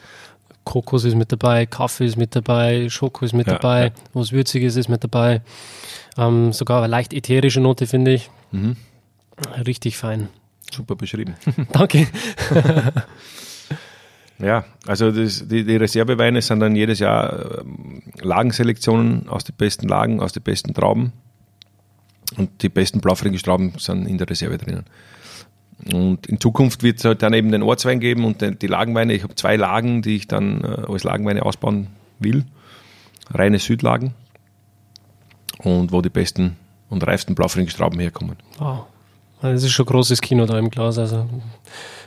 Kokos 0.71 1.05
ist 1.05 1.17
mit 1.17 1.33
dabei, 1.33 1.67
Kaffee 1.67 2.07
ist 2.07 2.17
mit 2.17 2.37
dabei, 2.37 2.89
Schoko 2.89 3.25
ist 3.25 3.33
mit 3.33 3.49
ja, 3.49 3.55
dabei, 3.55 3.87
ja. 3.87 3.93
was 4.13 4.31
Würziges 4.31 4.77
ist 4.77 4.89
mit 4.89 5.03
dabei. 5.03 5.43
Ähm, 6.17 6.53
sogar 6.53 6.79
eine 6.79 6.87
leicht 6.87 7.13
ätherische 7.13 7.61
Note, 7.61 7.89
finde 7.89 8.13
ich. 8.13 8.31
Mhm. 8.53 8.77
Richtig 9.67 9.97
fein. 9.97 10.29
Super 10.71 10.95
beschrieben. 10.95 11.35
Danke. 11.73 12.07
ja, 14.39 14.65
also 14.87 15.11
das, 15.11 15.49
die, 15.49 15.65
die, 15.65 15.75
Reserveweine 15.75 16.41
sind 16.41 16.61
dann 16.61 16.77
jedes 16.77 17.01
Jahr 17.01 17.63
ähm, 17.63 18.03
Lagenselektionen 18.21 19.29
aus 19.29 19.43
den 19.43 19.57
besten 19.57 19.89
Lagen, 19.89 20.21
aus 20.21 20.33
den 20.33 20.45
besten 20.45 20.73
Trauben. 20.73 21.13
Und 22.37 22.63
die 22.63 22.69
besten 22.69 23.01
blaufränkisch 23.01 23.43
Trauben 23.43 23.73
sind 23.79 24.07
in 24.07 24.19
der 24.19 24.31
Reserve 24.31 24.57
drinnen. 24.57 24.85
Und 25.93 26.27
in 26.27 26.41
Zukunft 26.41 26.83
wird 26.83 26.99
es 26.99 27.05
halt 27.05 27.23
dann 27.23 27.33
eben 27.33 27.51
den 27.53 27.63
Ortswein 27.63 28.01
geben 28.01 28.25
und 28.25 28.63
die 28.63 28.67
Lagenweine. 28.67 29.15
Ich 29.15 29.23
habe 29.23 29.35
zwei 29.35 29.57
Lagen, 29.57 30.03
die 30.03 30.17
ich 30.17 30.29
dann 30.29 30.63
äh, 30.63 30.93
als 30.93 31.05
Lagenweine 31.05 31.45
ausbauen 31.45 31.89
will. 32.19 32.45
Reine 33.31 33.59
Südlagen. 33.59 34.15
Und 35.59 35.93
wo 35.93 36.01
die 36.01 36.11
besten 36.11 36.57
und 36.89 37.07
reifsten 37.07 37.35
blaufränkisch 37.35 37.77
Trauben 37.77 38.01
herkommen. 38.01 38.37
Wow. 38.59 38.87
Das 39.43 39.63
ist 39.63 39.73
schon 39.73 39.87
großes 39.87 40.21
Kino 40.21 40.45
da 40.47 40.59
im 40.59 40.71
Glas. 40.71 40.99
Also 40.99 41.29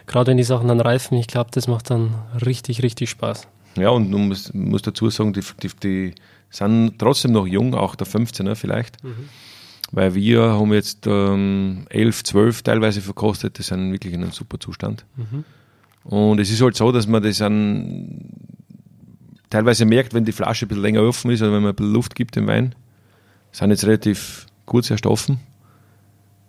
gerade 0.06 0.32
wenn 0.32 0.38
die 0.38 0.44
Sachen 0.44 0.68
dann 0.68 0.80
reifen, 0.80 1.18
ich 1.18 1.28
glaube, 1.28 1.50
das 1.52 1.68
macht 1.68 1.90
dann 1.90 2.14
richtig, 2.46 2.84
richtig 2.84 3.10
Spaß. 3.10 3.48
Ja, 3.76 3.90
und 3.90 4.12
man 4.12 4.28
muss, 4.28 4.54
muss 4.54 4.84
dazu 4.84 5.10
sagen, 5.10 5.34
die, 5.34 5.42
die, 5.62 5.70
die, 5.82 6.16
sind 6.52 7.00
trotzdem 7.00 7.32
noch 7.32 7.48
jung, 7.48 7.74
auch 7.74 7.96
der 7.96 8.06
15er 8.06 8.54
vielleicht. 8.54 9.04
Mhm. 9.04 9.30
Weil 9.94 10.16
wir 10.16 10.42
haben 10.42 10.74
jetzt 10.74 11.08
ähm, 11.08 11.86
11, 11.90 12.24
12 12.24 12.64
teilweise 12.64 13.00
verkostet, 13.02 13.58
die 13.58 13.64
sind 13.64 13.92
wirklich 13.92 14.14
in 14.14 14.24
einem 14.24 14.32
super 14.32 14.60
Zustand. 14.60 15.06
Mhm. 15.16 15.46
Und 16.04 16.40
es 16.40 16.52
ist 16.52 16.62
halt 16.62 16.76
so, 16.76 16.92
dass 16.92 17.08
man 17.08 17.24
das 17.24 17.42
an 17.42 18.30
teilweise 19.50 19.86
merkt, 19.86 20.14
wenn 20.14 20.26
die 20.26 20.32
Flasche 20.34 20.66
ein 20.66 20.68
bisschen 20.68 20.84
länger 20.84 21.04
offen 21.04 21.32
ist 21.32 21.42
oder 21.42 21.54
wenn 21.54 21.62
man 21.62 21.72
ein 21.72 21.76
bisschen 21.76 21.94
Luft 21.94 22.16
gibt 22.16 22.36
im 22.36 22.48
Wein. 22.48 22.76
Sind 23.52 23.70
jetzt 23.70 23.86
relativ 23.86 24.48
gut 24.66 24.90
erst 24.92 25.06
offen 25.06 25.40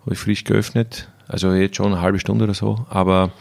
habe 0.04 0.14
ich 0.14 0.20
frisch 0.20 0.44
geöffnet. 0.44 1.08
Also 1.26 1.52
jetzt 1.52 1.76
schon 1.76 1.92
eine 1.92 2.00
halbe 2.02 2.20
Stunde 2.20 2.44
oder 2.44 2.54
so. 2.54 2.84
Aber 2.90 3.32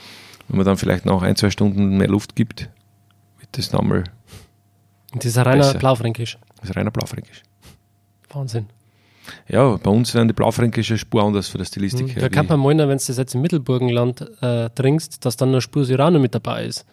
wenn 0.47 0.57
man 0.57 0.65
dann 0.65 0.77
vielleicht 0.77 1.05
noch 1.05 1.21
ein, 1.21 1.35
zwei 1.35 1.49
Stunden 1.49 1.97
mehr 1.97 2.07
Luft 2.07 2.35
gibt, 2.35 2.69
wird 3.39 3.49
das 3.51 3.71
nochmal. 3.73 4.05
Und 5.11 5.23
das 5.23 5.25
ist 5.25 5.37
ein 5.37 5.43
reiner 5.43 5.73
Blaufränkisch. 5.73 6.37
Das 6.61 6.69
ist 6.69 6.75
reiner 6.75 6.91
Blaufränkisch. 6.91 7.43
Wahnsinn. 8.29 8.67
Ja, 9.47 9.77
bei 9.77 9.89
uns 9.89 10.13
werden 10.13 10.27
die 10.27 10.33
Blaufränkische 10.33 10.97
Spur 10.97 11.23
anders 11.23 11.47
für 11.47 11.57
die 11.57 11.65
Stilistik 11.65 12.15
her. 12.15 12.21
Da 12.21 12.29
kann 12.29 12.47
man 12.47 12.59
meinen, 12.59 12.89
wenn 12.89 12.97
du 12.97 13.03
das 13.05 13.17
jetzt 13.17 13.35
im 13.35 13.41
Mittelburgenland 13.41 14.25
äh, 14.41 14.69
trinkst, 14.69 15.25
dass 15.25 15.37
dann 15.37 15.49
eine 15.49 15.61
Spur 15.61 15.85
Syrah 15.85 16.11
noch 16.11 16.19
mit 16.19 16.35
dabei 16.35 16.65
ist. 16.65 16.85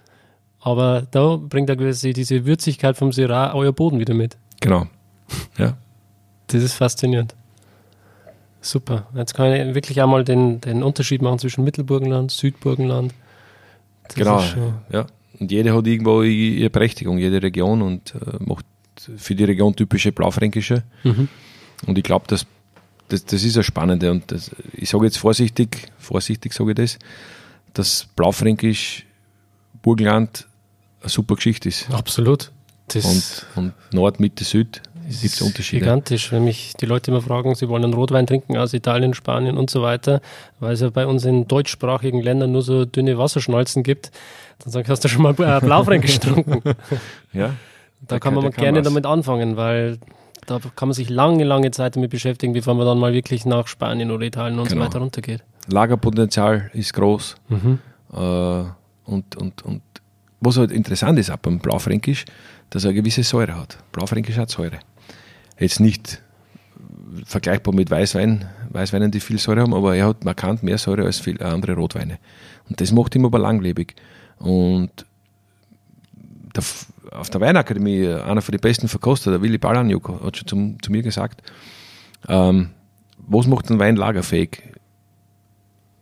Aber 0.61 1.07
da 1.11 1.37
bringt 1.37 1.70
quasi 1.70 2.12
diese 2.12 2.45
Würzigkeit 2.45 2.97
vom 2.97 3.12
Syrah 3.12 3.55
euer 3.55 3.72
Boden 3.72 3.99
wieder 3.99 4.14
mit. 4.14 4.37
Genau. 4.61 4.87
Ja. 5.59 5.76
Das 6.49 6.62
ist 6.62 6.74
faszinierend. 6.74 7.35
Super. 8.61 9.07
Jetzt 9.14 9.35
kann 9.35 9.53
ich 9.53 9.74
wirklich 9.74 10.03
einmal 10.03 10.24
den, 10.24 10.61
den 10.61 10.83
Unterschied 10.83 11.22
machen 11.22 11.39
zwischen 11.39 11.64
Mittelburgenland, 11.64 12.31
Südburgenland. 12.31 13.14
Das 14.09 14.14
genau. 14.16 14.43
Ja. 14.93 15.07
Und 15.39 15.51
jede 15.51 15.74
hat 15.74 15.87
irgendwo 15.87 16.22
ihre 16.22 16.68
Berechtigung, 16.68 17.16
jede 17.16 17.43
Region 17.43 17.81
und 17.81 18.14
äh, 18.14 18.37
macht 18.41 18.66
für 19.16 19.35
die 19.35 19.45
Region 19.45 19.74
typische 19.74 20.12
Blaufränkische. 20.12 20.83
Mhm. 21.05 21.28
Und 21.87 21.99
ich 21.99 22.05
glaube, 22.05 22.26
das, 22.28 22.47
das, 23.09 23.24
das 23.24 23.43
ist 23.43 23.57
das 23.57 23.66
Spannende. 23.66 24.11
Und 24.11 24.31
das, 24.31 24.51
ich 24.72 24.91
sage 24.91 25.05
jetzt 25.05 25.18
vorsichtig, 25.18 25.89
vorsichtig 25.99 26.53
sage 26.53 26.70
ich 26.70 26.76
das, 26.76 26.99
dass 27.74 28.07
Blaufränkisch 28.16 29.07
Burgenland 29.83 30.47
eine 31.01 31.09
super 31.09 31.37
Geschichte 31.37 31.68
ist. 31.68 31.91
Absolut. 31.91 32.51
Das 32.89 33.05
und, 33.05 33.47
und 33.57 33.72
Nord, 33.93 34.20
Mitte, 34.20 34.45
Süd 34.45 34.83
es 35.11 35.22
gibt 35.22 35.43
Unterschiede. 35.43 35.81
Gigantisch, 35.81 36.31
wenn 36.31 36.45
mich 36.45 36.74
die 36.81 36.87
Leute 36.87 37.11
immer 37.11 37.20
fragen, 37.20 37.55
sie 37.55 37.68
wollen 37.68 37.85
einen 37.85 37.95
Rotwein 37.95 38.26
trinken 38.26 38.57
aus 38.57 38.72
Italien, 38.74 39.14
Spanien 39.14 39.59
und 39.59 39.68
so 39.68 39.83
weiter, 39.83 40.20
weil 40.61 40.74
es 40.74 40.81
ja 40.81 40.91
bei 40.91 41.07
uns 41.07 41.24
in 41.24 41.49
deutschsprachigen 41.49 42.22
Ländern 42.22 42.53
nur 42.53 42.62
so 42.62 42.85
dünne 42.85 43.18
Wasserschnalzen 43.18 43.83
gibt, 43.83 44.12
dann 44.61 44.70
sag 44.70 44.85
ich, 44.85 44.89
hast 44.89 45.05
du 45.05 45.09
schon 45.09 45.22
mal 45.22 45.33
äh, 45.33 45.61
Blaufränk 45.61 46.07
getrunken? 46.07 46.62
ja. 47.33 47.55
Da, 48.03 48.18
kann 48.18 48.35
man 48.35 48.51
gerne 48.53 48.78
was. 48.78 48.85
damit 48.85 49.05
anfangen, 49.05 49.57
weil 49.57 49.99
da 50.47 50.59
kann 50.76 50.88
man 50.88 50.95
sich 50.95 51.09
lange, 51.09 51.45
lange 51.45 51.70
Zeit 51.70 51.97
damit 51.97 52.11
beschäftigen, 52.11 52.53
bevor 52.53 52.74
man 52.74 52.86
dann 52.86 52.99
mal 52.99 53.12
wirklich 53.12 53.45
nach 53.45 53.66
Spanien 53.66 54.11
oder 54.11 54.24
Italien 54.24 54.59
und 54.59 54.68
genau. 54.68 54.82
so 54.82 54.86
weiter 54.86 54.99
runtergeht. 55.01 55.45
Lagerpotenzial 55.68 56.70
ist 56.74 56.93
groß. 56.95 57.36
Mhm. 57.49 57.78
Äh, 58.12 58.64
und, 59.05 59.36
und, 59.36 59.62
und 59.62 59.82
was 60.41 60.57
halt 60.57 60.70
interessant 60.72 61.18
ist 61.18 61.30
auch 61.30 61.36
beim 61.36 61.59
Blaufränkisch, 61.59 62.24
dass 62.70 62.84
er 62.84 62.91
eine 62.91 63.01
gewisse 63.01 63.22
Säure 63.22 63.57
hat. 63.57 63.78
Blaufränkisch 63.93 64.36
hat 64.36 64.51
Säure. 64.51 64.80
Jetzt 65.59 65.80
nicht 65.80 66.22
vergleichbar 67.24 67.74
mit 67.74 67.91
Weißwein, 67.91 68.49
Weißweinen, 68.70 69.11
die 69.11 69.20
viel 69.20 69.38
Säure 69.38 69.62
haben, 69.62 69.74
aber 69.74 69.97
er 69.97 70.07
hat 70.07 70.24
markant 70.24 70.62
mehr 70.62 70.78
Säure 70.78 71.05
als 71.05 71.18
viele 71.18 71.45
andere 71.45 71.74
Rotweine. 71.74 72.18
Und 72.68 72.80
das 72.80 72.93
macht 72.93 73.14
ihn 73.14 73.24
aber 73.24 73.38
langlebig. 73.38 73.97
Und 74.38 75.07
der, 76.57 76.64
auf 77.13 77.31
der 77.31 77.41
Weinakademie, 77.41 78.07
einer 78.09 78.43
von 78.43 78.53
den 78.53 78.61
besten 78.61 78.89
Verkoster, 78.89 79.31
der 79.31 79.43
Willi 79.43 79.59
Balanjuk, 79.59 80.09
hat 80.23 80.37
schon 80.37 80.47
zum, 80.47 80.83
zu 80.83 80.93
mir 80.93 81.03
gesagt, 81.03 81.43
ähm, 82.29 82.71
was 83.19 83.47
macht 83.47 83.71
ein 83.71 83.79
Wein 83.79 83.97
lagerfähig? 83.97 84.63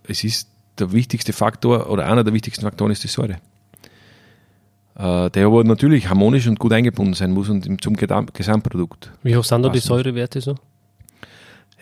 Es 0.04 0.24
ist 0.24 0.48
der 0.78 0.92
wichtigste 0.92 1.32
Faktor 1.32 1.90
oder 1.90 2.06
einer 2.06 2.24
der 2.24 2.32
wichtigsten 2.32 2.62
Faktoren 2.62 2.90
ist 2.90 3.04
die 3.04 3.08
Säure 3.08 3.38
äh, 4.98 5.30
der 5.30 5.46
aber 5.46 5.64
natürlich 5.64 6.08
harmonisch 6.08 6.46
und 6.46 6.58
gut 6.58 6.72
eingebunden 6.72 7.14
sein 7.14 7.30
muss 7.30 7.48
und 7.48 7.82
zum 7.82 7.96
Gesamtprodukt. 7.96 9.12
Wie 9.22 9.36
hoch 9.36 9.44
sind 9.44 9.62
da 9.62 9.68
die 9.68 9.78
Säurewerte 9.78 10.40
so? 10.40 10.56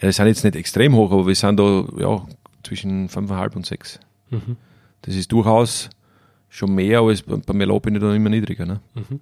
Ja, 0.00 0.08
die 0.08 0.12
sind 0.12 0.26
jetzt 0.26 0.44
nicht 0.44 0.56
extrem 0.56 0.94
hoch, 0.94 1.10
aber 1.10 1.26
wir 1.26 1.34
sind 1.34 1.58
da 1.58 1.84
ja, 1.98 2.22
zwischen 2.62 3.08
5,5 3.08 3.56
und 3.56 3.66
6. 3.66 4.00
Mhm. 4.30 4.56
Das 5.02 5.14
ist 5.14 5.32
durchaus 5.32 5.88
schon 6.56 6.74
mehr, 6.74 7.00
als 7.00 7.22
bei 7.22 7.52
Merlot 7.52 7.82
bin 7.82 7.94
ich 7.94 8.00
da 8.00 8.14
immer 8.14 8.30
niedriger. 8.30 8.66
Ne? 8.66 8.80
Mhm. 8.94 9.20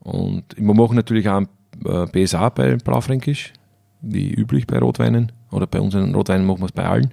Und 0.00 0.44
wir 0.56 0.74
machen 0.74 0.96
natürlich 0.96 1.28
auch 1.28 1.42
äh, 1.84 2.06
BSA 2.06 2.48
bei 2.50 2.76
Blaufränkisch, 2.76 3.52
wie 4.00 4.32
üblich 4.32 4.66
bei 4.66 4.78
Rotweinen. 4.78 5.32
Oder 5.50 5.66
bei 5.66 5.80
unseren 5.80 6.14
Rotweinen 6.14 6.46
machen 6.46 6.60
wir 6.60 6.66
es 6.66 6.72
bei 6.72 6.84
allen. 6.84 7.12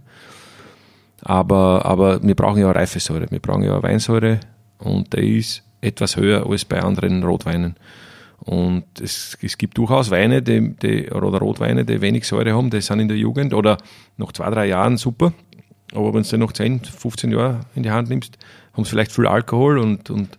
Aber, 1.21 1.85
aber 1.85 2.21
wir 2.23 2.35
brauchen 2.35 2.59
ja 2.59 2.71
reife 2.71 2.99
Säure. 2.99 3.29
Wir 3.29 3.39
brauchen 3.39 3.63
ja 3.63 3.81
Weinsäure, 3.81 4.39
und 4.83 5.13
der 5.13 5.23
ist 5.23 5.63
etwas 5.81 6.17
höher 6.17 6.45
als 6.49 6.65
bei 6.65 6.81
anderen 6.81 7.23
Rotweinen. 7.23 7.75
Und 8.39 8.83
es, 8.99 9.37
es 9.41 9.57
gibt 9.57 9.77
durchaus 9.77 10.11
Weine 10.11 10.41
die, 10.41 10.75
die, 10.75 11.09
oder 11.09 11.39
Rotweine, 11.39 11.85
die 11.85 12.01
wenig 12.01 12.27
Säure 12.27 12.53
haben, 12.53 12.69
die 12.69 12.81
sind 12.81 12.99
in 12.99 13.07
der 13.07 13.17
Jugend 13.17 13.53
oder 13.53 13.77
nach 14.17 14.33
zwei, 14.33 14.49
drei 14.49 14.65
Jahren 14.67 14.97
super. 14.97 15.33
Aber 15.93 16.13
wenn 16.13 16.23
du 16.23 16.37
noch 16.37 16.51
10, 16.51 16.81
15 16.85 17.31
Jahre 17.31 17.61
in 17.75 17.83
die 17.83 17.91
Hand 17.91 18.09
nimmst, 18.09 18.37
haben 18.73 18.83
sie 18.83 18.89
vielleicht 18.89 19.11
viel 19.11 19.27
Alkohol 19.27 19.77
und, 19.77 20.09
und 20.09 20.37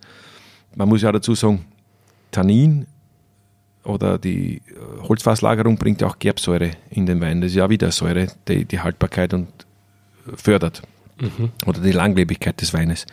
man 0.75 0.89
muss 0.89 1.03
ja 1.03 1.13
dazu 1.13 1.35
sagen, 1.35 1.65
Tannin 2.31 2.87
oder 3.85 4.19
die 4.19 4.57
äh, 4.57 5.03
Holzfasslagerung 5.03 5.77
bringt 5.77 6.01
ja 6.01 6.09
auch 6.09 6.19
Gerbsäure 6.19 6.73
in 6.91 7.07
den 7.07 7.21
Wein. 7.21 7.41
Das 7.41 7.51
ist 7.51 7.57
ja 7.57 7.71
wieder 7.71 7.93
Säure, 7.93 8.29
die 8.49 8.65
die 8.65 8.81
Haltbarkeit 8.81 9.35
und 9.35 9.49
fördert. 10.35 10.83
Mhm. 11.21 11.51
Oder 11.67 11.81
die 11.81 11.93
Langlebigkeit 11.93 12.61
des 12.61 12.75
Weines 12.75 13.07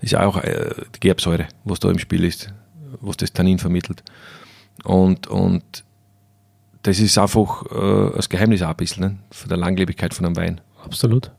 ist 0.00 0.14
auch 0.14 0.38
äh, 0.38 0.70
die 0.94 1.00
Gerbsäure, 1.00 1.46
was 1.64 1.80
da 1.80 1.90
im 1.90 1.98
Spiel 1.98 2.24
ist, 2.24 2.52
was 3.00 3.16
das 3.16 3.32
Tannin 3.32 3.58
vermittelt. 3.58 4.02
Und, 4.84 5.26
und 5.26 5.84
das 6.82 7.00
ist 7.00 7.18
einfach 7.18 7.64
äh, 7.66 8.16
das 8.16 8.28
Geheimnis 8.28 8.62
auch 8.62 8.68
ein 8.68 8.76
bisschen 8.76 9.02
ne? 9.02 9.16
von 9.30 9.48
der 9.48 9.58
Langlebigkeit 9.58 10.14
von 10.14 10.26
einem 10.26 10.36
Wein. 10.36 10.60
Absolut. 10.84 11.30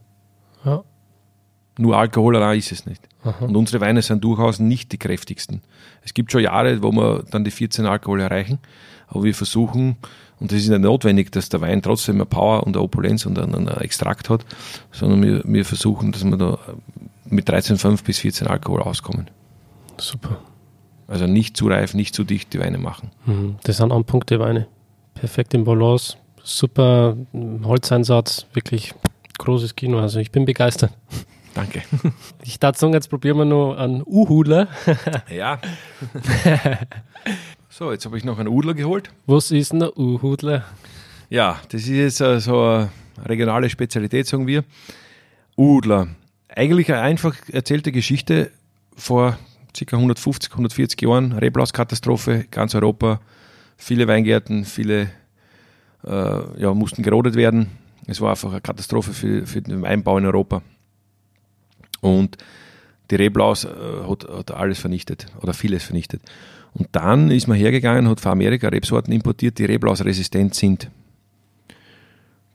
Ja. 0.67 0.83
Nur 1.79 1.97
Alkohol 1.97 2.35
allein 2.35 2.57
ist 2.57 2.71
es 2.71 2.85
nicht. 2.85 3.07
Aha. 3.23 3.45
Und 3.45 3.55
unsere 3.55 3.81
Weine 3.81 4.01
sind 4.01 4.23
durchaus 4.23 4.59
nicht 4.59 4.91
die 4.91 4.97
kräftigsten. 4.97 5.61
Es 6.03 6.13
gibt 6.13 6.31
schon 6.31 6.41
Jahre, 6.41 6.81
wo 6.81 6.91
wir 6.91 7.23
dann 7.29 7.43
die 7.43 7.51
14 7.51 7.85
Alkohol 7.85 8.21
erreichen, 8.21 8.59
aber 9.07 9.23
wir 9.23 9.35
versuchen, 9.35 9.97
und 10.39 10.51
es 10.51 10.63
ist 10.63 10.69
nicht 10.69 10.81
notwendig, 10.81 11.31
dass 11.31 11.49
der 11.49 11.61
Wein 11.61 11.81
trotzdem 11.81 12.15
eine 12.15 12.25
Power 12.25 12.63
und 12.63 12.75
eine 12.75 12.83
Opulenz 12.83 13.25
und 13.25 13.39
einen, 13.39 13.67
Extrakt 13.67 14.29
hat, 14.29 14.45
sondern 14.91 15.23
wir, 15.23 15.41
wir 15.45 15.65
versuchen, 15.65 16.11
dass 16.11 16.23
wir 16.23 16.37
da 16.37 16.59
mit 17.25 17.49
13,5 17.49 18.03
bis 18.03 18.19
14 18.19 18.47
Alkohol 18.47 18.81
auskommen. 18.81 19.29
Super. 19.97 20.39
Also 21.07 21.25
nicht 21.25 21.57
zu 21.57 21.67
reif, 21.67 21.93
nicht 21.93 22.13
zu 22.13 22.23
dicht 22.23 22.53
die 22.53 22.59
Weine 22.59 22.77
machen. 22.77 23.11
Mhm. 23.25 23.55
Das 23.63 23.77
sind 23.77 23.91
Anpunkte 23.91 24.39
Weine. 24.39 24.67
Perfekt 25.13 25.53
im 25.53 25.63
Balance, 25.63 26.17
super 26.43 27.15
Holzeinsatz, 27.63 28.45
wirklich 28.53 28.93
großes 29.37 29.75
Kino. 29.75 29.99
Also 29.99 30.19
ich 30.19 30.31
bin 30.31 30.45
begeistert. 30.45 30.91
Danke. 31.53 31.81
Ich 32.43 32.59
dachte 32.59 32.77
sagen, 32.77 32.93
jetzt 32.93 33.09
probieren 33.09 33.37
wir 33.37 33.45
noch 33.45 33.75
einen 33.75 34.03
Uhudler. 34.05 34.67
Ja. 35.35 35.59
so, 37.69 37.91
jetzt 37.91 38.05
habe 38.05 38.17
ich 38.17 38.23
noch 38.23 38.37
einen 38.37 38.49
Udler 38.49 38.75
geholt. 38.75 39.09
Was 39.25 39.51
ist 39.51 39.73
ein 39.73 39.81
Uhudler? 39.81 40.65
Ja, 41.29 41.59
das 41.69 41.81
ist 41.81 41.89
jetzt 41.89 42.21
äh, 42.21 42.39
so 42.39 42.61
eine 42.61 42.89
regionale 43.25 43.69
Spezialität, 43.69 44.27
sagen 44.27 44.45
wir. 44.45 44.63
Udler 45.55 46.09
eigentlich 46.57 46.91
eine 46.91 47.01
einfach 47.01 47.35
erzählte 47.51 47.91
Geschichte 47.91 48.51
vor 48.95 49.37
ca. 49.77 49.95
150, 49.95 50.51
140 50.51 51.01
Jahren, 51.01 51.33
Reblauskatastrophe, 51.33 52.45
ganz 52.49 52.73
Europa, 52.73 53.19
viele 53.77 54.07
Weingärten, 54.07 54.65
viele 54.65 55.11
äh, 56.03 56.61
ja, 56.61 56.73
mussten 56.73 57.03
gerodet 57.03 57.35
werden 57.35 57.69
Es 58.07 58.21
war 58.21 58.31
einfach 58.31 58.51
eine 58.51 58.61
Katastrophe 58.61 59.13
für, 59.13 59.45
für 59.45 59.61
den 59.61 59.81
Weinbau 59.81 60.17
in 60.17 60.25
Europa. 60.25 60.61
Und 62.01 62.37
die 63.11 63.15
Reblaus 63.15 63.65
äh, 63.65 63.69
hat, 64.09 64.27
hat 64.29 64.51
alles 64.51 64.79
vernichtet 64.79 65.27
oder 65.41 65.53
vieles 65.53 65.83
vernichtet. 65.83 66.21
Und 66.73 66.87
dann 66.93 67.31
ist 67.31 67.47
man 67.47 67.57
hergegangen, 67.57 68.07
hat 68.09 68.19
von 68.19 68.31
Amerika 68.31 68.69
Rebsorten 68.69 69.13
importiert, 69.13 69.57
die 69.59 69.65
Reblaus 69.65 70.03
resistent 70.03 70.55
sind. 70.55 70.89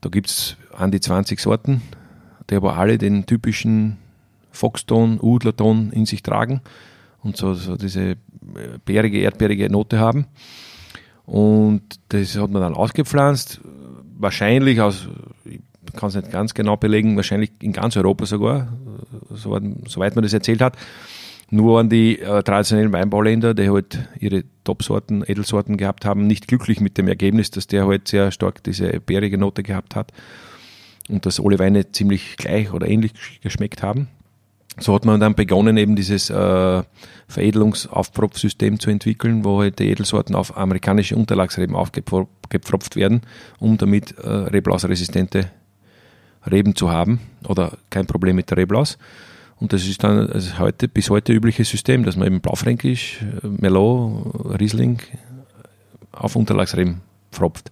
Da 0.01 0.09
gibt 0.09 0.29
es 0.29 0.57
an 0.73 0.91
die 0.91 1.01
20 1.01 1.39
Sorten, 1.39 1.83
die 2.51 2.57
aber 2.57 2.77
alle 2.77 2.99
den 2.99 3.27
typischen 3.27 3.99
Foxton, 4.51 5.19
Udlerton 5.21 5.93
in 5.93 6.07
sich 6.07 6.23
tragen 6.23 6.61
und 7.23 7.37
so, 7.37 7.55
so 7.55 7.77
diese 7.77 8.11
äh, 8.11 8.17
bärige, 8.85 9.21
erdbeerige 9.21 9.71
Note 9.71 9.99
haben. 9.99 10.27
Und 11.25 11.83
das 12.09 12.37
hat 12.37 12.51
man 12.51 12.63
dann 12.63 12.75
ausgepflanzt, 12.75 13.61
wahrscheinlich 14.23 14.81
aus, 14.81 15.09
ich 15.45 15.61
kann 15.95 16.09
es 16.09 16.14
nicht 16.14 16.31
ganz 16.31 16.55
genau 16.55 16.77
belegen, 16.77 17.16
wahrscheinlich 17.16 17.51
in 17.61 17.73
ganz 17.73 17.97
Europa 17.97 18.25
sogar, 18.25 18.73
soweit 19.31 20.14
man 20.14 20.23
das 20.23 20.33
erzählt 20.33 20.61
hat. 20.61 20.77
Nur 21.51 21.81
an 21.81 21.91
die 21.91 22.18
äh, 22.18 22.43
traditionellen 22.43 22.93
Weinbauländer, 22.93 23.53
die 23.53 23.68
halt 23.68 24.09
ihre 24.18 24.45
Top-Sorten, 24.64 25.23
Edelsorten 25.27 25.77
gehabt 25.77 26.07
haben, 26.07 26.27
nicht 26.27 26.49
glücklich 26.49 26.81
mit 26.81 26.97
dem 26.97 27.09
Ergebnis, 27.09 27.51
dass 27.51 27.66
der 27.66 27.87
halt 27.87 28.09
sehr 28.09 28.31
stark 28.31 28.62
diese 28.62 29.01
bärige 29.01 29.37
Note 29.37 29.62
gehabt 29.62 29.95
hat 29.95 30.12
und 31.11 31.27
dass 31.27 31.39
alle 31.39 31.59
Weine 31.59 31.93
ziemlich 31.93 32.39
gleich 32.39 32.73
oder 32.73 32.89
ähnlich 32.89 33.12
geschmeckt 33.43 33.83
haben. 33.83 34.09
So 34.79 34.95
hat 34.95 35.05
man 35.05 35.20
dann 35.20 35.35
begonnen, 35.35 35.77
eben 35.77 35.97
dieses 35.97 36.31
äh, 36.31 36.83
Veredelungsaufpropfsystem 37.29 38.81
zu 38.81 38.91
entwickeln, 38.91 39.45
wo 39.45 39.61
halt 39.61 39.79
die 39.79 39.89
Edelsorten 39.89 40.35
auf 40.35 40.57
amerikanische 40.57 41.14
Unterlagsreben 41.14 41.77
aufgepfropft 41.77 42.97
werden, 42.97 43.20
um 43.59 43.77
damit 43.77 44.18
äh, 44.18 44.29
Reblausresistente 44.29 45.51
Reben 46.51 46.75
zu 46.75 46.91
haben 46.91 47.20
oder 47.47 47.77
kein 47.91 48.07
Problem 48.07 48.37
mit 48.37 48.51
der 48.51 48.57
Reblaus. 48.57 48.99
Und 49.57 49.73
das 49.73 49.87
ist 49.87 50.03
dann 50.03 50.29
also 50.29 50.59
heute, 50.59 50.89
bis 50.89 51.09
heute 51.11 51.33
übliches 51.33 51.68
System, 51.68 52.05
dass 52.05 52.16
man 52.16 52.27
eben 52.27 52.41
Blaufränkisch, 52.41 53.25
Merlot, 53.43 54.59
Riesling 54.61 54.99
auf 56.11 56.35
Unterlagsreben 56.35 57.01
pfropft. 57.31 57.70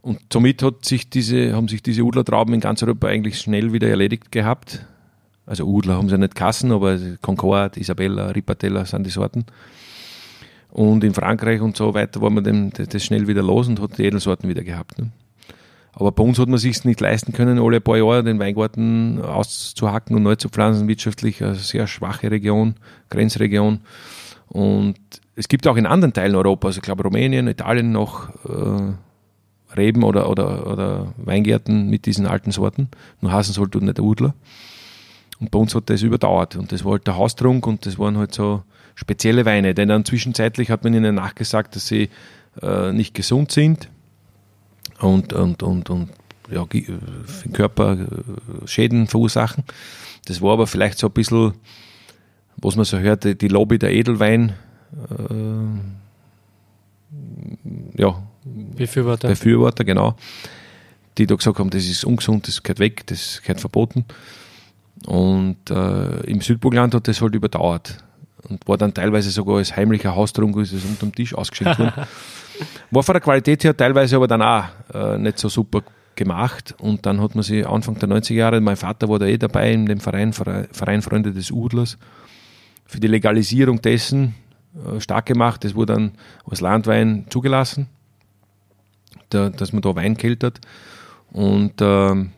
Und 0.00 0.18
somit 0.32 0.62
hat 0.62 0.84
sich 0.84 1.10
diese, 1.10 1.54
haben 1.54 1.68
sich 1.68 1.82
diese 1.82 2.02
Udlertrauben 2.02 2.54
in 2.54 2.60
ganz 2.60 2.82
Europa 2.82 3.08
eigentlich 3.08 3.38
schnell 3.38 3.72
wieder 3.72 3.88
erledigt 3.88 4.32
gehabt. 4.32 4.86
Also 5.46 5.64
Udler 5.64 5.96
haben 5.96 6.08
sie 6.08 6.18
nicht 6.18 6.34
Kassen, 6.34 6.72
aber 6.72 6.98
Concorde, 7.20 7.80
Isabella, 7.80 8.28
Ripatella 8.28 8.84
sind 8.84 9.06
die 9.06 9.10
Sorten. 9.10 9.44
Und 10.70 11.04
in 11.04 11.12
Frankreich 11.12 11.60
und 11.60 11.76
so 11.76 11.92
weiter 11.94 12.20
war 12.22 12.30
man 12.30 12.44
dem, 12.44 12.70
das 12.72 13.04
schnell 13.04 13.26
wieder 13.26 13.42
los 13.42 13.68
und 13.68 13.80
hat 13.80 13.98
die 13.98 14.04
Edelsorten 14.04 14.48
wieder 14.48 14.62
gehabt. 14.62 14.98
Ne? 14.98 15.10
Aber 15.92 16.12
bei 16.12 16.22
uns 16.22 16.38
hat 16.38 16.48
man 16.48 16.58
sich 16.58 16.84
nicht 16.84 17.00
leisten 17.00 17.32
können, 17.32 17.58
alle 17.58 17.80
paar 17.80 17.98
Jahre 17.98 18.24
den 18.24 18.38
Weingarten 18.38 19.20
auszuhacken 19.20 20.16
und 20.16 20.22
neu 20.22 20.36
zu 20.36 20.48
pflanzen. 20.48 20.88
Wirtschaftlich 20.88 21.42
eine 21.44 21.54
sehr 21.56 21.86
schwache 21.86 22.30
Region, 22.30 22.76
Grenzregion. 23.10 23.80
Und 24.48 24.96
es 25.36 25.48
gibt 25.48 25.66
auch 25.66 25.76
in 25.76 25.86
anderen 25.86 26.14
Teilen 26.14 26.34
Europas, 26.34 26.76
ich 26.76 26.82
glaube 26.82 27.02
Rumänien, 27.02 27.48
Italien 27.48 27.92
noch 27.92 28.30
äh, 28.46 28.92
Reben 29.76 30.02
oder, 30.02 30.28
oder, 30.30 30.66
oder 30.66 31.14
Weingärten 31.18 31.88
mit 31.88 32.06
diesen 32.06 32.26
alten 32.26 32.50
Sorten. 32.50 32.88
Nur 33.20 33.32
heißen 33.32 33.52
sollte 33.52 33.82
nicht 33.84 34.00
Udler. 34.00 34.34
Und 35.42 35.50
bei 35.50 35.58
uns 35.58 35.74
hat 35.74 35.90
das 35.90 36.02
überdauert. 36.02 36.54
Und 36.54 36.70
das 36.70 36.84
war 36.84 36.92
halt 36.92 37.06
der 37.08 37.16
Haustrunk 37.16 37.66
und 37.66 37.84
das 37.84 37.98
waren 37.98 38.16
halt 38.16 38.32
so 38.32 38.62
spezielle 38.94 39.44
Weine. 39.44 39.74
Denn 39.74 39.88
dann 39.88 40.04
zwischenzeitlich 40.04 40.70
hat 40.70 40.84
man 40.84 40.94
ihnen 40.94 41.16
nachgesagt, 41.16 41.74
dass 41.74 41.88
sie 41.88 42.10
äh, 42.62 42.92
nicht 42.92 43.12
gesund 43.12 43.50
sind 43.50 43.88
und, 45.00 45.32
und, 45.32 45.64
und, 45.64 45.90
und 45.90 46.10
ja, 46.48 46.64
für 46.64 47.48
den 47.48 47.52
Körper 47.52 47.94
äh, 47.94 48.68
Schäden 48.68 49.08
verursachen. 49.08 49.64
Das 50.26 50.40
war 50.40 50.52
aber 50.52 50.68
vielleicht 50.68 51.00
so 51.00 51.08
ein 51.08 51.12
bisschen, 51.12 51.54
was 52.58 52.76
man 52.76 52.84
so 52.84 53.00
hört, 53.00 53.24
die 53.40 53.48
Lobby 53.48 53.80
der 53.80 53.90
Edelwein, 53.92 54.52
äh, 55.10 55.64
ja, 58.00 58.22
Befürworter. 58.44 59.26
Befürworter, 59.26 59.82
genau, 59.82 60.14
die 61.18 61.26
da 61.26 61.34
gesagt 61.34 61.58
haben, 61.58 61.70
das 61.70 61.84
ist 61.86 62.04
ungesund, 62.04 62.46
das 62.46 62.62
gehört 62.62 62.78
weg, 62.78 63.06
das 63.08 63.42
gehört 63.42 63.58
verboten. 63.58 64.04
Und 65.06 65.70
äh, 65.70 66.20
im 66.24 66.40
Südburgland 66.40 66.94
hat 66.94 67.08
das 67.08 67.20
halt 67.20 67.34
überdauert 67.34 67.98
und 68.48 68.66
war 68.68 68.76
dann 68.76 68.92
teilweise 68.94 69.30
sogar 69.30 69.58
als 69.58 69.74
heimlicher 69.76 70.14
Haustrunk, 70.14 70.56
ist 70.58 70.72
es 70.72 70.84
unterm 70.84 71.14
Tisch 71.14 71.34
ausgeschenkt 71.34 71.78
worden. 71.78 71.92
War 72.90 73.02
von 73.02 73.14
der 73.14 73.20
Qualität 73.20 73.64
her 73.64 73.76
teilweise 73.76 74.16
aber 74.16 74.28
dann 74.28 74.42
auch 74.42 74.64
äh, 74.92 75.18
nicht 75.18 75.38
so 75.38 75.48
super 75.48 75.82
gemacht. 76.14 76.74
Und 76.78 77.06
dann 77.06 77.20
hat 77.20 77.34
man 77.34 77.42
sich 77.42 77.66
Anfang 77.66 77.98
der 77.98 78.08
90er 78.08 78.34
Jahre, 78.34 78.60
mein 78.60 78.76
Vater 78.76 79.08
war 79.08 79.18
da 79.18 79.26
eh 79.26 79.38
dabei 79.38 79.72
in 79.72 79.86
dem 79.86 80.00
Verein, 80.00 80.32
Verein 80.32 81.02
Freunde 81.02 81.32
des 81.32 81.50
Udlers, 81.50 81.98
für 82.84 83.00
die 83.00 83.08
Legalisierung 83.08 83.80
dessen 83.80 84.34
äh, 84.74 85.00
stark 85.00 85.26
gemacht. 85.26 85.64
Das 85.64 85.74
wurde 85.74 85.94
dann 85.94 86.12
als 86.48 86.60
Landwein 86.60 87.26
zugelassen, 87.30 87.88
da, 89.30 89.48
dass 89.48 89.72
man 89.72 89.82
da 89.82 89.94
Wein 89.96 90.16
keltert. 90.16 90.60
Und 91.32 91.74
ähm, 91.80 92.32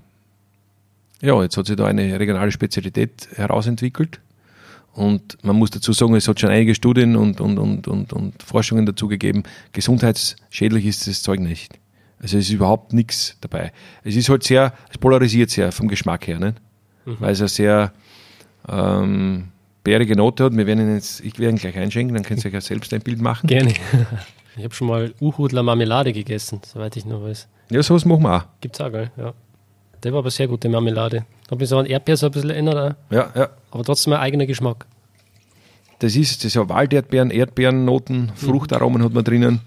ja, 1.25 1.43
jetzt 1.43 1.57
hat 1.57 1.67
sich 1.67 1.77
da 1.77 1.87
eine 1.87 2.19
regionale 2.19 2.53
Spezialität 2.53 3.29
herausentwickelt. 3.35 4.21
Und 4.93 5.39
man 5.43 5.57
muss 5.57 5.71
dazu 5.71 5.93
sagen, 5.93 6.15
es 6.15 6.29
hat 6.29 6.39
schon 6.39 6.51
einige 6.51 6.75
Studien 6.75 7.17
und, 7.17 7.41
und, 7.41 7.59
und, 7.59 7.89
und, 7.89 8.13
und 8.13 8.43
Forschungen 8.43 8.87
dazu 8.87 9.09
gegeben. 9.09 9.43
Gesundheitsschädlich 9.73 10.87
ist 10.87 11.09
das 11.09 11.23
Zeug 11.23 11.41
nicht. 11.41 11.81
Also 12.21 12.39
es 12.39 12.45
ist 12.45 12.53
überhaupt 12.53 12.93
nichts 12.93 13.37
dabei. 13.41 13.73
Es 14.05 14.15
ist 14.15 14.29
halt 14.29 14.45
sehr, 14.45 14.73
es 14.91 14.99
polarisiert 14.99 15.51
sehr 15.51 15.73
vom 15.73 15.89
Geschmack 15.89 16.29
her, 16.29 16.39
nicht? 16.39 16.61
Mhm. 17.05 17.17
weil 17.19 17.33
es 17.33 17.41
eine 17.41 17.49
sehr 17.49 17.93
ähm, 18.69 19.49
bärige 19.83 20.17
Note 20.17 20.45
hat. 20.45 20.57
Wir 20.57 20.67
werden 20.67 20.95
jetzt, 20.95 21.21
ich 21.21 21.39
werde 21.39 21.57
ihn 21.57 21.59
gleich 21.59 21.77
einschenken, 21.77 22.15
dann 22.15 22.25
könnt 22.25 22.45
ihr 22.45 22.49
euch 22.49 22.55
ja 22.55 22.61
selbst 22.61 22.95
ein 22.95 23.01
Bild 23.01 23.21
machen. 23.21 23.47
Gerne. 23.47 23.75
Ich 24.57 24.63
habe 24.63 24.73
schon 24.73 24.87
mal 24.87 25.13
Uhudler 25.21 25.65
Marmelade 25.65 26.13
gegessen, 26.13 26.61
soweit 26.65 26.97
ich 26.97 27.05
noch 27.05 27.25
weiß. 27.25 27.49
Ja, 27.71 27.83
sowas 27.83 28.05
machen 28.05 28.23
wir 28.23 28.37
auch. 28.37 28.45
Gibt's 28.61 28.81
auch, 28.81 28.93
gell? 28.93 29.11
Ja. 29.17 29.35
Der 30.05 30.13
war 30.13 30.19
aber 30.19 30.31
sehr 30.31 30.47
gute 30.49 30.69
Marmelade. 30.69 31.25
Habe 31.51 31.61
mich 31.61 31.69
so 31.71 31.79
an 31.79 31.87
Erdbeer 31.87 32.17
so 32.19 32.27
ein 32.27 32.33
bisschen 32.33 32.51
erinnert. 32.51 32.97
Ja, 33.11 33.31
ja. 33.35 33.49
Aber 33.71 33.85
trotzdem 33.85 34.13
ein 34.13 34.21
eigener 34.21 34.45
Geschmack. 34.45 34.87
Das 35.99 36.15
ist, 36.15 36.39
das 36.39 36.45
ist 36.45 36.55
ja 36.55 36.69
Walderdbeeren, 36.69 37.31
Erdbeerennoten, 37.31 38.33
Fruchtaromen 38.35 39.03
hat 39.03 39.15
man 39.15 39.25
drinnen. 39.25 39.61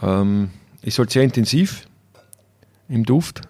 Ähm, 0.00 0.50
ist 0.80 0.98
halt 0.98 1.10
sehr 1.10 1.22
intensiv 1.22 1.86
im 2.88 3.04
Duft. 3.04 3.42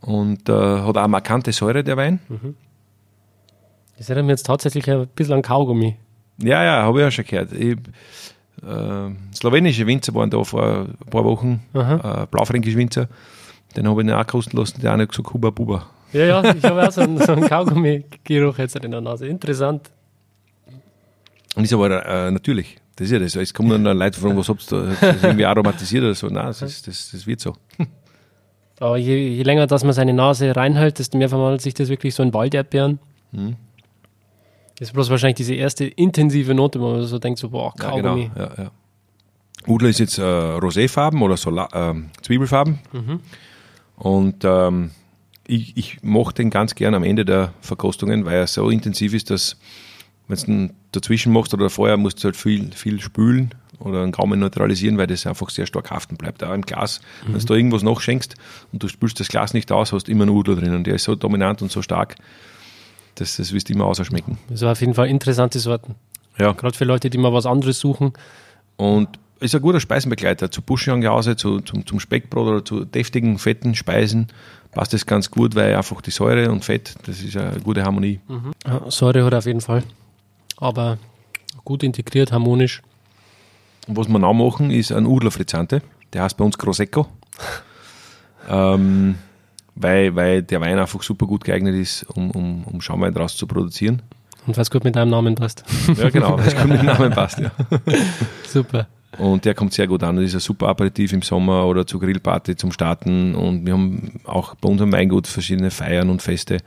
Und 0.00 0.48
äh, 0.48 0.52
hat 0.52 0.96
auch 0.96 1.02
eine 1.02 1.08
markante 1.08 1.52
Säure, 1.52 1.84
der 1.84 1.98
Wein. 1.98 2.20
Mhm. 2.28 2.56
Das 3.98 4.08
erinnert 4.08 4.26
mich 4.26 4.32
jetzt 4.32 4.46
tatsächlich 4.46 4.88
ein 4.90 5.06
bisschen 5.08 5.34
an 5.34 5.42
Kaugummi. 5.42 5.96
Ja, 6.38 6.64
ja, 6.64 6.82
habe 6.82 7.00
ich 7.00 7.06
auch 7.06 7.10
schon 7.10 7.26
gehört. 7.26 7.52
Ich, 7.52 7.76
äh, 8.66 9.10
slowenische 9.34 9.86
Winzer 9.86 10.14
waren 10.14 10.30
da 10.30 10.42
vor 10.44 10.86
ein 10.86 11.10
paar 11.10 11.24
Wochen, 11.24 11.62
äh, 11.74 12.26
blaufränkische 12.30 12.78
Winzer. 12.78 13.08
Den 13.76 13.88
habe 13.88 14.02
ich 14.02 14.12
auch 14.12 14.26
kosten 14.26 14.56
lassen, 14.56 14.80
der 14.80 14.92
eine 14.92 15.06
gesagt, 15.06 15.32
Huba 15.32 15.50
Buba. 15.50 15.86
Ja, 16.12 16.24
ja, 16.24 16.54
ich 16.54 16.64
habe 16.64 16.86
auch 16.86 16.90
so 16.90 17.02
einen, 17.02 17.18
so 17.18 17.32
einen 17.32 17.46
Kaugummi-Geruch 17.48 18.58
jetzt 18.58 18.76
in 18.76 18.90
der 18.90 19.00
Nase. 19.00 19.26
Interessant. 19.26 19.90
Und 21.54 21.64
ist 21.64 21.72
aber 21.72 22.06
äh, 22.06 22.30
natürlich. 22.30 22.78
Das 22.96 23.06
ist 23.06 23.12
ja 23.12 23.18
das. 23.18 23.36
Es 23.36 23.54
kommen 23.54 23.84
dann 23.84 23.96
Leute 23.96 24.18
fragen, 24.18 24.36
was 24.36 24.48
habt 24.48 24.72
ihr 24.72 24.96
da? 25.00 25.12
Das 25.12 25.22
irgendwie 25.22 25.44
aromatisiert 25.44 26.02
oder 26.02 26.14
so. 26.14 26.28
Nein, 26.28 26.46
das, 26.46 26.62
ist, 26.62 26.86
das, 26.86 27.10
das 27.12 27.26
wird 27.26 27.40
so. 27.40 27.54
Aber 28.80 28.96
je, 28.96 29.16
je, 29.16 29.42
länger, 29.42 29.66
dass 29.66 29.84
man 29.84 29.92
seine 29.92 30.14
Nase 30.14 30.54
reinhält, 30.54 30.98
desto 30.98 31.18
mehr 31.18 31.28
verwandelt 31.28 31.60
sich 31.60 31.74
das 31.74 31.88
wirklich 31.88 32.14
so 32.14 32.22
in 32.22 32.32
Walderdbeeren. 32.32 32.98
Mhm. 33.32 33.56
Das 34.78 34.88
ist 34.88 34.94
bloß 34.94 35.10
wahrscheinlich 35.10 35.36
diese 35.36 35.54
erste 35.54 35.84
intensive 35.84 36.54
Note, 36.54 36.80
wo 36.80 36.92
man 36.92 37.02
so 37.02 37.18
denkt, 37.18 37.40
so, 37.40 37.50
boah, 37.50 37.74
Kaugummi. 37.74 38.30
Ja, 38.36 38.46
genau. 38.46 38.54
ja, 38.56 38.64
ja. 38.64 38.70
Udler 39.66 39.88
ist 39.88 39.98
jetzt 39.98 40.18
äh, 40.18 40.22
Roséfarben 40.22 41.20
oder 41.20 41.36
so 41.36 41.50
äh, 41.56 41.94
Zwiebelfarben. 42.22 42.78
Mhm. 42.92 43.20
Und 43.98 44.44
ähm, 44.44 44.90
ich, 45.46 45.76
ich 45.76 46.02
mochte 46.02 46.42
den 46.42 46.50
ganz 46.50 46.74
gern 46.74 46.94
am 46.94 47.02
Ende 47.02 47.24
der 47.24 47.52
Verkostungen, 47.60 48.24
weil 48.24 48.36
er 48.36 48.46
so 48.46 48.70
intensiv 48.70 49.14
ist, 49.14 49.30
dass 49.30 49.56
wenn 50.28 50.36
du 50.36 50.52
ihn 50.52 50.72
dazwischen 50.92 51.32
machst 51.32 51.54
oder 51.54 51.70
vorher, 51.70 51.96
musst 51.96 52.22
du 52.22 52.26
halt 52.26 52.36
viel, 52.36 52.70
viel 52.72 53.00
spülen 53.00 53.54
oder 53.78 54.02
einen 54.02 54.12
Gaumen 54.12 54.40
neutralisieren, 54.40 54.98
weil 54.98 55.06
das 55.06 55.26
einfach 55.26 55.50
sehr 55.50 55.66
stark 55.66 55.90
haften 55.90 56.16
bleibt. 56.16 56.44
Auch 56.44 56.52
im 56.52 56.62
Glas, 56.62 57.00
mhm. 57.26 57.32
wenn 57.32 57.40
du 57.40 57.46
da 57.46 57.54
irgendwas 57.54 57.82
nachschenkst 57.82 58.34
und 58.72 58.82
du 58.82 58.88
spülst 58.88 59.18
das 59.20 59.28
Glas 59.28 59.54
nicht 59.54 59.72
aus, 59.72 59.92
hast 59.92 60.08
du 60.08 60.12
immer 60.12 60.24
einen 60.24 60.36
Udler 60.36 60.56
drin 60.56 60.74
und 60.74 60.86
der 60.86 60.94
ist 60.94 61.04
so 61.04 61.14
dominant 61.14 61.62
und 61.62 61.72
so 61.72 61.82
stark, 61.82 62.16
dass 63.14 63.36
das 63.36 63.52
wirst 63.52 63.68
du 63.68 63.72
immer 63.72 63.86
auserschmecken. 63.86 64.38
Das 64.50 64.62
war 64.62 64.72
auf 64.72 64.80
jeden 64.80 64.94
Fall 64.94 65.08
interessante 65.08 65.58
Sorten. 65.58 65.94
Ja. 66.38 66.52
Gerade 66.52 66.76
für 66.76 66.84
Leute, 66.84 67.10
die 67.10 67.18
mal 67.18 67.32
was 67.32 67.46
anderes 67.46 67.80
suchen. 67.80 68.12
Und 68.76 69.08
ist 69.40 69.54
ein 69.54 69.62
guter 69.62 69.80
Speisenbegleiter 69.80 70.50
zu 70.50 70.62
Buschenjause, 70.62 71.36
zu, 71.36 71.60
zum, 71.60 71.86
zum 71.86 72.00
Speckbrot 72.00 72.46
oder 72.46 72.64
zu 72.64 72.84
deftigen, 72.84 73.38
fetten 73.38 73.74
Speisen 73.74 74.28
passt 74.72 74.92
das 74.92 75.06
ganz 75.06 75.30
gut, 75.30 75.54
weil 75.54 75.74
einfach 75.74 76.00
die 76.00 76.10
Säure 76.10 76.50
und 76.50 76.64
Fett, 76.64 76.94
das 77.06 77.20
ist 77.20 77.36
eine 77.36 77.60
gute 77.60 77.84
Harmonie. 77.84 78.20
Mhm. 78.28 78.52
Ja, 78.66 78.90
Säure 78.90 79.24
hat 79.24 79.34
auf 79.34 79.46
jeden 79.46 79.60
Fall, 79.60 79.82
aber 80.58 80.98
gut 81.64 81.82
integriert, 81.82 82.32
harmonisch. 82.32 82.82
Und 83.86 83.96
was 83.96 84.08
wir 84.08 84.18
noch 84.18 84.34
machen, 84.34 84.70
ist 84.70 84.92
ein 84.92 85.06
Udler 85.06 85.30
Frizzante, 85.30 85.82
der 86.12 86.22
heißt 86.22 86.36
bei 86.36 86.44
uns 86.44 86.58
Grosecco. 86.58 87.06
ähm, 88.48 89.16
weil, 89.74 90.14
weil 90.14 90.42
der 90.42 90.60
Wein 90.60 90.78
einfach 90.78 91.02
super 91.02 91.26
gut 91.26 91.44
geeignet 91.44 91.74
ist, 91.74 92.04
um, 92.14 92.30
um, 92.30 92.64
um 92.64 92.80
Schaumwein 92.80 93.14
daraus 93.14 93.36
zu 93.36 93.46
produzieren. 93.46 94.02
Und 94.46 94.56
was 94.56 94.70
gut 94.70 94.84
mit 94.84 94.96
deinem 94.96 95.10
Namen 95.10 95.34
passt. 95.34 95.64
Ja, 95.96 96.08
genau, 96.10 96.38
was 96.38 96.56
gut 96.56 96.66
mit 96.66 96.80
dem 96.80 96.86
Namen 96.86 97.10
passt, 97.10 97.38
ja. 97.38 97.50
Super. 98.46 98.88
Und 99.16 99.44
der 99.46 99.54
kommt 99.54 99.72
sehr 99.72 99.86
gut 99.86 100.02
an. 100.02 100.16
Das 100.16 100.26
ist 100.26 100.34
ein 100.34 100.40
super 100.40 100.68
Aperitif 100.68 101.12
im 101.12 101.22
Sommer 101.22 101.66
oder 101.66 101.86
zur 101.86 102.00
Grillparty 102.00 102.56
zum 102.56 102.72
Starten. 102.72 103.34
Und 103.34 103.64
wir 103.64 103.72
haben 103.72 104.20
auch 104.24 104.54
bei 104.56 104.68
unserem 104.68 104.92
Weingut 104.92 105.26
verschiedene 105.26 105.70
Feiern 105.70 106.10
und 106.10 106.20
Feste 106.20 106.58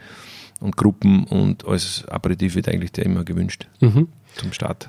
und 0.59 0.75
Gruppen 0.77 1.23
und 1.25 1.65
als 1.67 2.07
Aperitif 2.07 2.55
wird 2.55 2.67
eigentlich 2.69 2.91
der 2.91 3.05
immer 3.05 3.23
gewünscht 3.23 3.67
Mhm. 3.79 4.07
zum 4.35 4.53
Start. 4.53 4.87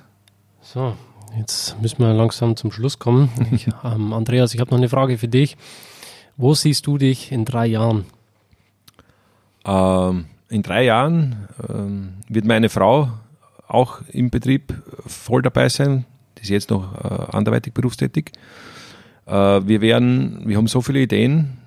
So, 0.60 0.94
jetzt 1.38 1.80
müssen 1.80 1.98
wir 2.00 2.12
langsam 2.12 2.56
zum 2.56 2.70
Schluss 2.72 2.98
kommen. 2.98 3.30
Ich, 3.52 3.66
ähm, 3.84 4.12
Andreas, 4.12 4.54
ich 4.54 4.60
habe 4.60 4.70
noch 4.70 4.78
eine 4.78 4.88
Frage 4.88 5.16
für 5.18 5.28
dich. 5.28 5.56
Wo 6.36 6.54
siehst 6.54 6.86
du 6.86 6.98
dich 6.98 7.32
in 7.32 7.44
drei 7.44 7.66
Jahren? 7.66 8.06
Ähm, 9.64 10.26
in 10.48 10.62
drei 10.62 10.84
Jahren 10.84 11.48
ähm, 11.68 12.14
wird 12.28 12.44
meine 12.44 12.68
Frau 12.68 13.10
auch 13.68 14.00
im 14.08 14.30
Betrieb 14.30 14.74
voll 15.06 15.42
dabei 15.42 15.68
sein. 15.68 16.04
Ist 16.42 16.50
jetzt 16.50 16.70
noch 16.70 16.94
äh, 16.94 17.36
anderweitig 17.36 17.72
berufstätig. 17.72 18.32
Äh, 19.26 19.32
wir 19.32 19.80
werden, 19.80 20.42
wir 20.44 20.56
haben 20.56 20.66
so 20.66 20.82
viele 20.82 21.00
Ideen, 21.00 21.58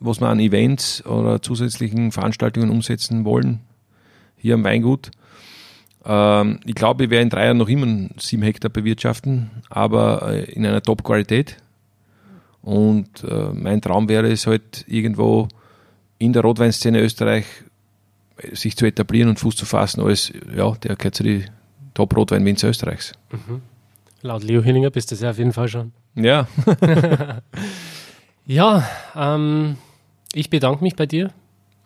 was 0.00 0.20
wir 0.20 0.28
an 0.28 0.40
Events 0.40 1.04
oder 1.06 1.40
zusätzlichen 1.42 2.10
Veranstaltungen 2.10 2.70
umsetzen 2.70 3.24
wollen 3.24 3.60
hier 4.36 4.54
am 4.54 4.64
Weingut. 4.64 5.10
Ähm, 6.04 6.60
ich 6.64 6.74
glaube, 6.74 7.04
wir 7.04 7.10
werden 7.10 7.24
in 7.24 7.30
drei 7.30 7.44
Jahren 7.44 7.58
noch 7.58 7.68
immer 7.68 8.08
sieben 8.18 8.42
Hektar 8.42 8.70
bewirtschaften, 8.70 9.50
aber 9.70 10.32
äh, 10.32 10.52
in 10.52 10.66
einer 10.66 10.82
Top-Qualität. 10.82 11.58
Und 12.62 13.24
äh, 13.24 13.50
mein 13.52 13.80
Traum 13.80 14.08
wäre 14.08 14.30
es 14.30 14.46
halt 14.46 14.84
irgendwo 14.88 15.48
in 16.18 16.32
der 16.32 16.42
Rotweinszene 16.42 17.00
Österreich 17.00 17.44
äh, 18.38 18.54
sich 18.54 18.76
zu 18.76 18.86
etablieren 18.86 19.28
und 19.28 19.38
Fuß 19.38 19.56
zu 19.56 19.66
fassen 19.66 20.00
als, 20.00 20.32
ja, 20.56 20.72
der 20.72 20.96
gehört 20.96 21.14
zu 21.14 21.22
den 21.22 21.44
Top-Rotwein-Winzer 21.94 22.68
Österreichs. 22.68 23.12
Laut 24.22 24.42
Leo 24.44 24.62
Hillinger 24.62 24.90
bist 24.90 25.10
du 25.10 25.14
es 25.14 25.20
ja 25.20 25.30
auf 25.30 25.38
jeden 25.38 25.52
Fall 25.52 25.68
schon. 25.68 25.92
Ja, 26.14 26.46
Ja, 28.46 28.88
ähm, 29.14 29.76
ich 30.34 30.50
bedanke 30.50 30.82
mich 30.82 30.96
bei 30.96 31.06
dir 31.06 31.30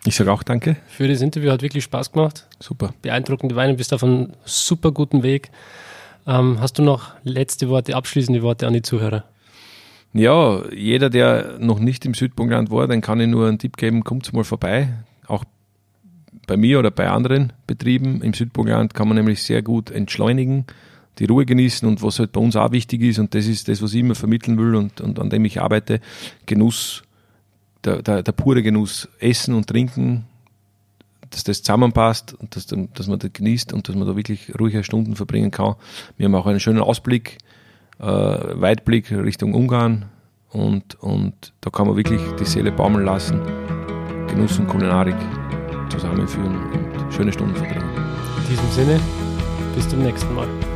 ich 0.07 0.15
sage 0.15 0.33
auch 0.33 0.45
danke. 0.45 0.77
für 0.87 1.09
das 1.09 1.21
Interview. 1.21 1.51
Hat 1.51 1.63
wirklich 1.63 1.83
Spaß 1.85 2.13
gemacht. 2.13 2.47
Super. 2.61 2.95
Beeindruckende 3.03 3.57
Weine, 3.57 3.75
bist 3.75 3.93
auf 3.93 4.05
einem 4.05 4.33
super 4.45 4.93
guten 4.93 5.25
Weg. 5.25 5.51
Ähm, 6.29 6.61
hast 6.61 6.79
du 6.79 6.83
noch 6.83 7.11
letzte 7.25 7.69
Worte, 7.69 7.97
abschließende 7.97 8.43
Worte 8.43 8.69
an 8.69 8.73
die 8.73 8.83
Zuhörer? 8.83 9.25
Ja, 10.13 10.63
jeder, 10.73 11.11
der 11.11 11.59
noch 11.59 11.81
nicht 11.81 12.07
im 12.07 12.15
Südburgenland 12.15 12.71
war, 12.71 12.87
dann 12.87 13.01
kann 13.01 13.21
ich 13.21 13.27
nur 13.27 13.49
einen 13.49 13.59
Tipp 13.59 13.77
geben, 13.77 14.05
kommt 14.05 14.33
mal 14.33 14.45
vorbei. 14.45 14.89
Auch 15.27 15.45
bei 16.47 16.57
mir 16.57 16.79
oder 16.79 16.93
bei 16.93 17.09
anderen 17.09 17.53
Betrieben 17.67 18.23
im 18.23 18.33
Südburgenland 18.33 18.95
kann 18.95 19.09
man 19.09 19.17
nämlich 19.17 19.43
sehr 19.43 19.63
gut 19.63 19.91
entschleunigen, 19.91 20.67
die 21.19 21.25
Ruhe 21.25 21.47
genießen 21.47 21.89
und 21.89 22.03
was 22.03 22.19
halt 22.19 22.33
bei 22.33 22.41
uns 22.41 22.57
auch 22.57 22.73
wichtig 22.73 23.03
ist 23.03 23.19
und 23.19 23.35
das 23.35 23.47
ist 23.47 23.69
das, 23.69 23.83
was 23.83 23.95
ich 23.95 24.01
immer 24.01 24.15
vermitteln 24.15 24.59
will 24.59 24.75
und, 24.75 25.01
und 25.01 25.19
an 25.19 25.31
dem 25.31 25.45
ich 25.45 25.61
arbeite, 25.61 26.01
Genuss, 26.45 27.03
der, 27.85 28.03
der, 28.03 28.23
der 28.23 28.33
pure 28.33 28.63
Genuss, 28.63 29.09
Essen 29.19 29.55
und 29.55 29.67
Trinken, 29.67 30.27
dass 31.31 31.45
das 31.45 31.63
zusammenpasst 31.63 32.35
und 32.35 32.55
dass, 32.55 32.67
dass 32.67 33.07
man 33.07 33.19
das 33.19 33.33
genießt 33.33 33.73
und 33.73 33.89
dass 33.89 33.97
man 33.97 34.07
da 34.07 34.17
wirklich 34.17 34.53
ruhige 34.59 34.85
Stunden 34.85 35.17
verbringen 35.17 35.51
kann. 35.51 35.75
Wir 36.17 36.27
haben 36.27 36.35
auch 36.35 36.47
einen 36.47 36.61
schönen 36.61 36.81
Ausblick, 36.81 37.39
äh, 37.99 38.05
Weitblick 38.05 39.11
Richtung 39.11 39.55
Ungarn 39.55 40.07
und, 40.51 40.95
und 40.97 41.53
da 41.61 41.71
kann 41.71 41.87
man 41.87 41.97
wirklich 41.97 42.21
die 42.39 42.45
Seele 42.45 42.73
baumeln 42.73 43.05
lassen, 43.05 43.41
Genuss 44.29 44.59
und 44.59 44.69
Kulinarik 44.69 45.17
zusammenführen 45.91 46.57
und 46.73 47.13
schöne 47.13 47.33
Stunden 47.33 47.55
verbringen. 47.55 47.89
In 48.43 48.51
diesem 48.51 48.71
Sinne, 48.71 49.01
bis 49.75 49.89
zum 49.89 50.03
nächsten 50.03 50.35
Mal. 50.35 50.76